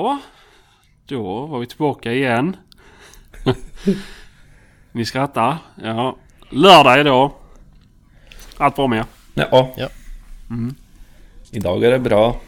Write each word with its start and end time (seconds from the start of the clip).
Ja, 0.00 0.18
då 1.06 1.46
var 1.46 1.58
vi 1.58 1.66
tillbaka 1.66 2.12
igen. 2.12 2.56
Ni 4.92 5.04
skrattar. 5.04 5.56
Ja, 5.82 6.16
lördag 6.50 7.00
idag. 7.00 7.32
Allt 8.56 8.76
bra 8.76 8.86
med 8.86 8.98
er? 8.98 9.04
Ja. 9.34 9.74
Ja. 9.76 9.88
Idag 11.50 11.84
är 11.84 11.90
det 11.90 11.98
bra. 11.98 12.40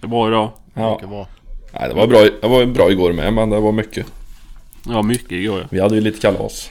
Det 0.00 0.06
är 0.06 0.08
bra 0.08 0.28
idag. 0.28 0.52
Ja. 0.74 0.92
Mycket 0.92 1.08
bra. 1.08 1.28
Nej, 1.72 1.88
det 1.88 1.94
var 1.94 2.06
bra, 2.06 2.20
det 2.42 2.48
var 2.48 2.66
bra 2.66 2.90
igår 2.90 3.12
med 3.12 3.32
men 3.32 3.50
det 3.50 3.60
var 3.60 3.72
mycket. 3.72 4.06
Ja, 4.86 5.02
mycket 5.02 5.32
igår 5.32 5.60
ja. 5.60 5.66
Vi 5.70 5.80
hade 5.80 5.94
ju 5.94 6.00
lite 6.00 6.20
kalas. 6.20 6.70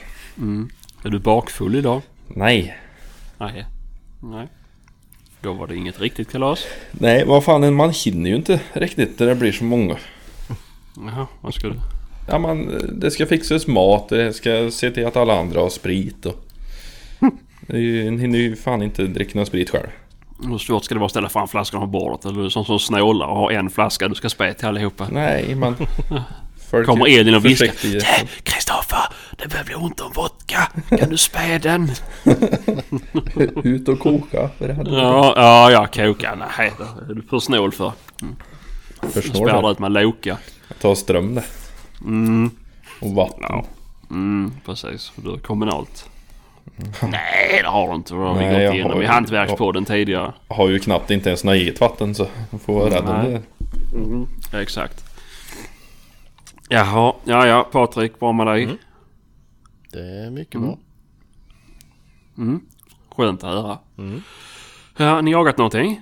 Är 1.04 1.10
du 1.10 1.18
bakfull 1.18 1.74
idag? 1.76 2.02
Nej. 2.26 2.76
Nej. 3.38 3.66
Nej. 4.20 4.48
Då 5.44 5.52
var 5.52 5.66
det 5.66 5.76
inget 5.76 6.00
riktigt 6.00 6.32
kalas. 6.32 6.64
Nej, 6.92 7.24
vad 7.24 7.44
fan 7.44 7.74
man 7.74 7.90
hinner 7.90 8.30
ju 8.30 8.36
inte 8.36 8.60
riktigt 8.72 9.18
när 9.18 9.26
det 9.26 9.34
blir 9.34 9.52
så 9.52 9.64
många. 9.64 9.96
Jaha, 10.96 11.26
vad 11.40 11.54
ska 11.54 11.68
du? 11.68 11.74
Ja, 12.28 12.38
man, 12.38 12.80
det 12.92 13.10
ska 13.10 13.26
fixas 13.26 13.66
mat, 13.66 14.08
det 14.08 14.32
ska 14.32 14.70
se 14.70 14.90
till 14.90 15.06
att 15.06 15.16
alla 15.16 15.38
andra 15.40 15.60
har 15.60 15.68
sprit 15.70 16.26
och... 16.26 16.40
En 17.68 18.18
hinner 18.18 18.38
ju 18.38 18.56
fan 18.56 18.82
inte 18.82 19.02
dricka 19.06 19.32
någon 19.38 19.46
sprit 19.46 19.70
själv. 19.70 19.86
Hur 20.48 20.58
svårt 20.58 20.84
ska 20.84 20.94
det 20.94 20.98
vara 20.98 21.06
att 21.06 21.10
ställa 21.10 21.28
fram 21.28 21.48
flaskan 21.48 21.80
på 21.80 21.86
bordet? 21.86 22.24
Eller 22.24 22.42
du 22.42 22.50
sån 22.50 22.64
som 22.64 22.78
snålar 22.78 23.26
och 23.26 23.36
har 23.36 23.50
en 23.50 23.70
flaska 23.70 24.08
du 24.08 24.14
ska 24.14 24.28
spä 24.28 24.54
till 24.54 24.66
allihopa? 24.68 25.08
Nej, 25.12 25.54
man... 25.54 25.76
Kommer 26.86 27.18
Elin 27.18 27.34
och 27.34 27.44
viskar. 27.44 27.66
försiktiga. 27.66 28.00
"Äh, 28.00 28.28
Kristoffer, 28.42 28.98
det 29.44 29.48
börjar 29.48 29.64
bli 29.64 29.74
ont 29.74 30.00
om 30.00 30.12
vodka. 30.12 30.68
Kan 30.98 31.08
du 31.10 31.16
spä 31.18 31.58
den? 31.58 31.90
Ut 33.64 33.88
och 33.88 33.98
koka. 33.98 34.50
För 34.58 34.68
det 34.68 34.74
hade 34.74 34.90
Ja, 34.90 35.32
ja, 35.36 35.70
ja, 35.70 35.86
koka. 35.86 36.34
Nej, 36.34 36.72
det 36.78 37.12
är 37.12 37.14
du 37.14 37.22
för 37.22 37.38
snål 37.38 37.72
för. 37.72 37.92
Förstår 39.12 39.34
Spärrar 39.46 39.62
det. 39.62 39.70
ut 39.70 39.78
med 39.78 39.92
Loka. 39.92 40.38
Ta 40.80 40.94
ström 40.94 41.34
det. 41.34 41.44
Mm, 42.04 42.50
Och 43.00 43.10
vatten. 43.14 43.38
ja. 43.48 43.64
Mm, 44.10 44.52
precis. 44.66 45.12
Du 45.16 45.30
har 45.30 45.36
kommunalt. 45.38 46.10
Nej, 47.02 47.60
det 47.62 47.68
har 47.68 47.88
du 47.88 47.94
inte. 47.94 48.14
Det 48.14 48.20
har 48.20 48.34
vi 48.34 48.64
gått 48.66 48.74
igenom 48.74 49.02
i 49.02 49.06
hantverkspodden 49.06 49.84
tidigare. 49.84 50.32
Har 50.48 50.68
ju 50.68 50.78
knappt 50.78 51.10
inte 51.10 51.28
ens 51.28 51.44
något 51.44 51.54
eget 51.54 51.80
vatten 51.80 52.14
så 52.14 52.26
man 52.50 52.60
får 52.60 52.74
vara 52.74 52.90
rädd 52.94 53.08
om 53.08 53.24
det. 53.24 53.42
Ja, 54.52 54.62
exakt. 54.62 55.04
Jaha, 56.68 57.12
ja, 57.24 57.46
ja. 57.46 57.68
Patrik, 57.72 58.20
bra 58.20 58.32
med 58.32 58.46
dig? 58.46 58.68
Det 59.94 60.24
är 60.26 60.30
mycket 60.30 60.54
Mm. 60.54 60.66
bra. 62.36 62.60
Skönt 63.16 63.44
att 63.44 63.50
höra. 63.50 63.78
Mm. 63.98 64.22
Ja, 64.96 65.20
ni 65.20 65.30
jagat 65.30 65.58
någonting? 65.58 66.00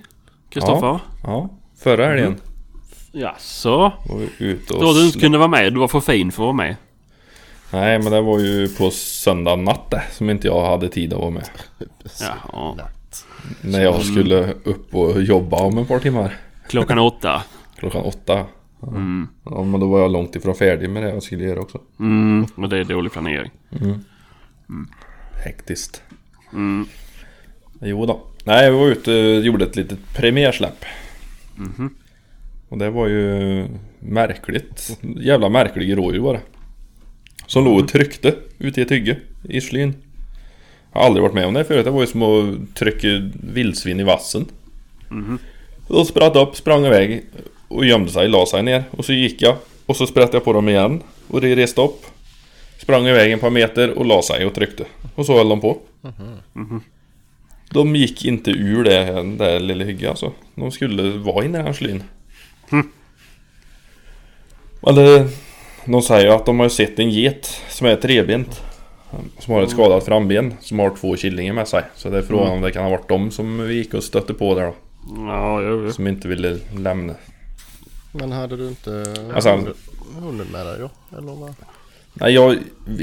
Kristoffer? 0.49 0.99
Ja, 1.23 1.49
förra 1.77 2.07
helgen 2.07 2.35
Ja. 3.11 3.35
så. 3.39 3.77
var 3.79 4.17
vi 4.17 4.45
ute 4.45 4.73
och... 4.73 4.81
Då 4.81 4.93
du 4.93 5.05
inte 5.05 5.19
kunde 5.19 5.37
vara 5.37 5.47
med. 5.47 5.73
Du 5.73 5.79
var 5.79 5.87
för 5.87 5.99
fin 5.99 6.31
för 6.31 6.43
att 6.43 6.45
vara 6.45 6.53
med. 6.53 6.75
Nej, 7.71 7.99
men 7.99 8.11
det 8.11 8.21
var 8.21 8.39
ju 8.39 8.67
på 8.67 8.91
söndag 8.91 9.55
natt 9.55 9.93
som 10.11 10.29
inte 10.29 10.47
jag 10.47 10.65
hade 10.65 10.89
tid 10.89 11.13
att 11.13 11.19
vara 11.19 11.29
med. 11.29 11.49
Jaha. 12.21 12.75
När 13.61 13.81
jag 13.83 14.01
skulle 14.01 14.53
upp 14.63 14.95
och 14.95 15.21
jobba 15.21 15.57
om 15.57 15.77
ett 15.77 15.87
par 15.87 15.99
timmar. 15.99 16.37
Klockan 16.69 16.99
åtta. 16.99 17.43
Klockan 17.77 18.01
åtta. 18.03 18.45
Mm. 18.87 19.27
Ja, 19.45 19.63
men 19.63 19.79
då 19.79 19.87
var 19.87 19.99
jag 19.99 20.11
långt 20.11 20.35
ifrån 20.35 20.55
färdig 20.55 20.89
med 20.89 21.03
det 21.03 21.09
jag 21.09 21.23
skulle 21.23 21.43
göra 21.43 21.59
också. 21.59 21.81
Mm, 21.99 22.45
och 22.55 22.69
det 22.69 22.77
är 22.77 22.83
dålig 22.83 23.11
planering. 23.11 23.51
Hektiskt. 25.45 26.03
Mm. 26.53 26.85
Jo 27.81 28.05
då. 28.05 28.21
Nej, 28.43 28.71
vi 28.71 28.77
var 28.77 28.87
ute 28.87 29.11
och 29.11 29.45
gjorde 29.45 29.65
ett 29.65 29.75
litet 29.75 29.99
premiärsläpp. 30.15 30.85
Mhm. 31.55 31.95
Och 32.69 32.77
det 32.77 32.89
var 32.89 33.07
ju 33.07 33.65
märkligt. 33.99 34.99
Jävla 35.01 35.49
märklig 35.49 35.97
rådjur 35.97 36.19
var 36.19 36.33
det. 36.33 36.41
Som 37.47 37.65
låg 37.65 37.79
och 37.79 37.87
tryckte 37.87 38.35
ute 38.57 38.79
i 38.79 38.83
ett 38.83 38.91
hygge 38.91 39.19
i 39.43 39.61
slyn. 39.61 39.93
Jag 40.93 40.99
har 40.99 41.07
aldrig 41.07 41.21
varit 41.23 41.33
med 41.33 41.45
om 41.45 41.53
det 41.53 41.63
förut. 41.63 41.85
Det 41.85 41.91
var 41.91 42.01
ju 42.01 42.07
som 42.07 42.21
att 42.21 42.75
trycka 42.75 43.07
vildsvin 43.33 43.99
i 43.99 44.03
vassen. 44.03 44.45
Mhm. 45.09 45.37
Då 45.87 46.05
spratt 46.05 46.35
upp, 46.35 46.55
sprang 46.55 46.85
iväg 46.85 47.23
och 47.73 47.85
gömde 47.85 48.11
sig, 48.11 48.27
la 48.27 48.45
sig 48.45 48.63
ner. 48.63 48.83
Och 48.91 49.05
så 49.05 49.13
gick 49.13 49.41
jag. 49.41 49.55
Och 49.85 49.95
så 49.95 50.07
spratt 50.07 50.33
jag 50.33 50.43
på 50.43 50.53
dem 50.53 50.69
igen. 50.69 51.01
Och 51.27 51.41
det 51.41 51.55
reste 51.55 51.81
upp. 51.81 52.05
Sprang 52.77 53.07
iväg 53.07 53.31
en 53.31 53.39
par 53.39 53.49
meter 53.49 53.97
och 53.97 54.05
la 54.05 54.21
sig 54.21 54.45
och 54.45 54.55
tryckte. 54.55 54.85
Och 55.15 55.25
så 55.25 55.37
höll 55.37 55.49
de 55.49 55.61
på. 55.61 55.77
De 57.69 57.95
gick 57.95 58.25
inte 58.25 58.51
ur 58.51 58.83
det 58.83 59.23
där 59.37 59.59
lilla 59.59 59.85
hygget 59.85 60.09
alltså. 60.09 60.31
De 60.55 60.71
skulle 60.71 61.17
vara 61.17 61.45
inne 61.45 61.57
i 61.57 61.57
den 61.57 61.65
här 61.65 61.73
slyn. 61.73 62.03
Eller, 64.87 65.27
de 65.85 66.01
säger 66.01 66.27
att 66.35 66.45
de 66.45 66.59
har 66.59 66.69
sett 66.69 66.99
en 66.99 67.09
get 67.09 67.61
som 67.69 67.87
är 67.87 67.95
trebent. 67.95 68.61
Som 69.39 69.53
har 69.53 69.61
ett 69.61 69.69
skadat 69.69 70.05
framben. 70.05 70.53
Som 70.61 70.79
har 70.79 70.95
två 70.95 71.15
killingar 71.15 71.53
med 71.53 71.67
sig. 71.67 71.83
Så 71.95 72.09
det 72.09 72.17
är 72.17 72.21
frågan 72.21 72.51
om 72.51 72.61
det 72.61 72.71
kan 72.71 72.83
ha 72.83 72.89
varit 72.89 73.09
de 73.09 73.31
som 73.31 73.67
vi 73.67 73.73
gick 73.73 73.93
och 73.93 74.03
stötte 74.03 74.33
på 74.33 74.55
där 74.55 74.65
då. 74.65 74.75
Ja, 75.15 75.61
jo, 75.61 75.83
jo. 75.85 75.91
Som 75.91 76.07
inte 76.07 76.27
ville 76.27 76.57
lämna. 76.77 77.13
Men 78.15 78.31
hade 78.31 78.57
du 78.57 78.67
inte 78.67 79.15
Alltså, 79.33 79.49
hunden 80.19 80.47
med 80.51 80.65
dig 80.65 80.79
då? 80.79 81.17
Eller 81.17 81.31
vad? 81.35 81.55
Nej, 82.13 82.33
jag, 82.33 82.57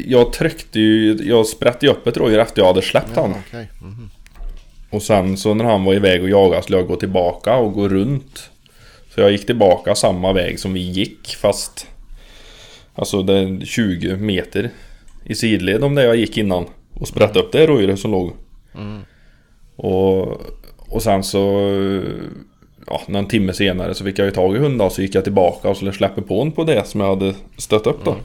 jag 0.06 0.32
tryckte 0.32 0.80
ju... 0.80 1.16
Jag 1.22 1.46
sprätte 1.46 1.86
ju 1.86 1.92
upp 1.92 2.06
ett 2.06 2.16
rådjur 2.16 2.38
efter 2.38 2.62
jag 2.62 2.66
hade 2.66 2.82
släppt 2.82 3.16
han. 3.16 3.34
Okej. 3.48 3.70
Mhm. 3.82 4.10
Och 4.90 5.02
sen 5.02 5.36
så 5.36 5.54
när 5.54 5.64
han 5.64 5.84
var 5.84 5.94
iväg 5.94 6.22
och 6.22 6.28
jagade 6.28 6.62
skulle 6.62 6.78
jag 6.78 6.86
gå 6.86 6.96
tillbaka 6.96 7.56
och 7.56 7.72
gå 7.72 7.88
runt. 7.88 8.50
Så 9.14 9.20
jag 9.20 9.32
gick 9.32 9.46
tillbaka 9.46 9.94
samma 9.94 10.32
väg 10.32 10.60
som 10.60 10.72
vi 10.72 10.80
gick 10.80 11.36
fast... 11.36 11.86
Alltså 12.94 13.22
det 13.22 13.38
är 13.38 13.64
20 13.64 14.16
meter 14.16 14.70
i 15.24 15.34
sidled 15.34 15.84
om 15.84 15.94
det 15.94 16.04
jag 16.04 16.16
gick 16.16 16.38
innan. 16.38 16.66
Och 16.94 17.08
sprätte 17.08 17.38
upp 17.38 17.52
det 17.52 17.66
rådjuret 17.66 17.98
som 17.98 18.10
låg. 18.10 18.32
Mm. 18.74 19.00
Och, 19.76 20.40
och 20.78 21.02
sen 21.02 21.22
så... 21.22 21.70
Ja, 22.90 23.02
någon 23.06 23.26
timme 23.26 23.52
senare 23.52 23.94
så 23.94 24.04
fick 24.04 24.18
jag 24.18 24.24
ju 24.24 24.30
tag 24.30 24.56
i 24.56 24.58
hunden 24.58 24.86
och 24.86 24.92
så 24.92 25.02
gick 25.02 25.14
jag 25.14 25.24
tillbaka 25.24 25.68
och 25.68 25.76
skulle 25.76 25.92
släppa 25.92 26.22
på 26.22 26.38
honom 26.38 26.52
på 26.52 26.64
det 26.64 26.86
som 26.86 27.00
jag 27.00 27.08
hade 27.08 27.34
stött 27.56 27.86
upp 27.86 28.04
då. 28.04 28.16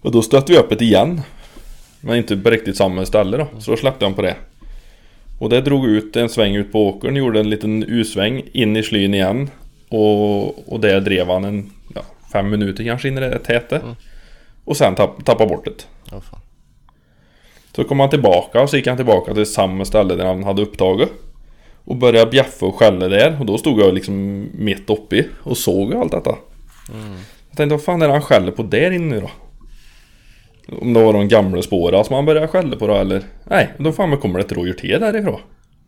Och 0.00 0.12
då 0.12 0.22
stötte 0.22 0.52
vi 0.52 0.58
upp 0.58 0.78
det 0.78 0.84
igen. 0.84 1.20
Men 2.00 2.16
inte 2.16 2.36
på 2.36 2.50
riktigt 2.50 2.76
samma 2.76 3.06
ställe 3.06 3.36
då. 3.36 3.46
Så 3.58 3.70
då 3.70 3.76
släppte 3.76 4.04
jag 4.04 4.16
på 4.16 4.22
det. 4.22 4.36
Och 5.40 5.48
det 5.48 5.60
drog 5.60 5.86
ut 5.86 6.16
en 6.16 6.28
sväng 6.28 6.56
ut 6.56 6.72
på 6.72 6.88
åkern, 6.88 7.16
gjorde 7.16 7.40
en 7.40 7.50
liten 7.50 7.82
U-sväng 7.82 8.42
in 8.52 8.76
i 8.76 8.82
slyn 8.82 9.14
igen. 9.14 9.50
Och, 9.88 10.72
och 10.72 10.80
där 10.80 11.00
drev 11.00 11.26
han 11.26 11.44
en 11.44 11.70
ja, 11.94 12.02
fem 12.32 12.50
minuter 12.50 12.84
kanske 12.84 13.08
in 13.08 13.18
i 13.18 13.20
det 13.20 13.38
täte. 13.38 13.80
Och 14.64 14.76
sen 14.76 14.94
tapp, 14.94 15.24
tappade 15.24 15.48
bort 15.48 15.64
det. 15.64 15.86
Fan. 16.10 16.40
Så 17.76 17.84
kom 17.84 18.00
han 18.00 18.10
tillbaka 18.10 18.62
och 18.62 18.70
så 18.70 18.76
gick 18.76 18.86
han 18.86 18.96
tillbaka 18.96 19.34
till 19.34 19.46
samma 19.46 19.84
ställe 19.84 20.14
där 20.14 20.24
han 20.24 20.44
hade 20.44 20.62
upptaget. 20.62 21.10
Och 21.84 21.96
började 21.96 22.30
bjäffa 22.30 22.66
och 22.66 22.74
skälla 22.74 23.08
där. 23.08 23.40
Och 23.40 23.46
då 23.46 23.58
stod 23.58 23.80
jag 23.80 23.94
liksom 23.94 24.46
mitt 24.54 24.90
uppe 24.90 25.16
i 25.16 25.28
och 25.42 25.56
såg 25.56 25.94
allt 25.94 26.12
detta. 26.12 26.36
Jag 27.48 27.56
tänkte, 27.56 27.74
vad 27.74 27.82
fan 27.82 28.02
är 28.02 28.06
det 28.06 28.12
han 28.12 28.22
skäller 28.22 28.52
på 28.52 28.62
där 28.62 28.90
inne 28.90 29.14
nu 29.14 29.20
då? 29.20 29.30
Om 30.80 30.92
det 30.92 31.02
var 31.02 31.12
de 31.12 31.28
gamla 31.28 31.62
spåren 31.62 32.04
som 32.04 32.14
han 32.14 32.24
började 32.24 32.48
skälla 32.48 32.76
på 32.76 32.86
då 32.86 32.94
eller? 32.94 33.22
Nej, 33.44 33.72
då 33.78 33.92
fan 33.92 34.16
kommer 34.16 34.38
det 34.38 34.44
ett 34.44 34.52
rådjur 34.52 34.72
till 34.72 35.00
därifrån. 35.00 35.40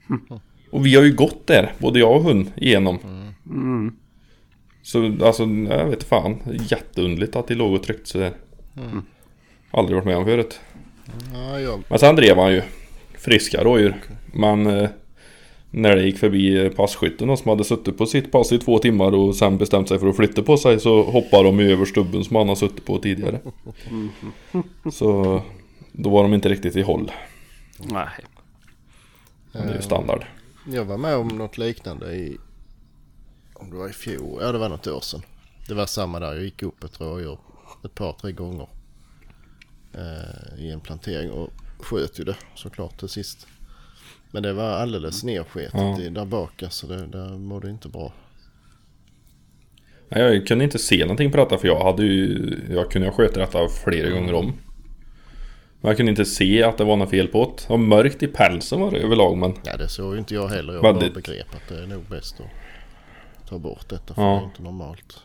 Och 0.71 0.87
vi 0.87 0.95
har 0.95 1.03
ju 1.03 1.15
gått 1.15 1.47
där, 1.47 1.73
både 1.79 1.99
jag 1.99 2.17
och 2.17 2.23
hund, 2.23 2.53
igenom. 2.57 2.99
Mm. 3.47 3.97
Så 4.83 5.13
alltså, 5.23 5.45
jag 5.45 5.85
vet 5.87 6.05
fan. 6.05 6.39
Jätteundligt 6.71 7.37
att 7.37 7.49
de 7.49 7.55
låg 7.55 7.73
och 7.73 7.83
tryckte 7.83 8.11
sig 8.11 8.21
där. 8.21 8.33
Aldrig 9.71 9.97
varit 9.97 10.07
med 10.07 10.17
om 10.17 10.25
förut. 10.25 10.61
Ja, 11.35 11.61
jag, 11.61 11.83
Men 11.89 11.99
sen 11.99 12.17
drev 12.17 12.37
han 12.37 12.53
ju 12.53 12.63
friska 13.19 13.65
rådjur. 13.65 13.95
Men 14.33 14.67
eh, 14.67 14.89
när 15.77 15.97
det 15.97 16.03
gick 16.03 16.19
förbi 16.19 16.65
eh, 16.65 16.73
passkytten 16.73 17.37
som 17.37 17.49
hade 17.49 17.65
suttit 17.65 17.99
på 17.99 18.07
sitt 18.07 18.33
pass 18.33 18.53
i 18.53 18.59
två 18.59 18.79
timmar 18.79 19.15
och 19.15 19.37
sen 19.37 19.59
bestämt 19.59 19.89
sig 19.89 19.99
för 19.99 20.07
att 20.09 20.17
flytta 20.17 20.43
på 20.43 20.57
sig 20.57 20.81
så 20.81 21.03
hoppade 21.03 21.43
de 21.45 21.61
ju 21.61 21.73
över 21.73 21.85
stubben 21.85 22.25
som 22.25 22.37
han 22.37 22.49
har 22.49 22.55
suttit 22.55 22.85
på 22.85 22.99
tidigare. 22.99 23.41
Så 24.93 25.43
då 25.93 26.11
var 26.11 26.23
de 26.23 26.35
inte 26.35 26.49
riktigt 26.49 26.77
i 26.77 26.83
håll. 26.83 27.13
Nej. 27.79 28.09
Det 29.53 29.59
är 29.59 29.75
ju 29.75 29.83
standard. 29.83 30.25
jag 30.67 30.85
var 30.85 30.99
med 30.99 31.17
om 31.17 31.29
något 31.29 31.59
liknande 31.59 32.15
i... 32.15 32.39
Om 33.55 33.71
det 33.71 33.77
var 33.77 33.89
i 33.89 33.93
fjol. 33.93 34.39
Ja, 34.43 34.53
det 34.53 34.59
var 34.59 34.69
något 34.69 34.87
år 34.87 35.01
sedan. 35.01 35.23
Det 35.69 35.75
var 35.75 35.87
samma 35.87 36.21
där. 36.21 36.35
Jag 36.35 36.45
gick 36.45 36.63
upp 36.63 36.85
ett 36.85 37.01
rådjur 37.01 37.39
ett 37.85 37.95
par, 37.95 38.13
tre 38.13 38.33
gånger. 38.33 38.69
Eh, 39.93 40.65
I 40.65 40.71
en 40.71 40.81
plantering 40.81 41.31
och 41.31 41.51
sköt 41.79 42.21
ju 42.21 42.25
det 42.25 42.37
såklart 42.55 42.99
till 42.99 43.09
sist. 43.09 43.47
Men 44.35 44.43
det 44.43 44.53
var 44.53 44.65
alldeles 44.71 45.25
nersketet 45.25 45.75
Ja. 45.75 46.01
i 46.01 46.09
där 46.09 46.25
bak. 46.25 46.63
Alltså 46.63 46.87
det, 46.87 47.07
där 47.07 47.39
mådde 47.39 47.71
inte 47.71 47.89
bra. 47.89 48.13
Jag 50.09 50.47
kunde 50.47 50.65
inte 50.65 50.79
se 50.79 51.01
någonting 51.01 51.31
på 51.31 51.37
detta 51.37 51.59
för 51.59 51.69
jag 51.69 51.85
hade 51.85 52.03
ju... 52.05 52.59
Jag 52.71 52.91
kunde 52.91 53.09
ha 53.09 53.15
skjutit 53.15 53.35
detta 53.35 53.69
flera 53.69 54.11
gånger 54.11 54.35
om. 54.35 54.47
Men 55.81 55.89
jag 55.89 55.97
kunde 55.97 56.11
inte 56.11 56.25
se 56.25 56.63
att 56.63 56.79
det 56.79 56.85
var 56.85 56.97
något 56.97 57.11
fel 57.11 57.29
på 57.29 57.45
det. 57.45 57.63
Det 57.63 57.71
var 57.71 57.77
mörkt 57.79 58.23
i 58.23 58.27
pälsen 58.27 58.81
var 58.81 58.91
det 58.91 58.99
överlag 58.99 59.37
men... 59.37 59.55
Ja 59.65 59.77
det 59.77 59.89
såg 59.89 60.13
ju 60.13 60.19
inte 60.19 60.35
jag 60.35 60.49
heller. 60.49 60.73
Jag 60.73 60.83
bara 60.83 60.93
Väldigt. 60.93 61.15
begrep 61.15 61.47
att 61.55 61.69
det 61.69 61.83
är 61.83 61.87
nog 61.87 62.03
bäst 62.11 62.41
att 62.41 63.49
ta 63.49 63.59
bort 63.59 63.89
detta 63.89 64.15
för 64.15 64.23
Ja. 64.23 64.29
det 64.29 64.35
är 64.41 64.45
inte 64.45 64.63
normalt. 64.63 65.23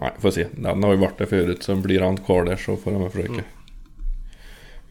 Nej, 0.00 0.10
får 0.18 0.30
se. 0.30 0.46
Den 0.56 0.82
har 0.82 0.90
ju 0.92 0.96
varit 0.98 1.18
där 1.18 1.26
förut 1.26 1.62
så 1.62 1.76
blir 1.76 2.00
han 2.00 2.16
kvar 2.16 2.44
där 2.44 2.56
så 2.56 2.76
får 2.76 2.92
han 2.92 3.10
försöka. 3.10 3.42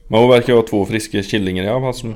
Men 0.08 0.20
hon 0.20 0.30
verkar 0.30 0.54
ju 0.54 0.60
ha 0.60 0.68
två 0.68 0.86
friska 0.86 1.24
killingar 1.24 1.64
i 1.64 1.68
alla 1.68 1.80
fall 1.82 1.94
som 1.94 2.16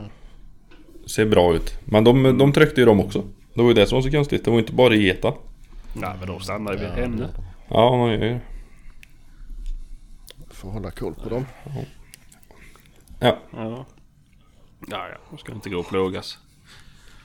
ser 1.05 1.25
bra 1.25 1.53
ut. 1.55 1.73
Men 1.85 2.03
de, 2.03 2.37
de 2.37 2.53
tryckte 2.53 2.81
ju 2.81 2.85
dem 2.85 2.99
också. 2.99 3.23
Det 3.53 3.61
var 3.61 3.67
ju 3.67 3.73
det 3.73 3.85
som 3.87 3.95
var 3.95 4.01
så 4.03 4.11
konstigt. 4.11 4.45
Det 4.45 4.51
var 4.51 4.57
ju 4.57 4.63
inte 4.63 4.73
bara 4.73 4.95
geta. 4.95 5.33
Nej 5.93 6.13
men 6.19 6.27
då 6.27 6.39
stannar 6.39 6.73
vi 6.73 6.79
vid 6.79 6.87
Ja, 6.87 6.93
henne. 6.93 7.29
Ja, 7.69 7.97
man 7.97 8.11
gör 8.11 8.23
ju 8.23 8.29
det. 8.29 8.41
Får 10.49 10.69
hålla 10.71 10.91
koll 10.91 11.13
på 11.13 11.29
dem. 11.29 11.45
Ja. 13.19 13.37
Ja. 13.53 13.85
Ja, 14.87 15.07
ja. 15.09 15.17
De 15.29 15.37
ska 15.37 15.51
inte 15.53 15.69
gå 15.69 15.79
och 15.79 15.87
plågas. 15.89 16.37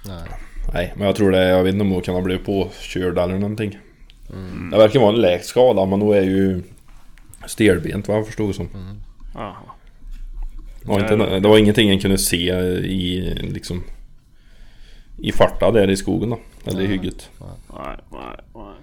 Nej. 0.06 0.28
Nej, 0.72 0.92
men 0.96 1.06
jag 1.06 1.16
tror 1.16 1.30
det. 1.30 1.48
Jag 1.48 1.62
vet 1.64 1.72
inte 1.72 1.82
om 1.84 1.90
hon 1.90 2.02
kan 2.02 2.14
ha 2.14 2.22
blivit 2.22 2.46
påkörd 2.46 3.18
eller 3.18 3.38
någonting. 3.38 3.78
Det 4.70 4.76
verkar 4.78 5.00
vara 5.00 5.14
en 5.14 5.20
läkt 5.20 5.46
skada 5.46 5.86
men 5.86 6.00
hon 6.00 6.16
är 6.16 6.22
ju 6.22 6.62
stelbent 7.46 8.08
vad 8.08 8.16
jag 8.16 8.26
förstod 8.26 8.54
som. 8.54 8.68
Jaha. 9.34 9.54
Det 9.54 9.75
var, 10.87 11.00
inte, 11.00 11.41
det 11.41 11.49
var 11.49 11.59
ingenting 11.59 11.91
en 11.91 12.00
kunde 12.00 12.19
se 12.19 12.53
i 12.79 13.35
liksom 13.43 13.83
i 15.19 15.33
farta 15.33 15.71
där 15.71 15.91
i 15.91 15.97
skogen 15.97 16.31
då. 16.31 16.38
Eller 16.65 16.81
i 16.83 16.87
hygget. 16.87 17.31
Nej, 17.41 17.97
nej, 18.12 18.37
nej. 18.55 18.75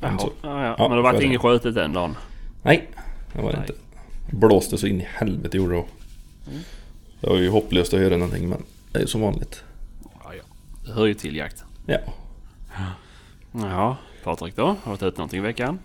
Men 0.00 0.18
så- 0.18 0.32
Ja, 0.42 0.64
ja. 0.64 0.74
Ja, 0.78 0.88
Men 0.88 0.96
det 0.96 1.02
var 1.02 1.10
så 1.10 1.16
är 1.16 1.20
det. 1.20 1.26
inget 1.26 1.40
skjutet 1.40 1.74
den 1.74 1.92
dagen. 1.92 2.16
Nej, 2.62 2.88
det 3.32 3.42
var 3.42 3.52
det 3.52 3.58
inte. 3.58 3.72
Blåste 4.36 4.78
så 4.78 4.86
in 4.86 5.00
i 5.00 5.06
helvete 5.14 5.56
gjorde 5.56 5.74
det. 5.74 5.84
Det 7.20 7.26
var 7.30 7.36
ju 7.36 7.48
hopplöst 7.50 7.94
att 7.94 8.00
höra 8.00 8.16
någonting 8.16 8.48
men 8.48 8.62
det 8.92 8.98
är 8.98 9.02
ju 9.02 9.06
som 9.08 9.20
vanligt. 9.20 9.64
Ja, 10.24 10.34
ja. 10.34 10.42
Det 10.86 10.92
hör 10.92 11.06
ju 11.06 11.14
till 11.14 11.36
jakten. 11.36 11.66
Ja. 11.86 11.98
Jaha. 13.52 13.96
Patrik 14.24 14.56
då? 14.56 14.62
Har 14.66 14.74
du 14.84 14.90
varit 14.90 15.02
ute 15.02 15.18
någonting 15.18 15.38
i 15.38 15.42
veckan? 15.42 15.78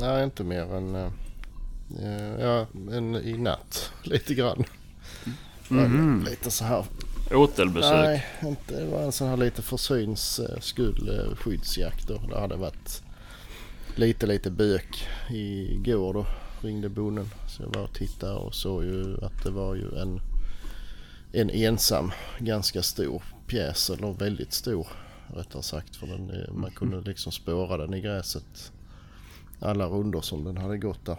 Nej, 0.00 0.24
inte 0.24 0.44
mer 0.44 0.74
än... 0.74 1.10
eh, 1.98 2.40
ja, 2.40 2.66
en 2.92 3.14
i 3.14 3.38
natt. 3.38 3.92
Lite 4.02 4.34
grann. 4.34 4.64
Mhm. 5.68 6.24
Lite 6.30 6.50
så 6.50 6.64
här. 6.64 6.84
Återbesök? 7.30 7.92
Nej, 7.92 8.26
inte. 8.42 8.80
Det 8.80 8.86
var 8.86 9.02
en 9.02 9.12
sån 9.12 9.28
här 9.28 9.36
lite 9.36 9.62
för 9.62 9.76
syns 9.76 10.38
eh, 10.38 10.60
skull 10.60 11.08
eh, 11.08 11.36
skyddsjakt 11.36 12.08
då. 12.08 12.20
Det 12.30 12.40
hade 12.40 12.56
varit 12.56 13.02
lite, 13.94 14.26
lite 14.26 14.50
bök 14.50 15.08
igår 15.30 16.12
då. 16.12 16.26
Ringde 16.60 16.88
bonden. 16.88 17.28
Så 17.48 17.62
jag 17.62 17.74
var 17.74 17.82
och 17.82 17.94
tittade 17.94 18.34
och 18.34 18.54
såg 18.54 18.84
ju 18.84 19.24
att 19.24 19.44
det 19.44 19.50
var 19.50 19.74
ju 19.74 19.98
en, 19.98 20.20
en 21.32 21.50
ensam 21.50 22.12
ganska 22.38 22.82
stor 22.82 23.22
pjäs. 23.46 23.90
Eller 23.90 24.12
väldigt 24.12 24.52
stor 24.52 24.86
rättare 25.34 25.62
sagt. 25.62 25.96
För 25.96 26.06
den, 26.06 26.46
man 26.52 26.70
kunde 26.70 27.00
liksom 27.00 27.32
spåra 27.32 27.76
den 27.76 27.94
i 27.94 28.00
gräset. 28.00 28.72
Alla 29.60 29.86
rundor 29.86 30.20
som 30.20 30.44
den 30.44 30.56
hade 30.56 30.78
gått 30.78 31.06
där. 31.06 31.18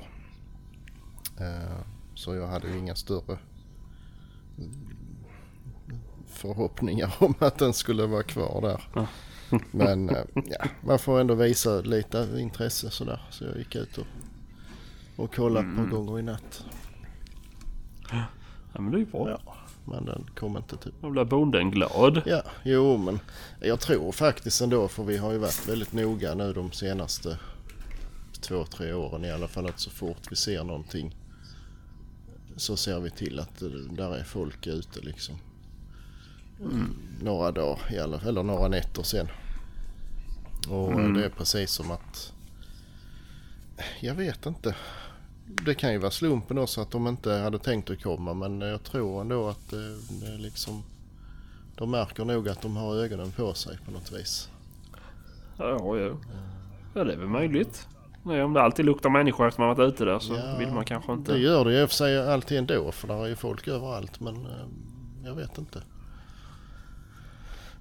Eh, 1.39 1.77
Så 2.15 2.35
jag 2.35 2.47
hade 2.47 2.67
ju 2.67 2.77
inga 2.77 2.95
större 2.95 3.37
förhoppningar 6.27 7.13
om 7.19 7.33
att 7.39 7.57
den 7.57 7.73
skulle 7.73 8.05
vara 8.05 8.23
kvar 8.23 8.61
där. 8.61 9.07
Men 9.71 10.09
eh, 10.09 10.23
ja, 10.33 10.65
man 10.81 10.99
får 10.99 11.19
ändå 11.21 11.35
visa 11.35 11.81
lite 11.81 12.27
intresse 12.37 12.89
sådär. 12.89 13.21
Så 13.29 13.43
jag 13.43 13.57
gick 13.57 13.75
ut 13.75 13.97
och, 13.97 14.05
och 15.15 15.35
kollade 15.35 15.69
ett 15.69 15.75
par 15.75 15.85
gånger 15.85 16.19
i 16.19 16.21
natt. 16.21 16.65
Ja, 18.73 18.81
men 18.81 18.91
det 18.91 18.97
är 18.97 18.99
ju 18.99 19.05
bra. 19.05 19.29
Ja, 19.45 19.55
men 19.85 20.05
den 20.05 20.25
kom 20.35 20.57
inte 20.57 20.77
typ. 20.77 20.93
Då 21.01 21.09
blir 21.09 21.25
bonden 21.25 21.71
glad. 21.71 22.21
Ja, 22.25 22.41
jo 22.63 22.97
men 22.97 23.19
jag 23.59 23.79
tror 23.79 24.11
faktiskt 24.11 24.61
ändå 24.61 24.87
för 24.87 25.03
vi 25.03 25.17
har 25.17 25.31
ju 25.31 25.37
varit 25.37 25.67
väldigt 25.69 25.93
noga 25.93 26.33
nu 26.35 26.53
de 26.53 26.71
senaste 26.71 27.39
två, 28.41 28.65
tre 28.65 28.93
åren 28.93 29.25
i 29.25 29.31
alla 29.31 29.47
fall 29.47 29.65
att 29.67 29.79
så 29.79 29.89
fort 29.89 30.31
vi 30.31 30.35
ser 30.35 30.63
någonting 30.63 31.15
så 32.57 32.77
ser 32.77 32.99
vi 32.99 33.09
till 33.09 33.39
att 33.39 33.59
där 33.89 34.15
är 34.15 34.23
folk 34.23 34.67
ute 34.67 34.99
liksom. 34.99 35.35
Några 37.21 37.51
dagar 37.51 37.93
i 37.93 37.99
alla 37.99 38.19
fall, 38.19 38.27
eller 38.29 38.43
några 38.43 38.67
nätter 38.67 39.03
sen. 39.03 39.27
Och 40.69 40.91
Mm. 40.91 41.13
det 41.13 41.25
är 41.25 41.29
precis 41.29 41.71
som 41.71 41.91
att 41.91 42.33
jag 44.01 44.15
vet 44.15 44.45
inte. 44.45 44.75
Det 45.65 45.75
kan 45.75 45.91
ju 45.91 45.97
vara 45.97 46.11
slumpen 46.11 46.57
också 46.57 46.81
att 46.81 46.91
de 46.91 47.07
inte 47.07 47.31
hade 47.31 47.59
tänkt 47.59 47.89
att 47.89 48.03
komma 48.03 48.33
men 48.33 48.61
jag 48.61 48.83
tror 48.83 49.21
ändå 49.21 49.47
att 49.49 49.69
det, 49.69 49.95
det 50.21 50.37
liksom 50.37 50.83
de 51.75 51.91
märker 51.91 52.25
nog 52.25 52.49
att 52.49 52.61
de 52.61 52.75
har 52.77 52.95
ögonen 52.95 53.31
på 53.31 53.53
sig 53.53 53.77
på 53.85 53.91
något 53.91 54.11
vis. 54.11 54.49
Ja, 55.57 55.97
ja. 55.97 56.17
Ja, 56.93 57.03
det 57.03 57.13
är 57.13 57.17
väl 57.17 57.27
möjligt. 57.27 57.87
Nej, 58.23 58.43
om 58.43 58.53
det 58.53 58.61
alltid 58.61 58.85
luktar 58.85 59.09
människor 59.09 59.47
efter 59.47 59.61
man 59.61 59.75
varit 59.77 59.93
ute 59.93 60.05
där 60.05 60.19
så 60.19 60.33
Ja, 60.33 60.55
vill 60.59 60.71
man 60.71 60.85
kanske 60.85 61.13
inte... 61.13 61.31
Det 61.33 61.39
gör 61.39 61.65
det 61.65 61.73
ju 61.73 61.81
i 61.81 61.85
och 61.85 61.89
för 61.89 61.95
sig 61.95 62.31
alltid 62.33 62.57
ändå 62.57 62.91
för 62.91 63.07
där 63.07 63.23
är 63.23 63.27
ju 63.27 63.35
folk 63.35 63.67
överallt 63.67 64.19
men 64.19 64.35
eh, 64.45 64.65
jag 65.25 65.35
vet 65.35 65.57
inte. 65.57 65.83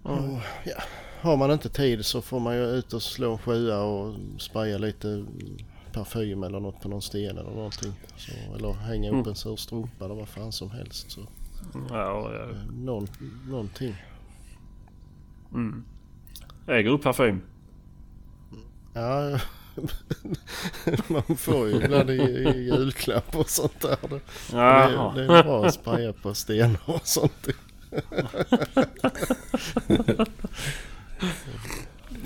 Och, 0.03 0.19
ja, 0.65 0.83
har 1.21 1.37
man 1.37 1.51
inte 1.51 1.69
tid 1.69 2.05
så 2.07 2.23
får 2.23 2.41
man 2.41 2.57
ju 2.57 2.63
ut 2.63 2.93
och 2.93 3.03
slå 3.03 3.33
en 3.33 3.39
sjua 3.39 3.83
och 3.83 4.15
spraya 4.39 4.79
lite 4.79 5.25
parfym 5.93 6.43
eller 6.43 6.61
något 6.61 6.81
på 6.81 6.89
någon 6.89 7.03
sten 7.03 7.39
eller 7.39 7.51
någonting. 7.51 7.93
Så, 8.17 8.33
eller 8.57 8.73
hänga 8.73 9.09
upp 9.09 9.15
Mm. 9.15 9.29
en 9.29 9.35
sur 9.35 9.57
strumpa 9.57 10.05
eller 10.05 10.15
vad 10.15 10.29
fan 10.29 10.53
som 10.53 10.71
helst. 10.71 11.11
Så, 11.11 11.21
Ja, 11.91 12.33
ja. 12.35 12.41
eh, 12.51 12.57
någon, 12.73 13.07
någonting. 13.49 13.95
Mm. 15.53 15.85
Äger 16.67 16.91
du 16.91 16.99
parfym? 16.99 17.43
Ja, 18.95 19.39
man 21.09 21.37
får 21.37 21.69
ju 21.69 21.77
ibland 21.77 22.11
i, 22.11 22.15
i 22.15 22.71
julklapp 22.71 23.37
och 23.37 23.51
sånt 23.51 23.81
där. 23.81 23.97
Det, 24.11 24.21
Jaha. 24.53 25.13
det, 25.15 25.27
det 25.27 25.39
är 25.39 25.43
bra 25.43 25.65
att 25.67 25.75
spraya 25.75 26.13
på 26.13 26.35
stenar 26.35 26.81
och 26.85 27.07
sånt. 27.07 27.49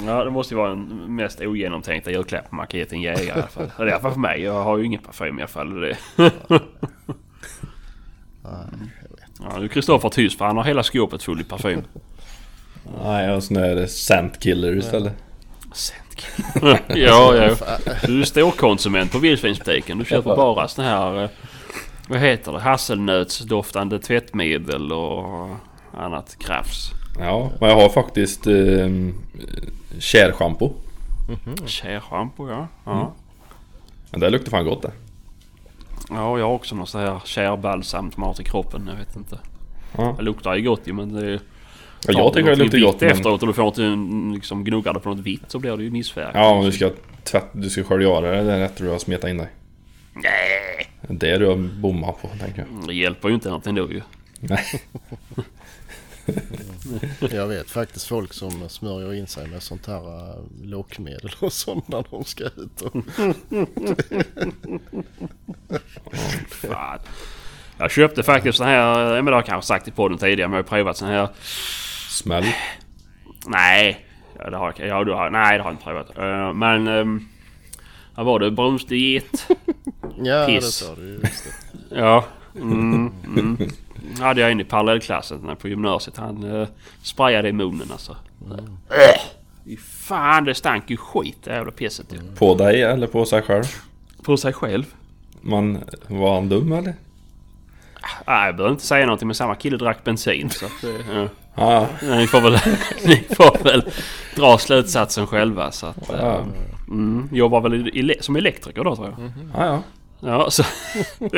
Ja, 0.06 0.24
det 0.24 0.30
måste 0.30 0.54
ju 0.54 0.58
vara 0.58 0.68
den 0.68 1.14
mest 1.16 1.40
ogenomtänkta 1.40 2.10
julklappen 2.10 2.56
man 2.56 2.66
kan 2.66 2.80
ge 2.80 2.86
till 2.86 2.96
en 2.96 3.02
jägare 3.02 3.24
i 3.26 3.30
alla 3.30 3.46
fall. 3.46 3.70
Eller 3.78 3.86
I 3.88 3.92
alla 3.92 4.02
fall 4.02 4.12
för 4.12 4.20
mig. 4.20 4.40
Jag 4.42 4.64
har 4.64 4.78
ju 4.78 4.84
ingen 4.84 5.02
parfym 5.02 5.38
i 5.38 5.42
alla 5.42 5.48
fall. 5.48 5.80
Det. 5.80 5.96
Ja, 9.40 9.58
nu 9.58 9.64
är 9.64 9.68
Kristoffer 9.68 10.08
tyst 10.08 10.38
för 10.38 10.44
han 10.44 10.56
har 10.56 10.64
hela 10.64 10.82
skåpet 10.82 11.22
fullt 11.22 11.40
i 11.40 11.44
parfym. 11.44 11.82
Nej, 13.04 13.26
jag 13.26 13.32
har 13.34 13.40
sån 13.40 13.56
där 13.56 13.86
scent 13.86 14.40
killer 14.40 14.76
istället. 14.76 15.12
Sent. 15.72 16.03
ja, 16.88 17.34
ja. 17.36 17.56
Du 18.06 18.20
är 18.20 18.24
storkonsument 18.24 19.12
på 19.12 19.18
vildsvinsbutiken. 19.18 19.98
Du 19.98 20.04
köper 20.04 20.36
bara 20.36 20.68
såna 20.68 20.88
här... 20.88 21.22
eh, 21.24 21.30
Vad 22.08 22.18
heter 22.20 22.52
det? 22.52 22.60
Hasselnötsdoftande 22.60 23.98
tvättmedel 23.98 24.92
och 24.92 25.48
annat 25.98 26.36
krafs. 26.38 26.90
Ja, 27.18 27.50
men 27.60 27.68
jag 27.68 27.76
har 27.76 27.88
faktiskt 27.88 28.46
eh, 28.46 28.88
kärschampo. 29.98 30.72
Kärschampo 31.66 32.48
ja. 32.50 32.66
Ja. 32.84 33.12
Men 34.10 34.20
det 34.20 34.30
luktar 34.30 34.50
fan 34.50 34.64
gott 34.64 34.82
det. 34.82 34.92
ja, 36.10 36.38
jag 36.38 36.46
har 36.46 36.52
också 36.54 36.74
någon 36.74 36.86
sån 36.86 37.00
här 37.00 37.20
kärbalsam 37.24 38.12
som 38.12 38.22
har 38.22 38.34
till 38.34 38.44
kroppen. 38.44 38.86
Jag 38.90 38.96
vet 38.96 39.16
inte. 39.16 39.38
Ja. 39.96 40.14
Det 40.16 40.22
luktar 40.22 40.54
ju 40.54 40.62
gott 40.62 40.80
ju 40.84 40.92
men 40.92 41.12
det 41.12 41.26
är... 41.32 41.40
Ja, 42.08 42.18
jag 42.18 42.32
tycker 42.34 42.50
det 42.50 42.56
luktar 42.56 42.78
gott 42.78 43.00
men... 43.00 43.10
efteråt 43.10 43.42
och 43.42 43.48
du 43.48 43.54
får 43.54 43.66
inte 43.66 44.34
liksom 44.34 44.64
gnuggar 44.64 44.92
det 44.92 45.00
på 45.00 45.08
något 45.08 45.18
vitt 45.18 45.42
så 45.48 45.58
blir 45.58 45.76
det 45.76 45.84
ju 45.84 45.90
missfärgat. 45.90 46.32
Ja, 46.34 46.48
om 46.48 46.64
du 46.64 46.72
ska 46.72 46.90
tvätta, 47.24 47.48
du 47.52 47.70
ska 47.70 47.84
skölja 47.84 48.08
av 48.08 48.22
det 48.22 48.42
där 48.42 48.60
efter 48.60 48.84
du 48.84 48.90
har 48.90 48.98
smetat 48.98 49.30
in 49.30 49.36
dig. 49.36 49.48
Nej! 50.14 50.90
Det 51.08 51.30
är 51.30 51.38
du 51.40 51.46
har 51.46 51.56
bommat 51.56 52.22
på, 52.22 52.28
tänker 52.28 52.66
jag. 52.70 52.88
Det 52.88 52.94
hjälper 52.94 53.28
ju 53.28 53.34
inte 53.34 53.50
något 53.50 53.66
ändå 53.66 53.92
ju. 53.92 54.00
Nej. 54.40 54.64
Jag 57.30 57.46
vet 57.46 57.70
faktiskt 57.70 58.06
folk 58.06 58.32
som 58.32 58.68
smörjer 58.68 59.14
in 59.14 59.26
sig 59.26 59.48
med 59.48 59.62
sånt 59.62 59.86
här 59.86 60.30
äh, 60.30 60.34
lockmedel 60.62 61.30
och 61.40 61.52
sånt 61.52 61.88
när 61.88 62.04
de 62.10 62.24
ska 62.24 62.44
ut. 62.44 62.80
Och, 62.80 62.96
Fan. 66.48 66.98
Jag 67.78 67.90
köpte 67.90 68.22
faktiskt 68.22 68.58
så 68.58 68.64
här, 68.64 69.14
men 69.14 69.24
det 69.24 69.30
har 69.30 69.38
jag 69.38 69.46
kanske 69.46 69.68
sagt 69.68 69.88
i 69.88 69.90
podden 69.90 70.18
tidigare, 70.18 70.48
men 70.48 70.56
jag 70.56 70.62
har 70.62 70.68
provat 70.68 70.96
sån 70.96 71.08
här... 71.08 71.28
Smäll. 72.14 72.44
Nej, 73.46 74.06
ja, 74.38 74.50
det 74.50 74.56
har 74.56 74.74
jag 74.78 74.88
ja, 74.88 75.04
du 75.04 75.12
har, 75.12 75.30
Nej, 75.30 75.58
det 75.58 75.64
har 75.64 75.70
jag 75.70 75.74
inte 75.74 75.84
provat. 75.84 76.18
Eh, 76.18 76.52
men... 76.52 76.88
Um, 76.88 77.28
vad 78.14 78.26
var 78.26 78.38
det? 78.38 78.50
Brunstig 78.50 79.00
get? 79.00 79.46
ja, 80.16 80.46
Piss. 80.46 80.64
det 80.64 80.86
sa 80.86 80.94
du 80.94 81.02
ju. 81.02 81.14
Just 81.14 81.44
det. 81.90 81.98
Ja. 82.00 82.24
Mm, 82.56 83.12
mm. 83.26 83.58
Hade 84.20 84.40
jag 84.40 84.50
en 84.50 84.60
i 84.60 84.64
parallellklassen 84.64 85.38
när 85.38 85.54
på 85.54 85.68
gymnasiet. 85.68 86.16
Han 86.16 86.44
uh, 86.44 86.68
sprayade 87.02 87.48
i 87.48 87.52
munnen 87.52 87.88
alltså. 87.92 88.16
Äh. 88.90 89.20
Fy 89.64 89.76
Fan, 89.76 90.44
det 90.44 90.54
stank 90.54 90.90
ju 90.90 90.96
skit 90.96 91.38
det 91.44 91.50
jävla 91.54 91.72
pisset 91.72 92.06
ju. 92.12 92.18
På 92.38 92.54
dig 92.54 92.82
eller 92.82 93.06
på 93.06 93.24
sig 93.24 93.42
själv? 93.42 93.64
På 94.22 94.36
sig 94.36 94.52
själv. 94.52 94.84
Man, 95.40 95.84
var 96.08 96.34
han 96.34 96.48
dum 96.48 96.72
eller? 96.72 96.94
Nej, 98.26 98.46
jag 98.46 98.56
behöver 98.56 98.72
inte 98.72 98.86
säga 98.86 99.06
någonting 99.06 99.28
men 99.28 99.34
samma 99.34 99.54
kille 99.54 99.76
drack 99.76 100.04
bensin 100.04 100.50
så 100.50 100.66
att... 100.66 100.84
eh, 100.84 101.26
Ja. 101.54 101.88
Ja, 102.02 102.14
Ni 102.16 102.26
får 102.26 102.40
väl, 102.40 102.52
ni 103.04 103.16
får 103.36 103.64
väl 103.64 103.84
dra 104.36 104.58
slutsatsen 104.58 105.26
själva 105.26 105.72
så 105.72 105.86
att... 105.86 106.10
eh, 106.10 106.16
ja, 106.18 106.44
Mm, 106.88 107.28
jobbar 107.32 107.60
väl 107.60 107.74
i, 107.88 108.00
i, 108.00 108.16
som 108.20 108.36
elektriker 108.36 108.84
då 108.84 108.96
tror 108.96 109.08
jag. 109.08 109.30
ja. 109.54 109.66
ja. 109.66 109.82
Ja, 110.20 110.50
så... 110.50 110.62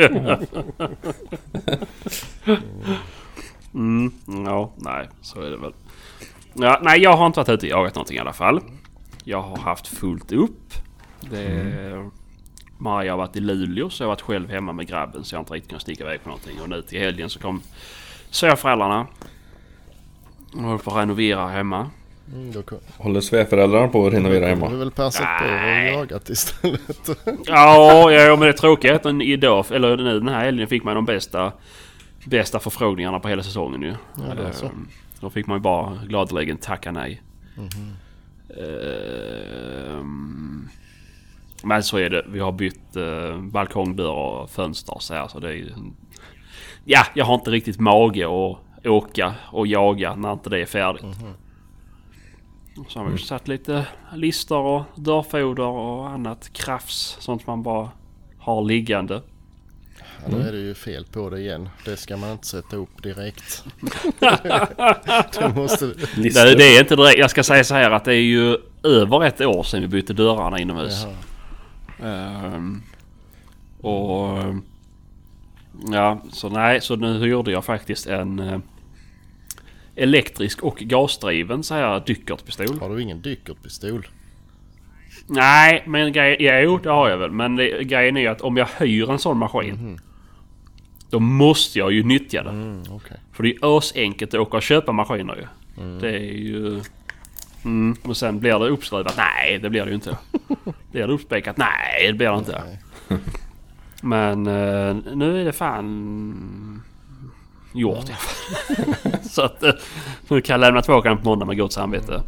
mm, 3.73 4.11
ja, 4.45 4.71
nej, 4.75 5.09
så 5.21 5.41
är 5.41 5.49
det 5.49 5.57
väl. 5.57 5.73
Ja, 6.53 6.79
nej, 6.83 7.01
jag 7.01 7.17
har 7.17 7.25
inte 7.27 7.39
varit 7.39 7.49
ute 7.49 7.65
och 7.65 7.71
jagat 7.71 7.95
någonting 7.95 8.17
i 8.17 8.19
alla 8.19 8.33
fall. 8.33 8.61
Jag 9.23 9.41
har 9.41 9.57
haft 9.57 9.87
fullt 9.87 10.31
upp. 10.31 10.73
Det... 11.29 12.09
Maja 12.77 13.11
har 13.11 13.17
varit 13.17 13.35
i 13.35 13.39
Luleå 13.39 13.89
så 13.89 14.03
jag 14.03 14.07
har 14.07 14.11
varit 14.11 14.21
själv 14.21 14.49
hemma 14.49 14.73
med 14.73 14.87
grabben 14.87 15.23
så 15.23 15.35
jag 15.35 15.37
har 15.39 15.41
inte 15.43 15.53
riktigt 15.53 15.69
kunnat 15.69 15.81
sticka 15.81 16.03
iväg 16.03 16.23
på 16.23 16.29
någonting. 16.29 16.61
Och 16.61 16.69
nu 16.69 16.81
till 16.81 16.99
helgen 16.99 17.29
så 17.29 17.39
kom 17.39 17.61
svärföräldrarna. 18.29 19.07
Håller 20.63 20.77
på 20.77 20.91
att 20.91 20.97
renovera 20.97 21.47
hemma. 21.47 21.89
Mm, 22.33 22.51
då 22.51 22.61
kan, 22.61 22.77
Håller 22.97 23.21
svärföräldrarna 23.21 23.87
på 23.87 24.07
att 24.07 24.13
renovera 24.13 24.41
har 24.45 24.49
hemma? 24.49 24.69
du 24.69 24.75
väl 24.77 24.91
passat 24.91 25.27
på 25.39 25.45
och 25.45 25.99
jagat 25.99 26.29
istället. 26.29 27.09
Ja, 27.45 28.11
ja 28.11 28.35
men 28.35 28.47
det 28.47 28.53
tråkiga 28.53 28.91
är 28.91 28.95
att 28.95 29.03
den 29.03 29.21
idag, 29.21 29.65
eller 29.71 29.97
nu 29.97 30.19
den 30.19 30.27
här 30.29 30.45
helgen 30.45 30.67
fick 30.67 30.83
man 30.83 30.95
de 30.95 31.05
bästa, 31.05 31.51
bästa 32.25 32.59
förfrågningarna 32.59 33.19
på 33.19 33.27
hela 33.27 33.43
säsongen 33.43 33.81
ju. 33.81 33.93
Ja, 34.27 34.35
det 34.35 34.43
är 34.47 34.51
så. 34.51 34.65
Ehm, 34.65 34.87
Då 35.19 35.29
fick 35.29 35.47
man 35.47 35.57
ju 35.57 35.61
bara 35.61 35.97
gladeligen 36.07 36.57
tacka 36.57 36.91
nej. 36.91 37.21
Mhm. 37.55 37.93
Ehm, 39.97 40.69
Men 41.63 41.83
så 41.83 41.97
är 41.97 42.09
det. 42.09 42.25
Vi 42.27 42.39
har 42.39 42.51
bytt 42.51 42.97
uh, 42.97 43.37
balkongdörr 43.41 44.11
och 44.11 44.49
fönster 44.49 44.97
så 44.99 45.13
här 45.13 45.27
så 45.27 45.39
det 45.39 45.47
är 45.49 45.53
ju... 45.53 45.69
Ja, 46.85 47.03
jag 47.13 47.25
har 47.25 47.35
inte 47.35 47.51
riktigt 47.51 47.79
mage 47.79 48.25
att 48.25 48.57
åka 48.87 49.35
och 49.51 49.67
jaga 49.67 50.15
när 50.15 50.33
inte 50.33 50.49
det 50.49 50.61
är 50.61 50.65
färdigt. 50.65 51.03
Mhm. 51.03 51.33
Så 52.87 52.99
har 52.99 53.09
vi 53.09 53.17
satt 53.17 53.47
lite 53.47 53.85
listor 54.13 54.59
och 54.59 54.83
dörrfoder 54.95 55.63
och 55.63 56.09
annat 56.09 56.53
krafs. 56.53 57.17
Sånt 57.19 57.47
man 57.47 57.63
bara 57.63 57.89
har 58.37 58.61
liggande. 58.61 59.21
Ja, 59.97 60.31
då 60.31 60.37
är 60.37 60.51
det 60.51 60.57
ju 60.57 60.73
fel 60.73 61.05
på 61.05 61.29
det 61.29 61.39
igen. 61.39 61.69
Det 61.85 61.97
ska 61.97 62.17
man 62.17 62.31
inte 62.31 62.47
sätta 62.47 62.75
upp 62.75 63.03
direkt. 63.03 63.63
det 65.39 65.53
måste... 65.55 65.85
Lister? 66.15 66.45
Det, 66.45 66.55
det 66.55 66.63
är 66.63 66.79
inte 66.79 66.95
direkt. 66.95 67.19
Jag 67.19 67.29
ska 67.29 67.43
säga 67.43 67.63
så 67.63 67.75
här 67.75 67.91
att 67.91 68.05
det 68.05 68.13
är 68.13 68.21
ju 68.21 68.57
över 68.83 69.25
ett 69.25 69.41
år 69.41 69.63
sedan 69.63 69.81
vi 69.81 69.87
bytte 69.87 70.13
dörrarna 70.13 70.59
inomhus. 70.59 71.05
Ehm, 72.03 72.81
och... 73.81 74.37
Ja, 75.91 76.21
så 76.31 76.49
nej, 76.49 76.81
så 76.81 76.95
nu 76.95 77.19
hyrde 77.19 77.51
jag 77.51 77.65
faktiskt 77.65 78.07
en 78.07 78.39
eh, 78.39 78.59
elektrisk 79.97 80.63
och 80.63 80.77
gasdriven 80.77 81.63
så 81.63 81.73
här 81.73 82.03
dykertpistol. 82.05 82.79
Har 82.79 82.95
du 82.95 83.01
ingen 83.01 83.21
dykerpistol? 83.21 84.07
Nej, 85.27 85.83
men 85.87 86.13
grejen... 86.13 86.63
Jo, 86.63 86.77
det 86.77 86.89
har 86.89 87.09
jag 87.09 87.17
väl. 87.17 87.31
Men 87.31 87.55
det, 87.55 87.83
grejen 87.83 88.17
är 88.17 88.21
ju 88.21 88.27
att 88.27 88.41
om 88.41 88.57
jag 88.57 88.67
hyr 88.79 89.11
en 89.11 89.19
sån 89.19 89.37
maskin. 89.37 89.99
Då 91.09 91.19
måste 91.19 91.79
jag 91.79 91.91
ju 91.91 92.03
nyttja 92.03 92.43
den. 92.43 92.61
Mm, 92.61 92.83
okej. 92.89 93.17
För 93.33 93.43
det 93.43 93.49
är 93.49 93.53
ju 93.53 93.59
asenkelt 93.77 94.33
att 94.33 94.39
åka 94.39 94.57
och 94.57 94.63
köpa 94.63 94.91
maskiner 94.91 95.35
ju. 95.35 95.47
Det 95.99 96.09
är 96.09 96.33
ju... 96.33 96.81
Mm, 97.65 97.95
och 98.03 98.17
sen 98.17 98.39
blir 98.39 98.59
det 98.59 98.67
uppskruvat. 98.67 99.17
Nej, 99.17 99.59
det 99.59 99.69
blir 99.69 99.83
det 99.83 99.89
ju 99.89 99.95
inte. 99.95 100.17
blir 100.91 101.07
det 101.07 101.13
uppspäckat? 101.13 101.57
Nej, 101.57 102.07
det 102.07 102.13
blir 102.13 102.31
det 102.31 102.37
inte. 102.37 102.61
Men 104.01 104.47
eh, 104.47 104.95
nu 105.15 105.41
är 105.41 105.45
det 105.45 105.53
fan 105.53 106.83
gjort 107.79 108.09
i 108.09 108.11
alla 108.11 108.85
fall. 108.95 109.21
Så 109.29 109.41
att 109.41 109.63
eh, 109.63 109.71
nu 110.27 110.41
kan 110.41 110.53
jag 110.53 110.59
lämna 110.59 110.81
tillbaka 110.81 111.09
den 111.09 111.17
på 111.17 111.23
måndag 111.23 111.45
med 111.45 111.57
gott 111.57 111.73
samvete. 111.73 112.21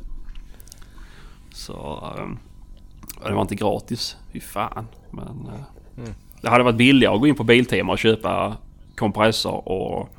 Så... 1.54 1.74
eh, 2.18 3.28
det 3.28 3.34
var 3.34 3.42
inte 3.42 3.56
gratis. 3.56 4.18
Fy 4.34 4.40
fan. 4.40 4.88
Men... 5.12 5.50
eh, 5.98 6.10
Det 6.42 6.50
hade 6.50 6.64
varit 6.64 6.76
billigare 6.78 7.14
att 7.14 7.20
gå 7.20 7.28
in 7.28 7.36
på 7.36 7.44
Biltema 7.44 7.92
och 7.92 8.00
köpa 8.00 8.58
kompressor 8.96 9.68
och, 9.68 10.10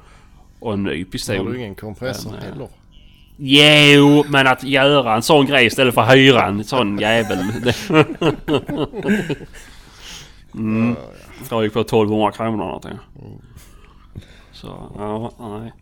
och 0.60 0.72
en 0.72 0.82
ny 0.82 0.90
Har 0.90 0.96
du 0.96 1.04
pistol. 1.04 1.56
ingen 1.56 1.74
kompressor 1.74 2.30
Men, 2.30 2.38
eh, 2.40 2.44
heller? 2.44 2.68
Jo, 3.42 4.24
men 4.28 4.46
att 4.46 4.64
göra 4.64 5.14
en 5.14 5.22
sån 5.22 5.46
grej 5.46 5.66
istället 5.66 5.94
för 5.94 6.02
att 6.02 6.14
hyra 6.14 6.46
en 6.46 6.64
sån 6.64 6.98
jävel. 6.98 7.38
Mm. 10.54 10.96
Jag 11.50 11.64
gick 11.64 11.72
på 11.72 11.80
1200 11.80 12.32
kronor 12.32 12.56
någonting. 12.56 12.98
Så, 14.60 14.90
ja, 14.98 15.32
nej. 15.60 15.72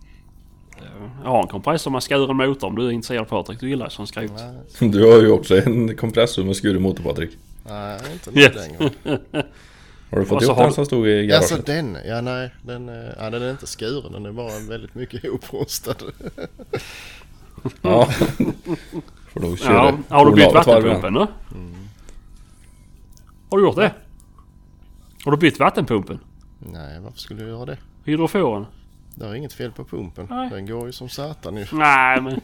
Jag 1.24 1.30
har 1.30 1.42
en 1.42 1.48
kompressor 1.48 1.90
med 1.90 2.02
skuren 2.02 2.36
motor 2.36 2.68
om 2.68 2.74
du 2.76 2.86
är 2.86 2.90
intresserad 2.90 3.28
Patrik. 3.28 3.60
Du 3.60 3.68
gillar 3.68 3.86
ju 3.86 3.90
sån 3.90 4.06
skrot. 4.06 4.30
Du 4.80 5.10
har 5.12 5.18
ju 5.20 5.30
också 5.30 5.56
en 5.66 5.96
kompressor 5.96 6.44
med 6.44 6.56
skuren 6.56 6.82
motor 6.82 7.04
Patrik. 7.04 7.30
nej 7.66 8.00
inte 8.12 8.30
nu 8.30 8.40
Yes. 8.40 8.54
längre. 8.56 8.90
Har 10.10 10.18
du 10.18 10.24
fått 10.24 10.42
ihop 10.42 10.56
den 10.56 10.68
du- 10.68 10.74
som 10.74 10.86
stod 10.86 11.08
i 11.08 11.26
garaget? 11.26 11.36
Alltså 11.52 11.72
den, 11.72 11.96
ja 12.06 12.20
nej, 12.20 12.50
den, 12.62 12.88
eh, 12.88 13.10
ja, 13.18 13.30
den 13.30 13.42
är 13.42 13.50
inte 13.50 13.66
skuren. 13.66 14.12
Den 14.12 14.26
är 14.26 14.32
bara 14.32 14.58
väldigt 14.68 14.94
mycket 14.94 15.24
ihoprostad. 15.24 15.96
Ja. 17.82 18.08
Får 19.32 19.40
då 19.40 19.56
köra 19.56 19.74
Ja, 20.08 20.16
har 20.16 20.26
du 20.26 20.32
bytt 20.36 20.52
vattenpumpen 20.54 21.14
då? 21.14 21.26
Har 23.50 23.58
du 23.58 23.64
gjort 23.64 23.76
det? 23.76 23.92
Har 25.24 25.32
du 25.32 25.38
bytt 25.38 25.58
vattenpumpen? 25.58 26.18
Nej, 26.58 27.00
varför 27.00 27.18
skulle 27.18 27.40
jag 27.40 27.48
göra 27.50 27.64
det? 27.66 27.78
Hydroforen? 28.08 28.66
Det 29.14 29.26
är 29.26 29.34
inget 29.34 29.52
fel 29.52 29.72
på 29.72 29.84
pumpen. 29.84 30.26
Nej. 30.30 30.50
Den 30.50 30.66
går 30.66 30.86
ju 30.86 30.92
som 30.92 31.08
satan 31.08 31.56
ju. 31.56 31.66
Nej 31.72 32.20
men... 32.20 32.40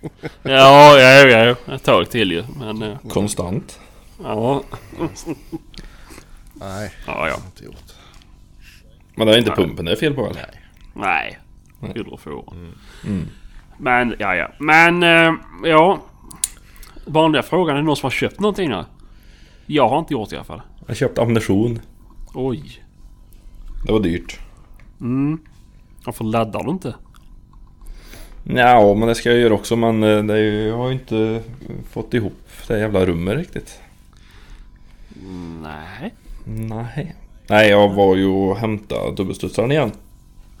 Ja, 0.42 0.98
ja, 0.98 1.26
ja. 1.66 1.74
Ett 1.74 1.84
tag 1.84 2.10
till 2.10 2.32
ju. 2.32 2.44
Men 2.58 2.82
eh, 2.82 2.98
Konstant. 3.08 3.80
ja. 4.22 4.62
Nej, 6.52 6.92
Ja, 7.06 7.28
ja. 7.28 7.36
inte 7.46 7.64
gjort. 7.64 7.92
Men 9.14 9.26
det 9.26 9.34
är 9.34 9.38
inte 9.38 9.50
Nej. 9.50 9.56
pumpen 9.56 9.84
det 9.84 9.92
är 9.92 9.96
fel 9.96 10.14
på 10.14 10.26
eller? 10.26 10.50
Nej. 10.94 11.38
Hydroforen. 11.80 12.72
Mm. 13.04 13.28
Men, 13.78 14.14
ja, 14.18 14.34
ja. 14.34 14.50
Men, 14.58 15.02
eh, 15.02 15.32
ja. 15.64 16.00
Vanliga 17.06 17.42
frågan 17.42 17.76
är 17.76 17.80
det 17.80 17.86
någon 17.86 17.96
som 17.96 18.06
har 18.06 18.10
köpt 18.10 18.40
någonting 18.40 18.70
nu? 18.70 18.84
Jag 19.66 19.88
har 19.88 19.98
inte 19.98 20.12
gjort 20.12 20.30
det 20.30 20.34
i 20.34 20.38
alla 20.38 20.44
fall. 20.44 20.62
Jag 20.86 20.96
köpte 20.96 21.22
ammunition. 21.22 21.80
Oj. 22.34 22.82
Det 23.86 23.92
var 23.92 24.00
dyrt. 24.00 24.40
Mm. 25.00 25.38
Varför 26.04 26.24
laddar 26.24 26.64
du 26.64 26.70
inte? 26.70 26.94
Ja, 28.44 28.94
men 28.94 29.08
det 29.08 29.14
ska 29.14 29.30
jag 29.30 29.38
göra 29.38 29.54
också 29.54 29.76
men 29.76 30.02
eh, 30.02 30.24
det 30.24 30.40
ju, 30.40 30.68
jag 30.68 30.76
har 30.76 30.86
ju 30.86 30.92
inte 30.92 31.42
fått 31.90 32.14
ihop 32.14 32.32
det 32.68 32.78
jävla 32.78 33.06
rummet 33.06 33.36
riktigt. 33.36 33.80
Nej. 35.62 36.14
Nej. 36.44 37.14
Nej, 37.46 37.70
jag 37.70 37.94
var 37.94 38.16
ju 38.16 38.26
och 38.26 38.56
hämtade 38.56 39.14
dubbelstudsaren 39.16 39.72
igen. 39.72 39.92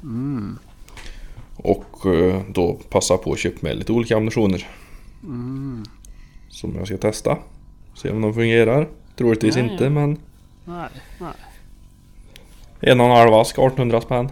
Mm. 0.02 0.58
Och 1.56 2.06
eh, 2.06 2.42
då 2.48 2.78
passa 2.90 3.16
på 3.16 3.32
att 3.32 3.38
köpa 3.38 3.58
med 3.60 3.76
lite 3.76 3.92
olika 3.92 4.16
ammunitioner. 4.16 4.66
Mm. 5.22 5.84
Som 6.48 6.74
jag 6.76 6.86
ska 6.86 6.96
testa. 6.96 7.38
Se 7.94 8.10
om 8.10 8.20
de 8.20 8.34
fungerar. 8.34 8.88
Troligtvis 9.16 9.56
Ja, 9.56 9.62
inte 9.62 9.90
men 9.90 10.18
Nej. 10.64 10.88
Nej. 11.18 11.32
En 12.86 13.00
och 13.00 13.06
en 13.06 13.12
halv 13.16 13.34
ask 13.34 13.50
1800 13.58 14.00
spänn. 14.00 14.30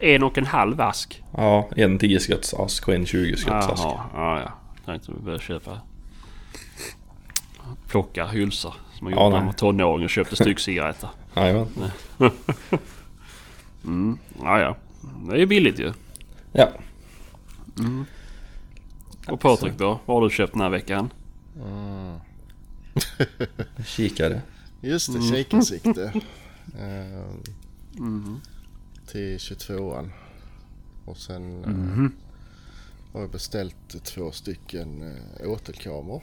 En 0.00 0.22
och 0.22 0.38
en 0.38 0.46
halv 0.46 0.80
ask. 0.80 1.22
Ja, 1.36 1.68
en 1.76 1.98
10 1.98 2.20
skotts 2.20 2.54
ask 2.54 2.88
och 2.88 2.94
en 2.94 3.06
20 3.06 3.36
skotts 3.36 3.66
ask. 3.68 3.82
Jaha. 3.84 4.04
Ja, 4.14 4.40
ja. 4.40 4.52
Tänkte 4.86 5.12
vi 5.12 5.20
började 5.20 5.42
köpa... 5.42 5.80
Plocka 7.88 8.26
hylsor. 8.26 8.74
Som 8.98 9.04
man 9.04 9.12
Ja, 9.12 9.18
gjorde 9.24 9.30
när 9.30 9.36
man 9.36 9.46
var 9.46 9.52
tonåring 9.52 10.04
och 10.04 10.10
köpte 10.10 10.36
styckcigaretter. 10.36 11.08
Jajamän. 11.36 11.66
Mm. 13.84 14.18
Ja, 14.42 14.60
ja. 14.60 14.76
Det 15.28 15.32
är 15.34 15.38
ju 15.38 15.46
billigt 15.46 15.78
ju. 15.78 15.92
Ja. 16.52 16.68
Och 19.28 19.40
Patrik 19.40 19.72
då? 19.78 20.00
Vad 20.06 20.16
har 20.16 20.24
du 20.28 20.30
köpt 20.34 20.52
den 20.52 20.62
här 20.62 20.68
veckan? 20.68 21.10
Mm. 21.64 22.16
Kikare. 23.86 24.40
Just 24.80 25.12
det, 25.12 25.18
Mm. 25.18 25.30
kikarsikte. 25.30 26.12
Eh, 26.78 27.24
Mm. 27.98 28.40
till 29.06 29.38
22an. 29.38 30.10
Och 31.04 31.16
sen 31.16 31.64
eh, 31.64 31.70
Mhm. 31.70 32.12
har 33.12 33.20
jag 33.20 33.30
beställt 33.30 34.04
två 34.04 34.30
stycken 34.32 35.16
eh, 35.40 35.50
åtelkameror. 35.50 36.22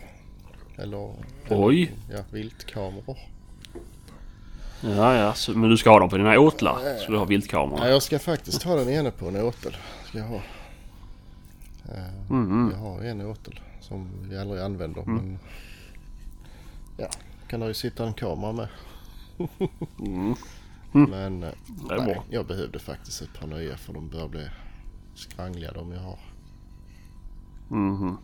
Eller, 0.77 1.13
Oj. 1.49 1.95
ja, 2.11 2.19
viltkameror. 2.31 3.17
Ja, 4.81 5.15
ja. 5.15 5.33
Så, 5.33 5.51
men 5.57 5.69
du 5.69 5.77
ska 5.77 5.89
ha 5.89 5.99
dem 5.99 6.09
på 6.09 6.17
dina 6.17 6.39
åtlar? 6.39 6.97
Så 7.05 7.11
du 7.11 7.17
har 7.17 7.25
viltkameror? 7.25 7.79
Nej, 7.79 7.91
jag 7.91 8.03
ska 8.03 8.19
faktiskt 8.19 8.63
ha 8.63 8.75
den 8.75 8.89
ene 8.89 9.11
på 9.11 9.27
en 9.27 9.35
åtel. 9.35 9.77
Ska 10.09 10.17
jag 10.17 10.25
ha. 10.25 10.41
Eh, 11.93 12.29
Mm. 12.29 12.69
Jag 12.71 12.77
har 12.79 13.01
en 13.03 13.21
åtel 13.21 13.59
som 13.81 14.07
vi 14.29 14.37
aldrig 14.37 14.61
använder. 14.61 15.01
Mm. 15.01 15.15
Men 15.15 15.39
ja, 16.97 17.07
kan 17.47 17.59
det 17.59 17.67
ju 17.67 17.73
sitta 17.73 18.07
en 18.07 18.13
kamera 18.13 18.51
med. 18.51 18.67
Mm. 19.99 20.35
Men 21.09 21.43
eh, 21.43 21.49
Det 21.89 22.05
nej, 22.05 22.21
jag 22.29 22.45
behövde 22.45 22.79
faktiskt 22.79 23.21
ett 23.21 23.39
par 23.39 23.47
nya 23.47 23.77
för 23.77 23.93
de 23.93 24.09
börjar 24.09 24.27
bli 24.27 24.47
skrangliga 25.15 25.71
de 25.71 25.91
jag 25.91 25.99
har. 25.99 26.19
Mhm. 27.69 28.17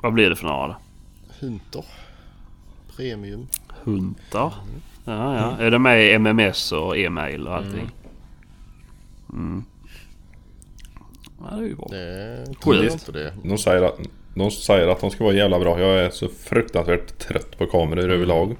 Vad 0.00 0.12
blir 0.12 0.30
det 0.30 0.36
för 0.36 0.46
några 0.46 0.66
då? 0.66 0.76
Hunter. 1.40 1.84
Premium. 2.96 3.46
Huntar? 3.68 4.54
Ja, 5.04 5.36
ja. 5.36 5.64
Är 5.64 5.70
det 5.70 5.78
med 5.78 6.14
MMS 6.20 6.72
och 6.72 6.98
e-mail 6.98 7.46
och 7.46 7.54
allting? 7.54 7.90
Mm. 9.32 9.64
Ja, 11.40 11.56
det 11.56 11.62
är 11.62 11.68
ju 11.68 11.74
bra. 11.74 11.86
Det 11.90 12.92
inte 12.92 13.12
det. 13.12 13.32
De 13.44 13.58
säger, 13.58 13.82
att, 13.82 13.98
de 14.34 14.50
säger 14.50 14.88
att 14.88 15.00
de 15.00 15.10
ska 15.10 15.24
vara 15.24 15.34
jävla 15.34 15.58
bra. 15.58 15.80
Jag 15.80 15.98
är 15.98 16.10
så 16.10 16.28
fruktansvärt 16.28 17.18
trött 17.18 17.58
på 17.58 17.66
kameror 17.66 18.10
överlag. 18.10 18.56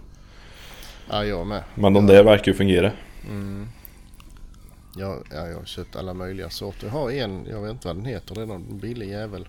Ja, 1.11 1.25
jag 1.25 1.47
med. 1.47 1.65
Men 1.75 1.93
de 1.93 2.07
där 2.07 2.25
verkar 2.25 2.53
ju 2.53 2.55
fungera. 2.59 2.93
Jag, 4.97 5.23
ja, 5.31 5.47
jag 5.47 5.57
har 5.57 5.65
köpt 5.65 5.97
alla 5.97 6.15
möjliga 6.15 6.51
sorter. 6.51 6.87
Jag 6.87 6.93
har 6.93 7.11
en, 7.11 7.47
jag 7.51 7.63
vet 7.63 7.71
inte 7.71 7.89
vad 7.89 7.97
den 7.97 8.05
heter. 8.05 8.35
Det 8.35 8.43
är 8.43 8.47
någon 8.47 8.79
billig 8.79 9.09
jävel. 9.09 9.49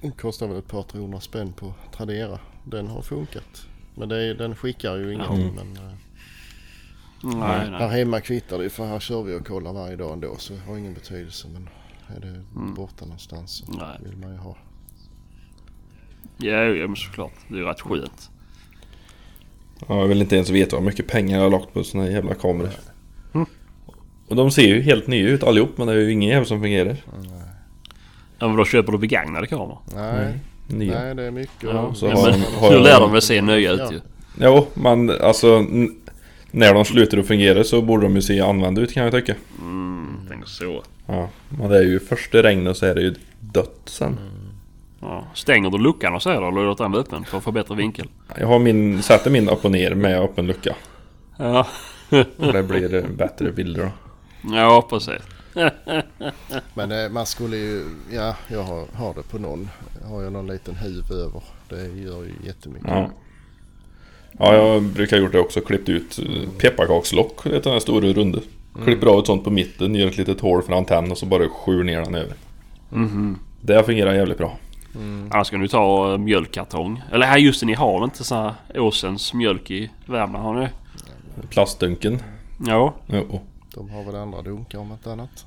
Den 0.00 0.12
kostar 0.12 0.48
väl 0.48 0.58
ett 0.58 0.68
par 0.68 0.82
300 0.82 1.20
spänn 1.20 1.52
på 1.52 1.74
Tradera. 1.96 2.38
Den 2.64 2.86
har 2.86 3.02
funkat. 3.02 3.66
Men 3.94 4.08
det 4.08 4.22
är, 4.24 4.34
den 4.34 4.56
skickar 4.56 4.96
ju 4.96 5.14
ingenting. 5.14 5.54
Men, 5.54 5.76
eh, 5.76 5.92
Nej, 7.22 7.40
här 7.40 7.70
nej. 7.70 7.88
hemma 7.88 8.20
kvittar 8.20 8.58
det 8.58 8.70
för 8.70 8.86
här 8.86 9.00
kör 9.00 9.22
vi 9.22 9.34
och 9.34 9.46
kollar 9.46 9.72
varje 9.72 9.96
dag 9.96 10.12
ändå. 10.12 10.36
Så 10.38 10.52
det 10.52 10.60
har 10.60 10.76
ingen 10.76 10.94
betydelse. 10.94 11.48
Men 11.52 11.68
är 12.16 12.20
det 12.20 12.42
borta 12.76 13.04
någonstans 13.04 13.50
så 13.66 13.72
Nej. 13.72 13.98
vill 14.04 14.16
man 14.16 14.32
ju 14.32 14.38
ha. 14.38 14.56
Ja, 16.36 16.52
ja, 16.64 16.86
men 16.86 16.96
såklart. 16.96 17.32
Det 17.48 17.58
är 17.58 17.62
rätt 17.62 17.80
skönt. 17.80 18.30
Ja, 19.88 20.00
jag 20.00 20.06
vill 20.06 20.20
inte 20.20 20.36
ens 20.36 20.50
veta 20.50 20.76
vad 20.76 20.84
mycket 20.84 21.06
pengar 21.06 21.36
jag 21.36 21.44
har 21.44 21.50
lagt 21.50 21.72
på 21.74 21.84
såna 21.84 22.04
här 22.04 22.10
jävla 22.10 22.34
kameror. 22.34 22.70
Och 24.28 24.36
de 24.36 24.50
ser 24.50 24.62
ju 24.66 24.80
helt 24.80 25.06
nya 25.06 25.28
ut 25.28 25.42
allihop 25.42 25.78
men 25.78 25.86
det 25.86 25.92
är 25.92 25.96
ju 25.96 26.12
ingen 26.12 26.28
jävel 26.30 26.46
som 26.46 26.60
fungerar. 26.60 26.96
Ja, 28.38 28.48
men 28.48 28.56
då 28.56 28.64
köper 28.64 28.92
du 28.92 28.98
begagnade 28.98 29.46
kameror? 29.46 29.78
Nej, 29.94 30.34
Nya. 30.66 31.02
nej 31.04 31.14
det 31.14 31.22
är 31.22 31.30
mycket. 31.30 31.62
Ja, 31.62 31.94
så 31.94 32.06
ja, 32.06 32.10
men 32.30 32.40
har 32.40 32.68
hur 32.68 32.76
jag- 32.76 32.82
lär 32.84 33.00
de 33.00 33.12
väl 33.12 33.22
se 33.22 33.42
nya 33.42 33.72
ut 33.72 33.80
Ja. 33.80 33.92
ju? 33.92 34.00
Jo, 34.40 34.66
men 34.74 35.10
alltså 35.20 35.66
när 36.50 36.74
de 36.74 36.84
slutar 36.84 37.18
att 37.18 37.26
fungera 37.26 37.64
så 37.64 37.82
borde 37.82 38.02
de 38.02 38.14
ju 38.16 38.22
se 38.22 38.40
använda 38.40 38.80
ut 38.80 38.92
kan 38.92 39.02
jag 39.04 39.12
tycka. 39.12 39.34
Mm, 39.60 40.06
tänk 40.28 40.46
så. 40.48 40.82
Ja, 41.06 41.28
men 41.48 41.68
det 41.68 41.78
är 41.78 41.82
ju 41.82 42.00
första 42.00 42.42
regnet 42.42 42.76
så 42.76 42.86
är 42.86 42.94
det 42.94 43.00
ju 43.02 43.14
dött 43.40 43.80
sen. 43.84 44.18
Ja. 45.00 45.24
Stänger 45.34 45.70
du 45.70 45.78
luckan 45.78 46.14
och 46.14 46.22
så? 46.22 46.30
Eller 46.30 46.50
låter 46.50 46.84
den 46.84 46.92
vara 46.92 47.02
öppen 47.02 47.24
för 47.24 47.38
att 47.38 47.44
få 47.44 47.52
bättre 47.52 47.74
vinkel? 47.74 48.08
Jag 48.38 48.46
har 48.46 48.58
min, 48.58 49.02
sätter 49.02 49.30
min 49.30 49.48
upp 49.48 49.64
och 49.64 49.70
ner 49.70 49.94
med 49.94 50.20
öppen 50.20 50.46
lucka. 50.46 50.74
Ja. 51.36 51.66
Och 52.36 52.52
det 52.52 52.62
blir 52.62 53.06
bättre 53.16 53.52
bilder 53.52 53.82
då. 53.82 53.90
ja, 54.56 54.86
precis. 54.90 55.22
Men 56.74 56.92
eh, 56.92 57.10
man 57.10 57.26
skulle 57.26 57.56
ju, 57.56 57.84
ja 58.12 58.34
jag 58.48 58.62
har, 58.62 58.84
har 58.94 59.14
det 59.14 59.22
på 59.22 59.38
någon. 59.38 59.68
Har 60.04 60.22
jag 60.22 60.32
någon 60.32 60.46
liten 60.46 60.74
huv 60.74 61.12
över. 61.12 61.42
Det 61.68 62.00
gör 62.00 62.22
ju 62.22 62.32
jättemycket. 62.46 62.88
Ja. 62.88 63.10
Ja, 64.38 64.54
jag 64.54 64.82
brukar 64.82 65.16
gjort 65.16 65.32
det 65.32 65.40
också. 65.40 65.60
Klippt 65.60 65.88
ut 65.88 66.18
eh, 66.18 66.50
pepparkakslock. 66.58 67.44
Det 67.44 67.56
är 67.56 67.60
den 67.60 67.72
här 67.72 67.80
stora 67.80 68.08
runda. 68.08 68.38
Klipper 68.84 69.06
av 69.06 69.18
ett 69.20 69.26
sånt 69.26 69.44
på 69.44 69.50
mitten, 69.50 69.94
gör 69.94 70.06
ett 70.08 70.16
litet 70.16 70.40
hål 70.40 70.62
för 70.62 70.72
antenn 70.72 71.10
och 71.10 71.18
så 71.18 71.26
bara 71.26 71.48
skjur 71.48 71.84
ner 71.84 72.00
den 72.00 72.14
över. 72.14 72.34
Mhm. 72.90 73.38
Det 73.60 73.84
fungerar 73.84 74.14
jävligt 74.14 74.38
bra. 74.38 74.58
Annars 75.30 75.46
ska 75.46 75.56
du 75.56 75.68
ta 75.68 76.12
uh, 76.12 76.18
mjölkkartong. 76.18 77.02
Eller 77.12 77.26
här 77.26 77.38
just 77.38 77.60
det, 77.60 77.66
ni 77.66 77.74
har 77.74 78.04
inte 78.04 78.24
så 78.24 78.34
här 78.34 78.54
Åsens 78.80 79.34
mjölk 79.34 79.70
i 79.70 79.90
Värmland 80.06 80.44
har 80.44 80.54
ni? 80.60 80.68
Plastdunken. 81.48 82.18
Ja. 82.66 82.94
Jo. 83.06 83.40
De 83.74 83.90
har 83.90 84.04
väl 84.04 84.14
andra 84.16 84.42
dunkar 84.42 84.78
om 84.78 84.92
inte 84.92 85.12
annat. 85.12 85.46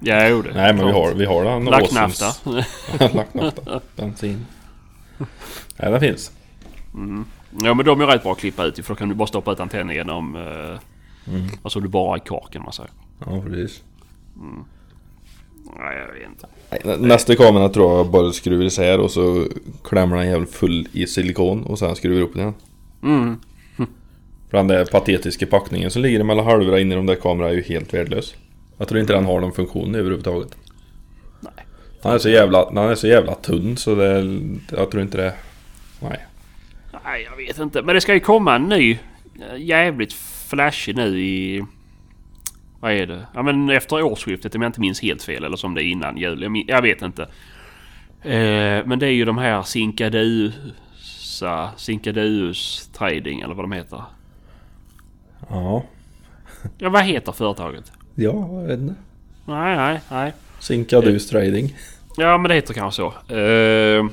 Ja, 0.00 0.28
jo 0.28 0.42
det. 0.42 0.54
Nej 0.54 0.74
men 0.74 0.86
vi 0.86 0.92
har, 0.92 1.14
vi 1.14 1.24
har 1.24 1.44
den. 1.44 1.64
Lacknafta. 1.64 2.24
Åsens- 2.26 3.14
Lacknafta. 3.16 3.80
Bensin. 3.96 4.46
Nej 5.76 5.90
den 5.90 6.00
finns. 6.00 6.32
ja 7.62 7.74
men 7.74 7.86
de 7.86 8.00
är 8.00 8.06
rätt 8.06 8.22
bra 8.22 8.32
att 8.32 8.38
klippa 8.38 8.64
ut 8.64 8.86
för 8.86 8.94
då 8.94 8.98
kan 8.98 9.08
du 9.08 9.14
bara 9.14 9.26
stoppa 9.28 9.52
ut 9.52 9.60
antennen 9.60 9.94
genom... 9.96 10.36
Uh, 10.36 10.78
Alltså 11.62 11.80
du 11.80 11.88
bara 11.88 12.16
i 12.16 12.20
korken 12.20 12.62
man 12.62 12.72
säger. 12.72 12.90
Ja 13.26 13.42
precis. 13.46 13.82
Nej 15.76 15.98
jag 15.98 16.12
vet 16.12 16.28
inte. 16.28 16.46
Nästa 16.98 17.36
kamera 17.36 17.68
tror 17.68 17.96
jag 17.96 18.10
bara 18.10 18.32
skruvar 18.32 18.64
isär 18.64 19.00
och 19.00 19.10
så 19.10 19.46
klämmer 19.84 20.16
den 20.16 20.26
jävligt 20.26 20.54
full 20.54 20.88
i 20.92 21.06
silikon 21.06 21.62
och 21.62 21.78
sen 21.78 21.96
skruvar 21.96 22.22
upp 22.22 22.34
den 22.34 22.42
igen. 22.42 22.54
Mm. 23.02 23.36
För 24.50 24.56
den 24.56 24.68
där 24.68 24.84
patetiska 24.84 25.46
packningen 25.46 25.90
som 25.90 26.02
ligger 26.02 26.22
mellan 26.22 26.44
halvorna 26.44 26.78
in 26.78 26.92
i 26.92 26.94
de 26.94 27.06
där 27.06 27.14
kamerorna 27.14 27.50
är 27.50 27.54
ju 27.54 27.62
helt 27.62 27.94
värdelös. 27.94 28.34
Jag 28.78 28.88
tror 28.88 29.00
inte 29.00 29.12
den 29.12 29.24
har 29.24 29.40
någon 29.40 29.52
funktion 29.52 29.94
överhuvudtaget. 29.94 30.56
Nej. 31.40 31.52
Den 32.02 32.12
är 32.12 32.18
så 32.18 32.28
jävla, 32.28 32.70
den 32.70 32.78
är 32.78 32.94
så 32.94 33.06
jävla 33.06 33.34
tunn 33.34 33.76
så 33.76 33.94
det, 33.94 34.38
jag 34.76 34.90
tror 34.90 35.02
inte 35.02 35.16
det... 35.16 35.34
Nej. 36.00 36.26
Nej 37.04 37.28
jag 37.30 37.36
vet 37.36 37.58
inte. 37.58 37.82
Men 37.82 37.94
det 37.94 38.00
ska 38.00 38.14
ju 38.14 38.20
komma 38.20 38.54
en 38.54 38.62
ny 38.62 38.98
eh, 39.50 39.62
jävligt 39.62 40.12
flashig 40.48 40.96
nu 40.96 41.20
i... 41.20 41.64
Vad 42.80 42.92
är 42.92 43.06
det? 43.06 43.26
Ja 43.34 43.42
men 43.42 43.70
efter 43.70 44.02
årsskiftet 44.02 44.54
om 44.54 44.62
jag 44.62 44.68
inte 44.68 44.80
minns 44.80 45.02
helt 45.02 45.22
fel 45.22 45.44
eller 45.44 45.56
som 45.56 45.74
det 45.74 45.82
är 45.82 45.84
innan 45.84 46.16
jul. 46.16 46.64
Jag, 46.66 46.82
vet 46.82 47.02
inte. 47.02 47.22
Eh, 48.22 48.86
men 48.86 48.98
det 48.98 49.06
är 49.06 49.12
ju 49.12 49.24
de 49.24 49.38
här 49.38 49.62
Sinkadusa... 49.62 51.70
Sinkaduus 51.76 52.90
Trading 52.92 53.40
eller 53.40 53.54
vad 53.54 53.64
de 53.64 53.72
heter. 53.72 54.02
Ja. 55.48 55.84
Ja 56.78 56.88
vad 56.88 57.04
heter 57.04 57.32
företaget? 57.32 57.92
Ja, 58.14 58.48
jag 58.52 58.66
vet 58.66 58.80
inte. 58.80 58.94
Nej 59.44 59.76
nej 59.76 60.00
nej. 60.10 60.32
Sinkadus 60.60 61.28
trading. 61.28 61.76
Ja 62.16 62.38
men 62.38 62.48
det 62.48 62.54
heter 62.54 62.74
kanske 62.74 63.02
så. 63.02 63.34
Eh, 63.34 64.06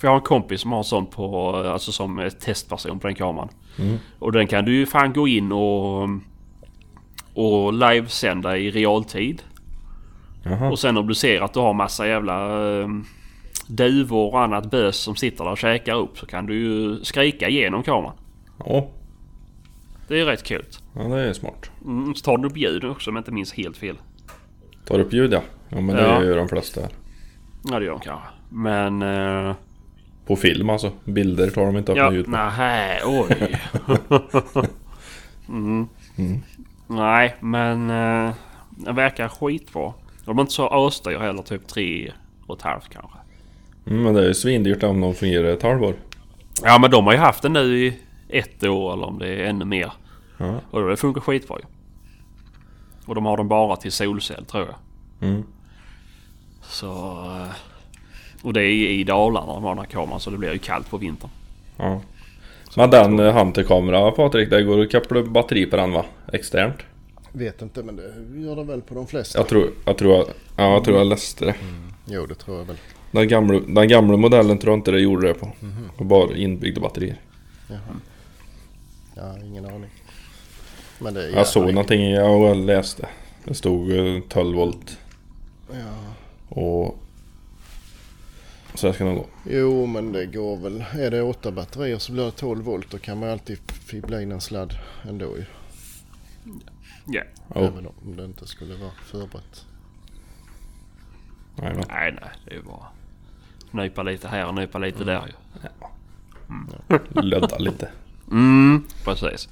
för 0.00 0.06
jag 0.06 0.10
har 0.10 0.16
en 0.16 0.22
kompis 0.22 0.60
som 0.60 0.72
har 0.72 0.78
en 0.78 0.84
sån 0.84 1.06
på, 1.06 1.56
alltså 1.56 1.92
som 1.92 2.18
eh, 2.18 2.28
testperson 2.28 3.00
på 3.00 3.06
den 3.06 3.16
kameran. 3.16 3.48
Och 4.18 4.32
den 4.32 4.46
kan 4.46 4.64
du 4.64 4.74
ju 4.74 4.86
fan 4.86 5.12
gå 5.12 5.28
in 5.28 5.52
och, 5.52 6.08
och 7.34 7.72
livesända 7.72 8.56
i 8.58 8.70
realtid. 8.70 9.42
Jaha. 10.42 10.70
Och 10.70 10.78
sen 10.78 10.96
om 10.96 11.06
du 11.06 11.14
ser 11.14 11.40
att 11.40 11.54
du 11.54 11.60
har 11.60 11.72
massa 11.74 12.08
jävla 12.08 12.66
eh, 12.80 12.88
duvor 13.66 14.32
och 14.32 14.40
annat 14.42 14.70
bös 14.70 14.96
som 14.96 15.16
sitter 15.16 15.44
där 15.44 15.50
och 15.50 15.58
käkar 15.58 15.94
upp 15.94 16.18
så 16.18 16.26
kan 16.26 16.46
du 16.46 16.54
ju 16.54 17.04
skrika 17.04 17.48
igenom 17.48 17.82
kameran. 17.82 18.14
Ja. 18.58 18.88
Det 20.08 20.20
är 20.20 20.24
rätt 20.24 20.42
kul. 20.42 20.64
ja, 20.94 21.02
det 21.02 21.20
är 21.28 21.32
smart. 21.32 21.70
Mm, 21.84 22.14
så 22.14 22.24
tar 22.24 22.36
du 22.38 22.48
upp 22.48 22.56
ljuden 22.56 22.90
också 22.90 23.10
om 23.10 23.16
jag 23.16 23.20
inte 23.20 23.32
minns 23.32 23.52
helt 23.52 23.76
fel. 23.76 23.96
Tar 24.86 24.98
upp 24.98 25.12
ljud 25.12 25.32
ja. 25.32 25.42
Ja 25.68 25.80
men 25.80 25.96
det 25.96 26.02
Ja. 26.02 26.24
gör 26.24 26.36
de 26.36 26.48
flesta. 26.48 26.80
Ja 27.70 27.78
det 27.78 27.84
gör 27.84 27.92
de 27.92 28.00
kanske. 28.00 28.26
Men... 28.48 29.02
Eh, 29.02 29.54
På 30.26 30.36
film 30.36 30.70
alltså. 30.70 30.92
Bilder 31.04 31.50
tar 31.50 31.66
de 31.66 31.76
inte 31.76 31.92
upp 31.92 31.98
Ja, 31.98 32.04
med 32.10 32.14
ljud 32.16 32.24
på. 32.24 32.30
nej, 32.30 33.00
oj. 33.04 33.58
mm. 35.48 35.88
Nej, 36.90 37.36
men 37.40 37.90
eh, 37.90 38.34
den 38.70 38.94
verkar 38.94 39.28
skitbra. 39.28 39.92
De 40.24 40.38
är 40.38 40.40
inte 40.42 40.52
så 40.52 40.86
ösdyr 40.86 41.18
heller, 41.18 41.42
typ 41.42 41.66
tre 41.68 42.12
och 42.46 42.56
ett 42.56 42.62
halvt 42.62 42.88
kanske. 42.88 43.18
Mm, 43.86 44.02
men 44.02 44.14
det 44.14 44.20
är 44.22 44.26
ju 44.28 44.34
svindyrt 44.34 44.82
om 44.82 45.00
de 45.00 45.14
fungerar 45.14 45.48
ett 45.48 45.62
halvår. 45.62 45.94
Ja, 46.62 46.78
men 46.78 46.90
de 46.90 47.04
har 47.06 47.12
ju 47.12 47.18
haft 47.18 47.42
den 47.42 47.52
nu 47.52 47.78
i 47.86 47.98
ett 48.28 48.64
år 48.64 48.92
eller 48.92 49.06
om 49.06 49.18
det 49.18 49.28
är 49.28 49.44
ännu 49.44 49.64
mer. 49.64 49.92
Ja. 50.38 50.54
Och 50.70 50.88
det 50.88 50.96
funkar 50.96 51.20
skitbra 51.20 51.56
ju. 51.58 51.64
Och 53.06 53.14
de 53.14 53.26
har 53.26 53.36
den 53.36 53.48
bara 53.48 53.76
till 53.76 53.92
solcell 53.92 54.44
tror 54.44 54.66
jag. 54.66 55.28
Mm. 55.28 55.42
Så... 56.62 56.88
eh, 57.36 57.50
Och 58.42 58.52
det 58.52 58.62
är 58.62 58.88
i 58.90 59.04
Dalarna 59.04 59.46
de 59.52 59.62
har 59.62 59.70
den 59.70 59.78
här 59.78 59.84
kameran 59.90 60.20
så 60.20 60.30
det 60.30 60.38
blir 60.38 60.52
ju 60.52 60.58
kallt 60.58 60.90
på 60.90 60.96
vintern. 60.96 61.30
Ja. 61.76 62.00
Men 62.76 62.90
den 62.90 63.18
eh, 63.20 63.32
handkamera 63.32 64.10
Patrik, 64.10 64.50
det 64.50 64.62
går 64.62 64.80
att 64.82 64.92
koppla 64.92 65.22
batteri 65.22 65.66
på 65.66 65.76
den 65.76 65.92
va? 65.92 66.04
Externt? 66.32 66.76
Vet 67.32 67.62
inte 67.62 67.82
men 67.82 67.96
det 67.96 68.40
gör 68.40 68.56
det 68.56 68.64
väl 68.64 68.80
på 68.82 68.94
de 68.94 69.06
flesta. 69.06 69.38
Jag 69.38 69.48
tror, 69.48 69.70
jag 69.84 69.98
tror, 69.98 70.14
jag, 70.14 70.26
ja, 70.56 70.72
jag 70.72 70.84
tror 70.84 70.98
jag 70.98 71.06
läste 71.06 71.44
det. 71.44 71.54
Jo 72.06 72.26
det 72.26 72.34
tror 72.34 72.58
jag 72.58 72.64
väl. 72.64 72.76
Den 73.10 73.28
gamla, 73.28 73.60
den 73.60 73.88
gamla 73.88 74.16
modellen 74.16 74.58
tror 74.58 74.72
jag 74.72 74.78
inte 74.78 74.90
det 74.90 75.00
gjorde 75.00 75.28
det 75.28 75.34
på. 75.34 75.48
Och 75.96 76.06
bara 76.06 76.36
inbyggda 76.36 76.80
batterier. 76.80 77.20
Ja, 79.14 79.38
ingen 79.44 79.64
aning. 79.66 79.90
Men 80.98 81.14
det 81.14 81.30
Jag 81.30 81.46
såg 81.46 81.74
någonting, 81.74 82.10
jag 82.10 82.56
läste. 82.56 83.08
Det 83.44 83.54
stod 83.54 83.90
eh, 84.16 84.22
12 84.28 84.56
volt 84.56 84.98
Ja. 85.72 86.14
och... 86.48 86.96
Så 88.80 88.86
det 88.86 88.92
ska 88.92 89.04
nog 89.04 89.16
gå. 89.16 89.26
Jo 89.44 89.86
men 89.86 90.12
det 90.12 90.26
går 90.26 90.56
väl. 90.56 90.84
Är 90.92 91.10
det 91.10 91.22
åtta 91.22 91.50
batterier 91.50 91.98
så 91.98 92.12
blir 92.12 92.24
det 92.24 92.30
12 92.30 92.64
volt. 92.64 92.90
Då 92.90 92.98
kan 92.98 93.20
man 93.20 93.28
alltid 93.28 93.58
fibbla 93.70 94.22
in 94.22 94.32
en 94.32 94.40
sladd 94.40 94.78
ändå 95.08 95.36
ju. 95.36 95.44
Ja. 97.06 97.22
Oh. 97.48 97.66
Även 97.66 97.86
om 97.86 98.16
det 98.16 98.24
inte 98.24 98.46
skulle 98.46 98.74
vara 98.74 98.90
förberett. 99.04 99.66
Nej, 101.56 101.74
men. 101.74 101.84
Nej, 101.88 102.18
nej. 102.20 102.30
Det 102.44 102.50
är 102.50 102.54
ju 102.54 102.62
bara... 102.62 102.86
Nypa 103.70 104.02
lite 104.02 104.28
här 104.28 104.46
och 104.46 104.54
nypa 104.54 104.78
lite 104.78 105.04
där 105.04 105.26
ju. 105.26 105.32
Lödda 107.22 107.58
lite. 107.58 107.88
Mm, 108.30 108.84
precis. 109.04 109.48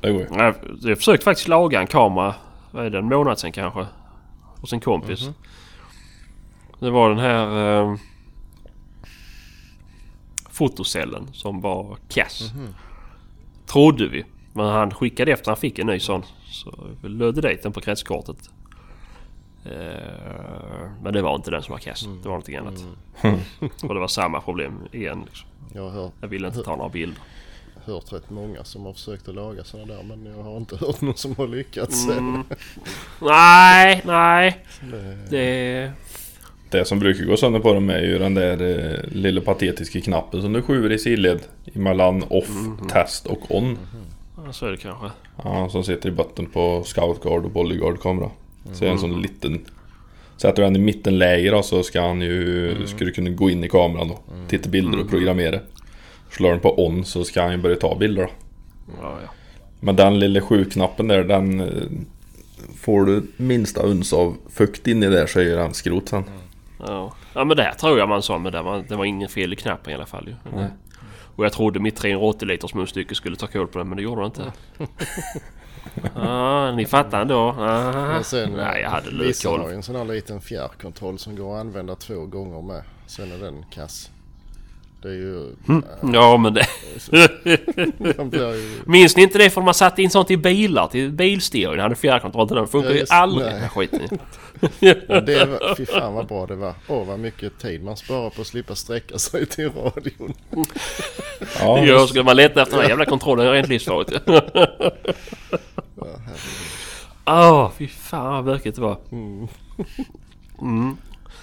Det 0.00 0.12
går 0.12 0.20
ju. 0.20 0.26
Jag, 0.30 0.54
jag 0.80 0.98
försökte 0.98 1.24
faktiskt 1.24 1.48
laga 1.48 1.80
en 1.80 1.86
kamera. 1.86 2.34
Vad 2.70 2.86
är 2.86 2.90
det? 2.90 2.98
En 2.98 3.08
månad 3.08 3.38
sedan 3.38 3.52
kanske. 3.52 3.86
Hos 4.60 4.72
en 4.72 4.80
kompis. 4.80 5.30
Det 6.78 6.90
var 6.90 7.08
den 7.08 7.18
här... 7.18 7.80
Eh, 7.82 7.96
fotocellen 10.56 11.28
som 11.32 11.60
var 11.60 11.96
kass. 12.08 12.50
Trodde 13.66 14.08
vi. 14.08 14.24
Men 14.52 14.66
han 14.66 14.90
skickade 14.94 15.32
efter 15.32 15.50
han 15.50 15.56
fick 15.56 15.78
en 15.78 15.86
ny 15.86 16.00
sån. 16.00 16.22
Så 16.50 16.74
vi 17.02 17.08
lödde 17.08 17.40
dit 17.48 17.62
den 17.62 17.72
på 17.72 17.80
kretskortet. 17.80 18.50
Eh, 19.64 20.90
men 21.02 21.12
det 21.12 21.22
var 21.22 21.34
inte 21.34 21.50
den 21.50 21.62
som 21.62 21.72
var 21.72 21.78
kass. 21.78 22.00
Det 22.02 22.08
var 22.08 22.22
någonting 22.24 22.56
annat. 22.56 22.84
Och 23.82 23.94
det 23.94 24.00
var 24.00 24.08
samma 24.08 24.40
problem 24.40 24.78
igen. 24.92 25.22
Liksom. 25.26 25.48
Jag 25.74 25.90
hört, 25.90 26.12
Jag 26.20 26.28
ville 26.28 26.46
inte 26.48 26.62
ta 26.62 26.76
några 26.76 26.88
bilder. 26.90 27.18
hört 27.84 28.12
rätt 28.12 28.30
många 28.30 28.64
som 28.64 28.84
har 28.86 28.92
försökt 28.92 29.28
att 29.28 29.34
laga 29.34 29.64
sådana 29.64 29.94
där 29.94 30.02
men 30.02 30.26
jag 30.36 30.42
har 30.42 30.56
inte 30.56 30.76
hört 30.76 31.00
någon 31.00 31.16
som 31.16 31.34
har 31.36 31.46
lyckats. 31.48 32.08
Mm. 32.08 32.42
Nej, 33.20 34.02
nej. 34.06 34.64
Det- 34.90 35.30
Det... 35.30 35.92
Det 36.70 36.84
som 36.84 36.98
brukar 36.98 37.24
gå 37.24 37.36
sönder 37.36 37.60
på 37.60 37.72
dem 37.72 37.90
är 37.90 38.00
ju 38.00 38.18
den 38.18 38.34
där 38.34 38.62
eh, 38.62 39.12
lilla 39.12 39.40
patetiska 39.40 40.00
knappen 40.00 40.42
som 40.42 40.52
du 40.52 40.62
skjuter 40.62 40.92
i 40.92 40.98
sidled 40.98 41.40
emellan 41.74 42.24
off, 42.28 42.50
test 42.92 43.26
och 43.26 43.54
on. 43.56 43.78
Ja, 44.46 44.52
så 44.52 44.66
är 44.66 44.70
det 44.70 44.76
kanske. 44.76 45.06
Ja, 45.44 45.68
som 45.68 45.84
sitter 45.84 46.08
i 46.08 46.12
botten 46.12 46.46
på 46.46 46.82
scoutguard 46.84 47.44
och 47.44 47.50
bodyguard 47.50 48.00
kamera. 48.00 48.30
Så 48.72 48.84
är 48.84 48.88
det 48.88 48.92
en 48.92 48.98
sån 48.98 49.22
liten... 49.22 49.60
Sätter 50.36 50.56
du 50.56 50.62
den 50.62 50.76
i 50.76 50.78
mittenläge 50.78 51.50
då 51.50 51.62
så 51.62 51.82
ska 51.82 52.00
han 52.00 52.20
ju... 52.20 52.74
Ska 52.86 53.04
du 53.04 53.12
kunna 53.12 53.30
gå 53.30 53.50
in 53.50 53.64
i 53.64 53.68
kameran 53.68 54.10
och 54.10 54.24
titta 54.48 54.68
bilder 54.68 55.00
och 55.00 55.10
programmera. 55.10 55.60
Slår 56.30 56.50
den 56.50 56.60
på 56.60 56.86
on 56.86 57.04
så 57.04 57.24
ska 57.24 57.42
han 57.42 57.52
ju 57.52 57.58
börja 57.58 57.76
ta 57.76 57.96
bilder 57.98 58.22
då. 58.22 58.28
Ja, 59.02 59.18
ja. 59.22 59.28
Men 59.80 59.96
den 59.96 60.18
lilla 60.18 60.40
sju-knappen 60.40 61.08
där 61.08 61.24
den... 61.24 61.60
eh, 61.60 61.66
Får 62.80 63.04
du 63.04 63.22
minsta 63.36 63.82
uns 63.82 64.12
av 64.12 64.36
fukt 64.50 64.86
in 64.86 65.02
i 65.02 65.08
där 65.08 65.26
så 65.26 65.40
är 65.40 65.56
den 65.56 65.74
skrot 65.74 66.08
sen. 66.08 66.24
Ja. 66.78 67.12
ja 67.34 67.44
men 67.44 67.56
där 67.56 67.72
tror 67.72 67.98
jag 67.98 68.08
man 68.08 68.22
sa 68.22 68.38
men 68.38 68.52
det 68.52 68.62
var, 68.62 68.84
det 68.88 68.96
var 68.96 69.04
ingen 69.04 69.28
fel 69.28 69.52
i 69.52 69.56
knappen 69.56 69.92
i 69.92 69.94
alla 69.94 70.06
fall 70.06 70.28
ju. 70.28 70.34
Nej. 70.56 70.68
Och 71.36 71.44
jag 71.44 71.52
trodde 71.52 71.80
mitt 71.80 71.96
380 71.96 72.46
liters 72.48 72.74
munstycke 72.74 73.14
skulle 73.14 73.36
ta 73.36 73.46
koll 73.46 73.66
på 73.66 73.78
den 73.78 73.88
men 73.88 73.96
det 73.96 74.02
gjorde 74.02 74.20
det 74.20 74.26
inte. 74.26 74.52
Ja, 76.14 76.72
ni 76.72 76.86
fattar 76.86 77.20
ändå. 77.20 77.54
Ah. 77.58 78.22
Sen, 78.22 78.52
Nej, 78.52 78.82
jag 78.82 78.90
hade 78.90 79.10
vissa 79.10 79.48
har 79.48 79.56
lutkoll. 79.56 79.70
ju 79.72 79.76
en 79.76 79.82
sån 79.82 79.96
här 79.96 80.04
liten 80.04 80.40
fjärrkontroll 80.40 81.18
som 81.18 81.36
går 81.36 81.54
att 81.54 81.60
använda 81.60 81.94
två 81.94 82.26
gånger 82.26 82.62
med. 82.62 82.82
Sen 83.06 83.32
är 83.32 83.38
den 83.38 83.64
kass. 83.70 84.10
Det 85.02 85.08
är 85.08 85.12
ju... 85.12 85.54
Ja 86.12 86.36
men 86.36 86.54
det... 86.54 86.66
Ju... 88.36 88.80
Minns 88.86 89.16
ni 89.16 89.22
inte 89.22 89.38
det 89.38 89.50
för 89.50 89.62
man 89.62 89.74
satte 89.74 90.02
in 90.02 90.10
sånt 90.10 90.30
i 90.30 90.36
bilar 90.36 90.86
till 90.86 91.10
bilstereon? 91.10 91.78
hade 91.78 91.94
fjärrkontroll 91.94 92.48
till 92.48 92.56
den. 92.56 92.66
funkar 92.66 92.90
Ja, 92.90 92.96
ju 92.96 93.04
aldrig 93.08 93.46
nej. 93.46 93.60
den 93.60 93.68
skiten 93.68 94.18
det 94.80 95.44
var, 95.48 95.74
fy 95.74 95.86
fan 95.86 96.14
vad 96.14 96.26
bra 96.26 96.46
det 96.46 96.54
var. 96.56 96.74
Åh 96.88 97.06
vad 97.06 97.18
mycket 97.18 97.58
tid 97.58 97.84
man 97.84 97.96
sparar 97.96 98.30
på 98.30 98.40
att 98.40 98.46
slippa 98.46 98.74
sträcka 98.74 99.18
sig 99.18 99.46
till 99.46 99.70
radion. 99.72 100.34
Ja, 101.60 101.84
Ja, 101.84 102.06
skulle 102.06 102.24
man 102.24 102.36
leta 102.36 102.62
efter 102.62 102.78
den 102.78 102.88
jävla 102.88 103.04
kontrollen 103.04 103.46
är 103.46 103.50
det 103.52 103.58
rent 103.58 103.68
livsfarligt. 103.68 104.12
Åh, 107.26 107.70
fy 107.78 107.88
fan 107.88 108.32
vad 108.32 108.44
bökigt 108.44 108.76
det 108.76 108.82
var. 108.82 108.98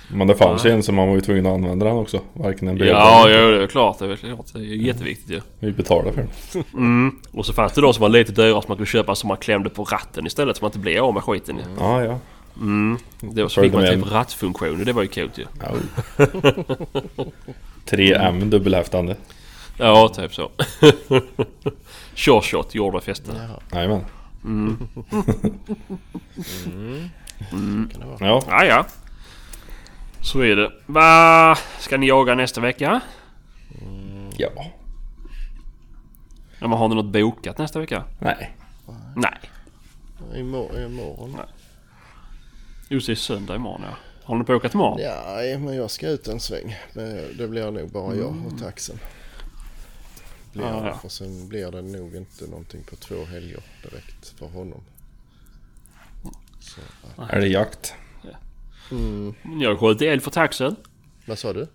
Men 0.08 0.28
det 0.28 0.36
fanns 0.36 0.66
ju 0.66 0.70
en 0.70 0.84
som 0.84 0.96
man 0.96 1.08
var 1.08 1.16
ju 1.16 1.22
tvungen 1.22 1.46
att 1.46 1.54
använda 1.54 1.86
den 1.86 1.96
också. 1.96 2.20
Varken 2.34 2.68
en 2.68 2.78
Ja, 2.78 3.30
ja, 3.30 3.38
det 3.48 3.64
är 3.64 3.68
klart. 3.68 4.00
Det 4.00 4.06
är 4.06 4.16
klart. 4.16 4.46
Det 4.54 4.60
är 4.60 4.64
jätteviktigt 4.64 5.30
ju. 5.30 5.42
Vi 5.60 5.72
betalade 5.72 6.12
för 6.14 6.22
den. 6.22 6.64
Mm. 6.74 7.20
Och 7.32 7.46
så 7.46 7.54
fanns 7.54 7.74
det 7.74 7.82
de 7.82 7.94
som 7.94 8.02
var 8.02 8.10
lite 8.10 8.32
dyrare 8.32 8.62
som 8.62 8.66
man 8.68 8.78
kunde 8.78 8.92
köpa 8.92 9.16
som 9.16 9.28
man 9.28 9.38
klämde 9.38 9.70
på 9.70 9.84
ratten 9.84 10.28
istället 10.28 10.58
så 10.58 10.64
man 10.64 10.70
inte 10.70 10.80
blev 10.80 11.04
av 11.04 11.14
med 11.14 11.24
skiten 11.24 11.58
ju. 11.58 11.64
Ja, 11.80 12.04
ja. 12.04 12.20
Mm. 12.58 12.98
Det 13.20 13.42
var 13.42 13.50
så 13.50 13.62
fick 13.62 13.74
man 13.74 13.86
typ 13.86 14.12
rattfunktioner. 14.12 14.86
Det 14.86 14.94
var 14.94 15.02
ju 15.02 15.08
coolt 15.08 15.38
ju. 15.38 15.46
ja. 15.62 15.72
3M 17.86 18.50
dubbelhäftande. 18.50 19.16
Ja, 19.78 20.08
typ 20.08 20.34
så. 20.34 20.50
Sure 22.16 22.42
shot 22.42 22.76
gjorde 22.76 23.02
festen. 23.02 23.36
Jajamän. 23.74 24.06
kan 27.92 28.00
det 28.00 28.06
vara. 28.06 28.18
Ja. 28.20 28.42
Ja, 28.50 28.66
ja. 28.66 28.86
Så 30.24 30.40
är 30.40 30.56
det. 30.56 30.72
Va 30.86 31.58
ska 31.80 31.98
ni 31.98 32.08
jaga 32.08 32.36
nästa 32.36 32.62
vecka? 32.62 33.02
Ja. 34.38 34.50
Ja, 36.60 36.68
men 36.68 36.72
har 36.72 36.88
ni 36.88 36.96
något 36.96 37.06
bokat 37.14 37.58
nästa 37.58 37.80
vecka? 37.80 38.04
Nej. 38.20 38.56
Nej. 39.16 39.40
Imorgon. 40.40 40.84
imorgon. 40.84 41.38
Just 42.90 43.08
det, 43.08 43.14
är 43.14 43.16
söndag 43.16 43.56
imorgon 43.56 43.82
ja. 43.84 43.98
Har 44.24 44.36
ni 44.36 44.44
bokat 44.44 44.74
imorgon? 44.74 45.00
Ja, 45.02 45.58
men 45.60 45.76
jag 45.76 45.92
ska 45.92 46.10
ut 46.10 46.28
en 46.28 46.40
sväng. 46.40 46.76
Men 46.94 47.38
det 47.38 47.48
blir 47.48 47.72
nog 47.72 47.92
bara 47.92 48.16
jag 48.16 48.36
och 48.48 48.60
taxen. 48.60 49.00
Blir 50.54 50.64
det, 50.64 50.70
ja. 50.70 50.98
För 51.02 51.10
sen 51.10 51.48
blir 51.48 51.72
det 51.72 51.82
nog 51.82 52.16
inte 52.16 52.48
någonting 52.48 52.84
på 52.84 52.96
två 52.96 53.26
helger 53.26 53.60
direkt 53.84 54.34
för 54.40 54.48
honom. 54.48 54.82
Så, 56.60 56.82
ja. 57.18 57.30
Är 57.30 57.40
det 57.40 57.48
jakt? 57.48 57.96
Mm. 58.92 59.34
Ni 59.42 59.66
har 59.66 59.72
ju 59.72 59.78
skjutit 59.78 60.02
älg 60.02 60.22
för 60.22 60.32
taxen. 60.32 60.76
Vad 61.26 61.40
sa 61.40 61.54
du? 61.54 61.68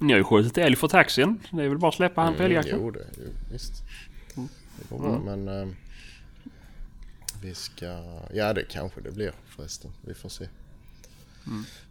Ni 0.00 0.12
har 0.12 0.18
ju 0.18 0.24
skjutit 0.24 0.58
älg 0.58 0.76
för 0.76 0.88
taxin. 0.88 1.40
Det 1.50 1.62
är 1.62 1.68
väl 1.68 1.78
bara 1.78 1.88
att 1.88 1.94
släppa 1.94 2.20
han 2.20 2.34
på 2.34 2.42
älgjakten. 2.42 2.78
Jo, 2.80 2.90
det, 2.90 3.06
jo, 3.16 3.24
visst. 3.52 3.72
Det 4.34 4.88
går 4.88 4.98
bra, 4.98 5.20
men 5.24 5.48
eh, 5.48 5.68
vi 7.42 7.54
ska... 7.54 7.86
Ja, 8.32 8.52
det 8.52 8.64
kanske 8.64 9.00
det 9.00 9.10
blir 9.10 9.32
förresten. 9.46 9.90
Vi 10.04 10.14
får 10.14 10.28
se. 10.28 10.48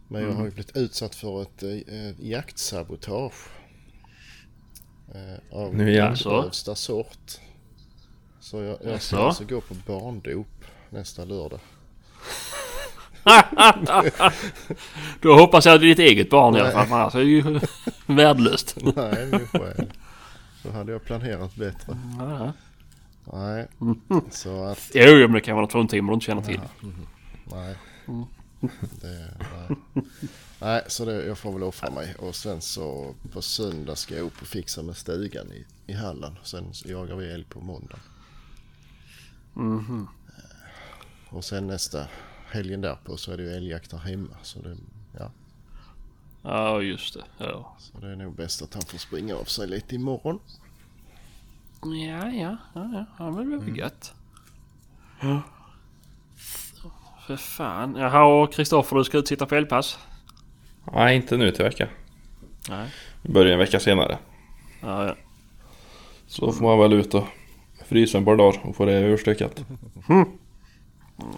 Men 0.08 0.22
jag 0.22 0.32
har 0.32 0.44
ju 0.44 0.50
blivit 0.50 0.76
utsatt 0.76 1.14
för 1.14 1.42
ett 1.42 1.62
eh, 1.62 2.26
jaktsabotage. 2.30 3.48
Eh, 5.14 5.58
av 5.58 5.74
Nu 5.74 5.90
igen. 5.90 6.14
grövsta 6.14 6.74
sort. 6.74 7.40
Så 8.40 8.62
jag, 8.62 8.78
jag 8.84 9.02
ska 9.02 9.16
alltså 9.16 9.44
gå 9.44 9.60
på 9.60 9.74
barndop 9.86 10.64
nästa 10.90 11.24
lördag. 11.24 11.60
Då 15.20 15.34
hoppas 15.34 15.66
jag 15.66 15.74
att 15.74 15.80
det 15.80 15.86
är 15.86 15.88
ditt 15.88 15.98
eget 15.98 16.30
barn 16.30 16.56
i 16.56 16.60
alla 16.60 16.70
fall. 16.70 16.92
Annars 16.92 17.14
är 17.14 17.18
det 17.18 17.24
ju 17.24 17.60
värdelöst. 18.06 18.76
Nej, 18.96 19.26
min 19.26 19.46
själ. 19.46 19.92
Då 20.62 20.70
hade 20.70 20.92
jag 20.92 21.04
planerat 21.04 21.54
bättre. 21.54 21.98
Ja. 22.18 22.52
Nej, 23.32 23.68
så 24.30 24.64
att... 24.64 24.90
Jo, 24.94 25.18
men 25.18 25.32
det 25.32 25.40
kan 25.40 25.54
vara 25.54 25.64
något 25.64 25.72
fruntimmer 25.72 26.12
du 26.12 26.14
inte 26.14 26.26
känner 26.26 26.42
till. 26.42 26.60
Nej. 27.44 27.76
Det, 29.00 29.34
nej. 29.38 29.78
nej, 30.60 30.82
så 30.86 31.04
det, 31.04 31.26
jag 31.26 31.38
får 31.38 31.52
väl 31.52 31.62
offra 31.62 31.90
mig. 31.90 32.14
Och 32.18 32.34
sen 32.34 32.60
så 32.60 33.14
på 33.32 33.42
söndag 33.42 33.96
ska 33.96 34.14
jag 34.14 34.24
upp 34.26 34.42
och 34.42 34.46
fixa 34.46 34.82
med 34.82 34.96
stugan 34.96 35.52
i, 35.52 35.64
i 35.92 35.94
Halland. 35.94 36.36
Sen 36.42 36.72
jagar 36.84 37.16
vi 37.16 37.32
älg 37.32 37.44
på 37.44 37.60
måndag. 37.60 37.98
Och 41.28 41.44
sen 41.44 41.66
nästa 41.66 42.06
helgen 42.54 42.80
därpå 42.80 43.16
så 43.16 43.32
är 43.32 43.36
det 43.36 43.42
ju 43.42 43.50
älgjakt 43.50 43.92
här 43.92 43.98
hemma. 43.98 44.36
Så 44.42 44.58
det, 44.58 44.76
ja, 45.18 45.30
Ja, 46.46 46.82
just 46.82 47.14
det. 47.14 47.24
Ja, 47.38 47.76
så 47.78 47.98
det 47.98 48.12
är 48.12 48.16
nog 48.16 48.34
bäst 48.34 48.62
att 48.62 48.74
han 48.74 48.82
får 48.82 48.98
springa 48.98 49.36
av 49.36 49.44
sig 49.44 49.68
lite 49.68 49.94
imorgon. 49.94 50.40
ja, 51.82 52.28
ja. 52.28 52.56
ja, 52.74 52.90
ja. 52.92 53.04
ja 53.18 53.30
men 53.30 53.36
det 53.36 53.44
blir 53.44 53.58
väl 53.58 53.78
gött. 53.78 54.12
Ja. 55.20 55.42
För 57.26 57.36
fan. 57.36 57.96
Jaha, 57.96 58.24
och 58.24 58.52
Kristoffer 58.52 58.96
du 58.96 59.04
ska 59.04 59.18
ut 59.18 59.28
sitta 59.28 59.46
på 59.46 59.54
älgpass? 59.54 59.98
Nej, 60.92 61.16
inte 61.16 61.36
nu 61.36 61.50
till 61.50 61.64
vecka. 61.64 61.88
Nej. 62.68 62.88
Vi 63.22 63.32
börjar 63.32 63.52
en 63.52 63.58
vecka 63.58 63.80
senare. 63.80 64.18
Ja, 64.80 65.06
ja. 65.06 65.16
Så 66.26 66.52
får 66.52 66.64
man 66.64 66.78
väl 66.78 66.92
ut 66.92 67.14
och 67.14 67.24
frysa 67.86 68.18
en 68.18 68.24
par 68.24 68.36
dagar 68.36 68.60
och 68.66 68.76
få 68.76 68.84
det 68.84 69.00
urstökat. 69.00 69.64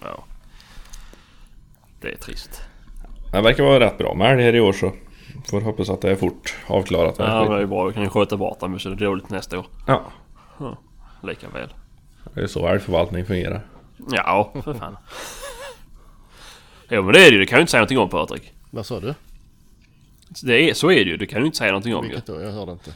ja. 0.01 0.23
Det 2.01 2.11
är 2.11 2.15
trist. 2.17 2.61
Det 3.31 3.41
verkar 3.41 3.63
vara 3.63 3.79
rätt 3.79 3.97
bra 3.97 4.13
med 4.13 4.31
älgar 4.31 4.55
i 4.55 4.59
år 4.59 4.73
så 4.73 4.91
får 5.49 5.61
hoppas 5.61 5.89
att 5.89 6.01
det 6.01 6.11
är 6.11 6.15
fort 6.15 6.55
avklarat. 6.67 7.15
Ja, 7.17 7.43
men 7.43 7.57
det 7.57 7.61
är 7.61 7.65
bra. 7.65 7.85
Vi 7.87 7.93
kan 7.93 8.03
ju 8.03 8.09
sköta 8.09 8.37
bort 8.37 8.59
dem 8.59 8.79
så 8.79 8.89
det 8.89 8.95
är 8.95 9.07
dåligt 9.07 9.29
nästa 9.29 9.59
år. 9.59 9.65
ja. 9.87 10.11
Lika 11.23 11.49
väl. 11.49 11.73
Det 12.33 12.41
är 12.41 12.47
så 12.47 12.67
älgförvaltning 12.67 13.25
fungerar. 13.25 13.61
Ja, 14.11 14.51
för 14.63 14.73
fan. 14.73 14.97
Jo 16.89 17.03
men 17.03 17.13
det 17.13 17.19
är 17.19 17.25
det 17.25 17.31
ju. 17.31 17.37
Det 17.39 17.45
kan 17.45 17.57
ju 17.57 17.61
inte 17.61 17.71
säga 17.71 17.79
någonting 17.81 17.97
om 17.97 18.09
Patrik. 18.09 18.53
Vad 18.71 18.85
sa 18.85 18.99
du? 18.99 19.13
Det 20.43 20.69
är, 20.69 20.73
så 20.73 20.91
är 20.91 20.95
det 21.05 21.11
ju. 21.11 21.17
Det 21.17 21.25
kan 21.25 21.39
du 21.41 21.45
inte 21.45 21.57
säga 21.57 21.71
någonting 21.71 21.95
om 21.95 22.03
ju. 22.03 22.09
Vilket 22.09 22.25
då? 22.25 22.41
Jag 22.41 22.51
hörde 22.51 22.71
inte. 22.71 22.91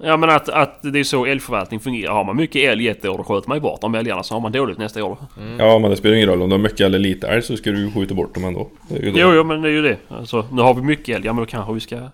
Ja 0.00 0.16
men 0.16 0.30
att, 0.30 0.48
att 0.48 0.82
det 0.82 0.98
är 1.00 1.04
så 1.04 1.26
älgförvaltning 1.26 1.80
fungerar. 1.80 2.12
Har 2.12 2.24
man 2.24 2.36
mycket 2.36 2.70
älg 2.70 2.88
ett 2.88 3.04
år 3.04 3.18
då 3.18 3.24
sköter 3.24 3.48
man 3.48 3.56
ju 3.56 3.60
bort 3.62 3.80
de 3.80 3.94
älgarna. 3.94 4.22
Så 4.22 4.34
har 4.34 4.40
man 4.40 4.52
dåligt 4.52 4.78
nästa 4.78 5.04
år. 5.04 5.18
Ja 5.58 5.78
men 5.78 5.90
det 5.90 5.96
spelar 5.96 6.16
ingen 6.16 6.28
roll 6.28 6.42
om 6.42 6.48
du 6.48 6.54
har 6.54 6.62
mycket 6.62 6.80
eller 6.80 6.98
lite 6.98 7.28
älg 7.28 7.42
så 7.42 7.56
ska 7.56 7.70
du 7.70 7.78
ju 7.78 7.90
skjuta 7.92 8.14
bort 8.14 8.34
dem 8.34 8.44
ändå. 8.44 8.70
Det 8.88 8.94
är 8.96 9.02
ju 9.02 9.10
det. 9.10 9.20
Jo, 9.20 9.32
jo 9.34 9.44
men 9.44 9.62
det 9.62 9.68
är 9.68 9.72
ju 9.72 9.82
det. 9.82 9.98
Alltså, 10.08 10.46
nu 10.52 10.62
har 10.62 10.74
vi 10.74 10.82
mycket 10.82 11.16
älg. 11.16 11.26
Ja 11.26 11.32
men 11.32 11.44
då 11.44 11.46
kanske 11.50 11.72
vi 11.74 11.80
ska 11.80 12.08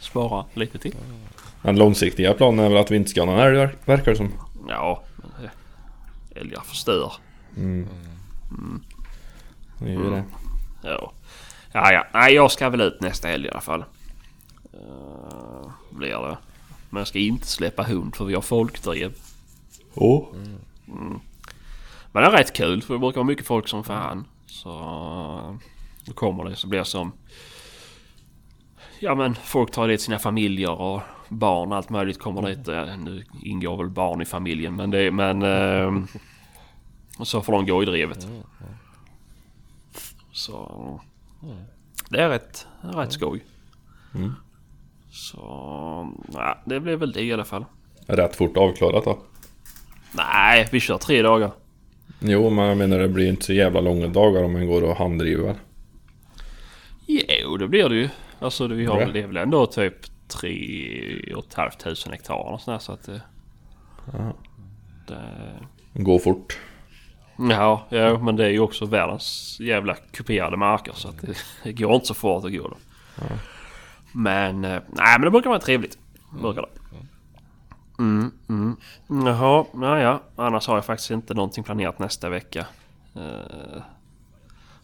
spara 0.00 0.44
lite 0.54 0.78
till. 0.78 0.94
Den 1.62 1.76
långsiktiga 1.78 2.34
planen 2.34 2.64
är 2.64 2.68
väl 2.68 2.78
att 2.78 2.90
vi 2.90 2.96
inte 2.96 3.10
ska 3.10 3.20
ha 3.20 3.26
någon 3.26 3.40
älg 3.40 3.56
ver- 3.56 3.76
verkar 3.84 4.10
det 4.10 4.16
som. 4.16 4.32
Ja, 4.68 5.02
älgar 6.36 6.60
förstör. 6.60 7.12
Det 9.78 9.86
är 9.90 9.90
ju 9.90 10.10
det. 10.10 10.24
Ja. 10.82 11.12
Ja, 11.72 11.92
ja. 11.92 12.06
Nej, 12.14 12.34
jag 12.34 12.50
ska 12.50 12.68
väl 12.68 12.80
ut 12.80 13.00
nästa 13.00 13.28
helg 13.28 13.46
i 13.46 13.50
alla 13.50 13.60
fall. 13.60 13.84
Uh, 14.74 15.70
blir 15.90 16.08
det. 16.28 16.36
Men 16.94 17.00
jag 17.00 17.08
ska 17.08 17.18
inte 17.18 17.46
släppa 17.46 17.82
hund 17.82 18.16
för 18.16 18.24
vi 18.24 18.34
har 18.34 18.42
folkdrev. 18.42 19.14
Åh. 19.94 20.26
Men 22.12 22.22
det 22.22 22.28
är 22.28 22.30
rätt 22.30 22.52
kul 22.52 22.82
för 22.82 22.94
det 22.94 23.00
brukar 23.00 23.20
vara 23.20 23.26
mycket 23.26 23.46
folk 23.46 23.68
som 23.68 23.84
fan. 23.84 24.26
Så 24.46 24.68
då 26.04 26.12
kommer 26.12 26.44
det 26.44 26.56
så 26.56 26.66
blir 26.66 26.78
det 26.78 26.84
som... 26.84 27.12
Ja 29.00 29.14
men 29.14 29.34
folk 29.34 29.70
tar 29.70 29.88
dit 29.88 30.00
sina 30.00 30.18
familjer 30.18 30.80
och 30.80 31.00
barn 31.28 31.72
allt 31.72 31.90
möjligt 31.90 32.18
kommer 32.18 32.42
dit. 32.42 32.66
Nu 32.98 33.24
ingår 33.42 33.76
väl 33.76 33.90
barn 33.90 34.22
i 34.22 34.24
familjen 34.24 34.76
men 34.76 34.90
det 34.90 35.10
men... 35.10 35.42
Eh, 35.42 36.04
så 37.22 37.42
får 37.42 37.52
de 37.52 37.66
gå 37.66 37.82
i 37.82 37.86
drevet. 37.86 38.28
Så... 40.32 41.00
Det 42.08 42.20
är 42.20 42.28
rätt, 42.28 42.66
det 42.82 42.88
är 42.88 42.92
rätt 42.92 43.12
skoj. 43.12 43.44
Så... 45.14 45.38
Ja, 46.32 46.58
det 46.64 46.80
blir 46.80 46.96
väl 46.96 47.12
det 47.12 47.22
i 47.22 47.32
alla 47.32 47.44
fall. 47.44 47.64
Rätt 48.06 48.36
fort 48.36 48.56
avklarat 48.56 49.04
då. 49.04 49.18
Nej, 50.12 50.68
vi 50.72 50.80
kör 50.80 50.98
tre 50.98 51.22
dagar. 51.22 51.50
Jo, 52.20 52.50
men 52.50 52.64
jag 52.64 52.76
menar 52.76 52.98
det 52.98 53.08
blir 53.08 53.28
inte 53.28 53.44
så 53.44 53.52
jävla 53.52 53.80
långa 53.80 54.06
dagar 54.06 54.42
om 54.42 54.52
man 54.52 54.66
går 54.66 54.82
och 54.82 54.96
handdriver. 54.96 55.54
Jo, 57.06 57.56
det 57.56 57.68
blir 57.68 57.88
det 57.88 57.94
ju. 57.94 58.08
Alltså 58.38 58.66
vi 58.66 58.84
har 58.84 59.06
det 59.06 59.22
är 59.22 59.26
väl 59.26 59.36
ändå 59.36 59.66
typ 59.66 59.94
tre 60.28 61.32
och 61.36 61.44
ett 61.44 61.54
halvt 61.54 61.78
tusen 61.78 62.12
hektar 62.12 62.34
och 62.34 62.60
sådär, 62.60 62.78
så 62.78 62.92
att 62.92 63.02
det... 63.02 63.20
det 65.08 65.22
Gå 65.92 66.18
fort. 66.18 66.58
ja, 67.36 67.86
ja, 67.88 68.18
men 68.18 68.36
det 68.36 68.44
är 68.44 68.50
ju 68.50 68.60
också 68.60 68.86
världens 68.86 69.56
jävla 69.60 69.94
kuperade 69.94 70.56
marker 70.56 70.92
så 70.92 71.08
att 71.08 71.20
det, 71.20 71.36
det 71.62 71.72
går 71.72 71.94
inte 71.94 72.06
så 72.06 72.14
fort 72.14 72.44
att 72.44 72.52
gå 72.52 72.68
då. 72.68 72.76
Men, 74.16 74.64
eh, 74.64 74.82
nej 74.88 75.18
men 75.18 75.20
det 75.20 75.30
brukar 75.30 75.50
vara 75.50 75.60
trevligt. 75.60 75.98
Brukar 76.42 76.62
det. 76.62 76.68
Mm, 77.98 78.30
mm. 78.48 78.76
Jaha, 79.26 79.64
ja, 79.74 80.00
ja. 80.00 80.20
Annars 80.36 80.66
har 80.66 80.74
jag 80.74 80.84
faktiskt 80.84 81.10
inte 81.10 81.34
någonting 81.34 81.64
planerat 81.64 81.98
nästa 81.98 82.28
vecka. 82.28 82.66
Eh, 83.16 83.82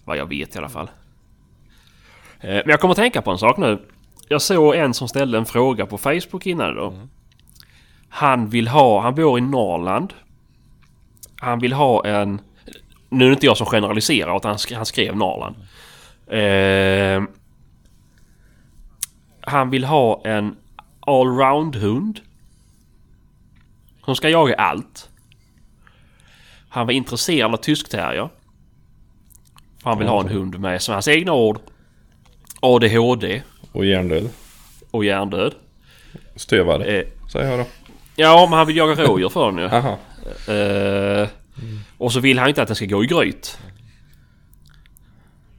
vad 0.04 0.16
jag 0.16 0.26
vet 0.26 0.54
i 0.54 0.58
alla 0.58 0.68
fall. 0.68 0.90
Eh, 2.40 2.48
men 2.50 2.68
jag 2.68 2.80
kommer 2.80 2.92
att 2.92 2.98
tänka 2.98 3.22
på 3.22 3.30
en 3.30 3.38
sak 3.38 3.56
nu. 3.56 3.78
Jag 4.28 4.42
såg 4.42 4.74
en 4.74 4.94
som 4.94 5.08
ställde 5.08 5.38
en 5.38 5.46
fråga 5.46 5.86
på 5.86 5.98
Facebook 5.98 6.46
innan 6.46 6.74
då. 6.74 6.94
Han 8.08 8.48
vill 8.48 8.68
ha, 8.68 9.00
han 9.00 9.14
bor 9.14 9.38
i 9.38 9.40
Norrland. 9.40 10.14
Han 11.40 11.58
vill 11.58 11.72
ha 11.72 12.06
en... 12.06 12.40
Nu 13.08 13.24
är 13.24 13.28
det 13.28 13.34
inte 13.34 13.46
jag 13.46 13.56
som 13.56 13.66
generaliserar 13.66 14.36
utan 14.36 14.58
han 14.74 14.86
skrev 14.86 15.16
Norrland. 15.16 15.56
Eh, 16.26 17.39
han 19.50 19.70
vill 19.70 19.84
ha 19.84 20.22
en 20.24 20.56
allround-hund. 21.00 22.20
Som 24.04 24.16
ska 24.16 24.28
jaga 24.28 24.54
allt. 24.54 25.08
Han 26.68 26.86
var 26.86 26.92
intresserad 26.92 27.52
av 27.52 27.56
tyskterrier. 27.56 28.28
Han 29.82 29.98
vill 29.98 30.08
ha 30.08 30.20
en 30.20 30.28
hund 30.28 30.58
med, 30.60 30.82
som 30.82 30.92
hans 30.92 31.08
egna 31.08 31.32
ord, 31.32 31.58
ADHD 32.60 33.42
Och 33.72 33.84
hjärndöd. 33.86 34.28
och 34.90 35.04
hjärndöd. 35.04 35.54
Stövare. 36.36 36.84
Eh, 36.84 37.06
Säger 37.32 37.50
jag 37.50 37.58
då. 37.58 37.66
ja, 38.16 38.46
men 38.50 38.58
han 38.58 38.66
vill 38.66 38.76
jaga 38.76 38.94
rådjur 39.04 39.28
för 39.28 39.52
den 39.52 39.58
ju. 39.58 39.64
Aha. 39.68 39.98
Eh, 40.54 41.28
och 41.98 42.12
så 42.12 42.20
vill 42.20 42.38
han 42.38 42.48
inte 42.48 42.62
att 42.62 42.68
den 42.68 42.76
ska 42.76 42.84
gå 42.86 43.04
i 43.04 43.06
gryt. 43.06 43.58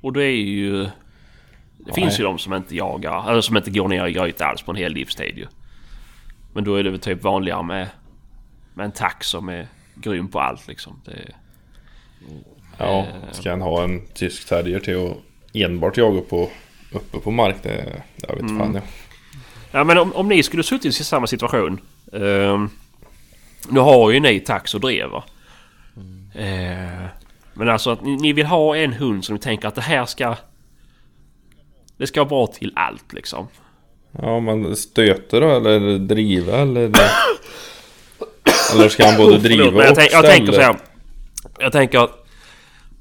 Och 0.01 0.13
det 0.13 0.23
är 0.23 0.31
ju... 0.43 0.87
Det 1.85 1.93
finns 1.93 2.19
ju 2.19 2.23
de 2.23 2.37
som 2.39 2.53
inte 2.53 2.75
jagar, 2.75 3.31
eller 3.31 3.41
som 3.41 3.57
inte 3.57 3.71
går 3.71 3.87
ner 3.87 4.05
i 4.07 4.11
gryt 4.11 4.41
alls 4.41 4.61
på 4.61 4.71
en 4.71 4.77
hel 4.77 4.93
livstid 4.93 5.37
ju. 5.37 5.47
Men 6.53 6.63
då 6.63 6.75
är 6.75 6.83
det 6.83 6.89
väl 6.89 6.99
typ 6.99 7.23
vanligare 7.23 7.63
med, 7.63 7.87
med 8.73 8.85
en 8.85 8.91
tax 8.91 9.27
som 9.27 9.49
är 9.49 9.67
grym 9.95 10.27
på 10.27 10.39
allt 10.39 10.67
liksom. 10.67 11.01
Det, 11.05 11.33
Ja, 12.77 13.07
ska 13.31 13.49
han 13.49 13.61
ha 13.61 13.83
en 13.83 14.07
tysk 14.13 14.49
terrier 14.49 14.79
till 14.79 15.11
att 15.11 15.17
enbart 15.53 15.97
jaga 15.97 16.21
på 16.21 16.49
uppe 16.91 17.19
på 17.19 17.31
mark? 17.31 17.55
Det, 17.63 18.01
jag 18.15 18.35
vet 18.35 18.57
fan 18.57 18.73
jag. 18.73 18.83
Ja 19.71 19.83
men 19.83 19.97
om, 19.97 20.13
om 20.13 20.27
ni 20.27 20.43
skulle 20.43 20.63
suttit 20.63 20.99
i 20.99 21.03
samma 21.03 21.27
situation. 21.27 21.81
ehm, 22.13 22.69
nu 23.69 23.79
har 23.79 24.11
ju 24.11 24.19
ni 24.19 24.39
tax 24.39 24.75
och 24.75 24.81
drever. 24.81 25.23
Eh, 26.35 27.05
men 27.53 27.69
alltså 27.69 27.91
att 27.91 28.01
ni, 28.01 28.15
ni 28.15 28.33
vill 28.33 28.45
ha 28.45 28.77
en 28.77 28.93
hund 28.93 29.25
som 29.25 29.35
ni 29.35 29.41
tänker 29.41 29.67
att 29.67 29.75
det 29.75 29.81
här 29.81 30.05
ska... 30.05 30.35
Det 32.01 32.07
ska 32.07 32.19
vara 32.19 32.29
bra 32.29 32.47
till 32.47 32.71
allt 32.75 33.13
liksom. 33.13 33.47
Ja, 34.11 34.39
men 34.39 34.75
stöter 34.75 35.41
då 35.41 35.49
eller 35.49 35.97
driva 35.97 36.57
eller? 36.57 36.81
eller 38.73 38.89
ska 38.89 39.05
han 39.05 39.17
både 39.17 39.35
Oh, 39.35 39.41
driva 39.41 39.63
förlåt, 39.63 39.77
och 39.77 39.83
jag, 39.83 39.95
tänk, 39.95 40.13
jag 40.13 40.25
tänker 40.25 40.53
så 40.53 40.61
här. 40.61 40.75
Jag 41.59 41.71
tänker 41.71 41.99
att, 41.99 42.25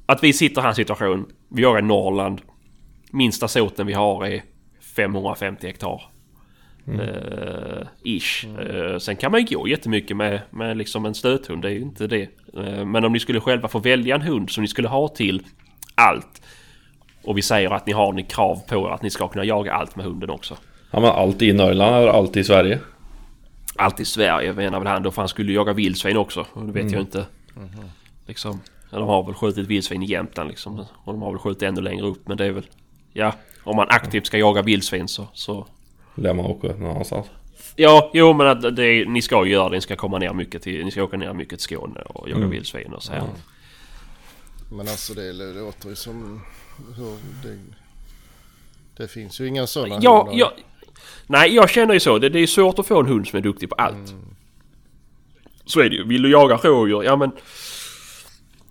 att 0.05 0.23
vi 0.23 0.33
sitter 0.33 0.61
i 0.61 0.65
en 0.65 0.75
situation. 0.75 1.25
Vi 1.49 1.61
jagar 1.61 1.79
i 1.79 1.81
Norrland. 1.81 2.41
Minsta 3.11 3.47
soten 3.47 3.87
vi 3.87 3.93
har 3.93 4.25
är 4.25 4.43
550 4.95 5.67
hektar. 5.67 6.01
Eh, 6.87 7.87
ish. 8.03 8.45
Eh, 8.45 8.97
sen 8.97 9.15
kan 9.15 9.31
man 9.31 9.41
ju 9.41 9.55
gå 9.55 9.67
jättemycket 9.67 10.17
med, 10.17 10.41
med 10.49 10.77
liksom 10.77 11.05
en 11.05 11.15
stöthund. 11.15 11.61
Det 11.61 11.67
är 11.67 11.73
ju 11.73 11.81
inte 11.81 12.07
det. 12.07 12.29
Eh, 12.57 12.85
men 12.85 13.05
om 13.05 13.13
ni 13.13 13.19
skulle 13.19 13.39
själva 13.39 13.67
få 13.67 13.79
välja 13.79 14.15
en 14.15 14.21
hund 14.21 14.49
som 14.49 14.61
ni 14.61 14.67
skulle 14.67 14.87
ha 14.87 15.07
till 15.07 15.43
allt. 15.95 16.41
Och 17.23 17.37
vi 17.37 17.41
säger 17.41 17.69
att 17.73 17.85
ni 17.85 17.93
har 17.93 18.13
ni 18.13 18.23
krav 18.23 18.61
på 18.67 18.87
er 18.87 18.93
att 18.93 19.01
ni 19.01 19.09
ska 19.09 19.27
kunna 19.27 19.45
jaga 19.45 19.73
allt 19.73 19.95
med 19.95 20.05
hunden 20.05 20.29
också. 20.29 20.57
Ja, 20.91 20.99
men 20.99 21.09
allt 21.09 21.41
i 21.41 21.53
Norrland 21.53 21.95
eller 21.95 22.07
allt 22.07 22.37
i 22.37 22.43
Sverige? 22.43 22.79
Allt 23.75 23.99
i 23.99 24.05
Sverige 24.05 24.53
menar 24.53 24.79
väl 24.79 24.87
han 24.87 25.03
då 25.03 25.11
för 25.11 25.21
han 25.21 25.29
skulle 25.29 25.53
jaga 25.53 25.73
vildsvin 25.73 26.17
också. 26.17 26.45
Och 26.53 26.65
det 26.65 26.71
vet 26.71 26.91
jag 26.91 27.01
inte. 27.01 27.25
Liksom. 28.25 28.61
Ja, 28.89 28.99
de 28.99 29.07
har 29.07 29.23
väl 29.23 29.33
skjutit 29.33 29.67
vildsvin 29.67 30.03
i 30.03 30.05
Jämtland 30.05 30.49
liksom. 30.49 30.79
Och 30.79 31.13
de 31.13 31.21
har 31.21 31.31
väl 31.31 31.39
skjutit 31.39 31.63
ännu 31.63 31.81
längre 31.81 32.05
upp 32.05 32.27
men 32.27 32.37
det 32.37 32.45
är 32.45 32.51
väl... 32.51 32.67
Ja, 33.13 33.33
om 33.63 33.75
man 33.75 33.87
aktivt 33.89 34.25
ska 34.25 34.37
jaga 34.37 34.61
vildsvin 34.61 35.07
så... 35.07 35.27
så 35.33 35.67
Lär 36.15 36.33
man 36.33 36.45
åka 36.45 36.67
någonstans? 36.67 37.27
ja, 37.75 38.11
jo 38.13 38.33
men 38.33 38.47
att 38.47 38.75
det, 38.75 39.09
ni 39.09 39.21
ska 39.21 39.45
ju 39.45 39.51
göra 39.51 39.69
det. 39.69 39.75
Ni 39.75 39.81
ska 39.81 39.95
komma 39.95 40.17
ner 40.17 40.33
mycket 40.33 40.61
till... 40.61 40.85
Ni 40.85 40.91
ska 40.91 41.03
åka 41.03 41.17
ner 41.17 41.33
mycket 41.33 41.59
till 41.59 41.77
Skåne 41.77 42.01
och 42.01 42.29
jaga 42.29 42.47
vildsvin 42.47 42.93
och 42.93 43.03
så 43.03 43.13
här. 43.13 43.23
Men 44.69 44.79
alltså 44.79 45.13
det 45.13 45.33
låter 45.33 45.89
ju 45.89 45.95
som... 45.95 46.41
Det, 47.43 47.57
det 48.97 49.07
finns 49.07 49.41
ju 49.41 49.47
inga 49.47 49.67
sådana 49.67 49.99
Ja, 50.01 50.17
hundar. 50.23 50.37
ja, 50.39 50.53
nej, 51.27 51.55
jag 51.55 51.69
känner 51.69 51.93
ju 51.93 51.99
så. 51.99 52.17
Det, 52.19 52.29
det 52.29 52.39
är 52.39 52.47
svårt 52.47 52.79
att 52.79 52.87
få 52.87 52.99
en 52.99 53.05
hund 53.05 53.27
som 53.27 53.37
är 53.37 53.41
duktig 53.43 53.69
på 53.69 53.75
allt. 53.75 54.13
Så 55.65 55.79
är 55.79 55.89
det 55.89 55.95
ju. 55.95 56.03
Vill 56.07 56.21
du 56.21 56.31
jaga 56.31 56.55
rådjur? 56.57 57.03
Ja 57.03 57.15
men... 57.15 57.31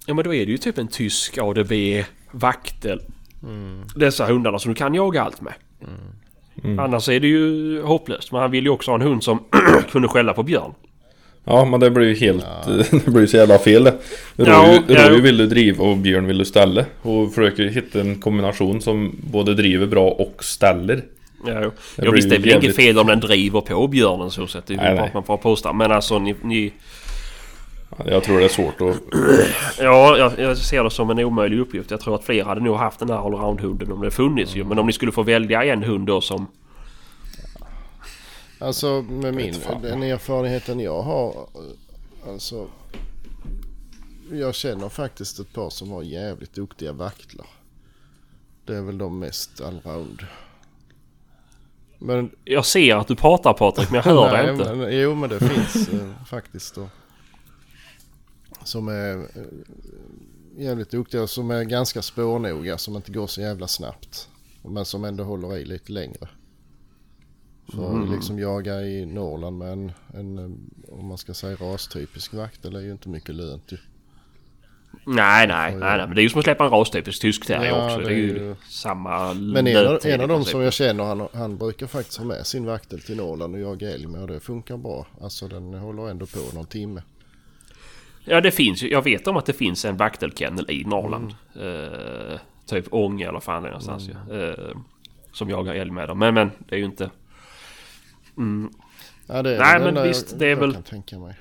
Ja 0.07 0.15
men 0.15 0.25
då 0.25 0.35
är 0.35 0.47
det 0.47 0.53
ju 0.53 0.59
typ 0.59 0.79
en 0.79 0.89
tysk 0.89 1.39
ADB 1.39 1.73
vaktel. 2.31 3.03
Dessa 3.97 4.27
hundarna 4.27 4.59
som 4.59 4.69
du 4.69 4.75
kan 4.75 4.95
jaga 4.95 5.23
allt 5.23 5.41
med. 5.41 5.55
Annars 6.79 7.09
är 7.09 7.21
det 7.21 7.27
ju 7.27 7.83
hopplöst. 7.83 8.33
Men 8.33 8.41
han 8.41 8.51
vill 8.51 8.65
ju 8.65 8.71
också 8.71 8.91
ha 8.91 8.95
en 8.97 9.01
hund 9.03 9.25
som 9.25 9.45
kunde 9.91 10.09
skälla 10.09 10.33
på 10.35 10.43
björn. 10.43 10.75
Ja, 11.45 11.65
men 11.65 11.81
det 11.81 11.91
blir 11.91 12.07
ju 12.07 12.15
helt... 12.15 12.47
det 12.91 13.07
blir 13.07 13.21
ju 13.21 13.27
så 13.27 13.37
jävla 13.37 13.59
fel 13.59 13.85
det. 13.85 13.95
Ja, 14.37 14.45
Rådjur, 14.45 14.97
ja. 14.97 15.09
rådjur 15.09 15.23
vill 15.23 15.37
du 15.37 15.47
driva 15.47 15.85
och 15.85 15.97
björn 15.97 16.27
vill 16.27 16.39
du 16.39 16.45
ställa. 16.45 16.85
Och 17.03 17.35
försöker 17.35 17.65
hitta 17.65 18.01
en 18.01 18.21
kombination 18.21 18.81
som 18.81 19.17
både 19.21 19.55
driver 19.55 19.87
bra 19.87 20.09
och 20.09 20.45
ställer. 20.45 21.03
Ja, 21.47 21.61
jo. 21.63 21.71
Det 21.97 22.03
jo 22.05 22.11
blir 22.11 22.13
visst 22.13 22.31
det 22.31 22.37
är 22.37 22.41
väl 22.41 22.65
inget 22.65 22.77
fel 22.77 22.99
om 22.99 23.07
den 23.07 23.21
driver 23.21 23.61
på 23.61 23.89
björnen 23.89 24.31
så 24.31 24.47
sett. 24.47 24.67
Det 24.67 24.75
är 24.75 24.77
Nej, 24.77 24.95
nej. 24.95 25.05
att 25.05 25.15
man 25.15 25.23
får 25.23 25.37
posta. 25.37 25.73
Men 25.73 25.93
alltså 25.93 26.19
ni, 26.19 26.35
ni 26.43 26.73
Jag 28.07 28.25
tror 28.25 28.39
det 28.39 28.45
är 28.45 28.49
svårt 28.49 28.81
att... 28.81 28.97
Ja, 29.79 30.19
jag, 30.19 30.33
jag 30.39 30.57
ser 30.57 30.85
det 30.85 30.91
som 30.91 31.11
en 31.11 31.19
omöjlig 31.19 31.59
uppgift. 31.59 31.91
Jag 31.91 32.01
tror 32.01 32.15
att 32.15 32.25
fler 32.25 32.45
hade 32.45 32.61
nog 32.61 32.77
haft 32.77 32.99
den 32.99 33.11
här 33.11 33.17
allround-hunden 33.17 33.93
om 33.93 34.01
det 34.01 34.11
funnits 34.11 34.57
ju. 34.57 34.65
Men 34.65 34.79
om 34.79 34.87
ni 34.87 34.93
skulle 34.93 35.13
få 35.13 35.23
välja 35.23 35.65
en 35.65 35.83
hund 35.83 36.07
då 36.07 36.21
som... 36.21 36.47
Alltså 38.61 39.03
med 39.03 39.35
min, 39.35 39.55
den 39.83 40.03
erfarenheten 40.03 40.81
jag 40.81 41.03
har. 41.03 41.49
Alltså. 42.27 42.69
Jag 44.33 44.55
känner 44.55 44.89
faktiskt 44.89 45.39
ett 45.39 45.53
par 45.53 45.71
som 45.71 45.91
har 45.91 46.03
jävligt 46.03 46.53
duktiga 46.53 46.93
vaktlar. 46.93 47.47
Det 48.65 48.77
är 48.77 48.83
väl 48.83 48.99
de 48.99 49.19
mest 49.19 49.61
allround. 49.61 50.27
Men 51.99 52.31
Jag 52.45 52.67
ser 52.67 52.97
att 52.97 53.09
du 53.09 53.17
pratar 53.17 53.53
Patrik 53.53 53.91
men 53.91 53.97
jag 53.97 54.03
hör 54.03 54.33
dig 54.37 54.53
inte. 54.53 54.75
Men, 54.75 54.99
jo 55.01 55.15
men 55.15 55.31
det 55.31 55.39
finns 55.39 55.89
eh, 55.89 56.25
faktiskt 56.27 56.75
då. 56.75 56.89
Som 58.65 58.89
är 58.89 59.17
eh, 59.17 59.43
jävligt 60.57 60.91
duktiga 60.91 61.27
som 61.27 61.51
är 61.51 61.65
ganska 61.65 62.03
spårnoga 62.03 62.79
som 62.79 62.97
inte 62.97 63.13
går 63.13 63.27
så 63.27 63.41
jävla 63.41 63.69
snabbt. 63.69 64.29
Men 64.63 64.85
som 64.85 65.05
ändå 65.05 65.25
håller 65.25 65.57
i 65.57 65.65
lite 65.65 65.93
längre. 65.93 66.29
För 67.75 68.03
att 68.03 68.11
liksom 68.11 68.39
jaga 68.39 68.83
i 68.83 69.07
Norrland 69.07 69.59
med 69.59 69.73
en, 69.73 69.93
en 70.15 70.39
eh, 70.39 70.99
om 70.99 71.07
man 71.07 71.19
ska 71.19 71.35
säga 71.35 71.57
rastypisk 71.57 72.35
vakt 72.35 72.63
det 72.63 72.69
är 72.79 72.83
ju 72.83 72.93
inte 72.93 73.09
mycket 73.09 73.35
lönt 73.35 73.73
ju. 73.73 73.77
Nej, 75.07 75.47
nej, 75.47 75.77
nej, 75.77 75.99
nej. 75.99 76.07
Men 76.07 76.15
det 76.15 76.21
är 76.21 76.23
ju 76.23 76.29
som 76.29 76.39
att 76.39 76.45
släppa 76.45 76.65
en 76.65 76.71
rastypisk 76.71 77.23
tysk 77.23 77.47
terrier 77.47 77.67
Ja, 77.67 77.85
också. 77.85 77.99
Det 77.99 78.05
är 78.05 78.09
det 78.09 78.15
är 78.15 78.19
ju 78.19 78.29
ju- 78.29 78.55
samma 78.69 79.35
Men 79.35 79.67
en 79.67 79.87
av, 79.87 79.99
en 80.05 80.21
av 80.21 80.29
dem 80.29 80.45
som 80.45 80.61
jag 80.61 80.73
känner 80.73 81.05
han, 81.05 81.29
han 81.33 81.57
brukar 81.59 81.87
faktiskt 81.87 82.19
ha 82.19 82.25
med 82.25 82.47
sin 82.47 82.67
vaktel 82.67 83.01
till 83.01 83.17
Norrland 83.17 83.55
och 83.55 83.61
jaga 83.61 83.91
älg 83.91 84.07
med 84.07 84.21
och 84.21 84.29
det 84.29 84.41
funkar 84.41 84.77
bra. 84.77 85.07
Alltså 85.23 85.49
den 85.49 85.75
håller 85.75 86.11
ändå 86.11 86.27
på 86.27 86.39
någon 86.55 86.67
timme. 86.67 87.03
Ja, 88.25 88.41
det 88.41 88.51
finns 88.51 88.83
ju. 88.83 88.91
Jag 88.91 89.03
vet 89.05 89.27
om 89.27 89.37
att 89.37 89.47
det 89.47 89.53
finns 89.53 89.85
en 89.85 89.97
vaktelkennel 89.97 90.71
i 90.71 90.85
Norrland. 90.85 91.35
Eh, 91.55 92.39
typ 92.67 92.87
Ånge 92.91 93.29
eller 93.29 93.41
fan 93.41 93.63
det 93.63 93.69
någonstans 93.69 94.09
ju. 94.09 94.43
Eh, 94.43 94.77
som 95.33 95.51
jagar 95.51 95.75
älg 95.75 95.91
med 95.91 96.09
dem. 96.09 96.19
Men, 96.19 96.35
men 96.35 96.51
det 96.59 96.75
är 96.75 96.79
ju 96.79 96.85
inte... 96.85 97.11
Mm, 98.37 98.71
Ja, 99.27 99.43
det 99.43 99.55
är 99.55 99.59
Nej, 99.59 99.79
det 99.81 99.93
men 99.93 100.03
visst, 100.09 100.31
jag, 100.31 100.39
det 100.39 100.47
är 100.47 100.51
jag 100.51 100.57
väl- 100.57 100.73
kan 100.75 100.83
tänka 100.83 101.19
mig. 101.19 101.35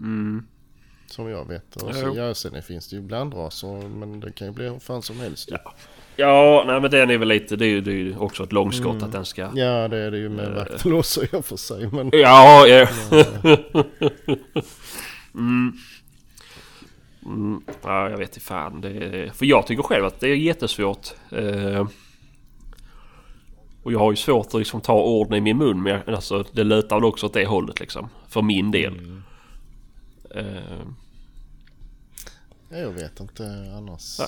mm. 0.00 0.46
Som 1.06 1.28
jag 1.28 1.48
vet. 1.48 1.76
Och 1.76 1.94
så, 1.94 2.12
ja, 2.16 2.34
sen 2.34 2.62
finns 2.62 2.88
det 2.88 2.96
ju 2.96 3.02
blandraser 3.02 3.88
men 3.88 4.20
det 4.20 4.32
kan 4.32 4.46
ju 4.46 4.52
bli 4.52 4.68
hur 4.68 4.78
fan 4.78 5.02
som 5.02 5.20
helst. 5.20 5.50
ju. 5.52 5.56
Ja, 6.16 6.64
nej 6.66 6.80
men 6.80 6.90
den 6.90 7.10
är 7.10 7.18
väl 7.18 7.28
lite... 7.28 7.56
Det 7.56 7.64
är 7.66 7.68
ju, 7.68 7.80
det 7.80 7.90
är 7.90 7.94
ju 7.96 8.16
också 8.16 8.42
ett 8.44 8.52
långskott 8.52 9.02
att 9.02 9.12
den 9.12 9.24
ska... 9.24 9.42
Ja 9.42 9.88
det 9.88 9.96
är 9.98 10.10
det 10.10 10.18
ju 10.18 10.28
med 10.28 10.52
vaktel 10.52 10.92
också 10.94 11.24
i 11.24 11.28
och 11.32 11.44
för 11.44 11.56
sig. 11.56 11.88
Men 11.92 12.10
Ja, 12.12 12.66
ja. 12.66 12.88
mm. 15.34 15.72
Mm. 17.26 17.62
Ja, 17.82 18.10
jag 18.10 18.18
vet 18.18 18.28
inte 18.28 18.40
fan. 18.40 18.80
Det 18.80 18.88
är, 18.88 19.30
för 19.30 19.46
jag 19.46 19.66
tycker 19.66 19.82
själv 19.82 20.04
att 20.04 20.20
det 20.20 20.28
är 20.28 20.34
jättesvårt. 20.36 21.08
Eh, 21.30 21.86
och 23.84 23.92
jag 23.92 23.98
har 23.98 24.12
ju 24.12 24.16
svårt 24.16 24.46
att 24.46 24.54
liksom 24.54 24.80
ta 24.80 24.94
orden 25.02 25.34
i 25.34 25.40
min 25.40 25.58
mun. 25.58 25.82
Men 25.82 25.92
jag- 26.06 26.14
alltså, 26.14 26.44
det 26.52 26.64
lutar 26.64 26.96
väl 26.96 27.04
också 27.04 27.26
åt 27.26 27.32
det 27.32 27.46
hållet 27.46 27.80
liksom. 27.80 28.08
För 28.28 28.42
min 28.42 28.70
del. 28.70 29.20
Eh, 30.34 30.44
ja, 32.68 32.76
jag 32.76 32.90
vet 32.90 33.20
inte 33.20 33.42
annars. 33.76 34.16
Ja. 34.18 34.26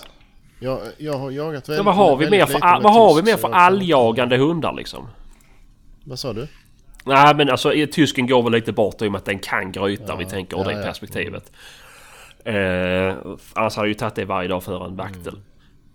Jag, 0.60 0.80
jag 0.98 1.18
har 1.18 1.30
jagat 1.30 1.68
ja, 1.68 1.72
väldigt 1.72 1.86
vad 1.86 1.94
har 1.94 2.16
vi 2.16 2.24
väldigt 2.24 2.40
mer 2.40 2.46
för, 2.46 2.54
lite 2.54 2.66
all, 2.66 2.82
med 2.82 2.84
vad 2.84 2.92
har 2.92 3.14
vi 3.14 3.22
mer 3.22 3.36
för 3.36 3.50
alljagande 3.52 4.36
hundar 4.36 4.72
liksom? 4.72 5.08
Vad 6.04 6.18
sa 6.18 6.32
du? 6.32 6.48
Nej 7.04 7.34
men 7.34 7.50
alltså 7.50 7.72
i- 7.74 7.86
tysken 7.86 8.26
går 8.26 8.42
väl 8.42 8.52
lite 8.52 8.72
bort 8.72 9.02
i 9.02 9.06
och 9.08 9.12
med 9.12 9.18
att 9.18 9.24
den 9.24 9.38
kan 9.38 9.72
gryta 9.72 10.04
Ja, 10.08 10.16
vi 10.16 10.24
tänker 10.24 10.56
ur 10.56 10.60
ja, 10.60 10.68
det 10.68 10.76
ja. 10.78 10.82
perspektivet. 10.82 11.52
Eh, 12.44 13.14
annars 13.54 13.76
hade 13.76 13.86
jag 13.86 13.88
ju 13.88 13.94
tagit 13.94 14.14
det 14.14 14.24
varje 14.24 14.48
dag 14.48 14.62
för 14.62 14.86
en 14.86 14.96
vaktel. 14.96 15.38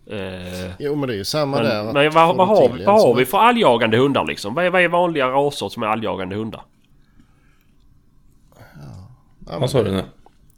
Eh, 0.07 0.71
Jo 0.79 0.95
men 0.95 1.07
det 1.07 1.13
är 1.13 1.17
ju 1.17 1.25
samma 1.25 1.57
men 1.57 1.65
där. 1.65 1.93
men 1.93 2.11
vad, 2.11 2.35
vad, 2.35 2.47
har, 2.47 2.67
till 2.67 2.77
vi- 2.77 2.85
vad 2.85 3.01
har 3.01 3.15
vi 3.15 3.25
för 3.25 3.37
alljagande 3.37 3.97
hundar 3.97 4.25
liksom? 4.25 4.53
Vad 4.53 4.65
är, 4.65 4.69
vad 4.69 4.81
är 4.81 4.87
vanliga 4.87 5.27
raser 5.27 5.69
som 5.69 5.83
är 5.83 5.87
alljagande 5.87 6.35
hundar? 6.35 6.61
Ja, 9.49 9.57
Vad 9.59 9.69
sa 9.69 9.83
du 9.83 9.91
nu? 9.91 10.03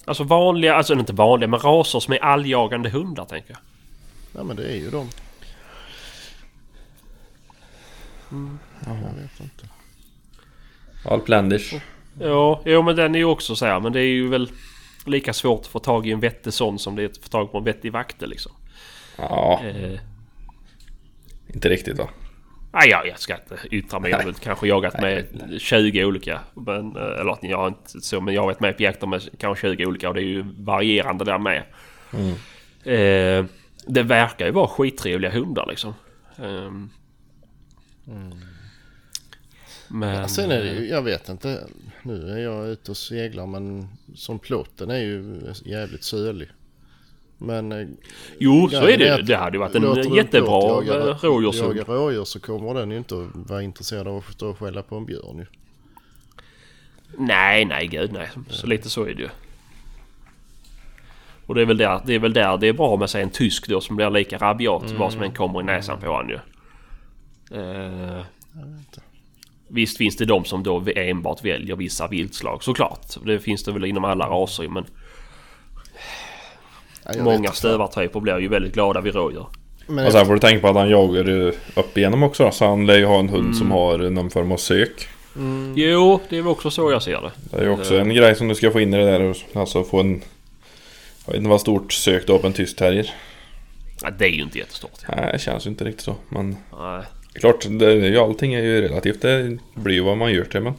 Alltså 0.05 0.23
vanliga, 0.23 0.75
alltså 0.75 0.93
inte 0.93 1.13
vanliga 1.13 1.47
men 1.47 1.59
raser 1.59 1.99
som 1.99 2.13
är 2.13 2.23
alljagande 2.23 2.89
hundar 2.89 3.25
tänker 3.25 3.49
jag. 3.51 3.59
Ja 4.41 4.43
men 4.43 4.55
det 4.55 4.63
är 4.65 4.75
ju 4.75 4.89
de. 4.89 5.09
Jag 8.85 8.93
vet 9.21 9.39
inte. 9.39 9.67
Alplandish. 11.05 11.73
Ja, 12.19 12.61
jo 12.65 12.81
men 12.81 12.95
den 12.95 13.15
är 13.15 13.19
ju 13.19 13.25
också 13.25 13.55
så 13.55 13.65
här 13.65 13.79
men 13.79 13.93
det 13.93 13.99
är 13.99 14.03
ju 14.05 14.27
väl 14.29 14.49
lika 15.05 15.33
svårt 15.33 15.59
att 15.61 15.67
få 15.67 15.79
tag 15.79 16.07
i 16.07 16.11
en 16.11 16.19
vettig 16.19 16.53
sån 16.53 16.79
som 16.79 16.95
det 16.95 17.03
är 17.03 17.05
att 17.09 17.17
få 17.17 17.29
tag 17.29 17.51
på 17.51 17.57
en 17.57 17.63
vettig 17.63 17.91
vaktel 17.91 18.29
liksom. 18.29 18.51
Ja, 19.17 19.61
Eh, 19.63 19.99
inte 21.47 21.69
riktigt 21.69 21.97
va? 21.97 22.09
Nej, 22.73 22.89
jag, 22.89 23.07
jag 23.07 23.19
ska 23.19 23.35
inte 23.35 23.57
yttra 23.75 23.99
mig. 23.99 24.11
Jag 24.11 24.23
har 24.23 24.33
kanske 24.33 24.67
jagat 24.67 25.01
med 25.01 25.25
20 25.59 26.05
olika. 26.05 26.39
Men, 26.53 26.95
eh, 26.95 27.19
eller 27.19 27.37
jag 27.41 27.57
har 27.57 27.67
inte 27.67 28.01
så, 28.01 28.21
men 28.21 28.33
jag 28.33 28.41
har 28.41 28.47
varit 28.47 28.59
med 28.59 28.77
på 28.77 28.83
jakter 28.83 29.07
med 29.07 29.21
kanske 29.37 29.75
20 29.75 29.85
olika 29.85 30.09
och 30.09 30.15
det 30.15 30.21
är 30.21 30.25
ju 30.25 30.45
varierande 30.57 31.25
där 31.25 31.37
med. 31.37 31.63
Eh, 32.83 33.45
det 33.87 34.03
verkar 34.03 34.45
ju 34.45 34.51
vara 34.51 34.67
skittrevliga 34.67 35.31
hundar 35.31 35.65
liksom. 35.69 35.93
Ehm. 36.37 36.89
Men... 39.87 40.15
Ja, 40.15 40.27
sen 40.27 40.51
är 40.51 40.63
det 40.63 40.73
ju, 40.73 40.87
jag 40.87 41.01
vet 41.01 41.29
inte. 41.29 41.67
Nu 42.01 42.29
är 42.29 42.37
jag 42.37 42.67
ute 42.67 42.91
och 42.91 42.97
seglar 42.97 43.45
men 43.45 43.87
som 44.15 44.39
plotten 44.39 44.89
är 44.89 44.99
ju 44.99 45.41
jävligt 45.65 46.03
sölig. 46.03 46.49
Men... 47.43 47.71
eh, 47.71 47.87
Jo, 48.39 48.69
så 48.69 48.87
är 48.87 48.97
det 48.97 49.21
Det 49.21 49.35
hade 49.35 49.57
ju 49.57 49.59
varit 49.59 49.75
en 49.75 50.13
jättebra 50.15 50.57
eh, 50.59 51.15
rådjurshund. 51.21 51.77
Jaga 51.77 51.93
rådjur 51.93 52.23
så 52.23 52.39
kommer 52.39 52.73
den 52.73 52.91
ju 52.91 52.97
inte 52.97 53.15
att 53.15 53.49
vara 53.49 53.61
intresserad 53.61 54.07
av 54.07 54.17
att 54.17 54.33
stå 54.33 54.49
och 54.49 54.59
skälla 54.59 54.81
på 54.81 54.95
en 54.95 55.05
björn 55.05 55.37
ju. 55.37 55.45
Nej, 57.17 57.65
nej, 57.65 57.87
gud 57.87 58.13
nej. 58.13 58.29
Så 58.49 58.67
lite 58.67 58.89
så 58.89 59.03
är 59.03 59.13
det 59.13 59.21
ju. 59.21 59.29
Och 61.45 61.55
det 61.55 61.61
är 61.61 61.65
väl 61.65 61.77
där 61.77 62.01
det 62.05 62.13
är, 62.13 62.19
väl 62.19 62.33
där 62.33 62.57
det 62.57 62.67
är 62.67 62.73
bra 62.73 62.95
med 62.95 63.09
sig 63.09 63.23
en 63.23 63.29
tysk 63.29 63.67
då 63.67 63.81
som 63.81 63.95
blir 63.95 64.09
lika 64.09 64.37
rabiat 64.37 64.91
vad 64.91 65.11
som 65.11 65.21
än 65.21 65.31
kommer 65.31 65.61
i 65.61 65.63
näsan 65.63 65.99
på 65.99 66.07
honom 66.07 66.29
ju. 66.29 66.39
Eh, 67.59 68.21
visst 69.67 69.97
finns 69.97 70.17
det 70.17 70.25
de 70.25 70.45
som 70.45 70.63
då 70.63 70.83
enbart 70.95 71.45
väljer 71.45 71.75
vissa 71.75 72.07
viltslag 72.07 72.63
såklart. 72.63 73.05
Det 73.25 73.39
finns 73.39 73.63
det 73.63 73.71
väl 73.71 73.85
inom 73.85 74.03
alla 74.03 74.27
raser 74.27 74.67
men 74.67 74.85
Ja, 77.05 77.23
många 77.23 77.51
stövartyper 77.51 78.19
blir 78.19 78.39
ju 78.39 78.47
väldigt 78.47 78.73
glada 78.73 79.01
vid 79.01 79.15
rådjur. 79.15 79.45
Men 79.87 80.05
Och 80.05 80.11
sen 80.11 80.25
får 80.25 80.33
du 80.33 80.39
tänka 80.39 80.61
på 80.61 80.67
att 80.67 80.75
han 80.75 80.89
jagar 80.89 81.29
upp 81.75 81.97
igenom 81.97 82.23
också 82.23 82.43
då, 82.43 82.51
så 82.51 82.65
han 82.65 82.85
lär 82.85 82.97
ju 82.97 83.05
ha 83.05 83.19
en 83.19 83.29
hund 83.29 83.55
som 83.57 83.71
har 83.71 83.97
någon 83.97 84.29
form 84.29 84.51
av 84.51 84.57
sök. 84.57 85.07
Jo, 85.75 86.19
det 86.29 86.37
är 86.37 86.41
väl 86.41 86.51
också 86.51 86.71
så 86.71 86.91
jag 86.91 87.03
ser 87.03 87.21
det. 87.21 87.31
Det 87.51 87.57
är 87.57 87.63
ju 87.63 87.69
också 87.69 87.97
en 87.97 88.13
grej 88.13 88.35
som 88.35 88.47
du 88.47 88.55
ska 88.55 88.71
få 88.71 88.81
in 88.81 88.93
i 88.93 88.97
det 88.97 89.05
där. 89.05 89.35
Alltså 89.53 89.83
få 89.83 89.99
en... 89.99 90.21
Jag 91.25 91.31
vet 91.31 91.37
inte 91.37 91.49
vad 91.49 91.61
stort 91.61 91.93
sök 91.93 92.27
du 92.27 92.31
har 92.31 92.39
på 92.39 92.47
en 92.47 92.53
tysk 92.53 92.75
terrier. 92.75 93.11
Ja, 94.01 94.09
det 94.19 94.25
är 94.25 94.29
ju 94.29 94.41
inte 94.41 94.57
jättestort. 94.57 94.91
Nej, 95.09 95.29
det 95.33 95.39
känns 95.39 95.65
ju 95.65 95.69
inte 95.69 95.83
riktigt 95.83 96.03
så. 96.03 96.15
Men 96.29 96.57
Nej. 96.79 97.03
klart, 97.33 97.65
det, 97.69 97.85
är 97.85 97.95
ju, 97.95 98.17
allting 98.17 98.53
är 98.53 98.61
ju 98.61 98.81
relativt. 98.81 99.21
Det 99.21 99.57
blir 99.73 99.95
ju 99.95 100.01
vad 100.01 100.17
man 100.17 100.33
gör 100.33 100.43
till 100.45 100.61
men. 100.61 100.73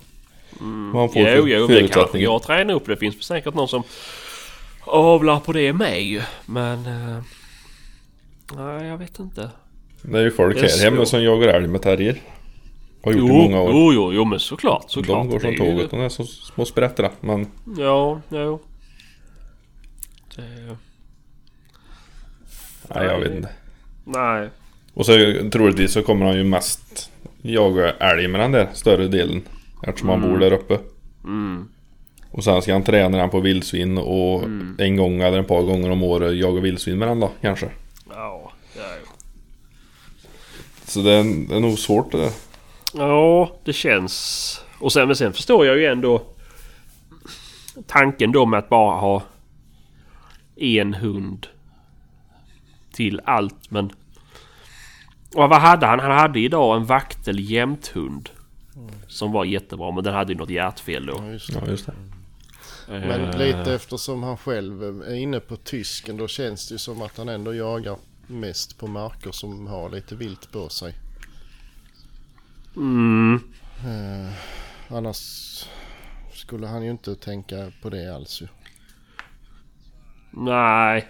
Man 0.93 1.09
får 1.09 1.23
Jo, 1.23 1.49
jo, 1.49 1.67
det 1.67 1.75
förutsättningar. 1.75 2.25
jag 2.25 2.43
tränar 2.43 2.75
upp. 2.75 2.87
Det 2.87 2.97
finns 2.97 3.23
säkert 3.23 3.55
någon 3.55 3.69
som 3.69 3.83
avlar 4.87 5.41
på 5.41 5.53
det 5.53 5.73
med 5.73 6.03
ju. 6.03 6.23
Men... 6.47 6.87
eh, 6.87 7.23
nej, 8.57 8.87
jag 8.87 8.99
vet 8.99 9.19
inte. 9.19 9.51
Det 10.03 10.19
är 10.19 10.23
ju 10.23 10.31
folk 10.31 10.57
här 10.57 10.85
hemma 10.85 11.07
som 11.07 11.23
jagar 11.23 11.49
älg 11.49 11.69
med 11.69 11.83
terrier. 11.83 12.21
Har 13.03 13.13
gjort 13.13 13.21
Jo, 13.29 13.35
i 13.35 13.43
många 13.43 13.61
år. 13.61 13.71
jo, 13.73 13.93
jo, 13.93 14.13
jo, 14.13 14.25
men 14.25 14.41
såklart. 14.41 14.85
såklart. 14.91 15.19
de 15.23 15.31
går 15.31 15.39
som 15.41 15.57
tåget. 15.57 15.91
De 15.91 16.01
är 16.01 16.09
så 16.09 16.25
små 16.25 16.65
sprättra. 16.65 17.11
Men 17.21 17.47
Ja, 17.79 18.21
jo. 18.29 18.61
Det, 20.37 20.77
nej, 22.95 23.05
jag 23.07 23.21
vet 23.21 23.33
inte. 23.33 23.49
nej. 24.05 24.49
Och 24.95 25.07
så 25.07 25.13
troligtvis 25.53 25.93
så 25.93 26.03
kommer 26.03 26.27
han 26.27 26.37
ju 26.37 26.45
mest 26.45 27.11
jaga 27.43 27.91
älg 27.93 28.29
med 28.29 28.41
den 28.41 28.53
där 28.53 28.69
större 28.73 29.09
delen. 29.09 29.43
Eftersom 29.83 30.09
han 30.09 30.21
bor 30.21 30.39
där 30.39 30.53
uppe. 30.53 30.79
Mm. 31.25 31.69
Och 32.35 32.45
sen 32.45 32.63
ska 32.63 32.73
han 32.73 32.83
träna 32.83 33.19
den 33.19 33.31
på 33.31 33.41
vildsvin 33.41 33.99
och 33.99 34.43
en 34.79 34.97
gång 34.97 35.21
eller 35.21 35.41
ett 35.41 35.49
par 35.49 35.63
gånger 35.63 35.91
om 35.91 36.03
året 36.03 36.37
jaga 36.37 36.61
vildsvin 36.61 36.99
med 36.99 37.09
den 37.09 37.21
då 37.21 37.31
kanske. 37.41 37.67
Ja, 38.11 38.53
ja, 38.77 38.83
ja. 38.83 39.11
Så 40.85 41.01
det 41.01 41.13
är, 41.13 41.49
det 41.49 41.57
är 41.57 41.61
nog 41.61 41.79
svårt 41.79 42.13
det 42.13 42.19
där. 42.19 42.31
Ja, 42.95 43.57
det 43.65 43.73
känns... 43.73 44.61
Och 44.79 44.93
sen, 44.93 45.07
men 45.07 45.17
sen 45.17 45.33
förstår 45.33 45.67
jag 45.67 45.79
ju 45.79 45.87
ändå 45.87 46.23
tanken 47.87 48.33
då 48.33 48.47
med 48.47 48.59
att 48.59 48.69
bara 48.69 49.01
ha 49.01 49.23
en 50.57 50.95
hund 50.95 51.47
till 52.93 53.21
allt. 53.25 53.71
Men... 53.71 53.91
Och 55.35 55.49
vad 55.49 55.61
hade 55.61 55.87
han? 55.87 56.01
Han 56.01 56.11
hade 56.11 56.41
idag 56.41 56.77
en 56.77 56.85
vaktel 56.85 57.51
jämthund. 57.51 58.31
Som 59.09 59.33
var 59.33 59.45
jättebra 59.45 59.91
men 59.91 60.05
den 60.05 60.15
hade 60.15 60.33
ju 60.33 60.39
något 60.39 60.51
hjärtfel 60.51 61.07
då. 61.07 61.15
Ja, 61.19 61.33
just 61.33 61.53
det. 61.53 61.61
Ja 61.65 61.71
just 61.71 61.87
det. 61.87 61.93
Men 62.89 63.21
Eh, 63.21 63.39
lite 63.39 63.75
eftersom 63.75 64.23
han 64.23 64.37
själv 64.37 64.83
är 65.03 65.15
inne 65.15 65.41
på 65.41 65.57
tysken 65.57 66.17
då 66.17 66.29
känns 66.29 66.69
det 66.69 66.73
ju 66.75 66.79
som 66.79 67.03
att 67.03 67.17
han 67.19 67.29
ändå 67.29 67.55
jagar 67.55 67.97
mest 68.27 68.79
på 68.79 68.87
marker 68.87 69.33
som 69.33 69.67
har 69.67 69.91
lite 69.91 70.17
vilt 70.17 70.53
på 70.53 70.69
sig. 70.69 70.95
Mm. 72.77 73.41
Eh, 73.85 74.33
annars 74.89 75.19
skulle 76.33 76.67
han 76.67 76.85
ju 76.85 76.91
inte 76.91 77.15
tänka 77.15 77.73
på 77.83 77.91
det 77.91 78.15
alls 78.15 78.43
ju. 78.43 78.49
Nej. 80.31 81.09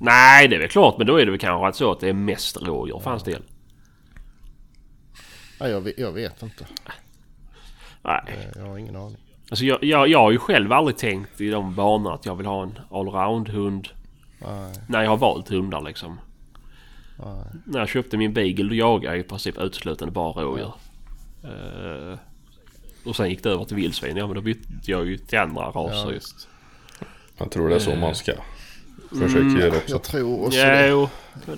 Nej, 0.00 0.48
det 0.48 0.56
är 0.56 0.60
väl 0.60 0.68
klart. 0.68 0.98
Men 0.98 1.06
då 1.06 1.16
är 1.16 1.24
det 1.24 1.30
väl 1.30 1.40
kanske 1.40 1.78
så 1.78 1.92
att 1.92 2.00
det 2.00 2.08
är 2.08 2.12
mest 2.12 2.56
rådjur 2.56 2.98
för 2.98 3.10
hans 3.10 3.22
del. 3.24 3.42
Ja, 5.58 5.68
jag, 5.68 5.80
vet, 5.80 5.98
jag 5.98 6.12
vet 6.12 6.42
inte. 6.42 6.66
Nej. 8.04 8.22
Eh, 8.28 8.58
Jag 8.60 8.68
har 8.68 8.78
ingen 8.78 8.96
aning. 8.96 9.18
Alltså 9.50 9.64
jag, 9.64 9.84
jag, 9.84 10.08
jag 10.08 10.18
har 10.18 10.30
ju 10.30 10.38
själv 10.38 10.72
aldrig 10.72 10.96
tänkt 10.96 11.40
i 11.40 11.50
de 11.50 11.74
banorna 11.74 12.14
att 12.14 12.26
jag 12.26 12.36
vill 12.36 12.46
ha 12.46 12.62
en 12.62 12.78
allround-hund. 12.90 13.88
När 14.88 15.02
jag 15.02 15.10
har 15.10 15.16
valt 15.16 15.48
hundar 15.48 15.80
liksom. 15.80 16.20
nej. 17.18 17.44
När 17.64 17.78
jag 17.78 17.88
köpte 17.88 18.16
min 18.16 18.32
beagle 18.32 18.68
då 18.68 18.74
jagade 18.74 19.16
jag 19.16 19.24
i 19.24 19.28
princip 19.28 19.58
uteslutande 19.58 20.12
bara 20.12 20.42
rådjur. 20.42 20.72
Eh, 21.44 22.18
och 23.04 23.16
sen 23.16 23.30
gick 23.30 23.42
det 23.42 23.50
över 23.50 23.64
till 23.64 23.76
vildsvin. 23.76 24.16
Ja 24.16 24.26
men 24.26 24.34
då 24.36 24.40
bytte 24.40 24.68
jag 24.84 25.06
ju 25.06 25.16
till 25.18 25.38
andra 25.38 25.62
raser 25.62 25.96
Ja, 25.96 26.06
ju. 26.08 26.14
visst. 26.14 26.48
Jag 27.38 27.50
tror 27.50 27.68
det 27.68 27.74
är 27.74 27.78
så 27.78 27.94
man 27.96 28.14
ska 28.14 28.32
försöka 29.10 29.58
göra 29.60 29.76
också. 29.76 29.90
Jag 29.94 30.02
tror 30.02 30.46
också 30.46 30.58
Ja, 30.58 30.66
det. 30.74 30.88
jo, 30.88 31.08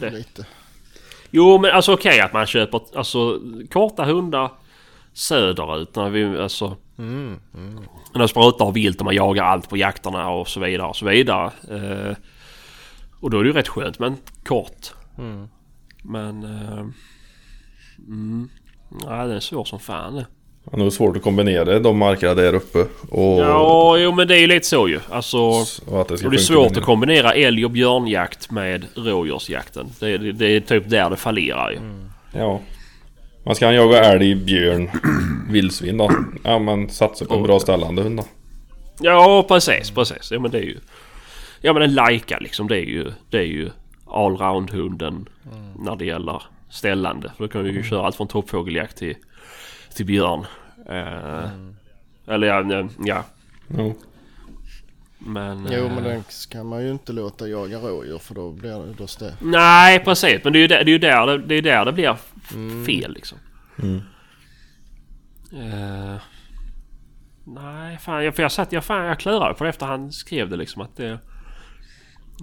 det. 0.00 0.10
Lite. 0.10 0.46
Jo 1.30 1.58
men 1.58 1.70
alltså 1.70 1.92
okej 1.92 2.20
att 2.20 2.32
man 2.32 2.46
köper 2.46 2.80
alltså, 2.96 3.40
korta 3.72 4.04
hundar 4.04 4.50
söderut. 5.12 5.96
När 5.96 6.10
vi, 6.10 6.38
alltså, 6.38 6.76
Mm, 6.98 7.40
mm. 7.54 7.84
det 8.14 8.28
sprutar 8.28 8.72
vilt 8.72 8.98
och 8.98 9.04
man 9.04 9.14
jagar 9.14 9.44
allt 9.44 9.68
på 9.68 9.76
jakterna 9.76 10.30
och 10.30 10.48
så 10.48 10.60
vidare 10.60 10.88
och 10.88 10.96
så 10.96 11.06
vidare. 11.06 11.50
Eh, 11.70 12.16
och 13.20 13.30
då 13.30 13.38
är 13.38 13.44
det 13.44 13.48
ju 13.48 13.54
rätt 13.54 13.68
skönt 13.68 13.98
med 13.98 14.06
en 14.06 14.16
kort. 14.44 14.92
Mm. 15.18 15.48
Men... 16.02 16.44
Eh, 16.44 16.86
mm, 17.98 18.48
nej, 19.06 19.28
det 19.28 19.34
är 19.34 19.40
svårt 19.40 19.68
som 19.68 19.80
fan 19.80 20.14
det. 20.14 20.26
Det 20.72 20.84
är 20.84 20.90
svårt 20.90 21.16
att 21.16 21.22
kombinera 21.22 21.78
de 21.78 21.98
markerna 21.98 22.34
där 22.34 22.54
uppe. 22.54 22.78
Och, 23.10 23.40
Ja, 23.40 23.96
jo 23.98 24.12
men 24.12 24.28
det 24.28 24.36
är 24.36 24.40
ju 24.40 24.46
lite 24.46 24.66
så 24.66 24.88
ju. 24.88 25.00
Alltså... 25.10 25.38
och 25.38 26.00
att 26.00 26.08
det 26.08 26.18
ska 26.18 26.26
Och 26.26 26.32
det 26.32 26.36
är 26.36 26.38
svårt 26.38 26.70
med 26.70 26.78
att 26.78 26.84
kombinera 26.84 27.32
älg 27.32 27.64
och 27.64 27.70
björnjakt 27.70 28.50
med 28.50 28.86
rådjursjakten. 28.94 29.86
Det 30.00 30.10
är, 30.10 30.18
det 30.18 30.46
är 30.46 30.60
typ 30.60 30.90
där 30.90 31.10
det 31.10 31.16
fallerar 31.16 31.70
ju. 31.70 31.78
Ja. 32.32 32.60
Man 33.46 33.54
ska 33.54 33.72
jaga 33.72 34.04
älg, 34.04 34.34
björn, 34.34 34.90
vildsvin 35.48 35.96
då. 35.96 36.10
Ja 36.44 36.58
men 36.58 36.90
satsa 36.90 37.24
på 37.24 37.34
en 37.34 37.42
bra 37.42 37.60
ställande 37.60 38.02
hund 38.02 38.16
då. 38.16 38.24
Ja 39.00 39.44
precis, 39.48 39.90
precis. 39.90 40.30
Ja 40.30 40.40
men 40.40 40.50
det 40.50 40.58
är 40.58 40.62
ju... 40.62 40.78
Ja 41.60 41.72
men 41.72 41.82
en 41.82 41.94
Laika 41.94 42.38
liksom 42.38 42.68
det 42.68 42.76
är 42.76 42.86
ju... 42.86 43.12
Det 43.30 43.38
är 43.38 43.46
ju 43.46 43.70
allround-hunden 44.06 45.28
när 45.78 45.96
det 45.96 46.04
gäller 46.04 46.42
ställande. 46.70 47.32
För 47.36 47.44
då 47.44 47.48
kan 47.48 47.64
vi 47.64 47.70
ju 47.70 47.82
köra 47.82 48.06
allt 48.06 48.16
från 48.16 48.28
toppfågeljakt 48.28 48.96
till, 48.96 49.14
till 49.94 50.06
björn. 50.06 50.46
Eh, 50.88 51.48
Eller 52.26 52.46
ja, 52.46 52.88
ja. 53.04 53.24
Jo. 53.68 53.94
Men... 55.18 55.68
Jo 55.72 55.84
eh, 55.84 55.94
men 55.94 56.04
den 56.04 56.24
kan 56.50 56.66
man 56.66 56.84
ju 56.84 56.90
inte 56.90 57.12
låta 57.12 57.48
jaga 57.48 57.78
rådjur 57.78 58.18
för 58.18 58.34
då 58.34 58.50
blir 58.50 58.70
det... 58.70 58.94
Då 58.98 59.04
stä- 59.04 59.32
Nej 59.40 60.04
precis 60.04 60.44
men 60.44 60.52
det 60.52 60.58
är 60.58 60.60
ju 60.60 60.66
där 60.66 60.84
det, 60.84 60.92
är 60.92 60.98
där, 60.98 61.26
det, 61.26 61.46
det, 61.46 61.54
är 61.54 61.62
där 61.62 61.84
det 61.84 61.92
blir 61.92 62.16
f- 62.44 62.86
fel 62.86 63.12
liksom. 63.14 63.38
Mm. 63.82 64.00
Eh, 65.52 66.16
nej 67.44 67.98
fan 67.98 68.24
jag, 68.24 68.36
för 68.36 68.42
jag 68.42 68.52
satt 68.52 68.72
jag, 68.72 68.84
fan, 68.84 69.04
jag 69.06 69.18
klurade 69.20 69.54
på 69.54 69.64
det 69.64 69.70
efter 69.70 69.86
han 69.86 70.12
skrev 70.12 70.48
det 70.50 70.56
liksom 70.56 70.82
att 70.82 70.96
det 70.96 71.06
är 71.06 71.18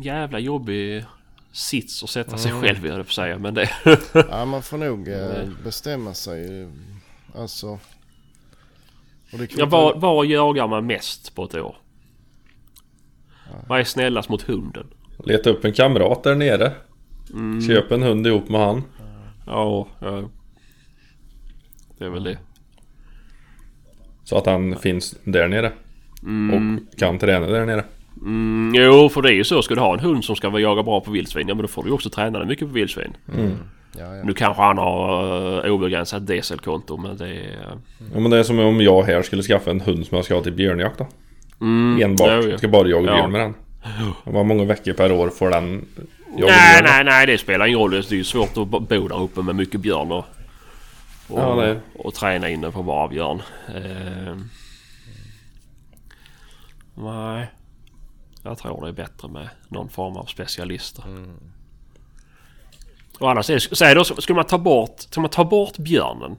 jävla 0.04 0.40
jobbig 0.40 1.06
sits 1.52 2.04
att 2.04 2.10
sätta 2.10 2.38
sig 2.38 2.52
själv 2.52 2.86
i 2.86 2.90
höll 2.90 3.04
på 3.04 3.08
att 3.08 3.14
säga 3.14 3.38
men 3.40 3.54
det... 3.54 3.70
Ja 4.14 4.46
man 4.46 4.62
får 4.62 4.78
nog 4.78 5.08
eh, 5.08 5.48
bestämma 5.64 6.14
sig. 6.14 6.62
eh, 6.62 6.70
Alltså. 7.36 7.80
Ja, 9.58 9.66
var, 9.66 9.96
var 9.96 10.24
jagar 10.26 10.68
man 10.68 10.86
mest 10.86 11.36
på 11.36 11.44
ett 11.44 11.56
år? 11.56 11.76
Vad 13.68 13.80
är 13.80 13.84
snällast 13.84 14.30
mot 14.30 14.42
hunden? 14.42 14.88
Leta 15.26 15.50
upp 15.50 15.66
en 15.66 15.74
kamrat 15.74 16.24
där 16.24 16.36
nere. 16.36 16.74
Mm. 17.34 17.62
Köp 17.62 17.92
en 17.92 18.04
hund 18.04 18.28
ihop 18.28 18.50
med 18.50 18.62
han. 18.62 18.84
Ja, 19.46 19.88
ja. 20.00 20.30
Det 21.98 22.06
är 22.06 22.10
väl 22.10 22.24
det. 22.24 22.38
Så 24.24 24.38
att 24.38 24.46
han 24.46 24.76
finns 24.76 25.16
där 25.24 25.48
nere. 25.48 25.72
Mm. 26.24 26.78
Och 26.80 27.00
kan 27.00 27.20
träna 27.20 27.48
där 27.48 27.66
nere. 27.66 27.84
Mm, 28.22 28.74
jo, 28.76 29.10
för 29.10 29.22
det 29.22 29.30
är 29.30 29.34
ju 29.34 29.44
så. 29.44 29.62
Ska 29.62 29.76
du 29.76 29.82
ha 29.82 29.94
en 29.94 30.00
hund 30.00 30.26
som 30.26 30.36
ska 30.36 30.50
vara 30.50 30.62
jaga 30.62 30.84
bra 30.84 31.02
på 31.02 31.12
vildsvin, 31.12 31.48
ja 31.48 31.56
men 31.56 31.62
då 31.62 31.68
får 31.68 31.84
du 31.84 31.90
ju 31.90 31.94
också 31.94 32.10
träna 32.10 32.40
den 32.40 32.48
mycket 32.48 32.68
på 32.68 32.74
vildsvin. 32.74 33.18
Ja, 33.98 34.16
ja. 34.16 34.24
Nu 34.24 34.34
kanske 34.34 34.64
han 34.64 34.78
har 34.78 35.66
uh, 35.66 35.72
obegränsat 35.72 36.28
dieselkonto 36.28 36.98
men 36.98 37.18
det 37.18 37.28
är... 37.28 37.78
Ja 38.14 38.20
men 38.20 38.32
det 38.32 38.38
är 38.38 38.44
som 38.44 38.60
om 38.60 38.82
jag 38.82 39.04
här 39.04 39.22
skulle 39.22 39.44
skaffa 39.44 39.72
en 39.72 39.82
hund 39.82 40.06
som 40.06 40.16
jag 40.16 40.26
ska 40.26 40.36
ha 40.36 40.42
till 40.42 40.54
björnjakt 40.54 40.98
då. 40.98 41.08
Mm, 41.62 42.02
Enbart. 42.04 42.30
jo. 42.44 42.50
Jag 42.50 42.60
ska 42.60 42.68
bara 42.68 42.88
jaga 42.88 43.08
Ja. 43.08 43.16
björn 43.16 43.32
med 43.32 43.42
den. 43.42 43.54
Och 44.24 44.34
Hur 44.34 44.44
många 44.44 44.66
veckor 44.66 44.94
per 44.94 45.12
år 45.12 45.30
får 45.30 45.50
den 45.50 45.88
Nej, 46.28 46.82
då? 46.82 46.84
nej, 46.84 47.04
nej 47.04 47.26
det 47.26 47.38
spelar 47.38 47.66
ingen 47.66 47.80
roll. 47.80 47.92
Det 47.92 48.12
är 48.12 48.14
ju 48.14 48.24
svårt 48.24 48.58
att 48.58 48.68
bo 48.68 48.80
där 49.08 49.22
uppe 49.22 49.42
med 49.42 49.56
mycket 49.56 49.82
björn 49.82 50.12
och... 50.12 50.26
Och, 51.28 51.40
Ja, 51.40 51.76
och 51.96 52.14
träna 52.14 52.50
inne 52.50 52.72
på 52.72 52.84
bara 52.84 53.08
björn. 53.08 53.42
Eh, 53.76 54.36
nej. 56.96 57.52
Jag 58.44 58.58
tror 58.58 58.82
det 58.82 58.88
är 58.88 58.94
bättre 58.94 59.28
med 59.28 59.50
någon 59.68 59.90
form 59.90 60.18
av 60.18 60.26
specialister. 60.26 61.04
Och 63.20 63.32
annars 63.32 63.50
är 63.50 63.96
det 63.96 64.02
också, 64.02 64.22
ska 64.22 64.34
man 64.34 64.46
ta 64.46 64.58
bort, 64.58 65.00
ska 65.00 65.22
man 65.22 65.30
ta 65.30 65.44
bort 65.46 65.78
björnen? 65.78 66.36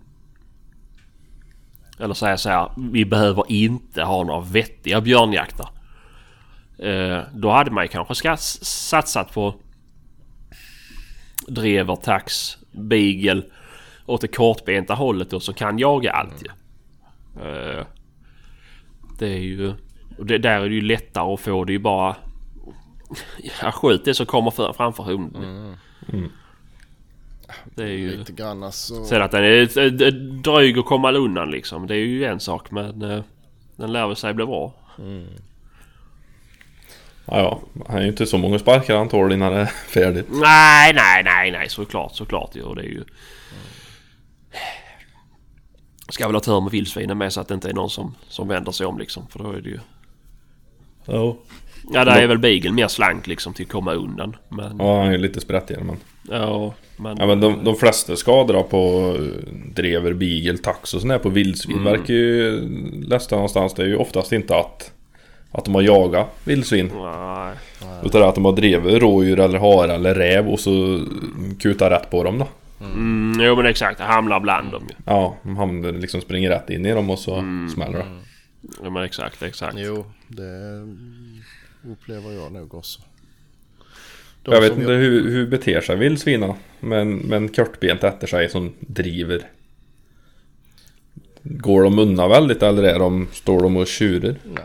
Eller 1.98 2.14
säga 2.14 2.38
så 2.38 2.48
här, 2.48 2.72
vi 2.76 3.04
behöver 3.04 3.52
inte 3.52 4.02
ha 4.02 4.24
några 4.24 4.40
vettiga 4.40 5.00
björnjakter. 5.00 5.68
Eh, 6.82 7.20
då 7.34 7.50
hade 7.50 7.70
man 7.70 7.84
ju 7.84 7.88
kanske 7.88 8.36
satsat 8.36 9.34
på 9.34 9.54
drever, 11.48 11.96
tax, 11.96 12.56
beagle 12.72 13.42
åt 14.06 14.20
det 14.20 14.28
kortbenta 14.28 14.94
hållet 14.94 15.32
och 15.32 15.42
som 15.42 15.54
kan 15.54 15.78
jaga 15.78 16.12
allt 16.12 16.42
ju. 16.44 16.48
Eh, 17.42 17.86
det 19.18 19.26
är 19.26 19.38
ju... 19.38 19.72
Och 20.18 20.26
det, 20.26 20.38
där 20.38 20.60
är 20.60 20.68
det 20.68 20.74
ju 20.74 20.80
lättare 20.80 21.34
att 21.34 21.40
få. 21.40 21.64
Det 21.64 21.70
är 21.70 21.74
ju 21.74 21.78
bara... 21.78 22.16
Ja, 23.62 23.72
skjut 23.72 24.04
det 24.04 24.14
som 24.14 24.26
kommer 24.26 24.50
för, 24.50 24.72
framför 24.72 25.02
hunden. 25.02 25.76
Det 27.74 27.82
är 27.82 27.88
ju... 27.88 28.16
Lite 28.16 28.32
grann 28.32 28.62
alltså. 28.62 29.04
Sen 29.04 29.22
att 29.22 29.30
den 29.30 29.44
är 29.44 30.10
dryg 30.42 30.78
att 30.78 30.84
komma 30.86 31.12
undan 31.12 31.50
liksom. 31.50 31.86
Det 31.86 31.94
är 31.94 31.98
ju 31.98 32.24
en 32.24 32.40
sak 32.40 32.70
men... 32.70 33.02
eh, 33.02 33.22
Den 33.76 33.92
lär 33.92 34.06
väl 34.06 34.16
sig 34.16 34.34
bli 34.34 34.46
bra. 34.46 34.74
Ja, 37.32 37.38
ja. 37.38 37.82
Han 37.88 37.96
är 37.96 38.02
ju 38.02 38.08
inte 38.08 38.26
så 38.26 38.38
många 38.38 38.58
sparkar 38.58 38.96
han 38.96 39.08
tål 39.08 39.32
innan 39.32 39.52
det 39.52 39.58
är 39.58 39.66
färdigt. 39.66 40.26
Nej, 40.30 40.92
nej, 40.94 41.22
nej, 41.24 41.50
nej. 41.50 41.68
Såklart, 41.68 42.16
såklart. 42.16 42.56
Och 42.56 42.76
det 42.76 42.82
är 42.82 42.86
ju... 42.86 43.04
Ska 46.08 46.26
väl 46.26 46.34
ha 46.34 46.40
tur 46.40 46.60
med 46.60 46.72
vildsvinen 46.72 47.18
med 47.18 47.32
så 47.32 47.40
att 47.40 47.48
det 47.48 47.54
inte 47.54 47.68
är 47.68 47.74
någon 47.74 47.90
som, 47.90 48.14
som 48.28 48.48
vänder 48.48 48.72
sig 48.72 48.86
om 48.86 48.98
liksom. 48.98 49.26
För 49.28 49.38
då 49.38 49.52
är 49.52 49.60
det 49.60 49.68
ju... 49.68 49.78
Ja. 51.04 51.36
Ja, 51.92 52.04
där 52.04 52.16
är 52.22 52.26
väl 52.26 52.38
beagle 52.38 52.72
mer 52.72 52.88
slank 52.88 53.26
liksom 53.26 53.54
till 53.54 53.64
att 53.66 53.72
komma 53.72 53.92
undan. 53.92 54.36
Men... 54.48 54.76
Ja, 54.78 55.02
han 55.02 55.12
är 55.12 55.18
lite 55.18 55.40
sprättigare 55.40 55.84
men. 55.84 55.96
Ja, 56.30 56.74
men... 56.96 57.16
Ja 57.18 57.26
men 57.26 57.40
de, 57.40 57.64
de 57.64 57.76
flesta 57.76 58.16
skador 58.16 58.62
på 58.62 59.16
drever, 59.74 60.12
beagle, 60.12 60.58
tax 60.58 60.94
och 60.94 61.00
sådär 61.00 61.18
på 61.18 61.28
vildsvin 61.28 61.78
Mm. 61.78 61.92
verkar 61.92 62.14
ju 62.14 62.60
lästa 63.06 63.34
någonstans. 63.34 63.74
Det 63.74 63.82
är 63.82 63.86
ju 63.86 63.96
oftast 63.96 64.32
inte 64.32 64.56
att, 64.56 64.92
att 65.52 65.64
de 65.64 65.74
har 65.74 65.82
jagat 65.82 66.28
vildsvin. 66.44 66.90
Nej. 66.94 67.54
Utan 68.04 68.22
att 68.22 68.34
de 68.34 68.44
har 68.44 68.52
drivit 68.52 69.02
rådjur 69.02 69.40
eller 69.40 69.58
hare 69.58 69.94
eller 69.94 70.14
räv 70.14 70.48
och 70.48 70.60
så 70.60 71.04
kutar 71.60 71.90
rätt 71.90 72.10
på 72.10 72.24
dem 72.24 72.38
då. 72.38 72.48
Mm, 72.80 73.40
jo 73.40 73.56
men 73.56 73.66
exakt, 73.66 73.98
det 73.98 74.04
hamnar 74.04 74.40
bland 74.40 74.72
dem 74.72 74.82
ju. 74.88 74.94
Ja, 75.06 75.36
de 75.42 75.56
hamnar 75.56 75.92
liksom 75.92 76.20
springer 76.20 76.50
rätt 76.50 76.70
in 76.70 76.86
i 76.86 76.92
dem 76.92 77.10
och 77.10 77.18
så 77.18 77.34
Mm. 77.34 77.68
smäller 77.68 77.98
det. 77.98 78.04
Ja 78.82 78.90
men 78.90 79.02
exakt, 79.02 79.42
exakt. 79.42 79.76
Jo, 79.78 80.04
det 80.28 80.82
upplever 81.92 82.30
jag 82.32 82.52
nog 82.52 82.74
också. 82.74 83.00
De 84.42 84.54
Jag 84.54 84.60
vet 84.60 84.72
inte 84.76 84.92
hur, 84.92 85.30
hur 85.30 85.46
beter 85.46 85.80
sig 85.80 85.96
vildsvina 85.96 86.54
men, 86.80 87.16
men 87.16 87.48
kortbent 87.48 88.04
efter 88.04 88.26
sig 88.26 88.48
som 88.48 88.72
driver. 88.80 89.42
Går 91.42 91.82
de 91.82 91.98
undan 91.98 92.30
väldigt 92.30 92.62
eller 92.62 92.82
är 92.82 92.98
de, 92.98 93.28
står 93.32 93.62
de 93.62 93.76
och 93.76 93.86
tjurer? 93.86 94.36
Nej. 94.44 94.64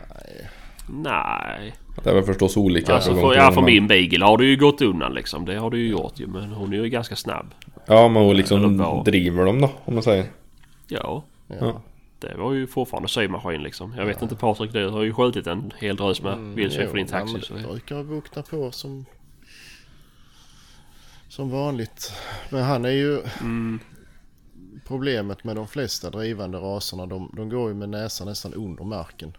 Nej. 0.90 1.76
Det 2.04 2.10
är 2.10 2.14
väl 2.14 2.24
förstås 2.24 2.58
olika. 2.58 2.94
Alltså 2.96 3.12
från 3.12 3.22
för, 3.22 3.36
ja, 3.36 3.52
för 3.52 3.62
men- 3.62 3.66
min 3.66 3.88
beagle 3.88 4.26
har 4.26 4.38
du 4.38 4.50
ju 4.50 4.56
gått 4.58 4.82
undan 4.82 5.14
liksom. 5.14 5.46
Det 5.46 5.56
har 5.56 5.70
du 5.70 5.78
ju 5.80 5.88
gjort 5.90 6.20
ju. 6.20 6.28
Men 6.28 6.52
hon 6.52 6.74
är 6.74 6.78
ju 6.78 6.90
ganska 6.90 7.16
snabb. 7.16 7.54
Ja, 7.86 8.08
men 8.08 8.24
hon 8.24 8.36
liksom 8.38 9.02
driver 9.06 9.46
dem 9.46 9.62
då, 9.62 9.70
om 9.86 9.94
man 9.94 10.04
säger. 10.04 10.26
Ja. 10.88 11.24
Ja. 11.48 11.56
Ja. 11.60 11.82
Det 12.20 12.36
var 12.38 12.54
ju 12.54 12.68
fortfarande 12.68 13.10
symaskin 13.10 13.64
liksom. 13.64 13.94
Jag 13.98 14.06
vet 14.06 14.22
inte 14.22 14.36
Patrik, 14.36 14.74
du 14.74 14.90
har 14.90 15.04
ju 15.04 15.14
skjutit 15.14 15.48
en 15.48 15.72
hel 15.80 15.96
drös 15.96 16.22
med 16.22 16.38
vildsvin 16.38 16.84
Jo, 16.86 16.90
för 16.90 16.98
din 16.98 17.08
ja, 17.12 17.20
taxi. 17.20 17.34
men 17.34 17.42
Så. 17.42 17.54
det 17.54 17.62
brukar 17.74 18.04
vakna 18.04 18.42
på 18.42 18.72
som 18.72 19.06
som 21.30 21.50
vanligt. 21.52 22.14
Men 22.50 22.64
han 22.64 22.86
är 22.86 22.90
ju 22.90 23.22
Mm. 23.42 23.80
problemet 24.88 25.44
med 25.44 25.56
de 25.56 25.68
flesta 25.68 26.10
drivande 26.10 26.58
raserna. 26.58 27.06
De, 27.06 27.32
de 27.36 27.50
går 27.50 27.70
ju 27.70 27.76
med 27.76 27.90
näsan 27.90 28.28
nästan 28.28 28.54
under 28.54 28.84
marken. 28.84 29.38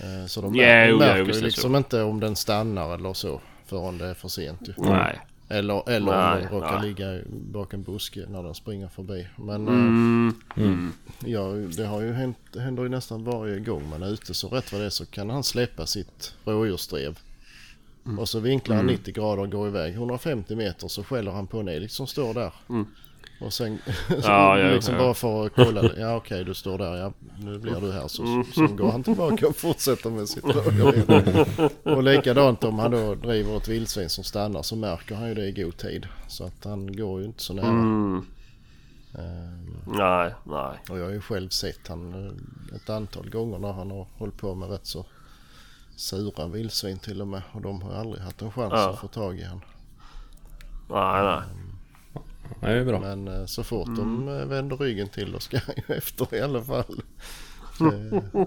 Eh, 0.00 0.26
Så 0.26 0.40
de, 0.40 0.54
Ja, 0.54 0.64
mär- 0.66 0.88
de 0.88 0.98
märker 0.98 1.32
ju 1.34 1.40
liksom 1.40 1.76
inte 1.76 2.02
om 2.02 2.20
den 2.20 2.36
stannar 2.36 2.94
eller 2.94 3.12
så 3.12 3.40
förrän 3.66 3.98
det 3.98 4.06
är 4.06 4.14
för 4.14 4.28
sent. 4.28 4.68
Ju. 4.68 4.72
Nej. 4.78 5.20
Eller, 5.48 5.90
eller 5.90 6.12
Nej, 6.12 6.34
om 6.36 6.40
den 6.42 6.50
råkar 6.52 6.78
nej. 6.80 6.88
ligga 6.88 7.18
bak 7.28 7.74
en 7.74 7.82
buske 7.82 8.24
när 8.28 8.42
den 8.42 8.54
springer 8.54 8.88
förbi. 8.88 9.26
Men 9.36 9.68
Mm. 9.68 10.34
eh, 10.56 11.30
ja, 11.30 11.42
det 11.76 11.86
har 11.86 12.00
ju 12.00 12.12
hänt, 12.12 12.38
det 12.52 12.60
händer 12.60 12.82
ju 12.82 12.88
nästan 12.88 13.24
varje 13.24 13.58
gång 13.60 13.88
man 13.88 14.02
är 14.02 14.08
ute. 14.12 14.34
Så 14.34 14.48
rätt 14.48 14.72
vad 14.72 14.80
det 14.80 14.84
är 14.86 14.90
så 14.90 15.06
kan 15.06 15.30
han 15.30 15.42
släppa 15.44 15.86
sitt 15.86 16.34
rådjursdrev. 16.44 17.18
Och 18.18 18.28
så 18.28 18.40
vinklar 18.40 18.76
han 18.76 18.86
90 18.86 19.14
grader 19.14 19.42
och 19.42 19.50
går 19.50 19.68
iväg 19.68 19.94
150 19.94 20.54
meter 20.56 20.88
så 20.88 21.04
skäller 21.04 21.30
han 21.32 21.46
på 21.46 21.60
en 21.60 21.68
älg 21.68 21.88
som 21.88 22.06
står 22.06 22.34
där. 22.34 22.52
Mm. 23.38 23.46
Och 23.46 23.52
sen 23.52 23.78
Ja, 24.22 24.58
ja, 24.58 24.70
liksom 24.74 24.94
ja. 24.94 25.00
bara 25.00 25.14
för 25.14 25.46
att 25.46 25.52
kolla. 25.54 25.82
det. 25.82 26.00
Ja 26.00 26.16
okej 26.16 26.44
du 26.44 26.54
står 26.54 26.78
där. 26.78 26.96
Ja 26.96 27.12
nu 27.38 27.58
blir 27.58 27.80
du 27.80 27.92
här. 27.92 28.08
Så, 28.08 28.44
sen 28.54 28.76
går 28.76 28.90
han 28.92 29.02
tillbaka 29.02 29.48
och 29.48 29.56
fortsätter 29.56 30.10
med 30.10 30.28
sitt 30.28 30.44
rögeri. 30.44 31.44
Och 31.82 32.02
likadant 32.02 32.64
om 32.64 32.78
han 32.78 32.90
då 32.90 33.14
driver 33.14 33.56
ett 33.56 33.68
vildsvin 33.68 34.08
som 34.10 34.24
stannar 34.24 34.62
så 34.62 34.76
märker 34.76 35.14
han 35.14 35.28
ju 35.28 35.34
det 35.34 35.46
i 35.46 35.52
god 35.52 35.76
tid. 35.76 36.06
Så 36.28 36.44
att 36.44 36.64
han 36.64 36.96
går 36.96 37.20
ju 37.20 37.26
inte 37.26 37.42
så 37.42 37.52
nära. 37.54 37.66
Mm. 37.66 38.26
Ehm, 39.18 39.76
Nej, 39.86 40.34
nej. 40.44 40.78
och 40.90 40.98
jag 40.98 41.04
har 41.04 41.12
ju 41.12 41.20
själv 41.20 41.48
sett 41.48 41.88
han 41.88 42.26
eh, 42.26 42.76
ett 42.76 42.90
antal 42.90 43.30
gånger 43.30 43.58
när 43.58 43.72
han 43.72 43.90
har 43.90 44.06
hållit 44.18 44.36
på 44.38 44.54
med 44.54 44.70
rätt 44.70 44.86
så 44.86 45.04
sura 45.96 46.46
vildsvin 46.46 46.98
till 46.98 47.20
och 47.20 47.26
med. 47.28 47.42
Och 47.52 47.60
de 47.62 47.82
har 47.82 47.94
aldrig 47.94 48.22
haft 48.22 48.42
en 48.42 48.52
chans 48.52 48.72
Ja. 48.76 48.90
att 48.90 48.98
få 48.98 49.08
tag 49.08 49.38
i 49.38 49.42
han. 49.42 49.60
Nej, 50.90 51.22
nej. 51.24 51.40
Det 52.60 52.66
är 52.66 52.84
bra. 52.84 53.00
Men 53.00 53.28
eh, 53.28 53.46
så 53.46 53.64
fort 53.64 53.88
Mm. 53.88 54.26
de 54.26 54.28
eh, 54.38 54.44
vänder 54.46 54.76
ryggen 54.76 55.08
till 55.08 55.32
då 55.32 55.38
ska 55.40 55.58
han 55.66 55.74
ju 55.88 55.94
efter 55.96 56.34
i 56.34 56.40
alla 56.40 56.62
fall. 56.62 57.02
Eh, 57.80 58.42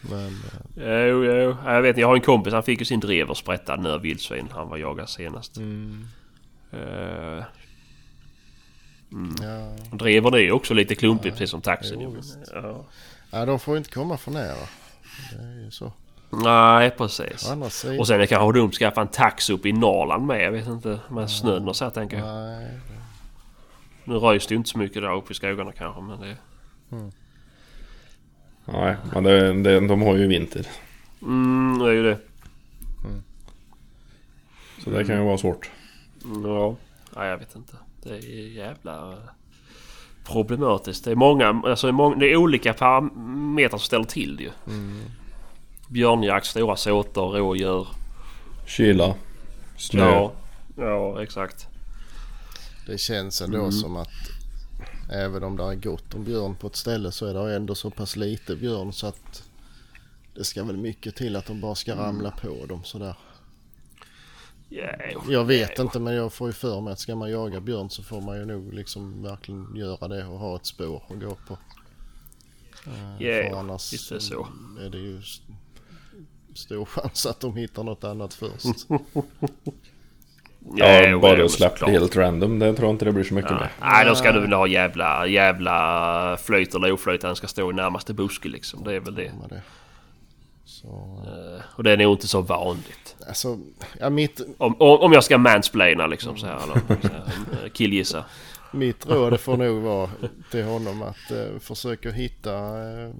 Men 0.00 0.32
Jo, 0.76 1.24
jo. 1.24 1.56
Jag 1.64 1.82
vet 1.82 1.96
jag 1.96 2.06
har 2.08 2.14
en 2.14 2.20
kompis. 2.20 2.52
Han 2.52 2.62
fick 2.62 2.78
ju 2.78 2.84
sin 2.84 3.00
drever 3.00 3.34
sprättad 3.34 3.80
nu 3.80 3.90
av 3.90 4.00
vildsvin. 4.00 4.48
Han 4.52 4.68
var 4.68 4.76
jagad 4.76 5.08
senast. 5.08 5.56
mm, 5.56 6.06
Uh, 6.74 7.44
ja. 9.42 9.76
drever 9.96 10.30
det 10.30 10.38
är 10.38 10.42
ju 10.44 10.52
också 10.52 10.74
lite 10.74 10.94
klumpigt 10.94 11.34
precis 11.34 11.50
som 11.50 11.60
taxin. 11.60 12.00
Jo, 12.00 12.16
ja. 12.54 12.84
ja, 13.30 13.46
de 13.46 13.58
får 13.60 13.74
ju 13.74 13.78
inte 13.78 13.90
komma 13.90 14.16
för 14.16 14.30
nära. 14.30 14.66
Det 15.32 15.42
är 15.44 15.64
ju 15.64 15.70
så. 15.70 15.92
Nej, 16.30 16.90
precis. 16.90 17.52
Och 17.98 18.06
sen 18.06 18.14
är 18.14 18.18
det 18.18 18.26
kanske 18.26 18.58
dumt 18.58 18.68
att 18.68 18.74
skaffa 18.74 19.00
en 19.00 19.08
tax 19.08 19.50
upp 19.50 19.66
i 19.66 19.72
Norrland 19.72 20.26
med. 20.26 20.42
Jag 20.42 20.52
vet 20.52 20.66
inte. 20.66 21.00
Med 21.10 21.30
snön 21.30 21.68
och 21.68 21.76
så 21.76 21.84
här 21.84 21.90
tänker 21.90 22.18
jag. 22.18 22.26
Nej, 22.26 22.78
Nu 24.04 24.14
röjs 24.14 24.46
det 24.46 24.54
ju 24.54 24.56
inte 24.58 24.70
så 24.70 24.78
mycket 24.78 25.02
där 25.02 25.16
uppe 25.16 25.32
i 25.32 25.34
skogarna 25.34 25.72
kanske. 25.72 26.00
Men 26.02 26.20
det... 26.20 26.36
Nej, 28.64 28.96
men 29.12 29.24
det, 29.24 29.62
det, 29.62 29.88
de 29.88 30.02
har 30.02 30.16
ju 30.16 30.26
vinter. 30.26 30.66
Mm, 31.22 31.78
det 31.78 31.84
är 31.90 31.92
ju 31.92 32.02
det. 32.02 32.18
Så 34.84 34.90
det 34.90 35.04
kan 35.04 35.16
ju 35.16 35.22
vara 35.24 35.38
svårt. 35.38 35.70
Ja. 36.44 36.76
Nej, 37.16 37.28
jag 37.28 37.38
vet 37.38 37.56
inte. 37.56 37.76
Det 38.02 38.10
är 38.10 38.48
jävla 38.48 39.12
eh, 39.12 39.18
problematiskt. 40.26 41.04
Det 41.04 41.10
är 41.10 41.14
många, 41.14 41.62
alltså 41.64 41.86
det 41.86 41.90
är, 41.90 41.92
många, 41.92 42.16
det 42.16 42.32
är 42.32 42.36
olika 42.36 42.72
parametrar 42.72 43.78
som 43.78 43.78
ställer 43.78 44.04
till 44.04 44.36
det 44.36 44.42
ju. 44.42 44.50
Björnjakt, 45.88 46.46
stora 46.46 46.76
såter, 46.76 47.20
rådjur. 47.20 47.86
Kyla, 48.66 49.14
snö. 49.76 50.04
Ja, 50.04 50.32
ja 50.76 51.22
exakt. 51.22 51.66
det 52.86 52.98
känns 52.98 53.40
ändå 53.42 53.58
Mm. 53.58 53.72
som 53.72 53.96
att 53.96 54.08
även 55.12 55.42
om 55.42 55.56
det 55.56 55.62
är 55.64 55.74
gott 55.74 56.14
om 56.14 56.24
björn 56.24 56.54
på 56.56 56.66
ett 56.66 56.76
ställe 56.76 57.12
så 57.12 57.26
är 57.26 57.34
det 57.34 57.56
ändå 57.56 57.74
så 57.74 57.90
pass 57.90 58.16
lite 58.16 58.56
björn 58.56 58.92
så 58.92 59.06
att 59.06 59.42
det 60.34 60.44
ska 60.44 60.64
väl 60.64 60.76
mycket 60.76 61.16
till 61.16 61.36
att 61.36 61.46
de 61.46 61.60
bara 61.60 61.74
ska 61.74 61.92
Mm. 61.92 62.04
ramla 62.04 62.30
på 62.30 62.66
dem 62.66 62.84
sådär. 62.84 63.14
Ja, 64.68 64.86
Jag 65.28 65.44
vet 65.44 65.78
inte 65.78 65.98
men 66.00 66.14
jag 66.14 66.32
får 66.32 66.46
ju 66.48 66.52
för 66.52 66.80
mig 66.80 66.92
att 66.92 66.98
ska 66.98 67.16
man 67.16 67.30
jaga 67.30 67.60
björn 67.60 67.90
så 67.90 68.02
får 68.02 68.20
man 68.20 68.36
ju 68.38 68.44
nog 68.44 68.72
liksom 68.74 69.22
verkligen 69.22 69.76
göra 69.76 70.08
det 70.08 70.24
och 70.26 70.38
ha 70.38 70.56
ett 70.56 70.66
spår 70.66 71.02
att 71.10 71.20
gå 71.20 71.36
på. 71.48 71.58
Eh, 72.86 73.26
Ja, 73.26 73.50
för 73.50 73.58
annars 73.58 73.92
visst 73.92 74.10
är 74.10 74.14
det 74.14 74.20
så. 74.20 74.48
är 74.80 74.90
det 74.90 74.98
ju 74.98 75.22
stor 76.54 76.84
chans 76.84 77.26
att 77.26 77.40
de 77.40 77.56
hittar 77.56 77.82
något 77.82 78.04
annat 78.04 78.34
först. 78.34 78.86
Ja, 80.74 81.08
jo, 81.08 81.20
bara 81.20 81.38
jo, 81.38 81.48
släpp 81.48 81.72
det 81.72 81.78
såklart. 81.78 81.90
helt 81.90 82.16
random. 82.16 82.58
Det 82.58 82.74
tror 82.74 82.88
jag 82.88 82.94
inte 82.94 83.04
det 83.04 83.12
blir 83.12 83.24
så 83.24 83.34
mycket 83.34 83.50
Ja. 83.50 83.56
med. 83.58 83.68
Nej, 83.80 84.06
då 84.06 84.14
ska 84.14 84.32
du 84.32 84.40
väl 84.40 84.52
ha 84.52 84.66
jävla, 84.66 85.26
jävla 85.26 86.36
flöjt 86.42 86.74
eller 86.74 86.92
oflöjt. 86.92 87.20
Den 87.20 87.36
ska 87.36 87.46
stå 87.46 87.70
i 87.70 87.74
närmaste 87.74 88.14
buske 88.14 88.48
liksom. 88.48 88.84
Det 88.84 88.94
är 88.94 89.00
väl 89.00 89.14
det. 89.14 89.32
med 89.40 89.48
det. 89.48 89.62
Så, 90.64 91.22
Eh, 91.26 91.62
Och 91.76 91.84
det 91.84 91.92
är 91.92 91.96
nog 91.96 92.14
inte 92.14 92.28
så 92.28 92.40
vanligt. 92.40 93.16
alltså, 93.28 93.58
ja, 94.00 94.10
mitt, 94.10 94.40
Om, 94.58 94.74
om 94.80 95.12
jag 95.12 95.24
ska 95.24 95.38
mansplaina 95.38 96.06
liksom 96.06 96.36
så 96.36 96.46
här. 96.46 96.56
Eller, 96.62 96.74
så 97.02 97.08
här 97.08 97.22
eh, 97.64 97.70
killgissa. 97.70 98.24
Mitt 98.72 99.06
råd 99.06 99.40
får 99.40 99.56
nog 99.56 99.82
vara 99.82 100.10
till 100.50 100.64
honom 100.64 101.02
att 101.02 101.30
eh, 101.30 101.58
försöka 101.58 102.10
hitta 102.10 102.52
eh, 102.90 103.10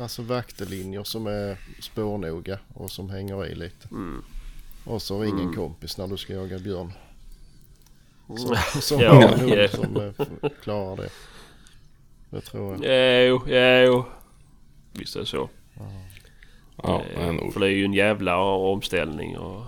alltså 0.00 0.22
vaktelinjer 0.22 1.04
som 1.04 1.26
är 1.26 1.58
spårnoga 1.80 2.58
och 2.74 2.90
som 2.90 3.10
hänger 3.10 3.46
i 3.46 3.54
lite. 3.54 3.88
Och 4.84 5.02
så 5.02 5.22
ring 5.22 5.40
en 5.40 5.54
kompis 5.54 5.98
när 5.98 6.06
du 6.06 6.16
ska 6.16 6.32
jaga 6.32 6.58
björn. 6.58 6.92
Som, 8.26 8.56
som 8.80 9.00
Ja, 9.02 9.12
har 9.14 9.22
en 9.22 9.40
hund 9.40 9.52
ja. 9.52 9.68
som 9.68 9.96
eh, 9.96 10.50
klarar 10.62 10.96
det. 10.96 11.08
Det 12.30 12.40
tror 12.40 12.84
jag. 12.86 13.26
Jo, 13.28 13.42
jo. 13.48 14.04
Visst 14.92 15.16
är 15.16 15.20
det 15.20 15.26
så. 15.26 15.48
Ja, 15.74 15.90
Eh, 16.84 17.02
men, 17.32 17.52
För 17.52 17.60
det 17.60 17.66
är 17.66 17.70
ju 17.70 17.84
en 17.84 17.92
jävla 17.94 18.36
omställning 18.42 19.38
och... 19.38 19.62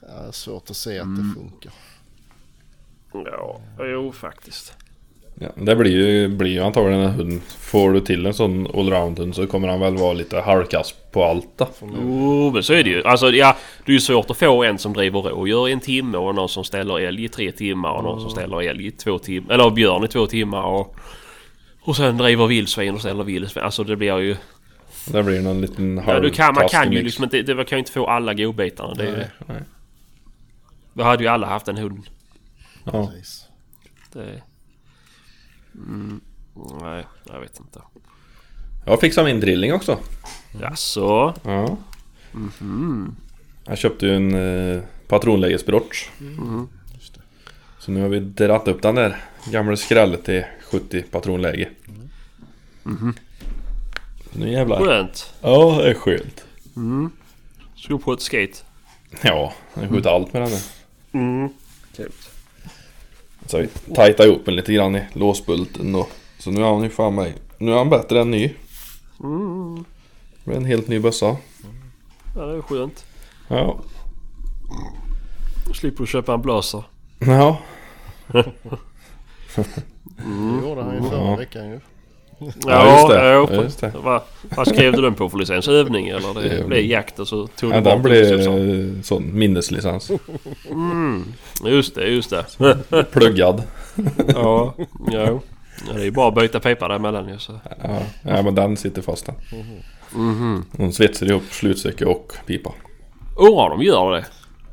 Ja, 0.00 0.32
svårt 0.32 0.70
att 0.70 0.76
se 0.76 0.98
att 0.98 1.04
Mm. 1.04 1.28
det 1.28 1.40
funkar. 1.40 1.72
Ja, 3.12 3.60
jo 3.78 4.12
faktiskt. 4.12 4.76
ja, 5.34 5.48
det 5.54 5.76
blir 5.76 5.90
ju, 5.90 6.28
blir 6.28 6.50
ju 6.50 6.60
antagligen 6.60 7.00
en 7.00 7.10
hund. 7.10 7.40
Får 7.58 7.92
du 7.92 8.00
till 8.00 8.26
en 8.26 8.34
sån 8.34 8.66
allround-hund 8.66 9.34
så 9.34 9.46
kommer 9.46 9.68
han 9.68 9.80
väl 9.80 9.96
vara 9.96 10.12
lite 10.12 10.40
halvkass 10.40 10.94
på 11.12 11.24
allt 11.24 11.48
då. 11.56 11.68
Jo, 11.80 12.50
men 12.54 12.62
så 12.62 12.72
är 12.72 12.84
det 12.84 12.90
ju. 12.90 13.02
Alltså 13.04 13.30
ja, 13.30 13.56
det 13.84 13.92
är 13.92 13.94
ju 13.94 14.00
svårt 14.00 14.30
att 14.30 14.36
få 14.36 14.64
en 14.64 14.78
som 14.78 14.92
driver 14.92 15.20
rådjur 15.22 15.68
i 15.68 15.72
en 15.72 15.80
timme 15.80 16.18
och 16.18 16.34
någon 16.34 16.48
som 16.48 16.64
ställer 16.64 17.00
älg 17.00 17.24
i 17.24 17.28
tre 17.28 17.52
timmar 17.52 17.90
och 17.92 18.04
någon 18.04 18.20
som 18.20 18.30
ställer 18.30 18.62
älg 18.62 18.86
i 18.86 18.90
två 18.90 19.18
timmar. 19.18 19.54
Eller 19.54 19.70
björn 19.70 20.04
i 20.04 20.08
två 20.08 20.26
timmar 20.26 20.62
och... 20.62 20.96
Och 21.84 21.96
sen 21.96 22.18
driver 22.18 22.46
vildsvin 22.46 22.94
och 22.94 23.00
ställer 23.00 23.24
vildsvin. 23.24 23.64
Alltså 23.64 23.84
det 23.84 23.96
blir 23.96 24.18
ju... 24.18 24.36
Det 25.06 25.22
blir 25.22 25.40
någon 25.40 25.60
liten 25.60 26.02
Ja, 26.06 26.20
du 26.20 26.30
kan, 26.30 26.54
man 26.54 26.68
kan 26.68 26.92
ju 26.92 27.02
liksom 27.02 27.24
inte... 27.24 27.42
Det, 27.42 27.54
man 27.54 27.64
kan 27.64 27.76
ju 27.76 27.78
inte 27.78 27.92
få 27.92 28.06
alla 28.06 28.34
godbitarna. 28.34 28.94
Det 28.94 29.02
är 29.02 29.06
ju 29.06 29.12
Nej. 29.12 29.26
det. 29.38 29.52
Nej. 29.52 29.62
Vi 30.92 31.02
hade 31.02 31.22
ju 31.22 31.28
alla 31.28 31.46
haft 31.46 31.68
en 31.68 31.76
hund. 31.76 32.02
Ja. 32.84 33.06
Precis. 33.06 33.48
Det... 34.12 34.42
Mm, 35.74 36.20
nej, 36.80 37.06
jag 37.24 37.40
vet 37.40 37.60
inte. 37.60 37.82
Jag 38.86 39.00
fixade 39.00 39.26
min 39.32 39.40
drilling 39.40 39.72
också. 39.72 39.98
Jaså? 40.60 41.34
Ja. 41.42 41.76
Jag 43.64 43.78
köpte 43.78 44.06
ju 44.06 44.16
en 44.16 44.34
eh, 44.34 44.82
patronlägesbrotch. 45.08 46.08
Just 46.94 47.14
det. 47.14 47.20
Så 47.78 47.90
nu 47.90 48.02
har 48.02 48.08
vi 48.08 48.20
dratt 48.20 48.68
upp 48.68 48.82
den 48.82 48.94
där 48.94 49.24
gamla 49.50 49.76
skrället 49.76 50.24
till 50.24 50.44
70 50.70 51.02
patronläge. 51.02 51.68
Nu 54.32 54.52
jävlar. 54.52 54.78
Skönt. 54.84 55.34
Ja, 55.40 55.78
det 55.82 55.90
är 55.90 55.94
skönt. 55.94 56.44
Ska 57.76 57.98
på 57.98 58.12
ett 58.12 58.20
skate. 58.20 58.58
Ja, 59.22 59.52
jag 59.74 59.90
skjuter 59.90 60.10
allt 60.10 60.32
med 60.32 60.42
den 60.42 60.50
där. 60.50 60.62
Mm. 61.12 61.48
Så 63.46 63.58
vi 63.58 63.68
tajtar 63.94 64.26
ihop 64.26 64.44
den 64.44 64.56
lite 64.56 64.72
grann 64.72 64.96
i 64.96 65.04
låsbulten 65.12 65.92
då. 65.92 66.08
Så 66.38 66.50
nu 66.50 66.60
är 66.60 66.72
han 66.72 66.82
ju 66.82 66.90
fan 66.90 67.14
mig. 67.14 67.34
Nu 67.58 67.72
är 67.72 67.76
han 67.76 67.90
bättre 67.90 68.20
än 68.20 68.30
ny. 68.30 68.54
Mm. 69.20 69.84
Blir 70.44 70.56
en 70.56 70.64
helt 70.64 70.88
ny 70.88 71.00
bössa. 71.00 71.36
Ja, 72.36 72.42
det 72.42 72.56
är 72.56 72.62
skönt. 72.62 73.04
Ja. 73.48 73.78
Slipper 75.74 76.00
du 76.00 76.06
köpa 76.06 76.34
en 76.34 76.42
blaser. 76.42 76.84
Ja. 77.18 77.58
Det 80.16 80.66
gjorde 80.68 80.82
han 80.82 80.94
ju 80.94 81.10
förra 81.10 81.36
veckan 81.36 81.70
ju. 81.70 81.80
Ja, 82.66 82.92
just 82.92 83.08
det. 83.08 83.28
Ja, 83.56 83.62
just 83.62 83.80
det. 83.80 83.92
Vad, 84.02 84.20
vad 84.56 84.68
skrev 84.68 84.92
du 84.92 85.02
den 85.02 85.14
på 85.14 85.28
för 85.28 85.38
licens? 85.38 85.68
Övning 85.68 86.08
eller? 86.08 86.42
Det 86.58 86.66
blev 86.66 86.84
jakt 86.84 87.18
och 87.18 87.28
så 87.28 87.46
tog 87.46 87.72
ja 87.72 87.76
du 87.76 87.82
den 87.82 88.02
det, 88.02 88.08
blir 88.08 88.48
eh, 88.96 89.02
sån 89.02 89.38
minneslicens. 89.38 90.10
Just 91.64 91.94
det, 91.94 92.06
just 92.08 92.30
det. 92.30 92.44
Pluggad. 93.12 93.62
ja, 94.34 94.74
ja. 95.12 95.40
Ja, 95.88 95.92
det 95.94 96.00
är 96.00 96.04
ju 96.04 96.10
bara 96.10 96.28
att 96.28 96.34
byta 96.34 96.60
pipa 96.60 96.88
däremellan 96.88 97.28
ju 97.28 97.38
så. 97.38 97.52
Ja, 97.82 97.98
ja 98.22 98.42
men 98.42 98.54
den 98.54 98.76
sitter 98.76 99.02
fast 99.02 99.26
den. 99.26 99.34
Mhm. 100.14 100.64
Hon 100.76 100.92
svetsar 100.92 101.26
ihop 101.30 101.42
slutstycke 101.50 102.04
och 102.04 102.32
pipa. 102.46 102.72
Undrar 103.36 103.70
om 103.70 103.78
de 103.78 103.84
gör 103.86 104.12
det? 104.12 104.24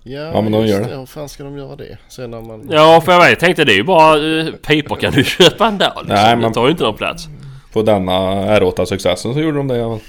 Ja, 0.03 0.19
Ja, 0.33 0.41
men 0.41 0.51
de 0.51 0.67
gör 0.67 0.79
det. 0.83 0.97
Hur 0.97 1.05
fan 1.05 1.29
ska 1.29 1.43
de 1.43 1.57
göra 1.57 1.75
det? 1.75 1.97
Sen 2.09 2.31
när 2.31 2.41
man... 2.41 2.67
Ja, 2.71 3.01
för 3.05 3.11
jag 3.11 3.19
vet, 3.29 3.39
tänkte 3.39 3.63
det 3.65 3.71
är 3.73 3.75
ju 3.77 3.83
bara 3.83 4.17
uh, 4.17 4.53
pipor 4.55 4.95
kan 4.95 5.13
du 5.13 5.23
köpa 5.37 5.67
ändå 5.67 5.85
liksom. 5.85 6.07
Nej, 6.07 6.35
Det 6.35 6.41
men- 6.41 6.53
tar 6.53 6.65
ju 6.65 6.71
inte 6.71 6.83
någon 6.83 6.95
plats. 6.97 7.27
På 7.73 7.81
denna 7.81 8.11
R8 8.59 8.85
successen 8.85 9.33
så 9.33 9.39
gjorde 9.39 9.57
de 9.57 9.67
det. 9.67 9.77
Ja. 9.77 9.99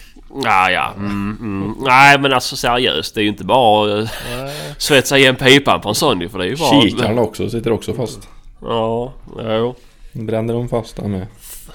Ja, 0.44 0.70
ja. 0.70 0.92
Mm, 0.96 1.36
mm. 1.40 1.74
Nej, 1.80 2.18
men 2.18 2.32
alltså 2.32 2.56
seriöst. 2.56 3.14
Det 3.14 3.20
är 3.20 3.22
ju 3.22 3.28
inte 3.28 3.44
bara 3.44 3.98
att 3.98 4.10
Nej, 4.30 4.54
svetsa 4.78 5.18
igen 5.18 5.36
pipan 5.36 5.80
på 5.80 5.88
en 5.88 6.20
ju. 6.20 6.28
För 6.28 6.38
det 6.38 6.44
är 6.44 6.48
ju 6.48 6.56
bara... 6.56 6.82
Kikaren 6.82 7.18
också 7.18 7.50
sitter 7.50 7.72
också 7.72 7.94
fast. 7.94 8.28
Ja, 8.62 9.12
jo. 9.38 9.74
Bränner 10.12 10.54
de 10.54 10.68
fast 10.68 10.96
den 10.96 11.10
med. 11.10 11.26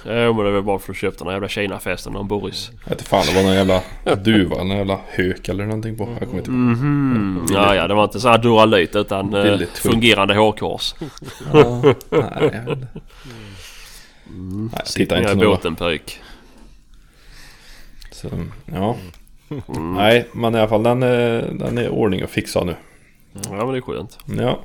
Ja 0.07 0.33
men 0.33 0.45
det 0.45 0.51
var 0.51 0.61
bara 0.61 0.79
för 0.79 0.91
att 0.91 0.97
köpte 0.97 1.23
den 1.23 1.27
här 1.27 1.33
jävla 1.33 1.47
Kina-festen 1.47 2.15
om 2.15 2.27
Boris. 2.27 2.71
Jag 2.83 2.89
vet 2.89 2.99
inte 2.99 3.09
fan, 3.09 3.25
det 3.27 3.35
var 3.35 3.43
någon 3.43 3.53
jävla 3.53 3.81
duva, 4.15 4.57
någon 4.57 4.77
jävla 4.77 4.99
hök 5.07 5.49
eller 5.49 5.65
någonting 5.65 5.97
på. 5.97 6.07
Jag 6.19 6.27
kommer 6.27 6.39
inte 6.39 6.51
ihåg. 6.51 6.59
Mhm. 6.59 7.45
Ja 7.53 7.75
ja, 7.75 7.87
det 7.87 7.93
var 7.93 8.03
inte 8.03 8.19
så 8.19 8.27
här 8.29 8.37
Duralyt 8.37 8.95
utan 8.95 9.33
eh, 9.33 9.59
fungerande 9.73 10.35
hårkors. 10.35 10.95
Ja, 11.53 11.81
nej, 12.09 12.77
inte. 14.35 14.75
Nej, 14.75 14.81
jag 14.85 14.85
tittar 14.85 15.17
inte 15.17 15.31
i 15.31 15.47
båten 15.47 15.75
pöjk. 15.75 16.19
Så, 18.11 18.29
ja. 18.65 18.95
Nej, 19.95 20.27
men 20.33 20.55
i 20.55 20.59
alla 20.59 20.67
fall 20.67 20.83
den 20.83 21.03
är, 21.03 21.41
den 21.53 21.77
är 21.77 21.89
ordning 21.89 22.23
och 22.23 22.29
fixa 22.29 22.63
nu. 22.63 22.75
Ja 23.33 23.49
men 23.51 23.67
det 23.67 23.77
är 23.77 23.81
skönt. 23.81 24.19
Ja. 24.37 24.59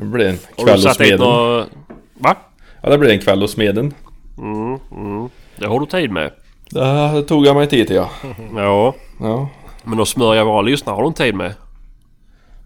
Det 0.00 0.04
blir 0.04 0.28
en 0.28 0.38
Har 0.56 0.64
kväll 0.64 0.66
du 0.66 0.72
hos 0.72 0.82
satt 0.82 0.98
dit 0.98 1.06
smeden. 1.08 1.20
några... 1.26 1.66
Va? 2.14 2.36
Ja, 2.82 2.90
det 2.90 2.98
blir 2.98 3.10
en 3.10 3.18
kväll 3.20 3.40
hos 3.40 3.52
smeden. 3.52 3.94
Mm, 4.38 4.78
mm. 4.90 5.28
Det 5.56 5.66
har 5.66 5.80
du 5.80 5.86
tid 5.86 6.10
med. 6.10 6.32
Det 6.70 7.22
tog 7.22 7.46
jag 7.46 7.56
mig 7.56 7.66
tid 7.66 7.86
till 7.86 7.96
ja. 7.96 8.10
Ja. 8.56 8.94
Ja. 9.20 9.48
Men 9.84 10.00
att 10.00 10.08
smörja 10.08 10.44
våra 10.44 10.62
lyssnare 10.62 10.94
har 10.94 11.02
du 11.02 11.08
inte 11.08 11.22
tid 11.22 11.34
med. 11.34 11.54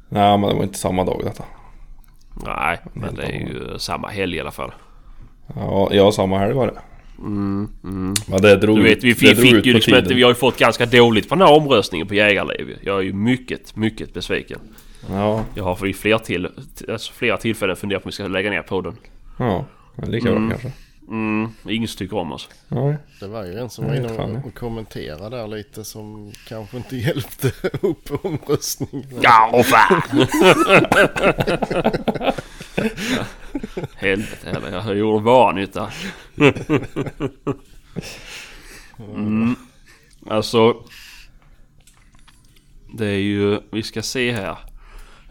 Nej, 0.08 0.38
men 0.38 0.48
det 0.48 0.54
var 0.56 0.62
inte 0.62 0.78
samma 0.78 1.04
dag 1.04 1.20
detta. 1.24 1.44
Nej, 2.46 2.80
men 2.92 3.14
det 3.14 3.22
är 3.22 3.32
ju 3.40 3.78
samma 3.78 4.08
helg 4.08 4.36
i 4.36 4.40
alla 4.40 4.50
fall. 4.50 4.72
Ja, 5.56 5.88
ja 5.92 6.12
samma 6.12 6.38
helg 6.38 6.54
var 6.54 6.66
det. 6.66 6.80
Mm, 7.18 7.68
mm. 7.84 8.14
Men 8.26 8.42
det 8.42 8.56
drog 8.56 8.76
Du 8.76 8.82
vet, 8.82 9.04
vi 9.04 9.08
det 9.08 9.14
fick, 9.14 9.36
drog 9.36 9.42
fick 9.42 9.54
ut 9.54 9.66
ju 9.66 9.72
liksom 9.72 9.90
tiden. 9.90 10.04
inte... 10.04 10.14
Vi 10.14 10.22
har 10.22 10.30
ju 10.30 10.34
fått 10.34 10.58
ganska 10.58 10.86
dåligt 10.86 11.28
på 11.28 11.34
den 11.34 11.46
här 11.48 11.54
omröstningen 11.54 12.06
på 12.06 12.14
Jägarliv. 12.14 12.78
Jag 12.82 12.98
är 12.98 13.02
ju 13.02 13.12
mycket, 13.12 13.76
mycket 13.76 14.14
besviken. 14.14 14.58
Ja, 15.10 15.44
Jag 15.54 15.64
har 15.64 15.76
vid 15.76 15.96
fler, 15.96 16.18
till, 16.18 16.48
alltså 16.88 17.12
flera 17.12 17.36
tillfällen 17.36 17.76
funderat 17.76 18.02
på 18.02 18.06
om 18.06 18.08
vi 18.08 18.12
ska 18.12 18.26
lägga 18.26 18.50
ner 18.50 18.62
podden. 18.62 18.96
ja. 19.38 19.64
Lika 20.06 20.30
bra 20.30 20.50
kanske. 20.50 20.72
Mm, 21.08 21.50
ingen 21.68 21.88
som 21.88 21.98
tycker 21.98 22.16
om 22.16 22.32
oss. 22.32 22.48
Nej. 22.68 22.96
Det 23.20 23.26
var 23.26 23.44
ju 23.44 23.58
en 23.58 23.70
som 23.70 23.86
var 23.86 23.94
inne 23.94 24.12
och, 24.12 24.46
och 24.46 24.54
kommenterade 24.54 25.36
där 25.36 25.48
lite 25.48 25.84
som 25.84 26.32
kanske 26.48 26.76
inte 26.76 26.96
hjälpte 26.96 27.52
upp 27.80 28.24
omröstningen. 28.24 29.20
Ja, 29.22 29.50
åh 29.52 29.62
fan! 29.62 30.02
Helvete 33.94 34.50
heller, 34.50 34.70
jag 34.70 34.96
gjorde 34.96 35.24
bara 35.24 35.52
nytta. 35.52 35.92
Mm. 38.98 39.56
Alltså... 40.26 40.84
Det 42.98 43.06
är 43.06 43.18
ju, 43.18 43.60
vi 43.70 43.82
ska 43.82 44.02
se 44.02 44.32
här. 44.32 44.58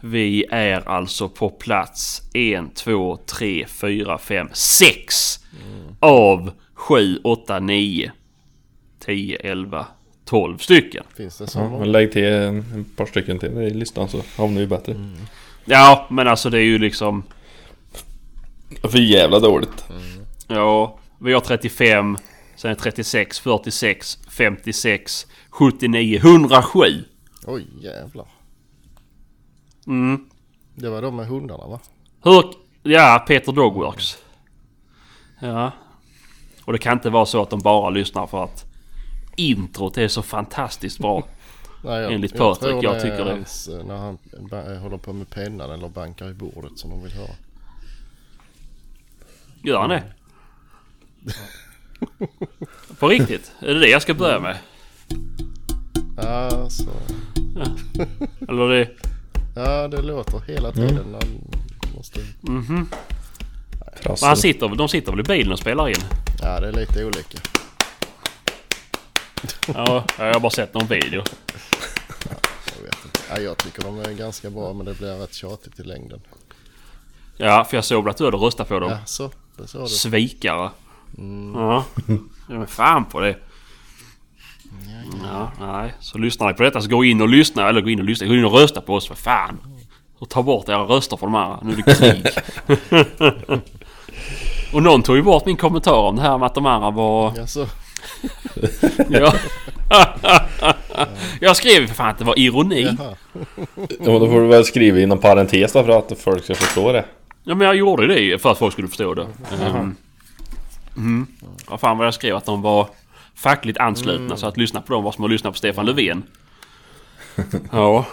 Vi 0.06 0.44
är 0.50 0.88
alltså 0.88 1.28
på 1.28 1.50
plats 1.50 2.22
1, 2.34 2.74
2, 2.74 3.16
3, 3.16 3.66
4, 3.68 4.18
5, 4.18 4.48
6 4.52 5.40
av 6.00 6.50
7, 6.74 7.20
8, 7.24 7.60
9, 7.60 8.12
10, 8.98 9.36
11, 9.36 9.86
12 10.24 10.58
stycken. 10.58 11.04
Finns 11.16 11.38
det 11.38 11.46
så 11.46 11.58
Ja, 11.58 11.78
men 11.78 11.92
lägg 11.92 12.12
till 12.12 12.24
en, 12.24 12.56
en 12.74 12.84
par 12.96 13.06
stycken 13.06 13.38
till 13.38 13.58
i 13.58 13.70
listan 13.70 14.08
så 14.08 14.22
hamnar 14.36 14.60
vi 14.60 14.66
bättre. 14.66 14.96
Ja, 15.64 16.06
men 16.10 16.28
alltså 16.28 16.50
det 16.50 16.58
är 16.58 16.64
ju 16.64 16.78
liksom... 16.78 17.22
För 18.82 18.98
jävla 18.98 19.40
dåligt. 19.40 19.84
Ja, 20.48 20.98
vi 21.18 21.32
har 21.32 21.40
35, 21.40 22.18
sen 22.56 22.70
är 22.70 22.74
36, 22.74 23.38
46, 23.38 24.18
56, 24.30 25.26
79, 25.50 26.16
107. 26.16 27.04
Oj 27.46 27.66
jävlar. 27.80 28.33
Mm. 29.86 30.24
Det 30.74 30.88
var 30.90 31.02
de 31.02 31.16
med 31.16 31.26
hundarna 31.26 31.66
va? 31.66 31.80
Hur... 32.22 32.44
Ja, 32.82 33.24
Peter 33.28 33.52
Dogworks. 33.52 34.18
Ja. 35.40 35.72
Och 36.64 36.72
det 36.72 36.78
kan 36.78 36.92
inte 36.92 37.10
vara 37.10 37.26
så 37.26 37.42
att 37.42 37.50
de 37.50 37.60
bara 37.60 37.90
lyssnar 37.90 38.26
för 38.26 38.44
att 38.44 38.64
introt 39.36 39.98
är 39.98 40.08
så 40.08 40.22
fantastiskt 40.22 40.98
bra. 40.98 41.22
Nej, 41.84 42.02
jag, 42.02 42.12
Enligt 42.12 42.36
Patrik, 42.36 42.70
tror 42.70 42.84
jag 42.84 42.94
det 42.94 43.00
tycker 43.00 43.24
det. 43.24 43.30
hans, 43.30 43.68
eh, 43.68 43.84
när 43.86 43.96
han 43.96 44.18
ba- 44.50 44.74
håller 44.78 44.96
på 44.98 45.12
med 45.12 45.30
pennan 45.30 45.70
eller 45.70 45.88
bankar 45.88 46.30
i 46.30 46.34
bordet 46.34 46.78
som 46.78 46.90
de 46.90 47.02
vill 47.02 47.12
höra. 47.12 47.30
Gör 49.62 49.80
han 49.80 49.90
det? 49.90 50.02
På 52.98 53.08
riktigt? 53.08 53.52
Är 53.60 53.66
det 53.74 53.80
det 53.80 53.88
jag 53.88 54.02
ska 54.02 54.14
börja 54.14 54.40
med? 54.40 54.58
Ja, 56.16 56.70
så. 56.70 56.90
Eller 58.48 58.68
det... 58.68 58.90
ja 59.54 59.88
det 59.88 60.02
låter 60.02 60.40
hela 60.46 60.72
tiden. 60.72 61.06
när 61.12 61.20
Han 61.20 61.40
måste, 61.96 62.20
Mhm. 62.40 62.88
Men 63.94 64.02
Trassel. 64.02 64.26
han 64.28 64.36
sitter, 64.36 64.68
de 64.68 64.88
sitter 64.88 65.10
väl 65.12 65.20
i 65.20 65.22
bilen 65.22 65.52
och 65.52 65.58
spelar 65.58 65.88
in? 65.88 65.94
ja, 66.42 66.60
det 66.60 66.68
är 66.68 66.72
lite 66.72 67.04
olika. 67.04 67.38
Ja, 69.74 70.04
jag 70.18 70.32
har 70.32 70.40
bara 70.40 70.50
sett 70.50 70.74
någon 70.74 70.86
video. 70.86 71.22
Jag 72.76 72.82
vet 72.84 72.96
inte. 73.04 73.20
Ja, 73.30 73.38
jag 73.40 73.58
tycker 73.58 73.82
de 73.82 73.98
är 73.98 74.12
ganska 74.12 74.50
bra 74.50 74.72
men 74.72 74.86
det 74.86 74.98
blir 74.98 75.14
rätt 75.18 75.34
tjatigt 75.34 75.80
i 75.80 75.82
längden. 75.82 76.20
Ja, 77.36 77.64
för 77.64 77.76
jag 77.76 77.84
såg 77.84 78.08
att 78.08 78.16
du 78.16 78.24
hade 78.24 78.36
röstat 78.36 78.68
på 78.68 78.80
dem. 78.80 78.90
Ja, 78.90 78.98
så. 79.06 79.30
Det 79.56 79.66
sa 79.68 79.78
du. 79.82 79.88
Svikare. 79.88 80.70
Ja. 81.54 81.84
Ja 82.48 82.58
men 82.58 82.66
fan 82.66 83.04
på 83.04 83.20
det. 83.20 83.36
Ja, 85.22 85.52
nej. 85.60 85.94
Så 86.00 86.18
lyssnar 86.18 86.48
ni 86.48 86.54
på 86.54 86.62
detta 86.62 86.80
så 86.80 86.88
gå 86.88 87.04
in 87.04 87.20
och 87.20 87.28
lyssna. 87.28 87.68
Eller 87.68 87.80
gå 87.80 87.90
in 87.90 87.98
och 87.98 88.04
lyssna. 88.04 88.26
Gå 88.26 88.34
in 88.34 88.44
och 88.44 88.52
rösta 88.52 88.80
på 88.80 88.94
oss 88.94 89.08
för 89.08 89.14
fan. 89.14 89.58
Och 90.18 90.28
ta 90.28 90.42
bort 90.42 90.68
era 90.68 90.82
röster 90.82 91.16
från 91.16 91.32
de 91.32 91.38
här. 91.38 91.58
Nu 91.62 91.72
är 91.72 91.76
det 91.76 91.94
krig. 91.94 92.26
och 94.74 94.82
någon 94.82 95.02
tog 95.02 95.16
ju 95.16 95.22
bort 95.22 95.46
min 95.46 95.56
kommentar 95.56 95.92
om 95.98 96.16
det 96.16 96.22
här 96.22 96.38
med 96.38 96.46
att 96.46 96.54
de 96.54 96.66
andra 96.66 96.90
var... 96.90 97.32
Ja, 97.36 97.46
så. 97.46 97.66
Ja. 99.08 99.34
jag 101.40 101.56
skrev 101.56 101.86
för 101.86 101.94
fan 101.94 102.08
att 102.08 102.18
det 102.18 102.24
var 102.24 102.38
ironi. 102.38 102.96
Ja, 102.98 103.14
då 103.98 104.28
får 104.28 104.40
du 104.40 104.46
väl 104.46 104.64
skriva 104.64 105.00
inom 105.00 105.18
parentes 105.18 105.72
då 105.72 105.82
för 105.82 105.98
att 105.98 106.18
folk 106.18 106.44
ska 106.44 106.54
förstå 106.54 106.92
det. 106.92 107.04
Ja 107.44 107.54
men 107.54 107.66
jag 107.66 107.76
gjorde 107.76 108.06
det 108.06 108.42
för 108.42 108.52
att 108.52 108.58
folk 108.58 108.72
skulle 108.72 108.88
förstå 108.88 109.14
det. 109.14 109.26
Mm. 109.60 109.96
Mm. 110.96 111.26
Vad 111.68 111.80
fan 111.80 111.98
var 111.98 112.04
jag 112.04 112.14
skrev? 112.14 112.36
Att 112.36 112.44
de 112.44 112.62
var 112.62 112.88
fackligt 113.34 113.78
anslutna. 113.78 114.36
Så 114.36 114.46
att 114.46 114.56
lyssna 114.56 114.80
på 114.80 114.92
dem 114.92 115.04
var 115.04 115.12
som 115.12 115.24
att 115.24 115.30
lyssna 115.30 115.50
på 115.50 115.56
Stefan 115.56 115.86
Löfven. 115.86 116.22
ja. 117.72 118.06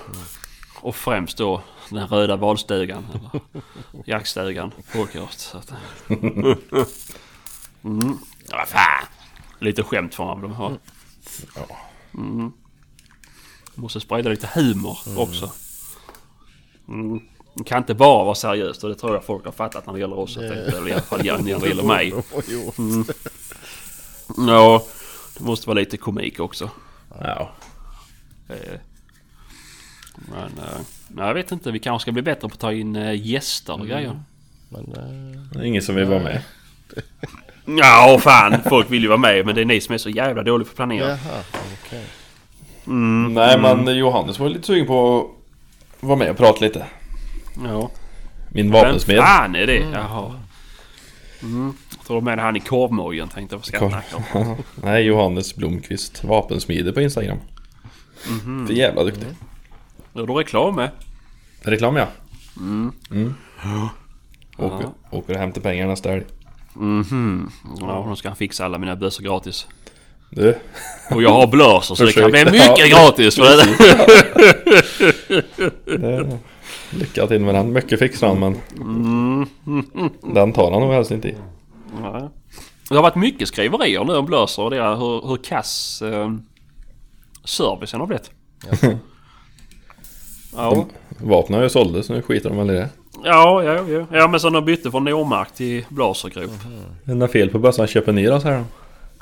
Och 0.82 0.96
främst 0.96 1.38
då 1.38 1.62
den 1.90 2.08
röda 2.08 2.36
valstugan. 2.36 3.06
Jaktstugan. 4.06 4.72
Så 5.30 5.58
att... 5.58 5.74
mm. 7.84 8.18
Ja 8.50 8.66
fan. 8.68 9.06
Lite 9.60 9.84
skämt 9.84 10.16
får 10.16 10.26
man 10.26 10.42
väl 10.42 10.52
ha. 10.52 10.72
Mm. 12.14 12.52
Måste 13.76 14.00
sprida 14.00 14.30
lite 14.30 14.50
humor 14.54 14.98
också. 15.18 15.52
Mm. 16.88 17.20
Det 17.54 17.64
kan 17.64 17.78
inte 17.78 17.94
bara 17.94 18.24
vara 18.24 18.36
seriöst 18.36 18.84
och 18.84 18.90
det 18.90 18.96
tror 18.96 19.14
jag 19.14 19.26
folk 19.26 19.46
har 19.46 19.52
fattat 19.52 19.86
när 19.86 19.94
det 19.94 20.00
gäller 20.00 20.20
oss. 20.20 20.38
Eller 20.38 20.88
i 20.88 20.92
alla 20.92 21.02
fall 21.02 21.24
när 21.24 21.60
det 21.60 21.68
gäller 21.68 21.84
mig. 21.84 22.08
Gjort. 22.48 22.76
Ja, 24.38 24.86
det 25.42 25.48
måste 25.48 25.68
vara 25.68 25.80
lite 25.80 25.98
komik 25.98 26.40
också. 26.40 26.70
Ja. 27.20 27.52
Eh, 28.50 28.56
Men 30.16 30.44
eh, 30.44 30.80
nej, 31.08 31.28
jag 31.28 31.34
vet 31.34 31.52
inte, 31.52 31.72
vi 31.72 31.80
kanske 31.80 32.02
ska 32.04 32.12
bli 32.12 32.22
bättre 32.22 32.42
på 32.50 32.54
att 32.54 32.60
ta 32.60 32.74
in 32.74 32.96
eh, 32.96 33.28
gäster 33.28 33.74
och 33.80 33.88
grejer. 33.88 34.20
Men 34.70 34.82
eh, 34.82 35.42
Det 35.54 35.60
är 35.60 35.64
ingen 35.64 35.82
som 35.82 35.96
vill 35.96 36.06
vara 36.06 36.24
med. 36.24 36.42
Ja, 37.66 38.20
fan! 38.22 38.58
Folk 38.70 38.92
vill 38.92 39.02
ju 39.02 39.08
vara 39.08 39.18
med 39.18 39.46
men 39.46 39.56
det 39.56 39.62
är 39.62 39.66
ni 39.66 39.82
som 39.82 39.94
är 39.94 39.98
så 39.98 40.10
jävla 40.10 40.44
dåliga 40.44 40.66
på 40.66 40.70
att 40.72 40.76
planera. 40.76 41.08
jaha, 41.10 41.44
okej. 41.86 42.04
Mm, 42.88 43.34
Nej 43.34 43.60
men 43.62 43.98
Johannes 43.98 44.40
var 44.40 44.50
lite 44.50 44.68
sugen 44.68 44.88
på 44.88 45.20
att 45.98 46.04
vara 46.04 46.18
med 46.18 46.30
och 46.32 46.38
prata 46.38 46.66
lite. 46.66 46.86
Ja. 47.64 47.90
Min 48.50 48.66
Vem 48.66 48.72
vapensmed. 48.72 49.18
fan 49.18 49.56
är 49.56 49.68
det? 49.68 49.78
Jaha. 49.94 50.41
Mm. 51.44 51.74
Jag 51.98 52.06
tror 52.08 52.20
du 52.20 52.26
menade 52.26 52.42
han 52.42 52.56
i 52.56 52.60
korvmojen 52.60 53.28
tänkte 53.28 53.56
jag. 53.56 53.60
Vad 53.82 53.94
ska 53.94 54.38
jag? 54.40 54.58
Nej, 54.84 55.04
Johannes 55.04 55.56
Blomqvist. 55.56 56.24
Vapensmide 56.24 56.94
på 56.94 57.02
Instagram. 57.02 57.38
Mhm. 58.30 58.68
För 58.68 58.74
jävla 58.74 59.04
duktig. 59.04 59.28
Gör 60.14 60.28
du 60.28 60.34
reklam 60.34 60.76
med? 60.76 60.90
Reklam 61.62 61.96
ja. 61.96 62.08
Mm. 62.58 62.92
Mm. 63.12 63.34
Åker, 64.58 64.88
åker 65.10 65.34
och 65.34 65.40
hämtar 65.40 65.62
pengar 65.62 65.88
nästa 65.88 66.10
helg. 66.10 66.24
Mhm. 66.74 67.52
Ja, 67.80 68.06
då 68.10 68.16
ska 68.16 68.30
han 68.30 68.36
fixa 68.36 68.66
alla 68.66 68.78
mina 68.78 68.96
bössor 68.96 69.24
gratis. 69.24 69.68
Du. 70.30 70.58
Och 71.10 71.24
jag 71.24 71.30
har 71.30 71.48
blösor 71.48 71.96
så 71.96 72.06
det 72.06 72.14
kan 72.14 72.32
bli 72.32 72.46
mycket 72.46 72.78
Ja, 72.78 72.86
gratis 72.88 73.36
för 73.36 73.58
det. 73.58 73.78
det 75.98 76.40
lycka 76.94 77.28
till 77.28 77.42
med 77.42 77.56
den. 77.56 77.74
Mycket 77.74 78.00
fixar 78.00 78.28
han 78.28 78.40
men 78.40 78.56
Mm. 78.80 79.48
den 80.34 80.54
tar 80.54 80.72
han 80.72 80.82
nog 80.82 80.92
helst 80.92 81.12
inte 81.12 81.28
i. 81.28 81.36
Nej. 82.02 82.30
Det 82.90 82.96
har 82.96 83.02
varit 83.02 83.16
mycket 83.16 83.48
skriverier 83.48 84.04
nu 84.04 84.16
om 84.16 84.26
blösor 84.26 84.64
och 84.64 84.70
det 84.72 84.78
är 84.78 84.96
hur, 84.96 85.28
hur 85.28 85.38
kass 85.44 86.02
eh, 86.02 86.32
servicen 87.44 88.00
har 88.00 88.08
blivit. 88.08 88.32
Jaså? 88.72 88.98
Ja. 90.56 90.86
Vapnen 91.18 91.62
ju 91.62 91.70
såldes 91.70 92.06
så 92.06 92.14
nu 92.14 92.22
skiter 92.22 92.50
de 92.50 92.58
väl 92.58 92.70
i 92.70 92.74
det. 92.74 92.90
Ja, 93.24 93.64
ja, 93.64 93.88
ja. 93.88 94.06
Ja 94.12 94.28
men 94.28 94.40
sen 94.40 94.54
de 94.54 94.66
bytte 94.66 94.92
från 94.92 95.04
Normark 95.04 95.54
till 95.54 95.86
Blasergrop. 95.90 96.52
Är 97.06 97.10
det 97.10 97.16
något 97.16 97.32
fel 97.32 97.50
på 97.50 97.60
bössan? 97.60 97.88
Köp 97.88 98.08
en 98.08 98.16
ny 98.16 98.26
då 98.28 98.40
säger 98.40 98.58
de. 98.58 98.66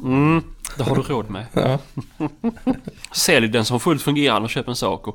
Mm, 0.07 0.43
det 0.77 0.83
har 0.83 0.95
du 0.95 1.01
råd 1.01 1.29
med. 1.29 1.45
Ja. 1.53 1.79
Sälj 3.11 3.47
den 3.47 3.65
som 3.65 3.79
fullt 3.79 4.01
fungerande 4.01 4.43
och 4.43 4.49
köp 4.49 4.67
en 4.67 4.75
Saco. 4.75 5.13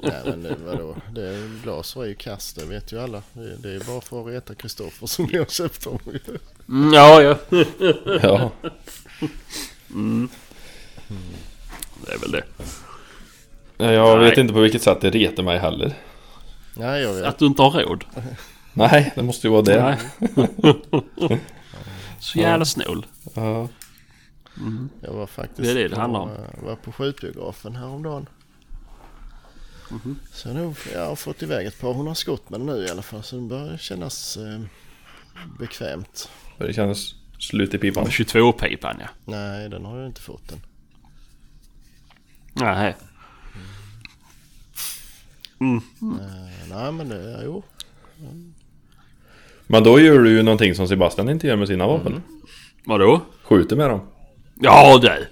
Nej 0.00 0.22
men 0.24 0.42
det, 0.42 0.56
vadå? 0.66 0.96
Det 1.14 1.28
är, 1.28 1.62
Blaser 1.62 2.02
är 2.02 2.06
ju 2.06 2.14
kast, 2.14 2.56
det 2.56 2.64
vet 2.64 2.92
ju 2.92 3.00
alla. 3.00 3.22
Det, 3.32 3.56
det 3.56 3.74
är 3.74 3.80
bara 3.86 4.00
för 4.00 4.20
att 4.20 4.26
reta 4.26 4.54
Kristoffer 4.54 5.06
som 5.06 5.26
vi 5.26 5.38
har 5.38 5.44
köpt 5.44 5.84
dem. 5.84 5.98
Mm, 6.68 6.92
ja, 6.92 7.22
ja. 7.22 7.36
ja. 8.22 8.50
Det 12.06 12.12
är 12.12 12.18
väl 12.18 12.30
det. 12.30 12.44
Jag 13.78 14.18
Nej. 14.18 14.28
vet 14.30 14.38
inte 14.38 14.54
på 14.54 14.60
vilket 14.60 14.82
sätt 14.82 15.00
det 15.00 15.10
retar 15.10 15.42
mig 15.42 15.58
heller. 15.58 15.94
Nej 16.74 17.02
jag 17.02 17.14
vet. 17.14 17.24
Att 17.24 17.38
du 17.38 17.46
inte 17.46 17.62
har 17.62 17.70
råd. 17.70 18.04
Nej, 18.72 19.12
det 19.14 19.22
måste 19.22 19.46
ju 19.46 19.50
vara 19.52 19.62
det. 19.62 19.82
Nej. 19.82 19.98
Så 22.20 22.38
jävla 22.38 22.64
snål. 22.64 23.06
Ja. 23.34 23.68
Jag 25.00 25.12
var 25.12 25.26
faktiskt 25.26 25.62
Det 25.62 25.70
är 25.70 25.74
det 25.74 25.88
det 25.88 25.96
handlar 26.00 26.20
om. 26.20 26.28
på, 26.28 26.34
eh, 26.34 26.64
var 26.68 26.76
på 26.76 26.92
skjutbiografen 26.92 27.76
häromdagen. 27.76 28.26
Mhm. 29.90 30.18
Så 30.32 30.52
nu, 30.52 30.74
jag 30.92 31.06
har 31.06 31.16
fått 31.16 31.42
iväg 31.42 31.66
ett 31.66 31.80
par 31.80 31.92
hundra 31.94 32.14
skott 32.14 32.50
med 32.50 32.60
den 32.60 32.66
nu 32.66 32.86
i 32.86 32.90
alla 32.90 33.02
fall. 33.02 33.22
Så 33.22 33.36
det 33.36 33.42
börjar 33.42 33.76
kännas 33.76 34.36
eh, 34.36 34.60
bekvämt. 35.58 36.30
Det 36.58 36.72
känns 36.72 37.14
slut 37.38 37.74
i 37.74 37.78
pipan. 37.78 38.06
22-pipan 38.06 38.96
ja. 39.00 39.08
Nej 39.24 39.68
den 39.68 39.84
har 39.84 39.98
jag 39.98 40.06
inte 40.06 40.20
fått 40.20 40.52
än. 40.52 40.60
Nej. 42.52 42.96
Eh, 45.60 46.68
nej 46.70 46.92
men 46.92 47.08
det, 47.08 47.40
jo. 47.44 47.62
Men 49.66 49.82
då 49.84 50.00
gör 50.00 50.18
du 50.18 50.30
ju 50.30 50.42
någonting 50.42 50.74
som 50.74 50.88
Sebastian 50.88 51.28
inte 51.28 51.46
gör 51.46 51.56
med 51.56 51.68
sina 51.68 51.86
vapen. 51.86 52.12
Mm. 52.12 52.22
Vadå? 52.84 53.20
Skjuter 53.42 53.76
med 53.76 53.90
dem. 53.90 54.00
Ja 54.54 54.98
det! 54.98 55.28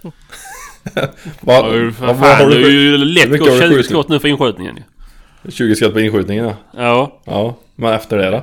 Va, 1.41 1.53
Ja, 1.53 1.63
va, 1.63 1.93
för 1.93 2.07
vad 2.07 2.19
fan, 2.19 2.37
har 2.43 2.51
det 2.51 2.57
är 2.57 2.61
du 2.61 2.73
ju 2.73 2.99
lätt 2.99 3.31
gått 3.31 3.49
har 3.49 3.57
du 3.57 3.61
20 3.61 3.69
skjutit? 3.69 3.87
skott 3.87 4.09
nu 4.09 4.19
för 4.19 4.29
inskjutningen 4.29 4.77
ju. 4.77 4.83
för 5.43 5.51
20 5.51 5.77
skott 5.77 5.93
på 5.93 6.01
inskjutningen 6.01 6.45
ja. 6.45 6.57
Ja. 6.77 7.21
Ja, 7.25 7.57
men 7.75 7.93
efter 7.93 8.19
det 8.19 8.31
då? 8.31 8.43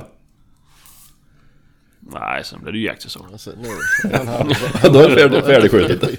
Nej, 2.00 2.44
sen 2.44 2.60
blir 2.62 2.72
det 2.72 2.78
ju 2.78 2.84
jaktsäsong. 2.86 3.26
Alltså, 3.32 3.50
Då 4.92 4.98
är 4.98 5.08
det 5.08 5.14
färdig, 5.16 5.44
färdigskjutet. 5.44 6.18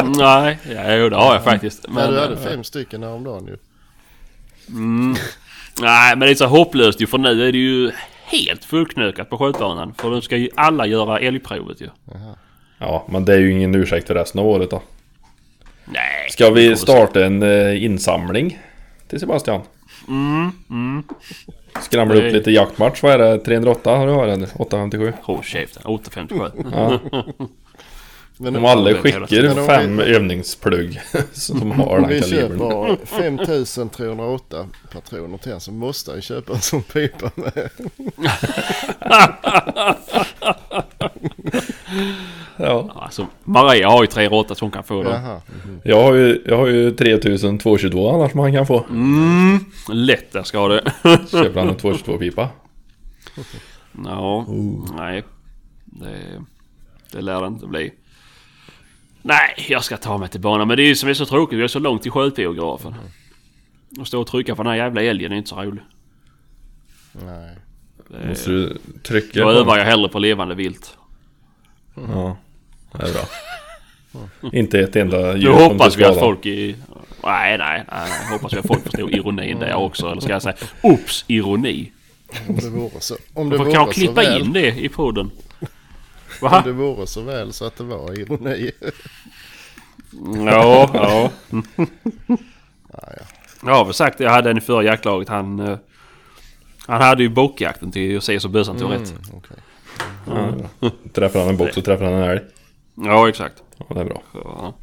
Mm, 0.00 0.12
Nej, 0.12 0.58
ja, 0.74 0.94
jo, 0.94 1.08
det 1.08 1.16
har 1.16 1.34
jag 1.34 1.44
faktiskt. 1.44 1.84
men, 1.88 1.94
Men, 1.94 2.14
du 2.14 2.20
hade 2.20 2.36
fem 2.36 2.64
stycken 2.64 3.02
häromdagen 3.02 3.46
ju. 3.46 3.56
nej, 5.80 6.16
men 6.16 6.20
det 6.20 6.30
är 6.30 6.34
så 6.34 6.46
hopplöst 6.46 7.00
ju 7.00 7.06
för 7.06 7.18
nu 7.18 7.48
är 7.48 7.52
det 7.52 7.58
ju 7.58 7.90
helt 8.24 8.64
fullknökat 8.64 9.30
på 9.30 9.38
skjutbanan. 9.38 9.94
För 9.98 10.10
nu 10.10 10.20
ska 10.20 10.36
ju 10.36 10.48
alla 10.54 10.86
göra 10.86 11.18
älgprovet 11.18 11.80
ju. 11.80 11.88
Ja, 12.78 13.06
men 13.10 13.24
det 13.24 13.34
är 13.34 13.38
ju 13.38 13.52
ingen 13.52 13.74
ursäkt 13.74 14.06
för 14.06 14.14
resten 14.14 14.40
av 14.40 14.46
året 14.46 14.70
då. 14.70 14.82
Nej. 15.86 16.30
Ska 16.30 16.50
vi 16.50 16.76
starta 16.76 17.24
en 17.24 17.42
eh, 17.42 17.84
insamling 17.84 18.58
till 19.08 19.20
Sebastian? 19.20 19.60
Mm, 20.08 20.50
mm. 20.70 21.02
Skramla 21.82 22.14
upp 22.14 22.32
lite 22.32 22.50
jaktmatch. 22.50 23.02
Vad 23.02 23.12
är 23.12 23.18
det? 23.18 23.38
308 23.38 23.90
har 23.90 24.06
du 24.06 24.12
har 24.12 24.26
eller? 24.26 24.48
857? 24.54 25.12
Håll 25.22 25.42
käften. 25.42 25.82
857. 25.86 26.64
Ja. 26.72 27.00
Men 28.38 28.56
Om 28.56 28.64
alla 28.64 28.90
är 28.90 28.94
hela 29.04 29.26
skickar 29.26 29.42
Men 29.48 29.58
om 29.58 29.66
fem 29.66 29.96
vi- 29.96 30.02
övningsplugg 30.02 31.00
som 31.32 31.70
har 31.72 31.96
Om 31.96 32.02
den 32.02 32.10
vi 32.10 32.20
kalibern. 32.20 32.58
köper 32.58 33.06
5308 33.06 34.66
patroner 34.92 35.38
till 35.38 35.52
en 35.52 35.60
så 35.60 35.72
måste 35.72 36.10
han 36.10 36.22
köpa 36.22 36.52
en 36.52 36.60
sån 36.60 36.82
pipa 36.82 37.30
med. 37.34 37.70
Ja. 42.56 42.90
Alltså, 42.94 43.26
Maria 43.44 43.88
har 43.90 44.02
ju 44.02 44.06
308 44.06 44.54
så 44.54 44.64
hon 44.64 44.72
kan 44.72 44.84
få. 44.84 45.04
Jaha. 45.04 45.40
Jag 45.84 46.02
har 46.02 46.14
ju, 46.14 46.42
jag 46.46 46.56
har 46.56 46.66
ju 46.66 46.90
3222 46.90 48.10
annars 48.14 48.34
man 48.34 48.52
kan 48.52 48.66
få. 48.66 48.84
Mm, 48.90 49.58
lätt 49.92 50.32
där 50.32 50.42
ska 50.42 50.68
det. 50.68 50.92
Köper 51.30 51.60
han 51.60 51.68
en 51.68 51.76
222 51.76 52.18
pipa. 52.18 52.48
Ja, 54.04 54.46
nej. 54.98 55.22
Det, 55.84 56.42
det 57.12 57.20
lär 57.20 57.40
det 57.40 57.46
inte 57.46 57.66
bli. 57.66 57.92
Nej, 59.26 59.66
jag 59.68 59.84
ska 59.84 59.96
ta 59.96 60.18
mig 60.18 60.28
till 60.28 60.40
banan. 60.40 60.68
Men 60.68 60.76
det 60.76 60.82
är 60.82 60.86
ju 60.86 60.94
som 60.96 61.08
är 61.08 61.14
så 61.14 61.26
tråkigt. 61.26 61.58
Vi 61.58 61.62
är 61.62 61.68
så 61.68 61.78
långt 61.78 62.02
till 62.02 62.10
skjutbiografen. 62.10 62.94
Att 64.00 64.08
stå 64.08 64.20
och 64.20 64.26
trycka 64.26 64.54
på 64.54 64.62
den 64.62 64.70
här 64.70 64.78
jävla 64.78 65.02
älgen 65.02 65.32
är 65.32 65.36
inte 65.36 65.48
så 65.48 65.62
roligt. 65.62 65.84
Nej. 67.12 67.56
Det, 68.08 68.28
Måste 68.28 68.50
du 68.50 68.78
trycka 69.02 69.40
då 69.40 69.44
på 69.44 69.50
övar 69.50 69.78
jag 69.78 69.84
hellre 69.84 70.08
på 70.08 70.18
levande 70.18 70.54
vilt. 70.54 70.96
Ja, 71.94 72.36
det 72.92 73.08
är 73.08 73.12
bra. 73.12 73.22
Inte 74.52 74.80
ett 74.80 74.96
enda 74.96 75.18
Nu 75.32 75.38
djur 75.38 75.52
som 75.52 75.62
hoppas 75.62 75.96
vi 75.96 76.04
att 76.04 76.18
folk 76.18 76.46
i... 76.46 76.76
Nej, 77.24 77.58
nej, 77.58 77.84
nej. 77.90 78.10
Hoppas 78.30 78.52
vi 78.52 78.58
att 78.58 78.66
folk 78.66 78.82
förstår 78.82 79.14
ironin 79.14 79.58
där 79.58 79.74
också. 79.74 80.10
Eller 80.10 80.20
ska 80.20 80.32
jag 80.32 80.42
säga 80.42 80.56
Oops, 80.82 81.24
ironi. 81.28 81.92
Om 82.48 82.56
det 82.56 82.70
vore 82.70 83.00
så. 83.00 83.16
Om 83.34 83.50
det 83.50 83.58
vore 83.58 83.72
kan 83.72 83.80
jag 83.80 83.94
så 83.94 84.00
klippa 84.00 84.22
väl. 84.22 84.40
in 84.40 84.52
det 84.52 84.78
i 84.78 84.88
podden? 84.88 85.30
Om 86.40 86.48
Va? 86.50 86.62
det 86.64 86.72
vore 86.72 87.06
så 87.06 87.20
väl 87.22 87.52
så 87.52 87.64
att 87.66 87.76
det 87.76 87.84
var 87.84 88.20
ironi. 88.20 88.70
Ja, 90.46 90.90
ja. 90.94 91.30
Ja, 91.50 91.86
ja. 92.92 93.24
Jag 93.62 93.74
har 93.74 93.84
väl 93.84 93.94
sagt. 93.94 94.20
Jag 94.20 94.30
hade 94.30 94.50
en 94.50 94.58
i 94.58 94.60
förra 94.60 94.82
jaktlaget. 94.82 95.28
Han... 95.28 95.60
eh, 95.60 95.78
Han 96.86 97.02
hade 97.02 97.22
ju 97.22 97.28
bockjakten 97.28 97.92
till 97.92 98.16
att 98.16 98.24
se 98.24 98.40
så 98.40 98.48
bössan 98.48 98.78
tog 98.78 98.92
rätt. 98.92 99.10
Mm, 99.10 99.22
okej. 99.34 99.56
Ja. 100.80 100.90
Träffar 101.12 101.40
han 101.40 101.48
en 101.48 101.56
bock 101.56 101.72
så 101.72 101.82
träffar 101.82 102.04
han 102.04 102.14
en 102.14 102.22
älg. 102.30 102.40
Ja, 102.94 103.28
exakt. 103.28 103.62
Ja, 103.78 103.86
det 103.94 104.00
är 104.00 104.04
bra. 104.04 104.22
Ja. 104.34 104.74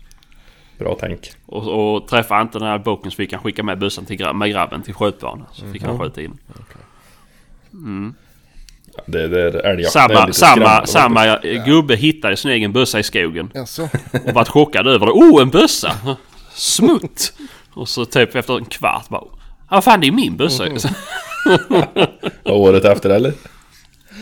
Bra 0.78 0.98
tänk. 1.00 1.32
Och, 1.46 1.96
och 1.96 2.08
träffade 2.08 2.38
han 2.38 2.48
inte 2.48 2.60
den 2.60 2.68
här 2.68 2.80
bocken 2.80 3.12
så 3.12 3.16
fick 3.16 3.34
han 3.34 3.44
skicka 3.44 3.64
med 3.64 3.80
bössan 3.80 4.06
till 4.06 4.34
med 4.34 4.52
grabben 4.52 4.82
till 4.82 4.94
skjutbanan. 4.94 5.48
Så 5.52 5.66
fick 5.72 5.84
han 5.84 6.00
skjuta 6.00 6.22
in. 6.22 6.38
Det, 9.06 9.28
det 9.28 9.42
är 9.42 9.56
älgjakt. 9.56 9.94
det 9.94 10.00
är 10.00 10.08
Samma, 10.08 10.26
lite 10.26 10.40
samma, 10.40 10.86
samma 10.86 11.26
eh, 11.26 11.66
gubbe 11.66 11.96
hittade 11.96 12.38
sin 12.38 12.52
egen 12.52 12.74
bössa 12.74 13.00
i 13.00 13.04
skogen. 13.04 13.52
Jaså? 13.54 13.90
Och 14.26 14.34
vart 14.34 14.48
chockad 14.48 14.88
över 14.88 15.06
det. 15.06 15.12
Oh, 15.12 15.42
en 15.42 15.50
bössa! 15.50 15.92
Smutt! 16.54 17.34
Och 17.74 17.90
så 17.90 18.06
typ 18.06 18.36
efter 18.36 18.58
en 18.58 18.66
kvart 18.66 19.10
bara... 19.10 19.24
Ja, 19.70 19.82
fan 19.82 20.02
det 20.02 20.08
är 20.08 20.12
min 20.12 20.38
bössa 20.38 20.66
ju. 20.68 20.72
Och 22.44 22.60
året 22.60 22.86
efter 22.86 23.10
eller? 23.10 23.34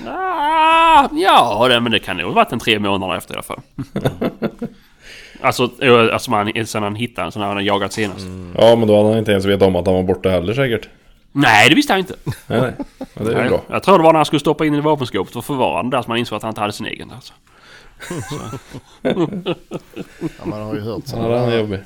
Ah, 0.07 1.09
ja, 1.11 1.67
det, 1.69 1.79
men 1.79 1.91
det 1.91 1.99
kan 1.99 2.17
nog 2.17 2.25
ha 2.27 2.33
varit 2.33 2.51
en 2.51 2.59
tre 2.59 2.79
månader 2.79 3.17
efter 3.17 3.33
i 3.33 3.37
alla 3.37 3.43
fall. 3.43 3.61
alltså, 5.41 5.69
eh, 5.81 6.13
alltså 6.13 6.31
man, 6.31 6.65
sen 6.65 6.83
han 6.83 6.95
hittade 6.95 7.25
den, 7.25 7.31
sen 7.31 7.41
han 7.41 7.51
hade 7.51 7.63
jagat 7.63 7.93
senast. 7.93 8.25
Ja, 8.57 8.75
men 8.75 8.87
då 8.87 8.97
hade 8.97 9.09
han 9.09 9.17
inte 9.17 9.31
ens 9.31 9.45
vetat 9.45 9.67
om 9.67 9.75
att 9.75 9.85
han 9.85 9.95
var 9.95 10.03
borta 10.03 10.29
heller 10.29 10.53
säkert. 10.53 10.89
Nej, 11.31 11.69
det 11.69 11.75
visste 11.75 11.93
han 11.93 11.99
inte. 11.99 12.15
Nej, 12.47 12.61
nej. 12.61 12.73
Ja, 12.99 13.23
det 13.23 13.31
är 13.31 13.35
Nej, 13.37 13.49
bra. 13.49 13.63
Jag 13.69 13.83
tror 13.83 13.97
det 13.97 14.03
var 14.03 14.13
när 14.13 14.17
han 14.19 14.25
skulle 14.25 14.39
stoppa 14.39 14.65
in 14.65 14.73
i 14.75 14.79
vapenskåpet 14.81 15.35
och 15.35 15.45
förvara 15.45 15.81
den 15.81 15.89
där 15.91 16.01
som 16.01 16.09
man 16.11 16.17
insåg 16.17 16.37
att 16.37 16.43
han 16.43 16.49
inte 16.51 16.61
hade 16.61 16.73
sin 16.73 16.85
egen. 16.85 17.11
Alltså. 17.11 17.33
Ja, 19.01 20.45
man 20.45 20.61
har 20.61 20.73
ju 20.75 20.81
hört 20.81 21.03
Ja, 21.05 21.11
sådana 21.11 21.55
jobbig. 21.55 21.79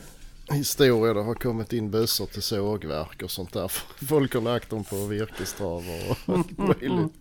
historier. 0.51 1.13
Det 1.13 1.23
har 1.23 1.33
kommit 1.33 1.73
in 1.73 1.91
bössor 1.91 2.25
till 2.25 2.41
sågverk 2.41 3.21
och 3.23 3.31
sånt 3.31 3.53
där. 3.53 3.71
Folk 4.09 4.33
har 4.33 4.41
lagt 4.41 4.69
dem 4.69 4.83
på 4.83 4.95
virkestravar 5.05 6.09
och 6.09 6.35
allt 6.37 6.57
möjligt. 6.57 7.13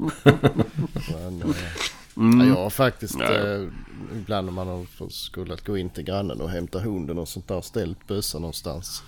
Men, 1.16 1.42
eh, 1.42 2.46
ja, 2.48 2.54
jag 2.54 2.62
har 2.62 2.70
faktiskt 2.70 3.16
Ja, 3.20 3.32
ja. 3.32 3.54
eh, 3.54 3.62
ibland 4.16 4.44
när 4.44 4.52
man 4.52 4.68
har 4.68 4.84
fått- 4.84 5.12
skulle 5.12 5.56
gå 5.66 5.78
in 5.78 5.90
till 5.90 6.04
grannen 6.04 6.40
och 6.40 6.50
hämta 6.50 6.80
hunden 6.80 7.18
och 7.18 7.28
sånt 7.28 7.48
där 7.48 7.60
ställt 7.60 8.06
bössan 8.06 8.40
någonstans. 8.40 9.02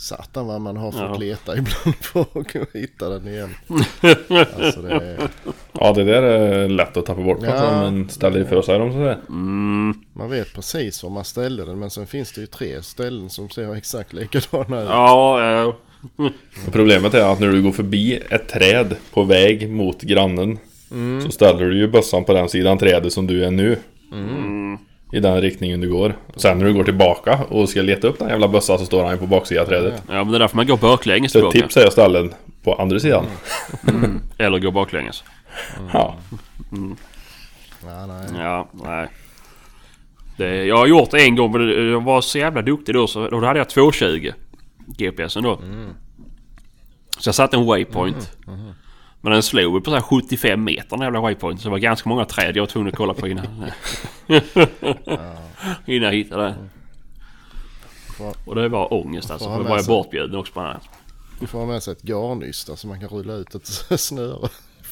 Satan 0.00 0.46
vad 0.46 0.60
man 0.60 0.76
har 0.76 0.92
fått 0.92 1.00
Ja. 1.00 1.16
leta 1.16 1.52
ibland 1.52 1.94
för 2.00 2.20
att 2.20 2.68
hitta 2.74 3.08
den 3.08 3.28
igen. 3.28 3.54
Alltså 4.56 4.82
det 4.82 4.90
är, 4.94 5.28
Ja, 5.72 5.92
det 5.92 6.04
där 6.04 6.22
är 6.22 6.68
lätt 6.68 6.96
att 6.96 7.06
tappa 7.06 7.22
bort. 7.22 7.38
Ja. 7.42 7.50
Alltså, 7.52 7.66
man 7.76 8.08
ställer 8.08 8.40
ifrån 8.40 8.62
sig 8.62 8.78
dem 8.78 8.92
så 8.92 8.98
där. 8.98 9.18
Mm, 9.28 9.94
man 10.12 10.30
vet 10.30 10.54
precis 10.54 11.02
var 11.02 11.10
man 11.10 11.24
ställde 11.24 11.64
den 11.64 11.78
men 11.78 11.90
sen 11.90 12.06
finns 12.06 12.32
det 12.32 12.40
ju 12.40 12.46
tre 12.46 12.82
ställen 12.82 13.30
som 13.30 13.50
ser 13.50 13.74
exakt 13.74 14.12
likadana 14.12 14.82
ut. 14.82 14.88
ja, 14.88 15.50
ja. 15.52 15.74
Problemet 16.72 17.14
är 17.14 17.32
att 17.32 17.40
när 17.40 17.48
du 17.52 17.62
går 17.62 17.72
förbi 17.72 18.20
ett 18.30 18.48
träd 18.48 18.96
på 19.12 19.22
väg 19.24 19.70
mot 19.70 20.02
grannen 20.02 20.58
Mm. 20.90 21.20
så 21.20 21.30
ställer 21.30 21.64
du 21.64 21.78
ju 21.78 21.88
bössan 21.88 22.24
på 22.24 22.32
den 22.32 22.48
sidan 22.48 22.78
trädet 22.78 23.12
som 23.12 23.26
du 23.26 23.44
är 23.44 23.50
nu. 23.50 23.78
Mm. 24.12 24.78
I 25.12 25.20
den 25.20 25.40
riktningen 25.40 25.80
du 25.80 25.88
går. 25.92 26.16
Sen 26.36 26.58
när 26.58 26.66
du 26.66 26.74
går 26.74 26.84
tillbaka 26.84 27.38
och 27.48 27.68
ska 27.68 27.82
leta 27.82 28.06
upp 28.08 28.18
den 28.18 28.28
jävla 28.28 28.48
bössan 28.48 28.78
så 28.78 28.86
står 28.86 29.02
han 29.04 29.12
ju 29.12 29.18
på 29.18 29.26
baksidan 29.26 29.66
trädet. 29.66 30.02
ja, 30.08 30.12
men 30.24 30.28
det 30.30 30.36
är 30.36 30.38
därför 30.38 30.56
man 30.56 30.66
går 30.66 30.76
baklänges 30.76 31.32
Så 31.32 31.38
ett 31.38 31.50
tillbaka. 31.52 31.58
tips 31.68 31.76
är 31.76 31.86
att 31.86 31.92
ställa 31.92 32.18
den 32.22 32.34
på 32.62 32.74
andra 32.74 33.00
sidan. 33.00 33.24
Eller 34.38 34.58
går 34.58 34.70
baklänges. 34.72 35.24
Ja. 35.92 36.16
Ja, 37.82 38.06
nej. 38.06 38.26
Ja, 38.38 38.68
nej. 38.84 39.06
Det, 40.36 40.64
jag 40.64 40.76
har 40.76 40.86
gjort 40.86 41.10
det 41.10 41.18
en 41.24 41.36
gång 41.36 41.52
men 41.52 41.66
det- 41.66 41.90
jag 41.90 42.04
var 42.04 42.20
så 42.20 42.38
jävla 42.38 42.62
duktig 42.62 42.94
då 42.94 43.06
så 43.06 43.28
då 43.28 43.44
hade 43.44 43.58
jag 43.58 43.68
220 43.68 44.30
GPSen 44.86 45.42
då. 45.42 45.60
Så 47.18 47.28
jag 47.28 47.34
satte 47.34 47.56
en 47.56 47.66
waypoint. 47.66 48.36
Men 49.20 49.32
den 49.32 49.42
slog 49.42 49.74
ju 49.74 49.80
på 49.80 49.90
så 49.90 49.96
här 49.96 50.02
75 50.02 50.64
meter 50.64 50.90
den 50.90 51.00
jävla 51.00 51.20
waypoint. 51.20 51.60
Så 51.60 51.68
det 51.68 51.70
var 51.70 51.78
ganska 51.78 52.08
många 52.08 52.24
träd 52.24 52.56
jag 52.56 52.62
var 52.62 52.66
tvungen 52.66 52.88
att 52.88 52.96
kolla 52.96 53.14
på 53.14 53.28
innan. 53.28 53.46
innan 55.86 56.04
jag 56.06 56.12
hittade 56.12 56.42
den. 56.42 56.70
Och 58.44 58.54
det 58.54 58.68
var 58.68 58.92
ångest 58.94 59.30
alltså. 59.30 59.48
Med 59.48 59.64
var 59.64 59.76
jag 59.76 59.86
bortbjuden 59.86 60.36
också 60.36 60.52
på 60.52 60.62
den. 60.62 60.80
Du 61.40 61.46
får 61.46 61.58
ha 61.58 61.66
med 61.66 61.82
sig 61.82 61.92
ett 61.92 62.02
garnnystar 62.02 62.76
så 62.76 62.86
man 62.86 63.00
kan 63.00 63.08
rulla 63.08 63.32
ut 63.32 63.54
ett 63.54 63.66
snöre. 64.00 64.48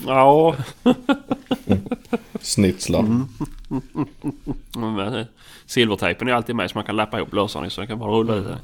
Ja, 0.06 0.56
Snitslar. 2.40 3.26
eh, 5.18 5.26
silvertejpen 5.66 6.28
är 6.28 6.32
alltid 6.32 6.56
med 6.56 6.70
så 6.70 6.78
man 6.78 6.84
kan 6.84 6.96
lappa 6.96 7.18
ihop 7.18 7.32
lösaren 7.32 7.70
så 7.70 7.80
jag 7.80 7.88
kan 7.88 7.98
bara 7.98 8.12
rulla 8.12 8.34
ut 8.34 8.46
det. 8.46 8.58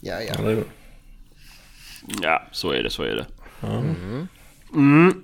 Ja, 0.00 0.20
ja. 0.20 0.34
Ja, 0.38 0.42
det 0.42 0.50
är 0.50 0.56
bra. 0.56 0.64
Ja, 2.22 2.42
så 2.52 2.70
är 2.70 2.82
det, 2.82 2.90
så 2.90 3.02
är 3.02 3.14
det. 3.14 3.26
Mm. 4.74 5.22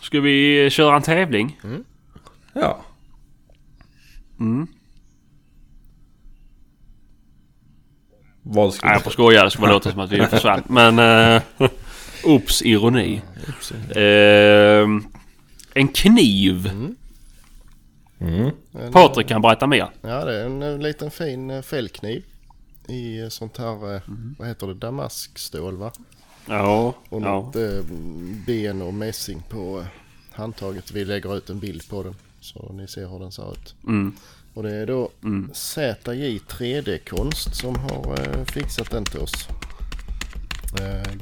Ska 0.00 0.20
vi 0.20 0.68
köra 0.70 0.96
en 0.96 1.02
tävling? 1.02 1.60
Ja. 2.52 2.80
Vad 8.42 8.74
ska 8.74 8.86
Nej, 8.86 8.94
jag 8.94 9.02
får 9.02 9.10
skoja. 9.10 9.44
Det 9.44 9.50
ska 9.50 9.60
bara 9.60 9.72
låta 9.72 9.90
som 9.90 10.00
att 10.00 10.12
vi 10.12 10.26
försvann. 10.26 10.62
Men... 10.66 10.98
Uh, 11.60 11.68
ups, 12.24 12.62
ironi. 12.62 13.22
Eh, 13.90 14.88
en 15.74 15.88
kniv. 15.88 16.70
Mm. 18.20 18.50
En, 18.72 18.92
Patrik 18.92 19.28
kan 19.28 19.42
berätta 19.42 19.66
mer. 19.66 19.90
Ja, 20.00 20.24
det 20.24 20.40
är 20.40 20.46
en, 20.46 20.62
eh, 20.62 20.78
liten 20.78 21.10
fin 21.10 21.50
eh, 21.50 21.62
fällkniv. 21.62 22.24
I 22.88 23.30
sånt 23.30 23.56
här, 23.56 23.94
eh, 23.94 24.02
vad 24.38 24.48
heter 24.48 24.66
det, 24.66 24.74
damaskstål 24.74 25.76
va? 25.76 25.92
Ja, 26.46 26.94
Och 27.08 27.22
ja. 27.22 27.24
något 27.24 27.56
eh, 27.56 27.80
ben 28.46 28.82
och 28.82 28.94
mässing 28.94 29.42
på 29.48 29.80
eh, 29.80 29.86
handtaget. 30.32 30.90
Vi 30.90 31.04
lägger 31.04 31.36
ut 31.36 31.50
en 31.50 31.58
bild 31.58 31.88
på 31.88 32.02
den 32.02 32.14
så 32.40 32.72
ni 32.72 32.88
ser 32.88 33.06
hur 33.08 33.18
den 33.18 33.32
ser 33.32 33.52
ut. 33.52 33.74
Mm. 33.86 34.12
Och 34.54 34.62
det 34.62 34.74
är 34.74 34.86
då 34.86 35.10
ZJ 35.52 36.38
3D-konst 36.38 37.54
som 37.54 37.76
har 37.76 38.44
fixat 38.44 38.90
den 38.90 39.04
till 39.04 39.20
oss. 39.20 39.48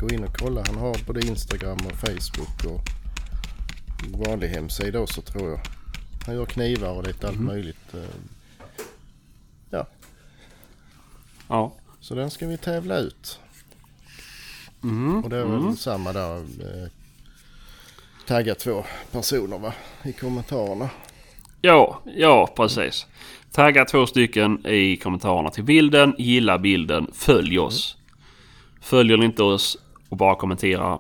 Gå 0.00 0.08
in 0.08 0.24
och 0.24 0.36
kolla. 0.38 0.64
Han 0.66 0.76
har 0.76 1.06
både 1.06 1.26
Instagram 1.26 1.78
och 1.86 1.92
Facebook 1.92 2.64
och 2.64 2.80
vanlig 4.26 4.48
hemsida 4.48 5.00
också 5.00 5.22
tror 5.22 5.50
jag. 5.50 5.60
Han 6.26 6.34
gör 6.34 6.46
knivar 6.46 6.90
och 6.90 7.06
lite 7.06 7.28
allt 7.28 7.40
möjligt. 7.40 7.94
Eh, 7.94 8.00
ja, 9.70 9.86
ja. 11.48 11.72
så 12.00 12.14
den 12.14 12.30
ska 12.30 12.46
vi 12.46 12.56
tävla 12.56 12.98
ut. 12.98 13.40
Mm. 14.82 15.24
Och 15.24 15.30
det 15.30 15.36
är 15.36 15.44
väl 15.44 15.76
samma 15.76 16.12
där. 16.12 16.36
Eh, 16.36 16.88
tagga 18.26 18.54
två 18.54 18.84
personer 19.12 19.58
va? 19.58 19.72
I 20.04 20.12
kommentarerna. 20.12 20.90
Ja, 21.60 22.00
ja 22.16 22.52
precis. 22.56 23.06
Tagga 23.52 23.84
två 23.84 24.06
stycken 24.06 24.66
i 24.66 24.96
kommentarerna 24.96 25.50
till 25.50 25.64
bilden. 25.64 26.14
Gilla 26.18 26.58
bilden. 26.58 27.10
Följ 27.14 27.58
oss. 27.58 27.96
Följer 28.80 29.16
ni 29.16 29.24
inte 29.24 29.42
oss 29.42 29.78
och 30.08 30.16
bara 30.16 30.34
kommenterar 30.34 30.98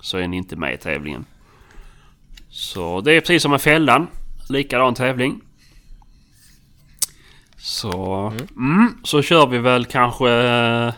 så 0.00 0.18
är 0.18 0.28
ni 0.28 0.36
inte 0.36 0.56
med 0.56 0.74
i 0.74 0.76
tävlingen. 0.76 1.24
Så 2.48 3.00
det 3.00 3.12
är 3.12 3.20
precis 3.20 3.42
som 3.42 3.50
med 3.50 3.62
fällan. 3.62 4.06
Likadan 4.48 4.94
tävling. 4.94 5.40
Så, 7.64 8.32
mm, 8.56 8.98
så 9.04 9.22
kör 9.22 9.46
vi 9.46 9.58
väl 9.58 9.84
kanske 9.84 10.30
eh, 10.30 10.94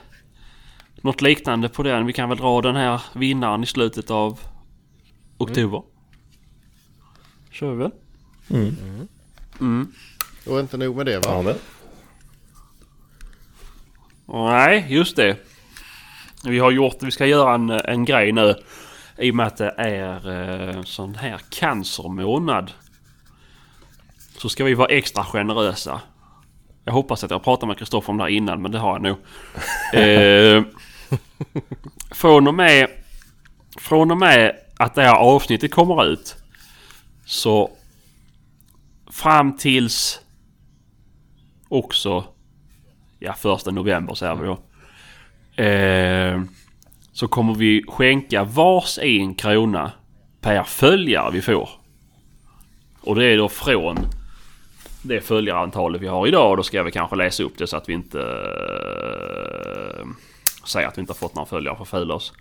något 0.97 1.23
liknande 1.23 1.69
på 1.69 1.83
den. 1.83 2.07
Vi 2.07 2.13
kan 2.13 2.29
väl 2.29 2.39
dra 2.39 2.61
den 2.61 2.77
här 2.77 3.03
vinnaren 3.13 3.63
i 3.63 3.67
slutet 3.67 4.11
av 4.11 4.41
oktober. 5.39 5.83
Kör 7.51 7.71
vi 7.71 7.77
väl? 7.77 7.91
Och 10.47 10.61
inte 10.61 10.77
nog 10.77 10.97
med 10.97 11.07
det 11.07 11.19
va? 11.19 11.25
Ja, 11.27 11.43
det. 11.43 11.59
Nej, 14.27 14.87
just 14.89 15.17
det. 15.17 15.37
Vi 16.45 16.59
har 16.59 16.71
gjort, 16.71 17.03
vi 17.03 17.11
ska 17.11 17.27
göra 17.27 17.55
en, 17.55 17.71
en 17.71 18.05
grej 18.05 18.33
nu. 18.33 18.55
I 19.19 19.31
och 19.31 19.35
med 19.35 19.47
att 19.47 19.57
det 19.57 19.75
är 19.77 20.31
eh, 20.77 20.83
sån 20.83 21.15
här 21.15 21.41
cancermånad. 21.51 22.73
Så 24.39 24.49
ska 24.49 24.65
vi 24.65 24.75
vara 24.75 24.89
extra 24.89 25.25
generösa. 25.25 26.01
Jag 26.89 26.93
hoppas 26.93 27.25
att 27.25 27.31
jag 27.31 27.45
pratat 27.45 27.69
med 27.69 27.79
Kristoffer 27.79 28.11
om 28.11 28.17
det 28.17 28.25
här 28.25 28.31
innan 28.31 28.63
men 28.63 28.73
det 28.73 28.79
har 28.79 28.93
jag 28.93 29.03
nog. 29.03 29.17
eh, 30.03 30.63
från, 32.11 32.49
och 32.49 32.55
med, 32.55 32.89
från 33.79 34.11
och 34.11 34.17
med 34.17 34.57
att 34.77 34.95
det 34.95 35.03
här 35.03 35.15
avsnittet 35.15 35.71
kommer 35.71 36.05
ut. 36.05 36.37
Så 37.25 37.71
fram 39.11 39.57
tills 39.57 40.21
också 41.69 42.25
ja, 43.19 43.33
första 43.33 43.71
november 43.71 44.15
säger 44.15 44.35
vi 44.35 44.47
då. 44.47 44.59
Eh, 45.63 46.43
så 47.13 47.29
kommer 47.29 47.55
vi 47.55 47.85
skänka 47.89 48.45
vars 48.45 48.99
en 48.99 49.35
krona 49.35 49.93
per 50.41 50.63
följare 50.63 51.31
vi 51.33 51.43
får. 51.43 51.71
Och 53.01 53.15
det 53.15 53.25
är 53.25 53.37
då 53.37 53.49
från 53.49 53.99
det 55.09 55.21
följarantalet 55.21 56.01
vi 56.01 56.07
har 56.07 56.27
idag. 56.27 56.57
Då 56.57 56.63
ska 56.63 56.83
vi 56.83 56.93
kanske 56.93 57.17
läsa 57.17 57.43
upp 57.43 57.59
det 57.59 57.67
så 57.67 57.77
att 57.77 57.89
vi 57.89 57.93
inte 57.93 58.21
eh, 58.21 60.07
säger 60.67 60.89
att 60.89 60.99
vi 60.99 61.01
inte 61.01 61.13
har 61.13 61.17
fått 61.17 61.35
några 61.35 61.47
följare 61.47 61.77
för 61.77 61.85
fula 61.85 62.15
oss. 62.15 62.33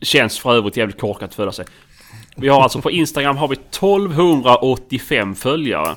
Känns 0.00 0.38
för 0.38 0.54
övrigt 0.54 0.76
jävligt 0.76 1.00
korkat 1.00 1.28
att 1.28 1.34
följa 1.34 1.52
sig. 1.52 1.66
Vi 2.36 2.48
har 2.48 2.62
alltså 2.62 2.80
på 2.80 2.90
Instagram 2.90 3.36
har 3.36 3.48
vi 3.48 3.54
1285 3.54 5.34
följare. 5.34 5.96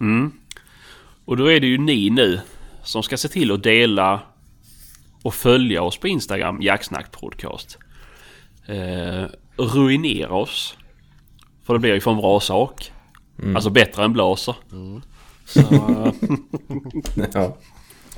Mm. 0.00 0.32
Och 1.24 1.36
då 1.36 1.52
är 1.52 1.60
det 1.60 1.66
ju 1.66 1.78
ni 1.78 2.10
nu 2.10 2.40
som 2.82 3.02
ska 3.02 3.16
se 3.16 3.28
till 3.28 3.52
att 3.52 3.62
dela 3.62 4.20
och 5.22 5.34
följa 5.34 5.82
oss 5.82 5.96
på 5.96 6.08
Instagram, 6.08 6.62
Jacksnack 6.62 7.12
Podcast. 7.12 7.78
Eh, 8.66 9.24
ruinera 9.56 10.34
oss. 10.34 10.76
För 11.64 11.72
det 11.74 11.78
blir 11.78 11.94
ju 11.94 12.00
för 12.00 12.10
en 12.10 12.16
bra 12.16 12.40
sak. 12.40 12.92
Alltså 13.54 13.70
bättre 13.70 14.04
än 14.04 14.12
blaser. 14.12 14.54
Så, 15.46 15.60
Ja. 17.34 17.56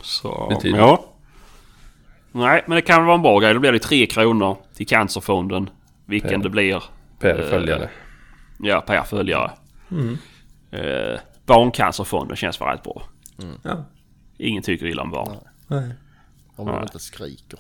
så, 0.03 0.47
Betyder. 0.49 0.79
ja. 0.79 1.05
Nej, 2.33 2.65
men 2.67 2.77
det 2.77 2.83
kan 2.83 2.97
väl 2.97 3.07
vara 3.07 3.17
en 3.17 3.23
bra 3.23 3.39
grej. 3.39 3.55
Då 3.55 3.61
blir 3.61 3.73
det 3.73 3.79
3 3.79 4.07
kronor 4.07 4.57
till 4.75 4.87
Cancerfonden. 4.87 5.71
Vilken 6.07 6.31
Per. 6.31 6.39
det 6.39 6.51
blir. 6.51 6.83
Per 7.19 7.39
Eh, 7.43 7.51
följare. 7.51 7.91
Ja, 8.59 8.81
per 8.81 9.03
följare. 9.03 9.51
Eh, 10.71 11.21
barncancerfonden 11.47 12.37
känns 12.37 12.61
väl 12.61 12.69
rätt 12.69 12.83
bra. 12.83 13.03
Ja. 13.63 13.85
Ingen 14.39 14.63
tycker 14.63 14.87
illa 14.87 15.03
om 15.03 15.11
barn. 15.11 15.37
Nej. 15.67 15.91
Om 16.57 16.67
de 16.67 16.83
inte 16.83 16.99
skriker. 16.99 17.59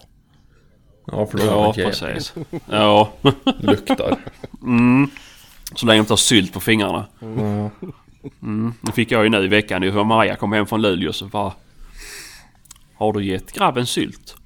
Ja, 1.06 1.26
för 1.26 1.38
då 1.38 1.44
Ja, 1.44 1.72
precis. 1.72 2.34
Ja, 2.70 3.12
luktar. 3.58 4.18
Så 5.74 5.86
länge 5.86 6.00
de 6.02 6.06
tar 6.06 6.16
sylt 6.16 6.52
på 6.52 6.60
fingrarna. 6.60 7.06
Ja. 7.20 7.70
Mm. 8.42 8.74
Det 8.80 8.92
fick 8.92 9.10
jag 9.10 9.24
ju 9.24 9.30
nu 9.30 9.44
i 9.44 9.48
veckan. 9.48 9.82
Det 9.82 9.90
var 9.90 10.04
Maja 10.04 10.36
kom 10.36 10.52
hem 10.52 10.66
från 10.66 10.82
Luleå 10.82 11.12
så 11.12 11.26
bara... 11.26 11.52
Har 12.98 13.12
du 13.12 13.24
gett 13.24 13.52
grabben 13.52 13.86
sylt? 13.86 14.36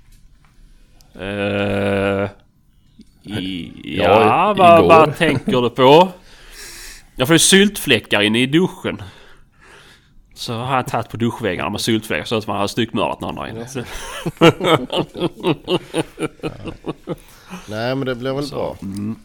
I, 3.23 3.73
ja, 3.85 4.05
Ja, 4.05 4.55
vad, 4.59 4.85
vad 4.89 5.17
tänker 5.17 5.63
du 5.63 5.71
på? 5.71 6.09
Jag 7.17 7.29
får 7.29 7.35
ju 7.35 7.39
syltfläckar 7.39 8.21
inne 8.23 8.39
i 8.41 8.47
duschen. 8.47 9.03
Så 10.35 10.55
har 10.55 10.77
jag 10.77 10.87
tagit 10.87 11.09
på 11.09 11.17
duschväggarna 11.17 11.71
med 11.71 11.81
syltfläckar 11.81 12.25
så 12.25 12.37
att 12.37 12.47
man 12.47 12.57
har 12.59 12.67
styckmördat 12.67 13.21
någon 13.21 13.35
där 13.35 13.47
inne. 13.49 13.69
Så- 13.69 13.81
Nej 17.69 17.95
men 17.97 18.07
det 18.07 18.15
blir 18.15 18.33
väl 18.35 18.49
bra. 18.51 18.77
mm. 18.83 19.17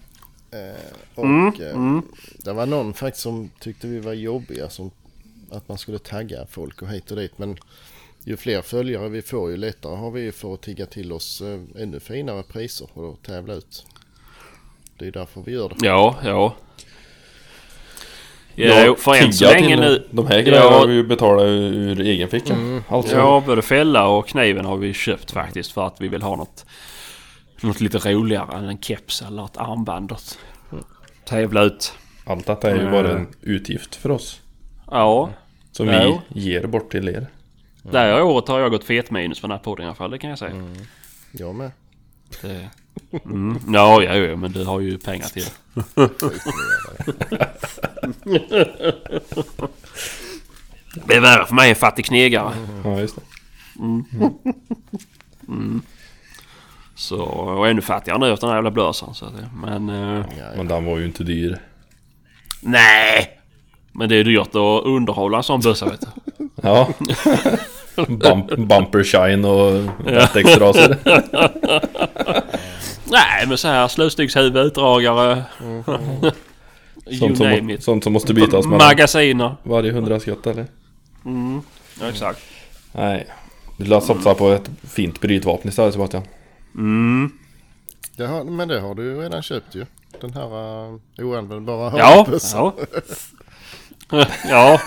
Eh, 0.55 0.75
och 1.15 1.59
eh, 1.61 1.99
det 2.37 2.53
var 2.53 2.65
någon 2.65 2.93
faktiskt 2.93 3.23
som 3.23 3.49
tyckte 3.59 3.87
vi 3.87 3.99
var 3.99 4.13
jobbiga 4.13 4.69
som 4.69 4.91
att 5.51 5.67
man 5.69 5.77
skulle 5.77 5.99
tagga 5.99 6.45
folk 6.49 6.81
och 6.81 6.87
hit 6.89 7.11
och 7.11 7.17
dit. 7.17 7.37
Men 7.37 7.57
ju 8.23 8.37
fler 8.37 8.61
följare 8.61 9.09
vi 9.09 9.21
får 9.21 9.51
ju 9.51 9.57
lättare 9.57 9.95
har 9.95 10.11
vi 10.11 10.31
för 10.31 10.53
att 10.53 10.61
tigga 10.61 10.85
till 10.85 11.11
oss 11.11 11.41
eh, 11.41 11.81
ännu 11.83 11.99
finare 11.99 12.43
priser 12.43 12.87
och 12.93 13.03
då 13.03 13.15
tävla 13.15 13.53
ut. 13.53 13.85
Det 14.97 15.07
är 15.07 15.11
därför 15.11 15.41
vi 15.45 15.51
gör 15.51 15.69
det. 15.69 15.75
Ja, 15.87 16.15
ja. 16.23 16.55
Ja, 18.57 18.95
för 18.99 19.15
än 19.15 19.33
så 19.33 19.45
länge 19.45 19.75
nu... 19.75 20.07
De 20.11 20.27
här 20.27 20.41
grejerna 20.41 20.65
Ja. 20.65 20.79
har 20.79 20.87
vi 20.87 20.93
ju 20.93 21.03
betalat 21.03 21.43
ur 21.45 22.01
egen 22.01 22.29
ficka. 22.29 22.81
Alltså. 22.89 23.15
Ja, 23.15 23.43
både 23.45 23.61
fälla 23.61 24.07
och 24.07 24.27
kniven 24.27 24.65
har 24.65 24.77
vi 24.77 24.93
köpt 24.93 25.31
faktiskt 25.31 25.71
för 25.71 25.87
att 25.87 26.01
vi 26.01 26.07
vill 26.07 26.21
ha 26.21 26.35
något, 26.35 26.65
något 27.61 27.81
lite 27.81 27.97
roligare 27.97 28.57
än 28.57 28.65
en 28.65 28.77
keps 28.81 29.21
eller 29.21 29.45
ett 29.45 29.57
armband 29.57 30.11
att 30.11 30.37
tävla 31.25 31.63
ut. 31.63 31.93
Allt 32.25 32.45
detta 32.45 32.71
är 32.71 32.75
ju 32.75 32.91
bara 32.91 33.11
en 33.17 33.27
utgift 33.41 33.95
för 33.95 34.11
oss. 34.11 34.41
Ja, 34.91 35.29
Som 35.71 35.87
Ja. 35.87 36.21
vi 36.27 36.41
ger 36.41 36.67
bort 36.67 36.91
till 36.91 37.09
er. 37.09 37.27
Det 37.81 37.97
här 37.99 38.21
året 38.23 38.47
har 38.47 38.59
jag 38.59 38.71
gått 38.71 38.83
fet 38.83 39.11
minus 39.11 39.39
för 39.39 39.47
den 39.47 39.57
här 39.57 39.63
podden 39.63 39.83
i 39.83 39.87
alla 39.87 39.95
fall, 39.95 40.11
det 40.11 40.17
kan 40.17 40.29
jag 40.29 40.39
säga. 40.39 40.63
Jag 41.31 41.55
med. 41.55 41.71
Det... 42.41 42.69
Mm. 43.25 43.57
Ja, 43.67 44.03
ja, 44.03 44.15
ja, 44.15 44.35
men 44.35 44.51
du 44.51 44.65
har 44.65 44.79
ju 44.79 44.97
pengar 44.97 45.27
till 45.27 45.43
det. 45.73 45.81
Det 51.07 51.15
är 51.15 51.21
värre 51.21 51.45
för 51.45 51.55
mig 51.55 51.69
än 51.69 51.75
fattig 51.75 52.05
knegare. 52.05 52.53
Ja, 52.83 52.99
just 52.99 53.15
det. 53.15 53.21
Så, 56.95 57.17
och 57.21 57.67
ännu 57.67 57.81
fattigare 57.81 58.19
nu 58.19 58.33
efter 58.33 58.47
den 58.47 58.51
här 58.51 58.57
jävla 58.57 58.71
blösan. 58.71 59.13
Så 59.15 59.25
att, 59.25 59.31
men... 59.61 59.89
Eh, 59.89 60.25
Men 60.57 60.67
den 60.67 60.85
var 60.85 60.97
ju 60.97 61.05
inte 61.05 61.23
dyr. 61.23 61.57
nej! 62.61 63.31
Men 63.91 64.09
det 64.09 64.15
är 64.15 64.23
dyrt 64.23 64.47
att 64.47 64.85
underhålla 64.85 65.37
en 65.37 65.43
sån 65.43 65.61
bössa 65.61 65.85
vet 65.85 66.01
du. 66.01 66.07
Ja. 66.61 66.87
Bump, 68.07 68.47
bumper 68.57 69.03
shine 69.03 69.45
och 69.45 69.83
vätextraser. 70.05 70.97
Nej, 73.11 73.47
men 73.47 73.57
så 73.57 73.67
här 73.67 73.87
slutstyckshuvud, 73.87 74.57
utdragare. 74.57 75.43
you 77.05 77.19
Sånt 77.19 77.37
som, 77.37 77.77
sånt 77.79 78.03
som 78.03 78.13
måste 78.13 78.33
bytas 78.33 78.65
mellan 78.65 78.87
Magasiner. 78.87 79.55
varje 79.63 79.91
hundra 79.91 80.19
skott 80.19 80.47
eller? 80.47 80.65
Mm. 81.25 81.61
Ja, 82.01 82.09
exakt. 82.09 82.39
Nej. 82.91 83.27
Du 83.77 83.85
lär 83.85 83.99
satsa 83.99 84.33
på 84.33 84.49
ett 84.49 84.69
fint 84.83 85.21
brytvapen 85.21 85.69
istället 85.69 85.93
Sebastian. 85.93 86.23
Mm. 86.75 87.31
Det 88.17 88.25
har, 88.27 88.43
men 88.43 88.67
det 88.67 88.79
har 88.79 88.95
du 88.95 89.03
ju 89.03 89.21
redan 89.21 89.41
köpt 89.41 89.75
ju. 89.75 89.85
Den 90.21 90.33
här 90.33 90.47
uh, 90.91 90.99
oanvändbara 91.19 91.93
Ja, 91.97 92.25
bössan. 92.29 92.71
ja. 94.11 94.25
ja. 94.49 94.79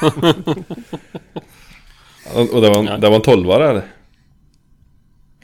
Och 2.34 2.55
och 2.55 2.61
det 2.62 2.68
var, 2.70 2.84
Ja. 2.84 2.95
en- 2.95 3.01
det 3.01 3.09
var 3.09 3.16
en 3.16 3.22
12 3.22 3.51
eller? 3.51 3.82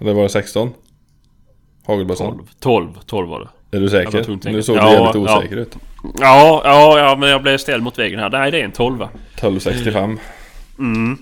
Eller 0.01 0.13
var 0.13 0.23
det 0.23 0.29
16? 0.29 0.73
Hagelbössan? 1.87 2.27
12, 2.27 2.47
12, 2.61 2.89
12 3.07 3.29
var 3.29 3.41
det. 3.71 3.77
Är 3.77 3.81
du 3.81 3.89
säker? 3.89 4.51
Nu 4.51 4.63
såg 4.63 4.77
du 4.77 4.81
Ja, 4.81 4.93
jävligt 4.93 5.15
ja. 5.15 5.39
osäker 5.39 5.57
ut. 5.57 5.77
Ja, 6.21 6.61
ja, 6.65 6.99
ja, 6.99 7.17
men 7.17 7.29
jag 7.31 7.43
blev 7.43 7.59
ställd 7.59 7.83
mot 7.83 7.99
väggen 7.99 8.19
här. 8.21 8.31
Nej, 8.31 8.51
det 8.51 8.61
är 8.61 8.65
en 8.65 8.73
12. 8.73 9.03
1265. 9.03 10.19
Mm. 10.79 11.19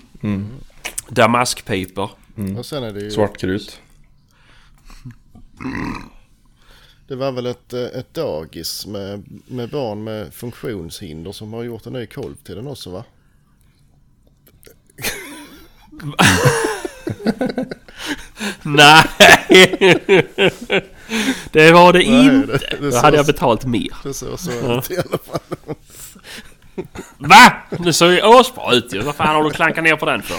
Damaskpiper. 1.09 2.09
Och 2.57 2.65
sen 2.65 2.83
är 2.83 2.93
det 2.93 2.99
ju... 2.99 3.11
Svartkrut. 3.11 3.79
Det 7.07 7.15
var 7.15 7.31
väl 7.31 7.45
ett, 7.45 7.73
eh, 7.73 7.81
ett 7.83 8.13
dagis 8.13 8.85
med, 8.87 9.23
med 9.47 9.69
barn 9.69 10.03
med 10.03 10.33
funktionshinder 10.33 11.31
som 11.31 11.53
har 11.53 11.63
gjort 11.63 11.85
en 11.85 11.93
ny 11.93 12.05
kolv 12.05 12.35
till 12.35 12.55
den 12.55 12.67
också 12.67 12.89
va? 12.91 13.03
Nej! 18.63 19.03
det 21.51 21.71
var 21.71 21.93
det 21.93 21.99
Nej, 21.99 22.25
inte. 22.25 22.57
det- 22.57 22.77
det 22.81 22.89
Då 22.91 22.97
hade 22.97 23.17
jag 23.17 23.25
betalt 23.25 23.65
mer. 23.65 23.95
Det 24.03 24.13
såg 24.13 24.39
så 24.39 24.51
ut 24.77 24.91
i 24.91 24.97
alla 24.97 25.17
fall. 25.17 25.75
Va? 27.17 27.53
Det 27.79 27.93
såg 27.93 28.11
ju 28.11 28.19
asbra 28.23 28.73
ut 28.73 28.93
ju. 28.93 29.01
Vad 29.01 29.15
fan 29.15 29.35
har 29.35 29.43
du 29.43 29.49
klankat 29.49 29.83
ner 29.83 29.95
på 29.95 30.05
den 30.05 30.21
för? 30.21 30.37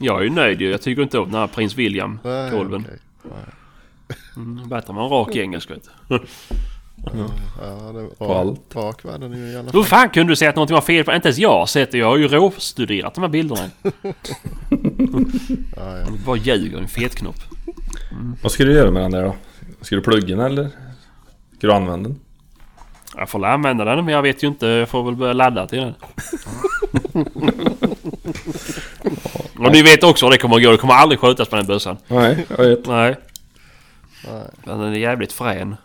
Jag 0.00 0.18
är 0.20 0.24
ju 0.24 0.30
nöjd 0.30 0.60
ju. 0.60 0.70
Jag 0.70 0.82
tycker 0.82 1.02
inte 1.02 1.18
om 1.18 1.30
den 1.30 1.40
här 1.40 1.46
prins 1.46 1.76
Nej, 1.76 1.84
William-kolven. 1.84 2.86
Mm, 4.36 4.68
Bättre 4.68 4.92
med 4.92 5.02
en 5.04 5.10
rak 5.10 5.36
engelsk 5.36 5.70
vet 5.70 5.88
du. 6.08 6.20
Ja, 7.04 7.10
det 7.92 8.02
var, 8.02 8.26
På 8.26 8.34
allt. 8.34 8.76
Rak 8.76 9.04
var 9.04 9.18
den 9.18 9.32
ju 9.32 9.38
i 9.52 9.56
alla 9.56 9.64
fall. 9.70 9.80
Hur 9.80 9.84
fan 9.84 10.10
kunde 10.10 10.32
du 10.32 10.36
säga 10.36 10.48
att 10.50 10.56
någonting 10.56 10.74
var 10.74 10.80
fel 10.80 11.04
på 11.04 11.12
Inte 11.12 11.28
ens 11.28 11.38
jag 11.38 11.52
har 11.58 11.66
sett 11.66 11.90
det. 11.92 11.98
Jag 11.98 12.06
har 12.06 12.16
ju 12.16 12.28
råstuderat 12.28 13.14
de 13.14 13.20
här 13.20 13.28
bilderna. 13.28 13.70
Ja, 15.76 15.98
ja. 15.98 16.06
Bara 16.26 16.36
ljuger. 16.36 16.78
En 16.78 16.88
fet 16.88 17.14
knopp. 17.14 17.36
Vad 18.42 18.52
ska 18.52 18.64
du 18.64 18.72
göra 18.72 18.90
med 18.90 19.02
den 19.02 19.10
där 19.10 19.22
då? 19.24 19.34
Ska 19.80 19.96
du 19.96 20.02
plugga 20.02 20.36
den 20.36 20.40
eller? 20.46 20.64
Ska 21.58 21.66
du 21.66 21.72
använda 21.72 22.08
den? 22.08 22.20
Jag 23.16 23.28
får 23.28 23.38
väl 23.38 23.50
använda 23.50 23.84
den 23.84 24.04
men 24.04 24.14
jag 24.14 24.22
vet 24.22 24.42
ju 24.42 24.48
inte. 24.48 24.66
Jag 24.66 24.88
får 24.88 25.02
väl 25.04 25.16
börja 25.16 25.32
ladda 25.32 25.66
till 25.66 25.78
den. 25.78 25.94
Och 29.66 29.72
ni 29.72 29.82
vet 29.82 30.04
också 30.04 30.26
hur 30.26 30.30
det 30.30 30.38
kommer 30.38 30.56
att 30.56 30.62
gå. 30.62 30.70
Det 30.70 30.76
kommer 30.76 30.94
aldrig 30.94 31.20
skjutas 31.20 31.48
på 31.48 31.56
den 31.56 31.66
bössan. 31.66 31.96
Nej, 32.08 32.46
jag 32.48 32.56
vet. 32.56 32.86
Nej. 32.86 33.16
Nej. 34.24 34.42
Men 34.64 34.78
den 34.80 34.92
är 34.92 34.98
jävligt 34.98 35.32
frän. 35.32 35.76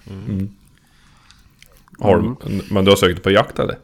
Har 1.99 2.17
du, 2.17 2.35
men 2.69 2.85
du 2.85 2.91
har 2.91 2.95
sökt 2.95 3.23
på 3.23 3.31
jakt 3.31 3.59
eller? 3.59 3.77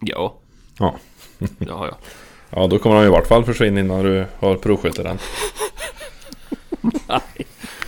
Ja, 0.00 0.34
Ja. 0.78 0.94
det 1.58 1.72
har 1.72 1.86
jag. 1.86 1.96
Ja, 2.52 2.66
då 2.66 2.78
kommer 2.78 2.96
de 2.96 3.04
i 3.06 3.08
vart 3.08 3.26
fall 3.26 3.44
försvinna 3.44 3.80
innan 3.80 4.04
du 4.04 4.26
har 4.40 4.54
provskjutit 4.56 5.04
den. 5.04 5.18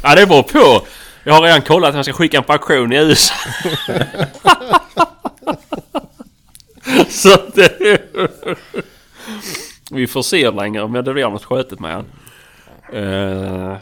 Ja, 0.03 0.15
det 0.17 0.27
beror 0.27 0.43
på. 0.43 0.87
Jag 1.25 1.35
har 1.35 1.43
redan 1.43 1.63
kollat 1.63 1.89
att 1.89 1.95
jag 1.95 2.05
ska 2.05 2.15
skicka 2.15 2.37
en 2.39 2.45
på 2.45 2.53
auktion 2.53 2.93
i 2.93 2.97
USA. 2.97 3.35
Så 7.09 7.37
det... 7.55 7.99
Vi 9.93 10.07
får 10.07 10.23
se 10.23 10.51
längre 10.51 10.83
om 10.83 10.93
det 10.93 11.03
blir 11.13 11.29
något 11.31 11.45
skötet 11.45 11.81
med 11.81 11.93
han. 11.93 12.05
Eh, 12.93 13.77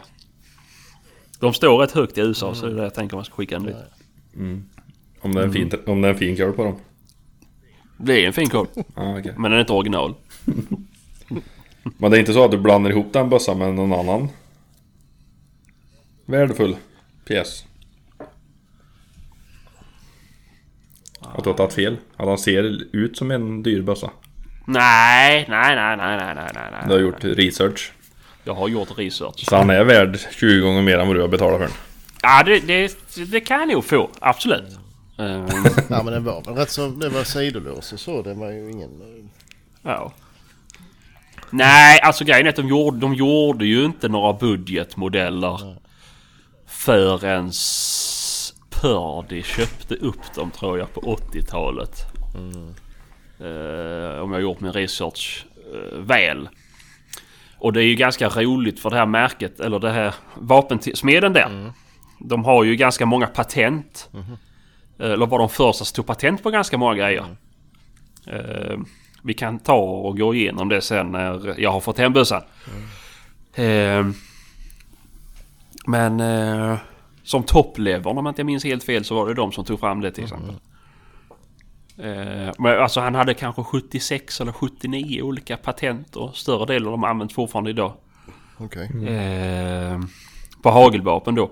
De 1.39 1.53
står 1.53 1.77
rätt 1.77 1.91
högt 1.91 2.17
i 2.17 2.21
USA 2.21 2.55
så 2.55 2.65
det 2.65 2.71
är 2.71 2.75
det 2.75 2.83
jag 2.83 2.93
tänker 2.93 3.15
om 3.15 3.19
jag 3.19 3.25
ska 3.25 3.35
skicka 3.35 3.55
en 3.55 3.63
dit. 3.63 3.75
Om 5.21 5.35
det 5.35 5.41
är 5.41 5.45
en 5.45 5.53
fin, 5.53 5.71
om 5.85 6.01
det 6.01 6.07
är 6.07 6.11
en 6.11 6.17
fin 6.17 6.35
kurv 6.35 6.51
på 6.51 6.63
dem. 6.63 6.75
Det 7.97 8.23
är 8.23 8.27
en 8.27 8.33
fin 8.33 8.49
koll. 8.49 8.67
Ja, 8.95 9.19
okej. 9.19 9.33
Men 9.37 9.43
den 9.51 9.53
är 9.53 9.59
inte 9.59 9.73
original. 9.73 10.15
Men 11.97 12.11
det 12.11 12.17
är 12.17 12.19
inte 12.19 12.33
så 12.33 12.45
att 12.45 12.51
du 12.51 12.57
blandar 12.57 12.91
ihop 12.91 13.13
den 13.13 13.29
bössan 13.29 13.57
med 13.57 13.73
någon 13.73 13.93
annan 13.93 14.27
värdefull 16.25 16.75
pjäs? 17.27 17.65
Att 21.19 21.43
du 21.43 21.49
har 21.49 21.57
tagit 21.57 21.73
fel? 21.73 21.97
Att 22.15 22.27
han 22.27 22.37
ser 22.37 22.63
ut 22.95 23.17
som 23.17 23.31
en 23.31 23.63
dyr 23.63 23.81
bössa? 23.81 24.11
Nej, 24.71 25.45
nej, 25.49 25.75
nej, 25.75 25.97
nej, 25.97 26.17
nej, 26.17 26.35
nej, 26.35 26.51
nej, 26.53 26.63
nej. 26.71 26.81
Du 26.87 26.93
har 26.93 26.99
gjort 26.99 27.23
research. 27.23 27.91
Jag 28.43 28.53
har 28.53 28.67
gjort 28.67 28.97
research. 28.97 29.45
Så 29.49 29.55
han 29.55 29.69
är 29.69 29.83
värd 29.83 30.19
20 30.31 30.59
gånger 30.59 30.81
mer 30.81 30.97
än 30.97 31.07
vad 31.07 31.15
du 31.15 31.21
har 31.21 31.27
betalat 31.27 31.57
för 31.59 31.65
den. 31.65 31.75
Ja, 32.21 32.43
det, 32.43 32.59
det, 32.59 32.95
det 33.31 33.39
kan 33.41 33.59
jag 33.59 33.69
nog 33.69 33.85
få. 33.85 34.09
Absolut. 34.19 34.69
Eh, 35.19 35.25
Ja 35.89 36.03
men 36.03 36.13
den 36.13 36.23
var 36.23 36.43
väl 36.43 36.55
rätt 36.55 36.69
så, 36.69 36.87
det 36.87 37.09
var 37.09 37.23
sidolås 37.23 37.93
och 37.93 37.99
så. 37.99 38.21
Det 38.21 38.33
var 38.33 38.51
ju 38.51 38.71
ingen... 38.71 38.89
Ja. 39.83 40.13
Nej, 41.49 41.99
alltså 42.01 42.23
grejen 42.23 42.45
är 42.45 42.49
att 42.49 42.55
de 42.55 42.67
gjorde, 42.67 42.97
de 42.99 43.13
gjorde 43.13 43.65
ju 43.65 43.85
inte 43.85 44.07
några 44.07 44.33
budgetmodeller 44.33 45.75
förrän 46.67 47.47
s- 47.47 48.53
Purdy 48.69 49.43
köpte 49.43 49.95
upp 49.95 50.33
dem 50.35 50.51
tror 50.51 50.79
jag 50.79 50.93
på 50.93 51.01
80-talet. 51.01 51.99
Eh, 52.35 52.75
om 54.21 54.31
jag 54.31 54.41
gjort 54.41 54.59
min 54.59 54.73
research 54.73 55.45
eh, 55.73 55.99
väl. 55.99 56.49
Och 57.57 57.73
det 57.73 57.83
är 57.83 57.85
ju 57.85 57.95
ganska 57.95 58.29
roligt 58.29 58.79
för 58.79 58.89
det 58.89 58.95
här 58.95 59.05
märket, 59.05 59.59
eller 59.59 59.79
det 59.79 59.91
här 59.91 60.13
vapensmeden 60.35 61.33
där. 61.33 61.71
De 62.19 62.45
har 62.45 62.63
ju 62.63 62.75
ganska 62.75 63.05
många 63.05 63.27
patent. 63.27 64.09
Eller 64.99 65.25
var 65.25 65.39
de 65.39 65.49
första 65.49 65.85
som 65.85 65.95
tog 65.95 66.05
patent 66.05 66.43
på 66.43 66.49
ganska 66.49 66.77
många 66.77 66.95
grejer. 66.95 67.25
Eh, 68.27 68.79
vi 69.23 69.33
kan 69.33 69.59
ta 69.59 69.77
och 69.79 70.17
gå 70.17 70.35
igenom 70.35 70.69
det 70.69 70.81
sen 70.81 71.11
när 71.11 71.59
jag 71.59 71.71
har 71.71 71.79
fått 71.79 71.97
hem 71.97 72.13
bössan. 72.13 72.41
Eh, 73.53 74.05
men 75.85 76.19
eh, 76.19 76.77
som 77.23 77.43
topplevern 77.43 78.17
om 78.17 78.25
jag 78.25 78.31
inte 78.31 78.43
minns 78.43 78.63
helt 78.63 78.83
fel 78.83 79.05
så 79.05 79.15
var 79.15 79.27
det 79.27 79.33
de 79.33 79.51
som 79.51 79.65
tog 79.65 79.79
fram 79.79 80.01
det 80.01 80.11
till 80.11 80.23
exempel. 80.23 80.55
Eh, 82.03 82.51
men 82.57 82.79
alltså 82.79 82.99
han 82.99 83.15
hade 83.15 83.33
kanske 83.33 83.63
76 83.63 84.41
eller 84.41 84.51
79 84.51 85.21
olika 85.21 85.57
patent 85.57 86.15
och 86.15 86.35
större 86.35 86.65
delen 86.65 86.87
av 86.87 86.91
dem 86.91 87.03
används 87.03 87.33
fortfarande 87.33 87.69
idag. 87.69 87.93
Okej. 88.57 88.89
Eh, 89.07 89.99
på 90.61 90.69
hagelvapen 90.69 91.35
då. 91.35 91.51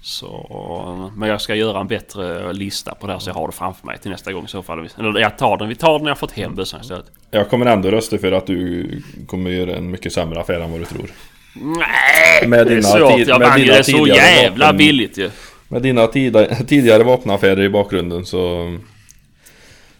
Så, 0.00 1.10
men 1.16 1.28
jag 1.28 1.40
ska 1.40 1.54
göra 1.54 1.80
en 1.80 1.86
bättre 1.86 2.52
lista 2.52 2.94
på 2.94 3.06
det 3.06 3.12
här 3.12 3.20
så 3.20 3.30
jag 3.30 3.34
har 3.34 3.46
det 3.46 3.52
framför 3.52 3.86
mig 3.86 3.98
till 3.98 4.10
nästa 4.10 4.32
gång 4.32 4.44
i 4.44 4.48
så 4.48 4.62
fall. 4.62 4.88
Eller 4.98 5.20
jag 5.20 5.38
tar 5.38 5.56
den, 5.56 5.68
vi 5.68 5.74
tar 5.74 5.92
den 5.92 6.02
när 6.02 6.10
jag 6.10 6.18
fått 6.18 6.32
hem 6.32 6.54
bössan 6.54 6.80
istället. 6.80 7.06
Jag 7.30 7.50
kommer 7.50 7.66
ändå 7.66 7.90
rösta 7.90 8.18
för 8.18 8.32
att 8.32 8.46
du 8.46 9.02
kommer 9.26 9.50
göra 9.50 9.76
en 9.76 9.90
mycket 9.90 10.12
sämre 10.12 10.40
affär 10.40 10.60
än 10.60 10.70
vad 10.72 10.80
du 10.80 10.84
tror. 10.84 11.10
Nej! 11.54 12.48
Med 12.48 12.66
det 12.66 12.72
är 12.72 12.76
dina 12.76 12.82
svårt. 12.82 13.26
Jag 13.26 13.38
med 13.38 13.48
vann 13.48 13.58
ju 13.58 13.64
dina 13.64 13.76
det 13.76 13.84
så 13.84 14.06
jävla 14.06 14.66
vapen. 14.66 14.78
billigt 14.78 15.18
ju. 15.18 15.30
Med 15.68 15.82
dina 15.82 16.06
tida, 16.06 16.46
tidigare 16.54 17.02
vapenaffärer 17.02 17.62
i 17.62 17.68
bakgrunden 17.68 18.26
så... 18.26 18.76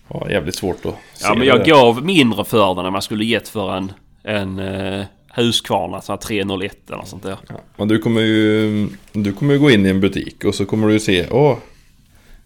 Ja, 0.09 0.31
jävligt 0.31 0.55
svårt 0.55 0.87
att 0.87 0.95
se 1.15 1.25
Ja 1.25 1.29
men 1.31 1.39
det 1.39 1.47
jag 1.47 1.59
där. 1.59 1.65
gav 1.67 2.05
mindre 2.05 2.45
för 2.45 2.75
den 2.75 2.87
än 2.87 2.93
man 2.93 3.03
skulle 3.03 3.25
gett 3.25 3.49
för 3.49 3.77
en, 3.77 3.93
en 4.25 4.59
uh, 4.59 5.05
Husqvarna 5.35 6.01
sån 6.01 6.13
här 6.13 6.19
301 6.21 6.77
eller 6.91 7.05
sånt 7.05 7.23
där. 7.23 7.37
Ja, 7.49 7.55
Men 7.77 7.89
du 7.89 7.99
kommer 7.99 8.21
ju... 8.21 8.89
Du 9.13 9.33
kommer 9.33 9.55
ju 9.55 9.61
gå 9.61 9.71
in 9.71 9.87
i 9.87 9.89
en 9.89 10.01
butik 10.01 10.45
och 10.45 10.55
så 10.55 10.65
kommer 10.67 10.89
du 10.89 11.01
se... 11.01 11.27
Åh! 11.31 11.57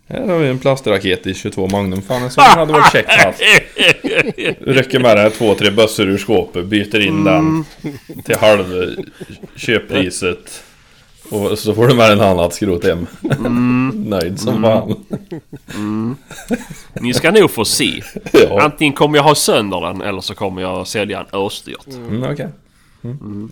Här 0.06 0.26
har 0.28 0.38
vi 0.38 0.48
en 0.48 0.58
plastraket 0.58 1.26
i 1.26 1.34
22 1.34 1.68
Magnum. 1.68 2.02
Fan 2.02 2.22
en 2.22 2.30
sån 2.30 2.44
hade 2.44 2.72
varit 2.72 2.92
käckt 2.92 3.10
allt. 3.26 3.40
Rycker 4.60 4.98
med 5.00 5.16
dig 5.16 5.30
två, 5.30 5.54
tre 5.54 5.70
bössor 5.70 6.08
ur 6.08 6.18
skåpet, 6.18 6.66
byter 6.66 7.00
in 7.00 7.24
den 7.24 7.64
till 8.24 8.36
halv 8.36 8.96
köppriset. 9.56 10.64
Och 11.31 11.59
så 11.59 11.75
får 11.75 11.89
du 11.89 11.95
med 11.95 12.11
en 12.12 12.20
annat 12.20 12.55
skrot 12.55 12.85
hem. 12.85 13.07
Nöjd 14.09 14.41
som 14.41 14.62
fan. 14.62 14.95
Ni 17.01 17.14
ska 17.14 17.31
nog 17.31 17.51
få 17.51 17.64
se. 17.64 18.03
Ja, 18.33 18.61
Antingen 18.62 18.95
kommer 18.95 19.18
jag 19.18 19.23
ha 19.25 19.35
sönder 19.35 19.81
den 19.81 20.01
eller 20.03 20.20
så 20.20 20.35
kommer 20.35 20.62
jag 20.62 20.87
sälja 20.87 21.20
en 21.20 21.27
örstyrt. 21.41 21.87
mm, 21.87 22.23
okej. 22.33 22.49
Mm. 23.05 23.51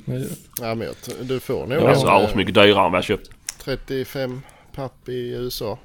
Ja 0.61 0.75
men 0.75 0.81
jag 0.87 1.01
t- 1.03 1.13
du 1.23 1.41
får 1.41 1.67
nog 1.67 1.83
Ja, 1.83 1.89
Alltså 2.15 2.37
mycket 2.37 2.55
dyrare 2.55 2.87
än 2.87 2.93
vad 2.93 2.99
jag 2.99 3.05
köpte. 3.05 3.31
35 3.65 4.41
papp 4.75 5.09
i 5.09 5.31
USA. 5.31 5.79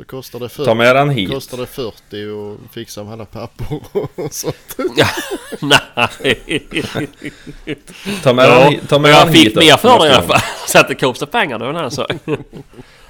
Så 0.00 0.04
kostar 0.06 0.38
det 0.38 0.48
40, 0.48 0.64
Ta 0.64 0.74
med 0.74 0.96
den 0.96 1.10
hit. 1.10 1.30
kostar 1.30 1.58
det 1.58 1.66
40 1.66 2.26
och 2.26 2.74
fixa 2.74 3.04
med 3.04 3.12
alla 3.12 3.24
papper 3.24 3.66
och 3.92 4.32
sånt. 4.34 4.76
Nej. 5.60 5.80
Ta 8.22 8.32
med 8.32 8.44
Ja, 8.44 8.58
den 8.58 8.72
hit. 8.72 8.88
Ta 8.88 8.98
med 8.98 9.10
jag 9.10 9.26
den 9.26 9.32
fick 9.32 9.46
hit 9.46 9.56
mer 9.56 9.76
för 9.76 9.98
det 9.98 10.06
i 10.06 10.10
alla 10.10 10.22
fall. 10.22 10.40
Så 10.66 10.78
att 10.78 10.88
det 10.88 10.94
kostar 10.94 11.26
pengar 11.26 11.58
det 11.58 11.64
var 11.72 11.90
sak. 11.90 12.10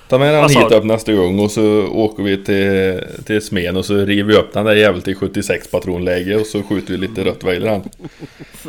Ta 0.08 0.18
med 0.18 0.34
den 0.34 0.50
hit 0.50 0.72
upp 0.72 0.84
nästa 0.84 1.12
gång 1.12 1.38
och 1.38 1.50
så 1.50 1.86
åker 1.86 2.22
vi 2.22 2.44
till, 2.44 3.24
till 3.24 3.42
Smen 3.42 3.76
och 3.76 3.84
så 3.84 3.94
river 3.94 4.32
vi 4.32 4.36
upp 4.36 4.52
den 4.52 4.64
där 4.64 4.74
jäveln 4.74 5.02
till 5.02 5.16
76 5.16 5.70
patronläge 5.70 6.36
och 6.36 6.46
så 6.46 6.62
skjuter 6.62 6.92
vi 6.92 6.98
lite 6.98 7.24
rött 7.24 7.44
i 7.44 7.58
den. 7.58 7.82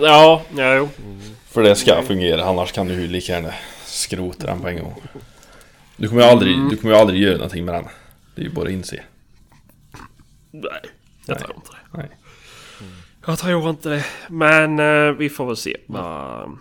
Ja, 0.02 0.42
ja, 0.58 0.76
jo. 0.76 0.90
För 1.52 1.64
det 1.64 1.76
ska 1.76 2.02
fungera, 2.02 2.44
annars 2.44 2.72
kan 2.72 2.88
du 2.88 2.94
ju 2.94 3.08
lika 3.08 3.34
gärna 3.34 3.54
skrota 3.86 4.48
den 4.48 4.60
på 4.60 4.68
en 4.68 4.78
gång. 4.80 4.96
Du 5.98 6.08
kommer 6.08 6.22
ju 6.22 6.28
aldrig, 6.28 6.58
du 6.70 6.78
kommer 6.78 6.94
ju 6.96 7.00
aldrig 7.02 7.22
göra 7.22 7.34
någonting 7.36 7.66
med 7.66 7.76
den. 7.76 7.86
Det 8.36 8.42
är 8.42 8.46
ju 8.46 8.52
bara 8.52 8.66
att 8.66 8.72
inse. 8.72 9.04
Nej, 10.52 10.72
jag 11.26 11.40
tror 11.40 11.56
inte 11.56 11.72
det. 11.72 11.98
Nej. 11.98 12.10
Jag 13.26 13.40
tror 13.40 13.70
inte 13.70 13.90
det. 13.90 14.06
Men 14.30 14.80
eh, 14.80 15.12
vi 15.12 15.30
får 15.30 15.46
väl 15.46 15.58
se 15.58 15.78
vad, 15.88 16.58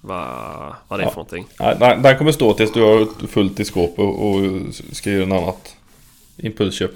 vad, 0.00 0.74
vad 0.88 0.98
det 0.98 1.02
är 1.02 1.06
Ja. 1.06 1.10
för 1.10 1.16
någonting. 1.16 1.46
Nej, 1.60 1.76
den, 1.80 2.02
den 2.02 2.18
kommer 2.18 2.32
stå 2.32 2.54
tills 2.54 2.72
du 2.72 2.82
har 2.82 3.26
fullt 3.26 3.60
i 3.60 3.64
skåpet 3.64 3.98
och, 3.98 4.28
och 4.30 4.40
ska 4.92 5.10
göra 5.10 5.26
något 5.26 5.42
annat. 5.42 5.76
Impulsköp. 6.36 6.90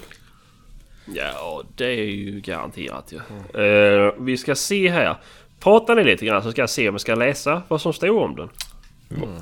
Ja, 1.15 1.63
det 1.75 1.85
är 1.85 2.05
ju 2.05 2.39
garanterat 2.41 3.11
ju. 3.13 3.17
Eh, 3.63 4.13
vi 4.19 4.37
ska 4.37 4.55
se 4.55 4.89
här. 4.89 5.17
Prata 5.59 5.93
ni 5.95 6.03
lite 6.03 6.25
grann 6.25 6.43
så 6.43 6.51
ska 6.51 6.61
jag 6.61 6.69
se 6.69 6.89
om 6.89 6.93
jag 6.95 7.01
ska 7.01 7.15
läsa 7.15 7.61
vad 7.67 7.81
som 7.81 7.93
står 7.93 8.23
om 8.23 8.35
den. 8.35 8.49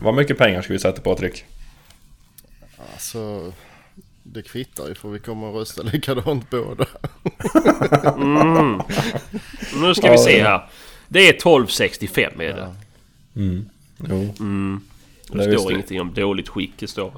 Vad 0.02 0.14
mycket 0.16 0.38
pengar 0.38 0.62
ska 0.62 0.74
vi 0.74 0.80
sätta 0.80 1.02
Patrik? 1.02 1.46
Alltså 2.94 3.54
det 4.24 4.42
kvittar 4.42 4.88
ju 4.88 4.96
för 4.96 5.10
vi 5.10 5.20
kommer 5.20 5.50
att 5.50 5.56
rösta 5.56 5.82
likadant 5.94 6.50
båda. 6.50 6.86
Nu 9.82 9.96
ska 9.96 10.12
vi 10.12 10.18
se 10.18 10.44
här. 10.44 10.70
Det 11.08 11.20
är 11.20 11.34
1265 11.34 12.42
är 12.42 12.46
det. 12.46 12.76
Jo. 13.34 14.34
Det 14.38 15.38
Det 15.38 15.48
visste 15.48 15.60
står 15.60 15.72
ingenting 15.72 16.02
om 16.02 16.14
dåligt 16.14 16.50
skick. 16.50 16.72
Det 16.78 16.88
står 16.88 17.12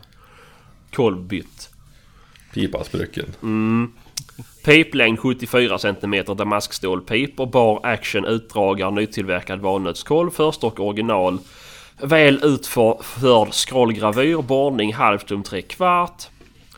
kolvbytt. 0.93 1.69
Pipa 2.53 2.83
sprucken. 2.83 3.25
Piplängd 4.65 5.19
74 5.19 5.77
cm 5.79 6.23
damaskstålpip 6.37 7.39
och 7.39 7.47
bar 7.47 7.79
action 7.83 8.25
utdragar 8.25 8.91
nytillverkad 8.91 9.59
valnötskolv. 9.59 10.31
Förstock 10.31 10.79
original. 10.79 11.39
Väl 12.01 12.39
utförd 12.43 13.53
scrollgravyr. 13.53 14.41
Borrning 14.41 14.93
halvtum 14.93 15.43
3 15.43 15.61
kvart. 15.61 16.27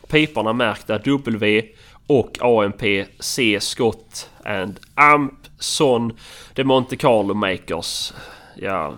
Piporna 0.08 0.52
märkta 0.52 0.98
W 0.98 1.62
och 2.06 2.38
AMP 2.40 2.82
C 3.20 3.60
Scott 3.60 4.30
and 4.44 4.80
Amp 4.94 5.34
Son 5.58 6.12
de 6.54 6.64
Monte 6.64 6.96
Carlo 6.96 7.34
Makers. 7.34 8.12
Ja. 8.56 8.94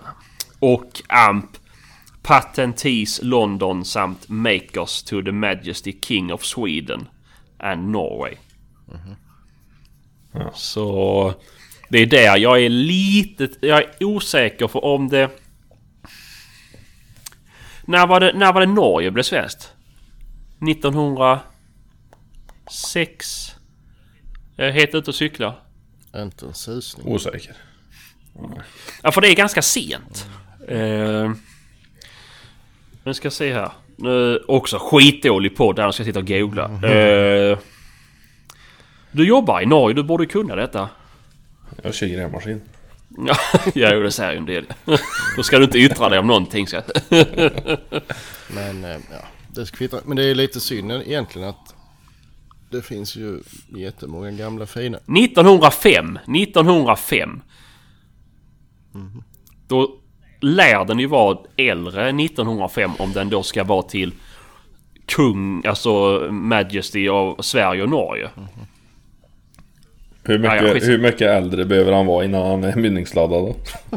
Och 0.58 1.02
Amp 1.08 1.50
Patentees 2.22 3.20
London 3.22 3.84
samt 3.84 4.28
Makers 4.28 5.02
to 5.02 5.22
the 5.22 5.32
Majesty 5.32 5.98
King 6.02 6.32
of 6.32 6.44
Sweden 6.44 7.08
and 7.58 7.88
Norway. 7.88 8.34
Så 10.54 11.34
det 11.88 11.98
är 11.98 12.06
där 12.06 12.36
jag 12.36 12.62
är 12.62 12.68
lite... 12.68 13.48
Jag 13.60 13.78
är 13.78 14.04
osäker 14.04 14.68
för 14.68 14.84
om 14.84 15.08
det... 15.08 15.30
När 17.84 18.06
var 18.06 18.20
det, 18.20 18.32
när 18.32 18.52
var 18.52 18.60
det 18.60 18.66
Norge 18.66 19.10
blev 19.10 19.22
svenskt? 19.22 19.72
1906? 20.68 23.54
Jag 24.56 24.68
är 24.68 24.72
helt 24.72 24.94
ute 24.94 25.10
och 25.10 25.14
cyklar. 25.14 25.60
Inte 26.16 26.46
en 26.46 26.54
susning. 26.54 27.06
Osäker. 27.06 27.56
Ja, 29.02 29.12
för 29.12 29.20
det 29.20 29.28
är 29.28 29.34
ganska 29.34 29.62
sent. 29.62 30.26
Eh, 30.68 31.30
nu 33.04 33.14
ska 33.14 33.26
jag 33.26 33.32
se 33.32 33.52
här. 33.52 33.72
Nu, 33.96 34.44
också 34.48 34.78
skitdålig 34.78 35.56
podd 35.56 35.76
där 35.76 35.82
jag 35.82 35.94
ska 35.94 36.04
sitta 36.04 36.18
och 36.18 36.26
googla. 36.26 36.64
Eh, 36.64 37.58
du 39.12 39.26
jobbar 39.26 39.60
i 39.60 39.66
Norge, 39.66 39.94
du 39.94 40.02
borde 40.02 40.26
kunna 40.26 40.56
detta. 40.56 40.88
Jag 41.82 41.94
kör 41.94 42.06
grävmaskin. 42.06 42.60
Ja, 43.26 43.36
ja, 43.74 43.90
jo, 43.94 44.02
det 44.02 44.12
säger 44.12 44.32
ju 44.32 44.38
en 44.38 44.46
del. 44.46 44.64
Då 45.36 45.42
ska 45.42 45.58
du 45.58 45.64
inte 45.64 45.78
yttra 45.78 46.08
dig 46.08 46.18
om 46.18 46.26
någonting. 46.26 46.66
Så. 46.66 46.80
Men 48.48 48.84
eh, 48.84 48.96
ja, 49.10 49.24
det 49.60 49.72
kvittar. 49.72 50.00
Men 50.04 50.16
det 50.16 50.24
är 50.24 50.34
lite 50.34 50.60
synd 50.60 50.92
egentligen 50.92 51.48
att 51.48 51.74
det 52.70 52.82
finns 52.82 53.16
ju 53.16 53.40
jättemånga 53.76 54.30
gamla 54.30 54.66
fina. 54.66 54.98
1905. 54.98 56.18
1905. 56.36 57.40
Då 59.68 59.96
lär 60.40 60.84
den 60.84 60.98
ju 60.98 61.06
vara 61.06 61.38
äldre 61.56 62.08
än 62.08 62.20
1905 62.20 62.90
om 62.98 63.12
den 63.12 63.30
då 63.30 63.42
ska 63.42 63.64
vara 63.64 63.82
till 63.82 64.12
kung, 65.06 65.66
alltså 65.66 66.18
Majesty 66.30 67.08
av 67.08 67.42
Sverige 67.42 67.82
och 67.82 67.88
Norge. 67.88 68.30
Hur 70.22 70.44
Ja, 70.44 70.56
ja, 70.56 70.62
mycket, 70.62 70.72
skit. 70.82 70.90
hur 70.90 70.98
mycket 70.98 71.20
äldre 71.30 71.64
behöver 71.64 71.92
han 71.92 72.06
vara 72.06 72.24
innan 72.24 72.46
han 72.46 72.64
är 72.64 72.76
mynningsladdad 72.76 73.42
då? 73.42 73.56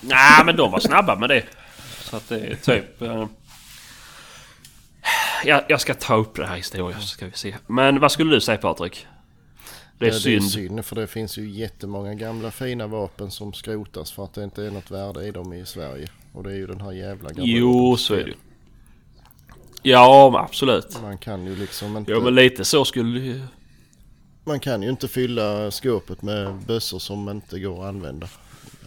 Nej, 0.00 0.44
men 0.46 0.56
de 0.56 0.70
var 0.70 0.80
snabba 0.80 1.16
med 1.16 1.28
det. 1.28 1.44
Så 2.00 2.16
att 2.16 2.28
det 2.28 2.38
är 2.38 2.54
typ... 2.54 3.02
Jag, 5.44 5.64
jag 5.68 5.80
ska 5.80 5.94
ta 5.94 6.14
upp 6.16 6.36
det 6.36 6.46
här 6.46 6.56
historien 6.56 7.00
så 7.00 7.06
ska 7.06 7.26
vi 7.26 7.32
se. 7.32 7.54
Men 7.66 8.00
vad 8.00 8.12
skulle 8.12 8.34
du 8.34 8.40
säga 8.40 8.58
Patrik? 8.58 9.06
Det 9.98 10.06
är 10.06 10.08
Ja, 10.08 10.12
Det 10.12 10.16
är 10.16 10.20
synd. 10.40 10.50
synd 10.50 10.84
för 10.84 10.96
det 10.96 11.06
finns 11.06 11.38
ju 11.38 11.50
jättemånga 11.50 12.14
gamla 12.14 12.50
fina 12.50 12.86
vapen 12.86 13.30
som 13.30 13.52
skrotas 13.52 14.12
för 14.12 14.24
att 14.24 14.34
det 14.34 14.44
inte 14.44 14.64
är 14.66 14.70
något 14.70 14.90
värde 14.90 15.26
i 15.26 15.30
dem 15.30 15.52
i 15.52 15.66
Sverige. 15.66 16.08
Och 16.32 16.42
det 16.42 16.50
är 16.50 16.56
ju 16.56 16.66
den 16.66 16.80
här 16.80 16.92
jävla 16.92 17.28
garderoben. 17.28 17.56
Jo, 17.56 17.96
så 17.96 18.14
är 18.14 18.18
det 18.24 18.30
ju. 18.30 18.34
Ja, 19.82 20.40
absolut. 20.48 21.02
Man 21.02 21.18
kan 21.18 21.46
ju 21.46 21.56
liksom 21.56 21.96
inte... 21.96 22.12
Ja, 22.12 22.20
men 22.20 22.34
lite 22.34 22.64
så 22.64 22.84
skulle 22.84 23.20
ju... 23.20 23.40
Man 24.44 24.60
kan 24.60 24.82
ju 24.82 24.88
inte 24.90 25.08
fylla 25.08 25.70
skåpet 25.70 26.22
med 26.22 26.54
bössor 26.66 26.98
som 26.98 27.28
inte 27.28 27.58
går 27.60 27.82
att 27.82 27.88
använda. 27.88 28.28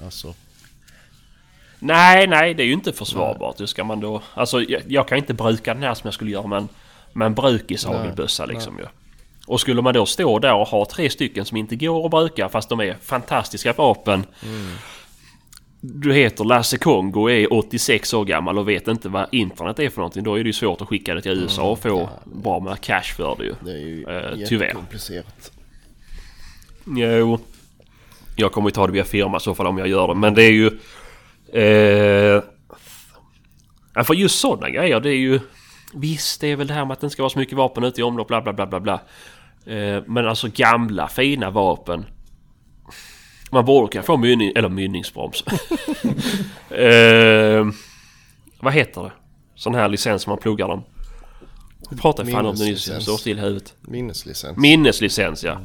Alltså, 0.04 0.34
Nej, 1.80 2.28
nej, 2.28 2.54
det 2.54 2.64
är 2.64 2.68
ju 2.68 2.74
inte 2.74 2.94
försvarbart. 2.94 3.58
Det 3.58 3.68
ska 3.68 3.84
man 3.84 4.00
då... 4.00 4.22
Alltså, 4.34 4.62
jag, 4.62 4.82
jag 4.88 5.08
kan 5.08 5.18
inte 5.18 5.34
bruka 5.34 5.74
den 5.74 5.84
här 5.84 5.94
som 5.94 6.08
jag 6.08 6.14
skulle 6.14 6.32
göra 6.32 6.48
med 6.48 6.58
en, 6.58 6.68
med 7.14 7.26
en 7.26 7.34
brukishagelbössa 7.34 8.46
liksom 8.46 8.78
ju. 8.80 8.86
Och 9.48 9.62
skulle 9.62 9.82
man 9.82 9.94
då 9.94 10.06
stå 10.06 10.40
där 10.40 10.54
och 10.54 10.68
ha 10.68 10.86
tre 10.86 11.10
stycken 11.10 11.46
som 11.46 11.58
inte 11.58 11.76
går 11.76 12.06
att 12.06 12.12
bruka 12.12 12.50
fast 12.50 12.70
de 12.70 12.80
är 12.80 12.98
fantastiska 13.02 13.74
vapen. 13.74 14.26
Du 15.82 16.14
heter 16.14 16.44
Lasse 16.44 16.78
Kongo 16.78 17.22
och 17.22 17.32
är 17.32 17.54
86 17.54 18.14
år 18.14 18.26
gammal 18.26 18.58
och 18.58 18.70
vet 18.70 18.88
inte 18.88 19.10
vad 19.10 19.28
internet 19.32 19.80
är 19.80 19.90
för 19.90 19.98
någonting. 19.98 20.24
Då 20.24 20.40
är 20.40 20.44
det 20.44 20.48
ju 20.50 20.54
svårt 20.54 20.82
att 20.82 20.88
skicka 20.88 21.14
det 21.16 21.22
till 21.22 21.32
USA 21.32 21.64
och 21.72 21.80
få 21.80 22.10
bra 22.26 22.60
med 22.60 22.82
cash 22.82 23.02
för 23.16 23.36
det 23.40 23.44
ju. 23.46 23.56
det 23.62 23.72
är 23.72 23.78
ju 23.78 24.04
Eh, 24.04 24.48
tyvärr. 24.48 24.74
Jo. 26.86 27.40
Jag 28.36 28.52
kommer 28.52 28.68
ju 28.68 28.72
ta 28.72 28.88
det 28.88 28.94
via 28.94 29.04
firma 29.06 29.38
i 29.38 29.40
så 29.40 29.56
fall 29.56 29.68
om 29.68 29.78
jag 29.78 29.88
gör 29.88 30.08
det. 30.08 30.16
Men 30.16 30.34
det 30.34 30.44
är 30.44 30.52
ju... 30.52 30.72
Eh, 31.54 32.44
för 34.04 34.14
just 34.14 34.40
sådana 34.40 34.70
grejer 34.70 35.00
det 35.00 35.10
är 35.10 35.18
ju... 35.18 35.40
Visst 35.94 36.42
det 36.42 36.48
är 36.48 36.56
väl 36.56 36.68
det 36.68 36.74
här 36.74 36.86
med 36.86 36.94
att 36.94 37.02
det 37.02 37.06
inte 37.06 37.14
ska 37.14 37.24
vara 37.24 37.30
så 37.30 37.40
mycket 37.40 37.58
vapen 37.58 37.84
ute 37.84 38.02
i 38.02 38.04
omlopp 38.04 38.28
bla 38.28 38.42
bla 38.42 38.54
bla 38.54 38.66
bla 38.66 38.80
bla. 38.80 39.02
Eh, 39.66 40.04
men 40.06 40.28
alltså 40.28 40.48
gamla 40.54 41.08
fina 41.08 41.50
vapen. 41.50 42.06
Man 43.52 43.66
borde 43.66 43.92
kunna 43.92 44.04
få 44.04 44.18
mynning, 44.18 44.52
eller 44.56 44.70
mynningsbroms. 44.70 45.44
eh, 46.70 47.66
vad 48.60 48.74
heter 48.74 49.04
det? 49.04 49.12
Sån 49.56 49.76
här 49.76 49.90
licens 49.90 50.28
man 50.28 50.38
pluggar 50.38 50.68
dem. 50.68 50.84
Jag 51.90 52.02
pratade 52.02 52.32
fan 52.32 52.46
om 52.46 52.46
det 52.46 52.52
nyss. 52.52 52.60
Minneslicens. 52.60 53.04
Står 53.04 53.18
still 53.18 53.38
i 53.38 53.42
huvudet. 53.42 53.74
Minneslicens. 53.82 54.58
Minneslicens 54.58 55.44
ja. 55.44 55.62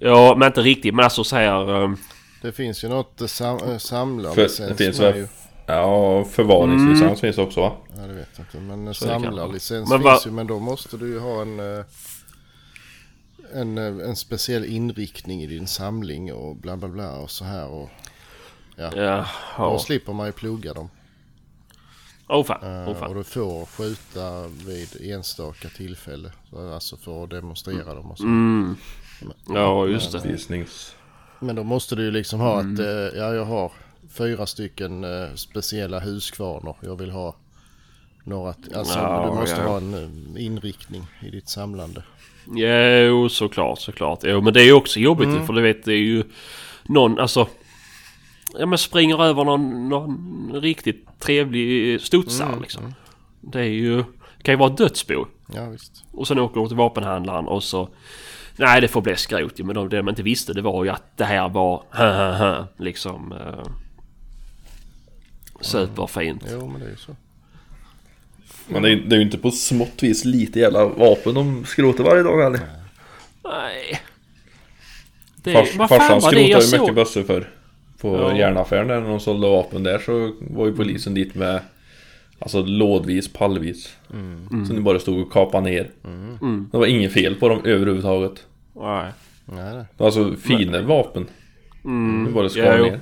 Ja 0.00 0.34
men 0.38 0.46
inte 0.46 0.60
riktigt 0.60 0.94
men 0.94 1.04
alltså 1.04 1.36
ehm, 1.36 1.96
det 2.42 2.52
finns 2.52 2.84
ju 2.84 2.88
något 2.88 3.20
eh, 3.20 3.26
sam, 3.26 3.58
För, 3.58 3.78
samlarlicens 3.78 4.68
det 4.68 4.84
finns 4.84 5.00
med 5.00 5.12
väl... 5.12 5.20
ju. 5.22 5.28
Ja, 5.66 6.24
förvaringslicens 6.24 7.20
finns 7.20 7.36
det 7.36 7.42
också 7.42 7.60
va? 7.60 7.76
Ja, 7.96 8.02
det 8.02 8.12
vet 8.14 8.28
jag 8.36 8.44
inte. 8.44 8.58
Men 8.60 8.94
samlarlicens 8.94 9.90
Men 9.90 9.98
finns 9.98 10.04
va- 10.04 10.20
ju. 10.24 10.30
Men 10.30 10.46
då 10.46 10.58
måste 10.58 10.96
du 10.96 11.08
ju 11.08 11.18
ha 11.18 11.42
en, 11.42 11.60
eh, 11.78 11.84
en, 13.54 13.78
eh, 13.78 14.08
en 14.08 14.16
speciell 14.16 14.64
inriktning 14.64 15.42
i 15.42 15.46
din 15.46 15.66
samling 15.66 16.32
och 16.32 16.56
bla 16.56 16.76
bla 16.76 16.88
bla 16.88 17.12
och 17.18 17.30
så 17.30 17.44
här. 17.44 17.68
Och 17.68 17.90
Ja. 18.76 18.90
då 18.94 19.24
ja. 19.56 19.78
slipper 19.78 20.12
man 20.12 20.26
ju 20.26 20.32
plugga 20.32 20.74
dem. 20.74 20.90
Åh 22.28 22.44
fan. 22.44 22.82
Eh, 22.82 22.88
Åh 22.88 22.94
fan. 22.94 23.08
och 23.08 23.14
du 23.14 23.24
får 23.24 23.66
skjuta 23.66 24.48
vid 24.66 25.12
enstaka 25.12 25.68
tillfälle. 25.68 26.32
Så 26.50 26.72
Alltså 26.74 26.96
för 26.96 27.24
att 27.24 27.30
demonstrera 27.30 27.94
dem 27.94 28.10
och 28.10 28.18
så. 28.18 28.24
Mm. 28.24 28.76
Ja, 29.48 29.86
just 29.86 30.12
det. 30.12 30.28
Visnings... 30.28 30.94
Men 31.40 31.56
då 31.56 31.64
måste 31.64 31.96
du 31.96 32.02
ju 32.02 32.10
liksom 32.10 32.40
ha 32.40 32.60
Mm. 32.60 32.74
att 32.74 32.80
eh, 32.80 33.18
ja, 33.20 33.34
jag 33.34 33.44
har 33.44 33.72
fyra 34.10 34.46
stycken 34.46 35.04
eh, 35.04 35.34
speciella 35.34 36.00
huskvarnor. 36.00 36.76
Jag 36.80 36.96
vill 36.96 37.10
ha 37.10 37.36
några. 38.24 38.54
Alltså 38.74 38.98
Ja, 38.98 39.30
du 39.30 39.40
måste 39.40 39.60
ja. 39.60 39.68
ha 39.68 39.76
en 39.76 39.94
eh, 40.36 40.44
inriktning 40.44 41.02
i 41.22 41.30
ditt 41.30 41.48
samlande. 41.48 42.02
Jo, 43.06 43.28
såklart, 43.28 43.80
såklart. 43.80 44.18
Jo, 44.22 44.40
men 44.40 44.52
det 44.52 44.60
är 44.60 44.64
ju 44.64 44.72
också 44.72 45.00
jobbigt 45.00 45.28
ju, 45.28 45.46
för 45.46 45.52
du 45.52 45.62
vet 45.62 45.84
det 45.84 45.92
är 45.92 45.96
ju 45.96 46.24
någon, 46.84 47.18
alltså... 47.18 47.46
Ja 48.58 48.66
men 48.66 48.78
springer 48.78 49.22
över 49.24 49.44
någon, 49.44 49.88
någon 49.88 50.50
riktigt 50.54 51.06
trevlig 51.18 52.00
studsare 52.00 52.60
liksom. 52.60 52.94
Det 53.40 53.60
är 53.60 53.64
ju... 53.64 54.04
Kan 54.42 54.52
ju 54.52 54.58
vara 54.58 54.70
ett 54.70 54.76
dödsbo. 54.78 55.26
Ja 55.54 55.66
visst. 55.66 56.04
Och 56.12 56.28
sen 56.28 56.38
åker 56.38 56.60
de 56.60 56.68
till 56.68 56.76
vapenhandlaren 56.76 57.46
och 57.46 57.62
så... 57.62 57.88
Nej 58.58 58.80
det 58.80 58.88
får 58.88 59.00
bli 59.00 59.16
skrot. 59.16 59.58
Men 59.58 59.74
de- 59.74 59.88
det 59.88 59.96
de 59.96 60.08
inte 60.08 60.22
visste 60.22 60.52
det 60.52 60.62
var 60.62 60.84
ju 60.84 60.90
att 60.90 61.16
det 61.16 61.24
här 61.24 61.48
var... 61.48 61.82
liksom... 62.82 63.32
Uh, 63.32 63.70
superfint. 65.60 66.44
Jo 66.52 66.66
men 66.66 66.80
det 66.80 66.86
är 66.86 66.90
ju 66.90 66.96
så. 66.96 67.16
Men 68.68 68.82
det 68.82 68.90
är, 68.90 68.96
det 68.96 69.14
är 69.14 69.18
ju 69.18 69.24
inte 69.24 69.38
på 69.38 69.50
smått 69.50 70.02
vis 70.02 70.24
lite 70.24 70.60
jävla 70.60 70.84
vapen 70.84 71.34
de 71.34 71.64
skrotar 71.64 72.04
varje 72.04 72.22
dag 72.22 72.42
heller. 72.42 72.60
Nej. 73.44 74.00
Det, 75.36 75.52
Fars, 75.52 75.76
vad 75.76 75.88
fan 75.88 75.98
farsan 75.98 76.20
var 76.20 76.32
det 76.32 76.36
skrotade 76.38 76.48
jag 76.48 76.62
ju 76.72 76.78
mycket 76.80 76.94
bössor 76.94 77.22
för 77.22 77.50
På 78.00 78.16
Ja. 78.16 78.36
järnaffären 78.36 78.86
när 78.86 79.00
de 79.00 79.20
sålde 79.20 79.48
vapen 79.48 79.82
där 79.82 79.98
så 79.98 80.34
var 80.40 80.66
ju 80.66 80.76
polisen 80.76 81.14
dit 81.14 81.34
med 81.34 81.60
Alltså 82.38 82.62
lådvis, 82.62 83.32
pallvis. 83.32 83.96
Så 84.66 84.72
ni 84.72 84.80
bara 84.80 84.98
stod 84.98 85.20
och 85.20 85.32
kapade 85.32 85.64
ner. 85.70 85.90
Det 86.72 86.78
var 86.78 86.86
inget 86.86 87.12
fel 87.12 87.34
på 87.34 87.48
dem 87.48 87.60
överhuvudtaget. 87.64 88.46
Nej. 88.74 89.12
Nej, 89.44 89.74
nej. 89.74 89.74
Det 89.74 89.86
var 89.96 90.06
alltså 90.06 90.34
fina 90.36 90.82
vapen. 90.82 91.26
Mm. 91.84 92.34
Det 92.34 92.50
skar 92.50 92.62
Ja, 92.78 92.82
ner. 92.82 93.00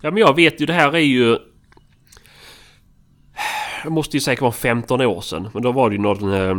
Ja 0.00 0.10
men 0.10 0.16
jag 0.16 0.36
vet 0.36 0.60
ju 0.60 0.66
det 0.66 0.72
här 0.72 0.92
är 0.92 0.98
ju... 0.98 1.38
Det 3.84 3.90
måste 3.90 4.16
ju 4.16 4.20
säkert 4.20 4.40
vara 4.42 4.52
15 4.52 5.00
år 5.00 5.20
sedan. 5.20 5.48
Men 5.54 5.62
då 5.62 5.72
var 5.72 5.90
det 5.90 5.96
ju 5.96 6.02
någon... 6.02 6.32
Eh, 6.32 6.56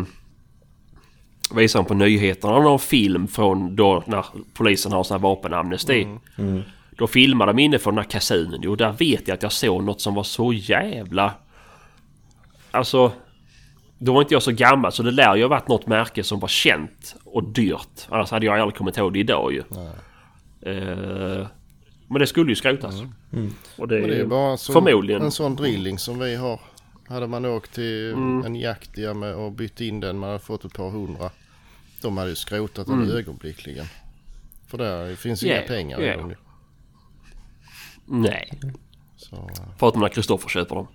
visade 1.55 1.85
på 1.85 1.93
nyheterna 1.93 2.59
någon 2.59 2.79
film 2.79 3.27
från 3.27 3.75
då 3.75 4.03
när 4.07 4.25
polisen 4.53 4.91
har 4.91 5.03
sån 5.03 5.15
här 5.15 5.21
vapenamnesti. 5.21 6.07
Då 6.97 7.07
filmade 7.07 7.53
de 7.53 7.59
inne 7.59 7.79
från 7.79 7.95
den 7.95 8.03
här 8.03 8.11
kasinen. 8.11 8.67
Och 8.67 8.77
där 8.77 8.91
vet 8.91 9.27
jag 9.27 9.35
att 9.35 9.43
jag 9.43 9.51
såg 9.51 9.83
något 9.83 10.01
som 10.01 10.15
var 10.15 10.23
så 10.23 10.53
jävla... 10.53 11.33
Alltså... 12.71 13.11
Då 13.99 14.13
var 14.13 14.21
inte 14.21 14.33
jag 14.33 14.43
så 14.43 14.51
gammal 14.51 14.91
så 14.91 15.03
det 15.03 15.11
lär 15.11 15.35
ju 15.35 15.41
ha 15.43 15.49
varit 15.49 15.67
något 15.67 15.87
märke 15.87 16.23
som 16.23 16.39
var 16.39 16.47
känt 16.47 17.15
och 17.25 17.43
dyrt. 17.43 18.07
Annars 18.09 18.31
hade 18.31 18.45
jag 18.45 18.59
aldrig 18.59 18.75
kommit 18.75 18.97
ihåg 18.97 19.13
det 19.13 19.19
idag 19.19 19.53
ju. 19.53 19.63
Eh, 20.61 21.47
men 22.07 22.19
det 22.19 22.27
skulle 22.27 22.51
ju 22.51 22.55
skrotas. 22.55 22.95
Och 23.77 23.87
det, 23.87 23.99
Men 23.99 24.09
det 24.09 24.15
är 24.21 24.25
bara 24.25 24.51
en 24.51 24.57
sån, 24.57 24.73
förmodligen... 24.73 25.21
en 25.21 25.31
sån 25.31 25.55
drilling 25.55 25.99
som 25.99 26.19
vi 26.19 26.35
har. 26.35 26.59
Hade 27.07 27.27
man 27.27 27.45
åkt 27.45 27.73
till 27.73 28.13
Mm. 28.13 28.45
en 28.45 28.55
jaktia 28.55 29.13
med 29.13 29.35
och 29.35 29.51
bytt 29.51 29.81
in 29.81 29.99
den, 29.99 30.17
man 30.19 30.29
hade 30.29 30.39
fått 30.43 30.65
ett 30.65 30.73
par 30.73 30.89
hundra. 30.89 31.29
De 32.01 32.17
hade 32.17 32.29
ju 32.29 32.35
skrotat 32.35 32.87
den 32.87 33.11
ögonblickligen. 33.11 33.85
För 34.67 34.77
där 34.77 35.15
finns 35.15 35.43
Ja, 35.43 35.55
inga 35.57 35.67
pengar 35.67 35.99
ja. 35.99 36.13
i 36.13 36.17
dem 36.17 36.29
ju. 36.29 36.35
Nej. 38.05 38.51
Så, 39.17 39.49
Förutom 39.79 40.01
när 40.01 40.09
Kristoffer 40.09 40.49
köper 40.49 40.75
dem. 40.75 40.87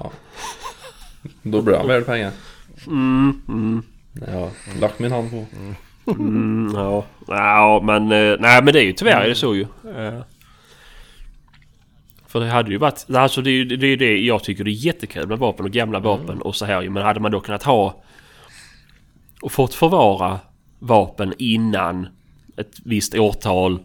Ja. 0.00 0.10
Då 1.42 1.62
blir 1.62 1.76
han 1.76 1.88
värd 1.88 2.06
pengar. 2.06 2.30
Mm, 2.86 3.42
mm, 3.48 3.82
Ja, 4.26 4.50
lagt 4.80 4.98
min 4.98 5.12
hand 5.12 5.30
på. 5.30 5.44
mm, 6.10 6.72
ja. 6.74 7.04
ja, 7.26 7.80
men... 7.84 8.02
eh, 8.02 8.36
Nej, 8.40 8.62
men 8.62 8.72
det 8.72 8.80
är 8.80 8.84
ju 8.84 8.92
tyvärr 8.92 9.20
är 9.24 9.28
det 9.28 9.34
så 9.34 9.54
ju. 9.54 9.62
Eh. 9.96 10.20
För 12.26 12.40
det 12.40 12.50
hade 12.50 12.70
ju 12.70 12.76
varit... 12.78 13.06
Alltså 13.14 13.42
det 13.42 13.50
är 13.50 13.52
ju 13.52 13.64
det, 13.64 13.96
det 13.96 14.18
jag 14.20 14.44
tycker 14.44 14.64
det 14.64 14.70
är 14.70 14.86
jättekul 14.86 15.28
med 15.28 15.38
vapen 15.38 15.66
och 15.66 15.72
gamla 15.72 15.98
vapen 15.98 16.42
och 16.42 16.56
så 16.56 16.64
här 16.64 16.82
ju. 16.82 16.90
Men 16.90 17.02
hade 17.02 17.20
man 17.20 17.32
då 17.32 17.40
kunnat 17.40 17.62
ha... 17.62 18.02
Och 19.42 19.52
fått 19.52 19.74
förvara 19.74 20.40
vapen 20.78 21.34
innan 21.38 22.08
ett 22.56 22.76
visst 22.84 23.14
årtal. 23.14 23.78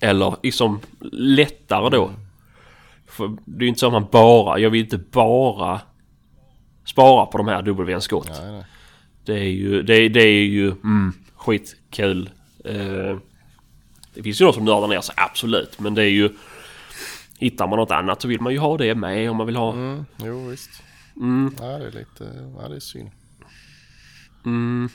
Eller 0.00 0.34
liksom 0.42 0.80
lättare 1.12 1.90
då. 1.90 2.10
För 3.06 3.28
det 3.44 3.58
är 3.58 3.62
ju 3.62 3.68
inte 3.68 3.80
så 3.80 3.86
att 3.86 3.92
man 3.92 4.06
bara... 4.12 4.58
Jag 4.58 4.70
vill 4.70 4.80
inte 4.80 4.98
bara 4.98 5.80
spara 6.84 7.26
på 7.26 7.38
de 7.38 7.48
här 7.48 7.62
WN-skott. 7.62 8.28
nej. 8.42 8.64
Det 9.24 9.32
är 9.34 9.44
ju, 9.48 9.82
det, 9.82 10.08
det 10.08 10.20
är 10.22 10.44
ju 10.44 10.66
mm, 10.70 11.12
skitkul. 11.36 12.30
Eh, 12.64 13.16
det 14.14 14.22
finns 14.22 14.40
ju 14.40 14.44
någon 14.44 14.54
som 14.54 14.64
nördar 14.64 14.88
ner 14.88 15.00
sig, 15.00 15.14
absolut. 15.18 15.80
Men 15.80 15.94
det 15.94 16.02
är 16.02 16.08
ju... 16.10 16.30
Hittar 17.38 17.66
man 17.66 17.78
något 17.78 17.90
annat 17.90 18.22
så 18.22 18.28
vill 18.28 18.40
man 18.40 18.52
ju 18.52 18.58
ha 18.58 18.76
det 18.76 18.94
med 18.94 19.30
om 19.30 19.36
man 19.36 19.46
vill 19.46 19.56
ha... 19.56 19.72
Mm, 19.72 20.04
jo 20.24 20.48
visst. 20.48 20.70
Mm, 21.16 21.54
Ja, 21.60 21.66
det 21.66 21.86
är 21.86 21.90
lite, 21.92 22.50
ja 22.60 22.68
det 22.68 22.76
är 22.76 22.80
synd. 22.80 23.10
mm, 24.44 24.88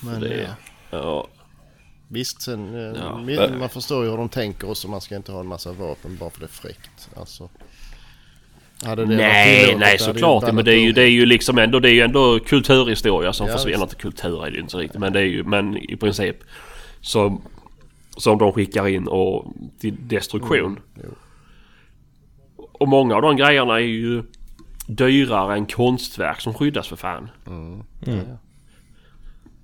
Men 0.00 0.20
det 0.20 0.28
är- 0.28 0.42
ja, 0.90 0.98
ja. 0.98 1.28
visst 2.08 2.42
sen, 2.42 2.74
eh, 2.74 3.00
Ja. 3.02 3.18
men 3.18 3.58
man 3.58 3.68
förstår 3.68 4.04
ju 4.04 4.10
hur 4.10 4.16
de 4.16 4.28
tänker 4.28 4.68
och 4.68 4.76
så 4.76 4.88
man 4.88 5.00
ska 5.00 5.16
inte 5.16 5.32
ha 5.32 5.40
en 5.40 5.46
massa 5.46 5.72
vapen 5.72 6.16
bara 6.16 6.30
för 6.30 6.40
det 6.40 6.46
är 6.46 6.48
fräckt. 6.48 7.10
Alltså. 7.16 7.48
Hade 8.84 9.06
det 9.06 9.16
Nej, 9.16 9.76
nej 9.78 9.96
det 9.98 10.04
såklart. 10.04 10.54
Men 10.54 10.64
det 10.64 10.72
är 10.74 10.80
ju, 10.80 10.92
det 10.92 11.02
är 11.02 11.10
ju 11.10 11.26
liksom 11.26 11.58
ändå, 11.58 11.80
det 11.80 11.90
är 11.90 11.92
ju 11.92 12.00
ändå 12.00 12.38
kulturhistoria 12.46 13.32
som 13.32 13.46
Ja, 13.46 13.52
försvinner. 13.52 13.82
Inte 13.82 13.94
kultur 13.96 14.46
är 14.46 14.50
det 14.50 14.58
inte 14.58 14.70
så 14.72 14.78
riktigt. 14.78 15.00
Men 15.00 15.12
det 15.12 15.20
är 15.20 15.24
ju, 15.24 15.44
men 15.44 15.76
i 15.76 15.96
princip. 15.96 16.36
Som, 17.00 17.42
som 18.16 18.38
de 18.38 18.52
skickar 18.52 18.88
in 18.88 19.08
och 19.08 19.54
till 19.80 19.96
destruktion. 20.00 20.80
jo. 20.94 21.08
Och 22.72 22.88
många 22.88 23.16
av 23.16 23.22
de 23.22 23.36
grejerna 23.36 23.74
är 23.74 23.84
ju 23.84 24.22
dyrare 24.86 25.54
än 25.54 25.66
konstverk 25.66 26.40
som 26.40 26.54
skyddas 26.54 26.88
för 26.88 26.96
fan. 26.96 27.28
Mm. 27.46 27.82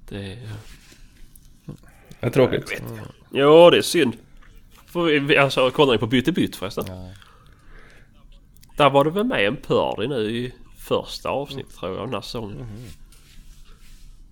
Det 0.08 0.16
är... 0.16 0.38
Det 2.20 2.26
är 2.26 2.30
tråkigt. 2.30 2.82
Ja, 3.30 3.70
det 3.70 3.78
är 3.78 3.82
synd. 3.82 4.16
För 4.86 5.02
vi, 5.02 5.18
vi, 5.18 5.36
alltså, 5.36 5.70
kollar 5.70 5.92
ni 5.92 5.98
på 5.98 6.06
Bytte 6.06 6.32
bytt 6.32 6.56
förresten? 6.56 6.84
Nej. 6.88 7.14
Där 8.76 8.90
var 8.90 9.04
det 9.04 9.10
väl 9.10 9.24
med 9.24 9.46
en 9.46 9.56
Purdy 9.56 10.08
nu 10.08 10.30
i 10.30 10.52
första 10.78 11.28
avsnittet 11.28 11.74
tror 11.74 11.96
jag, 11.96 12.06
den 12.06 12.14
här 12.14 12.20
säsongen. 12.20 12.66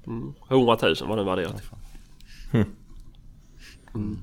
Mm. 0.07 0.35
100 0.49 0.79
000 0.83 0.95
var 1.09 1.17
den 1.17 1.27
värderad 1.27 1.57
till. 1.57 1.67
Mm. 3.95 4.19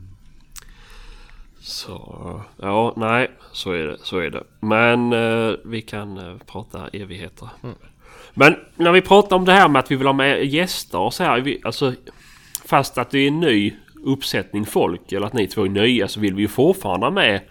Så, 1.60 2.42
ja, 2.62 2.94
nej, 2.98 3.32
så 3.52 3.72
är 3.72 3.88
det. 3.88 3.98
Så 4.04 4.18
är 4.18 4.30
det. 4.30 4.44
Men 4.60 5.14
eh, 5.14 5.56
vi 5.66 5.82
kan 5.82 6.18
eh, 6.18 6.38
prata 6.46 6.88
evigheter. 6.88 7.50
Men 8.34 8.56
när 8.76 8.92
vi 8.92 9.02
pratar 9.02 9.36
om 9.36 9.46
det 9.46 9.52
här 9.52 9.68
med 9.68 9.80
att 9.80 9.92
vi 9.92 9.96
vill 9.96 10.08
ha 10.08 10.14
med 10.14 10.46
gäster 10.46 11.00
och 11.00 11.14
så 11.14 11.24
här. 11.24 11.40
Vi, 11.40 11.62
alltså, 11.64 11.94
fast 12.66 12.98
att 12.98 13.12
det 13.12 13.20
är 13.20 13.28
en 13.28 13.40
ny 13.40 13.74
uppsättning 14.04 14.66
folk 14.66 15.12
eller 15.12 15.28
att 15.28 15.34
ni 15.34 15.48
två 15.48 15.66
är 15.66 15.70
nya 15.70 16.08
så 16.08 16.20
vill 16.20 16.36
vi 16.36 16.42
ju 16.42 16.48
fortfarande 16.48 17.06
ha 17.06 17.12
med 17.12 17.42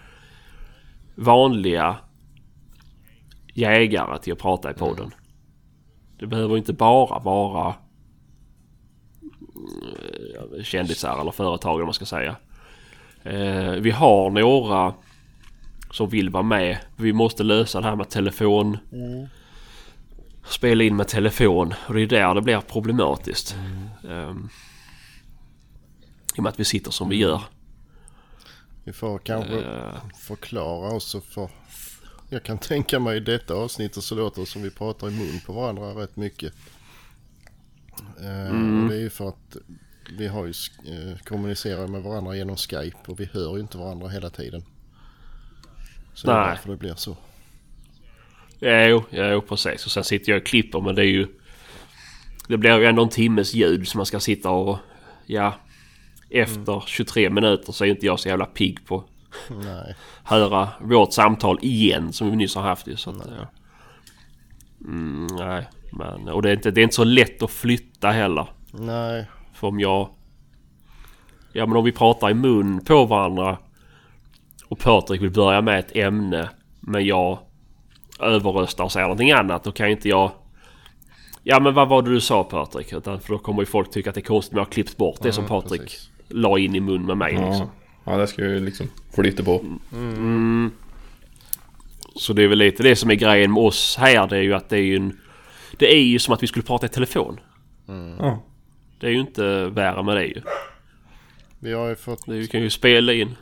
vanliga 1.14 1.96
jägare 3.56 4.18
till 4.18 4.32
att 4.32 4.38
prata 4.38 4.70
i 4.70 4.74
podden. 4.74 5.14
Det 6.18 6.26
behöver 6.26 6.56
inte 6.56 6.72
bara 6.72 7.18
vara 7.18 7.74
eh, 10.56 10.62
kändisar 10.62 11.20
eller 11.20 11.30
företag 11.30 11.76
vad 11.76 11.86
man 11.86 11.94
ska 11.94 12.06
säga. 12.06 12.36
Eh, 13.22 13.70
vi 13.70 13.90
har 13.90 14.30
några 14.30 14.94
som 15.90 16.08
vill 16.08 16.30
vara 16.30 16.42
med. 16.42 16.78
Vi 16.96 17.12
måste 17.12 17.42
lösa 17.42 17.80
det 17.80 17.86
här 17.86 17.96
med 17.96 18.08
telefon. 18.08 18.78
Spela 20.44 20.84
in 20.84 20.96
med 20.96 21.08
telefon 21.08 21.74
och 21.88 21.94
det 21.94 22.02
är 22.02 22.06
där 22.06 22.34
det 22.34 22.42
blir 22.42 22.60
problematiskt. 22.60 23.56
Ehm, 24.08 24.48
I 26.36 26.38
och 26.38 26.42
med 26.42 26.50
att 26.50 26.60
vi 26.60 26.64
sitter 26.64 26.90
som 26.90 27.08
vi 27.08 27.16
gör. 27.16 27.42
Vi 28.84 28.92
får 28.92 29.18
kanske 29.18 29.60
Eh, 29.60 29.94
förklara 30.18 30.92
oss 30.92 31.14
och 31.14 31.24
för 31.24 31.50
Jag 32.28 32.42
kan 32.42 32.58
tänka 32.58 32.98
mig 32.98 33.16
i 33.16 33.20
detta 33.20 33.54
avsnittet 33.54 34.02
så 34.04 34.14
låter 34.14 34.40
det 34.40 34.46
som 34.46 34.62
vi 34.62 34.70
pratar 34.70 35.08
i 35.08 35.10
mun 35.10 35.40
på 35.46 35.52
varandra 35.52 35.84
rätt 36.02 36.16
mycket. 36.16 36.52
Eh, 38.20 38.50
Mm. 38.50 38.88
det 38.88 38.94
är 38.94 39.00
ju 39.00 39.10
för 39.10 39.28
att 39.28 39.56
vi 40.18 40.28
har 40.28 40.46
ju 40.46 40.52
eh, 40.86 41.18
kommunicerar 41.18 41.86
med 41.86 42.02
varandra 42.02 42.36
genom 42.36 42.56
Skype 42.56 42.96
och 43.06 43.20
vi 43.20 43.24
hör 43.32 43.54
ju 43.56 43.60
inte 43.60 43.78
varandra 43.78 44.08
hela 44.08 44.30
tiden. 44.30 44.64
Så 46.14 46.26
det 46.26 46.32
är 46.32 46.48
därför 46.48 46.70
det 46.70 46.76
blir 46.76 46.94
så. 46.94 47.16
Jo, 48.60 49.04
jo 49.10 49.40
precis. 49.40 49.86
Och 49.86 49.92
sen 49.92 50.04
sitter 50.04 50.32
jag 50.32 50.40
och 50.40 50.46
klipper 50.46 50.80
men 50.80 50.94
det 50.94 51.02
är 51.02 51.06
ju... 51.10 51.26
Det 52.48 52.56
blir 52.56 52.78
ju 52.78 52.84
ändå 52.84 53.02
en 53.02 53.08
timmes 53.08 53.54
ljud 53.54 53.88
som 53.88 53.98
man 53.98 54.06
ska 54.06 54.20
sitta 54.20 54.50
och... 54.50 54.78
Ja. 55.26 55.54
Efter 56.30 56.82
23 56.86 57.30
minuter 57.30 57.72
så 57.72 57.84
är 57.84 57.88
inte 57.88 58.06
jag 58.06 58.20
så 58.20 58.28
jävla 58.28 58.46
pigg 58.46 58.86
på 58.86 59.04
Nej. 59.48 59.94
höra 60.24 60.68
vårt 60.80 61.12
samtal 61.12 61.58
igen 61.62 62.12
som 62.12 62.30
vi 62.30 62.36
nyss 62.36 62.54
har 62.54 62.62
haft 62.62 62.86
ju. 62.86 62.96
Så 62.96 63.10
att, 63.10 63.16
ja. 63.16 63.46
mm, 64.84 65.26
nej, 65.26 65.68
men 65.92 66.28
och 66.28 66.42
det 66.42 66.50
är, 66.50 66.54
inte, 66.54 66.70
det 66.70 66.80
är 66.80 66.82
inte 66.82 66.94
så 66.94 67.04
lätt 67.04 67.42
att 67.42 67.50
flytta 67.50 68.10
heller. 68.10 68.46
Nej. 68.72 69.26
För 69.52 69.66
om 69.66 69.80
jag... 69.80 70.08
Ja 71.52 71.66
men 71.66 71.76
om 71.76 71.84
vi 71.84 71.92
pratar 71.92 72.30
i 72.30 72.34
mun 72.34 72.84
på 72.84 73.04
varandra 73.04 73.58
och 74.68 74.78
Patrik 74.78 75.22
vill 75.22 75.30
börja 75.30 75.60
med 75.60 75.78
ett 75.78 75.96
ämne 75.96 76.50
men 76.80 77.04
jag 77.06 77.38
överröstar 78.20 78.84
och 78.84 78.92
säger 78.92 79.06
någonting 79.06 79.32
annat. 79.32 79.64
Då 79.64 79.72
kan 79.72 79.88
inte 79.88 80.08
jag... 80.08 80.30
Ja 81.42 81.60
men 81.60 81.74
vad 81.74 81.88
var 81.88 82.02
det 82.02 82.10
du 82.10 82.20
sa 82.20 82.44
Patrik? 82.44 82.92
Utan 82.92 83.20
för 83.20 83.32
då 83.32 83.38
kommer 83.38 83.62
ju 83.62 83.66
folk 83.66 83.90
tycka 83.90 84.10
att 84.10 84.14
det 84.14 84.20
är 84.20 84.22
konstigt 84.22 84.52
att 84.52 84.56
jag 84.56 84.64
har 84.64 84.70
klippt 84.70 84.96
bort 84.96 85.18
det 85.22 85.32
som 85.32 85.44
Ja, 85.44 85.48
Patrik 85.48 85.80
precis. 85.80 86.10
la 86.28 86.58
in 86.58 86.74
i 86.74 86.80
mun 86.80 87.06
med 87.06 87.16
mig. 87.16 87.32
Liksom. 87.32 87.66
Ja. 88.06 88.16
det 88.16 88.26
ska 88.26 88.42
ju 88.42 88.60
liksom 88.60 88.90
flyta 89.14 89.42
på. 89.42 89.64
Så 92.16 92.32
det 92.32 92.42
är 92.42 92.48
väl 92.48 92.58
lite 92.58 92.82
det 92.82 92.96
som 92.96 93.10
är 93.10 93.14
grejen 93.14 93.52
med 93.52 93.62
oss 93.62 93.96
här. 93.98 94.26
Det 94.26 94.36
är 94.36 94.42
ju 94.42 94.54
att 94.54 94.68
det 94.68 94.76
är 94.76 94.82
ju 94.82 94.96
en... 94.96 95.18
Det 95.78 95.94
är 95.94 96.02
ju 96.02 96.18
som 96.18 96.34
att 96.34 96.42
vi 96.42 96.46
skulle 96.46 96.62
prata 96.62 96.86
i 96.86 96.88
telefon. 96.88 97.40
Ja. 98.18 98.42
Det 99.00 99.06
är 99.06 99.10
ju 99.10 99.20
inte 99.20 99.66
värre 99.66 100.02
med 100.02 100.16
det 100.16 100.24
ju. 100.24 100.42
Vi 101.58 101.72
har 101.72 101.88
ju 101.88 101.96
fått... 101.96 102.22
Vi 102.26 102.46
kan 102.46 102.60
ju 102.60 102.70
spela 102.70 103.12
in. 103.12 103.36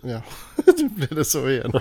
Ja, 0.00 0.22
nu 0.78 0.88
blir 0.88 1.14
det 1.14 1.24
så 1.24 1.50
igen. 1.50 1.72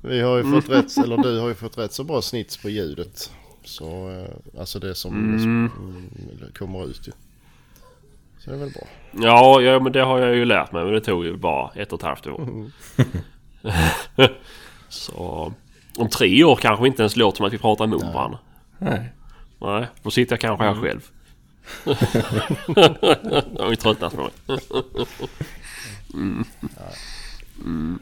Vi 0.00 0.20
har 0.20 0.36
ju 0.36 0.42
fått 0.42 0.68
rätt, 0.68 0.96
eller 1.04 1.16
du 1.16 1.38
har 1.38 1.48
ju 1.48 1.54
fått 1.54 1.78
rätt 1.78 1.92
så 1.92 2.04
bra 2.04 2.22
snits 2.22 2.56
på 2.56 2.70
ljudet. 2.70 3.30
Så, 3.64 4.10
eh, 4.10 4.60
alltså 4.60 4.78
det 4.78 4.94
som 4.94 5.14
mm. 5.14 5.70
kommer 6.58 6.86
ut 6.86 7.08
ju. 7.08 7.12
Så 8.44 8.50
det 8.50 8.56
är 8.56 8.60
väl 8.60 8.70
bra. 8.70 8.82
Ja, 9.12 9.60
ja, 9.60 9.80
men 9.80 9.92
det 9.92 10.00
har 10.00 10.18
jag 10.18 10.34
ju 10.34 10.44
lärt 10.44 10.72
mig. 10.72 10.84
Men 10.84 10.92
det 10.92 11.00
tog 11.00 11.24
ju 11.24 11.36
bara 11.36 11.70
ett 11.74 11.92
och 11.92 11.98
ett 11.98 12.04
halvt 12.04 12.26
år. 12.26 12.48
Så 14.88 15.52
om 15.96 16.08
tre 16.08 16.44
år 16.44 16.56
kanske 16.56 16.82
vi 16.82 16.88
inte 16.88 17.02
ens 17.02 17.16
låter 17.16 17.36
som 17.36 17.46
att 17.46 17.52
vi 17.52 17.58
pratar 17.58 17.84
emot 17.84 18.02
varandra. 18.02 18.38
Nej. 18.78 19.12
Nej, 19.58 19.86
då 20.02 20.10
sitter 20.10 20.32
jag 20.32 20.40
kanske 20.40 20.64
här 20.64 20.74
själv. 20.74 21.00
jag 23.56 23.64
har 23.64 23.70
ju 23.70 23.76
tröttnat 23.76 24.16
på 24.16 24.22
mig. 24.22 24.58
mm. 26.14 26.44
Mm. 27.64 27.98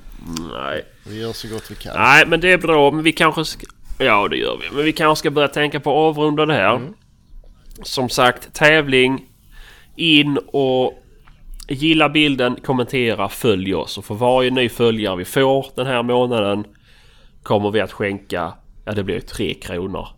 Nej. 0.52 0.84
Vi 1.06 1.20
gör 1.20 1.32
så 1.32 1.48
gott 1.48 1.70
vi 1.70 1.74
kan. 1.74 1.96
Nej, 1.96 2.26
men 2.26 2.40
det 2.40 2.52
är 2.52 2.58
bra. 2.58 2.90
Men 2.90 3.04
vi 3.04 3.12
kanske 3.12 3.44
ska... 3.44 3.66
Ja, 3.98 4.28
det 4.28 4.36
gör 4.36 4.58
vi. 4.62 4.76
Men 4.76 4.84
vi 4.84 4.92
kanske 4.92 5.20
ska 5.20 5.30
börja 5.30 5.48
tänka 5.48 5.80
på 5.80 5.90
att 5.90 6.16
avrunda 6.16 6.46
det 6.46 6.54
här. 6.54 6.80
Som 7.82 8.08
sagt, 8.08 8.52
tävling. 8.52 9.31
In 9.96 10.38
och 10.46 11.02
gilla 11.68 12.08
bilden, 12.08 12.56
kommentera, 12.64 13.28
följ 13.28 13.74
oss. 13.74 13.98
Och 13.98 14.04
för 14.04 14.14
varje 14.14 14.50
ny 14.50 14.68
följare 14.68 15.16
vi 15.16 15.24
får 15.24 15.66
den 15.74 15.86
här 15.86 16.02
månaden 16.02 16.64
kommer 17.42 17.70
vi 17.70 17.80
att 17.80 17.92
skänka, 17.92 18.52
ja 18.84 18.92
det 18.92 19.04
blir 19.04 19.14
ju 19.14 19.20
3 19.20 19.54
kronor 19.54 20.08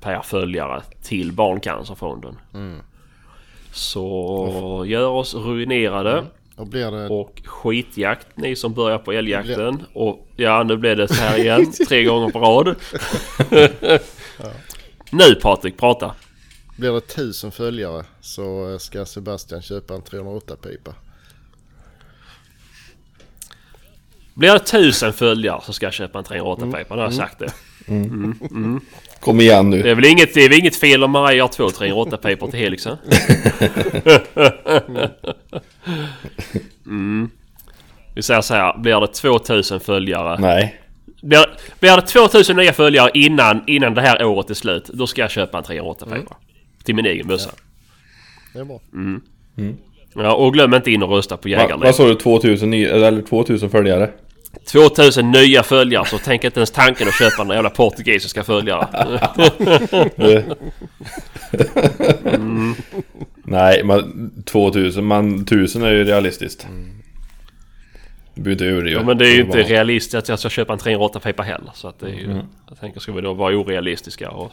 per 0.00 0.20
följare 0.20 0.82
till 1.02 1.32
Barncancerfonden. 1.32 2.38
Så 3.72 4.84
gör 4.86 5.08
oss 5.08 5.34
ruinerade. 5.34 6.24
Och 6.56 6.66
blir 6.66 6.90
det... 6.90 7.08
Och 7.08 7.42
skitjakt 7.44 8.26
ni 8.36 8.56
som 8.56 8.74
börjar 8.74 8.98
på 8.98 9.12
älgjakten. 9.12 9.82
Och 9.92 10.28
ja 10.36 10.62
nu 10.62 10.76
blev 10.76 10.96
det 10.96 11.08
så 11.08 11.22
här 11.22 11.38
igen. 11.38 11.72
tre 11.88 12.04
gånger 12.04 12.30
på 12.30 12.38
rad. 12.38 12.76
Nu 15.10 15.34
Patrik, 15.34 15.76
prata. 15.76 16.14
Blir 16.76 16.92
det 16.92 17.00
tusen 17.00 17.52
följare 17.52 18.04
så 18.20 18.78
ska 18.78 19.04
Sebastian 19.04 19.62
köpa 19.62 19.94
en 19.94 20.02
308-pipa. 20.02 20.94
Blir 24.34 24.52
det 24.52 24.58
tusen 24.58 25.12
följare 25.12 25.60
så 25.64 25.72
ska 25.72 25.86
jag 25.86 25.92
köpa 25.92 26.18
en 26.18 26.24
308-pipa. 26.24 26.94
Nu 26.94 27.00
har 27.00 27.06
jag 27.06 27.14
sagt 27.14 27.38
det. 27.38 27.52
Kom 29.20 29.40
igen 29.40 29.70
Det 29.70 29.76
nu. 29.76 29.88
är 29.88 29.94
väl 29.94 30.04
inget, 30.04 30.34
det 30.34 30.40
är 30.44 30.48
väl 30.48 30.58
inget 30.58 30.76
fel 30.76 31.04
om 31.04 31.10
Maria 31.10 31.42
har 31.42 31.48
två 31.48 31.68
308-pipor 31.68 32.50
till 32.50 32.60
Helixen? 32.60 32.96
mm. 36.86 37.30
Vi 38.14 38.22
säger 38.22 38.40
så 38.40 38.54
här, 38.54 38.78
blir 38.78 39.00
det 39.00 39.06
2000 39.06 39.80
följare 39.80 40.38
Nej. 40.40 40.80
Blir, 41.22 41.44
blir 41.80 41.96
det 41.96 42.02
2000 42.02 42.56
nya 42.56 42.72
följare 42.72 43.10
innan, 43.14 43.62
innan 43.66 43.94
det 43.94 44.00
här 44.00 44.24
året 44.24 44.50
är 44.50 44.54
slut, 44.54 44.86
då 44.86 45.06
ska 45.06 45.20
jag 45.20 45.30
köpa 45.30 45.58
en 45.58 45.64
308 45.64 46.06
mm. 46.06 46.26
Till 46.84 46.94
min 46.94 47.06
egen 47.06 47.26
bössa. 47.26 47.50
Det 48.52 48.58
är 48.58 48.64
bra. 48.64 48.80
Ja, 50.14 50.34
och 50.34 50.52
glöm 50.52 50.74
inte 50.74 50.90
in 50.90 51.02
och 51.02 51.10
rösta 51.10 51.36
på 51.36 51.48
Va, 51.48 51.50
Jägarled. 51.50 51.80
vad 51.86 51.94
sa 51.94 52.06
du? 52.08 52.14
2000 52.14 52.70
ny, 52.70 52.84
eller 52.84 53.22
2000 53.22 53.70
följare? 53.70 54.10
2000 54.72 55.30
nya 55.30 55.62
följare 55.62 56.04
så 56.06 56.18
tänk 56.24 56.44
inte 56.44 56.60
ens 56.60 56.70
tanken 56.70 57.08
att 57.08 57.14
köpa 57.18 57.42
några 57.44 57.54
jävla 57.54 57.70
portugisiska 57.70 58.44
följare. 58.44 58.88
Det- 60.16 60.44
Nej, 63.44 63.84
men 63.84 64.30
2000. 64.44 65.04
Man 65.04 65.40
1000 65.42 65.82
är 65.82 65.90
ju 65.92 66.04
realistiskt. 66.04 66.66
Du 68.34 68.42
behöver 68.42 68.52
inte 68.52 68.64
överdriva. 68.64 69.00
Ja, 69.00 69.06
men 69.06 69.18
det 69.18 69.26
är 69.28 69.34
ju 69.34 69.40
inte 69.40 69.58
Bara- 69.58 69.62
realistiskt 69.68 70.14
att 70.14 70.28
jag 70.28 70.38
ska 70.38 70.48
köpa 70.48 70.72
en 70.72 70.78
308 70.78 71.20
pipa 71.20 71.42
heller. 71.42 71.70
Så 71.74 71.88
att 71.88 71.98
det 72.00 72.06
är 72.06 72.14
ju... 72.14 72.40
Jag 72.68 72.80
tänker 72.80 73.00
ska 73.00 73.12
vi 73.12 73.20
då 73.20 73.34
vara 73.34 73.56
orealistiska 73.56 74.30
och 74.30 74.52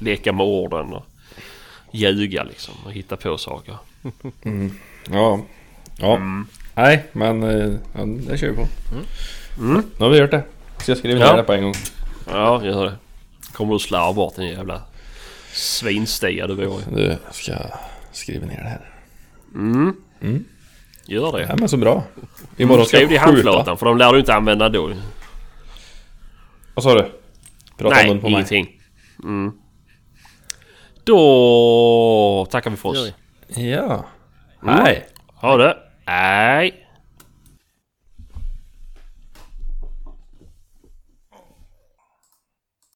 leka 0.00 0.32
med 0.32 0.46
orden 0.46 0.92
och 0.92 1.06
ljuga 1.96 2.42
liksom 2.44 2.74
och 2.84 2.92
hitta 2.92 3.16
på 3.16 3.38
saker. 3.38 3.76
Ja. 5.10 5.40
Ja. 5.98 6.18
Nej, 6.74 7.04
men 7.12 7.42
eh, 7.42 7.72
ja, 7.94 8.04
det 8.04 8.38
kör 8.38 8.48
vi 8.50 8.56
på. 8.56 8.66
Nu 9.60 9.82
har 9.98 10.08
vi 10.08 10.18
gjort 10.18 10.30
det. 10.30 10.42
Ska 10.78 10.90
jag 10.90 10.98
skriva 10.98 11.18
ner 11.18 11.26
Ja. 11.26 11.36
det 11.36 11.42
på 11.42 11.52
en 11.52 11.62
gång? 11.62 11.74
Ja, 12.30 12.64
gör 12.64 12.84
det. 12.84 12.94
Kommer 13.52 13.72
du 13.72 13.78
slarva 13.78 14.12
bort 14.12 14.38
en 14.38 14.46
jävla 14.46 14.82
svinstiga 15.52 16.46
du 16.46 16.54
vore. 16.54 16.82
Du, 16.94 17.16
ska 17.32 17.52
jag 17.52 17.70
skriva 18.12 18.46
ner 18.46 18.56
det 18.62 18.68
här. 18.68 18.90
Gör 21.06 21.32
det. 21.32 21.46
Ja 21.48 21.56
men 21.58 21.68
så 21.68 21.76
bra. 21.76 22.04
Imorgon 22.56 22.86
ska 22.86 22.96
Skriv 22.96 23.08
det 23.08 23.14
i 23.14 23.16
jag 23.16 23.24
skjuta. 23.24 23.32
handflatan 23.50 23.78
för 23.78 23.86
de 23.86 23.98
lär 23.98 24.12
du 24.12 24.18
inte 24.18 24.34
använda 24.34 24.68
då. 24.68 24.92
Vad 26.74 26.82
sa 26.82 26.94
du? 26.94 27.12
Prata 27.78 27.94
Nej, 27.96 28.08
mun 28.08 28.20
på 28.20 28.26
mig. 28.28 28.32
ingenting. 28.32 28.80
Mm. 29.24 29.52
Då 31.06 32.46
tackar 32.50 32.70
vi 32.70 32.76
för 32.76 32.88
oss. 32.88 33.12
Ja. 33.48 34.04
Nej. 34.60 35.06
Ha 35.34 35.56
det. 35.56 35.76
Nej. 36.06 36.85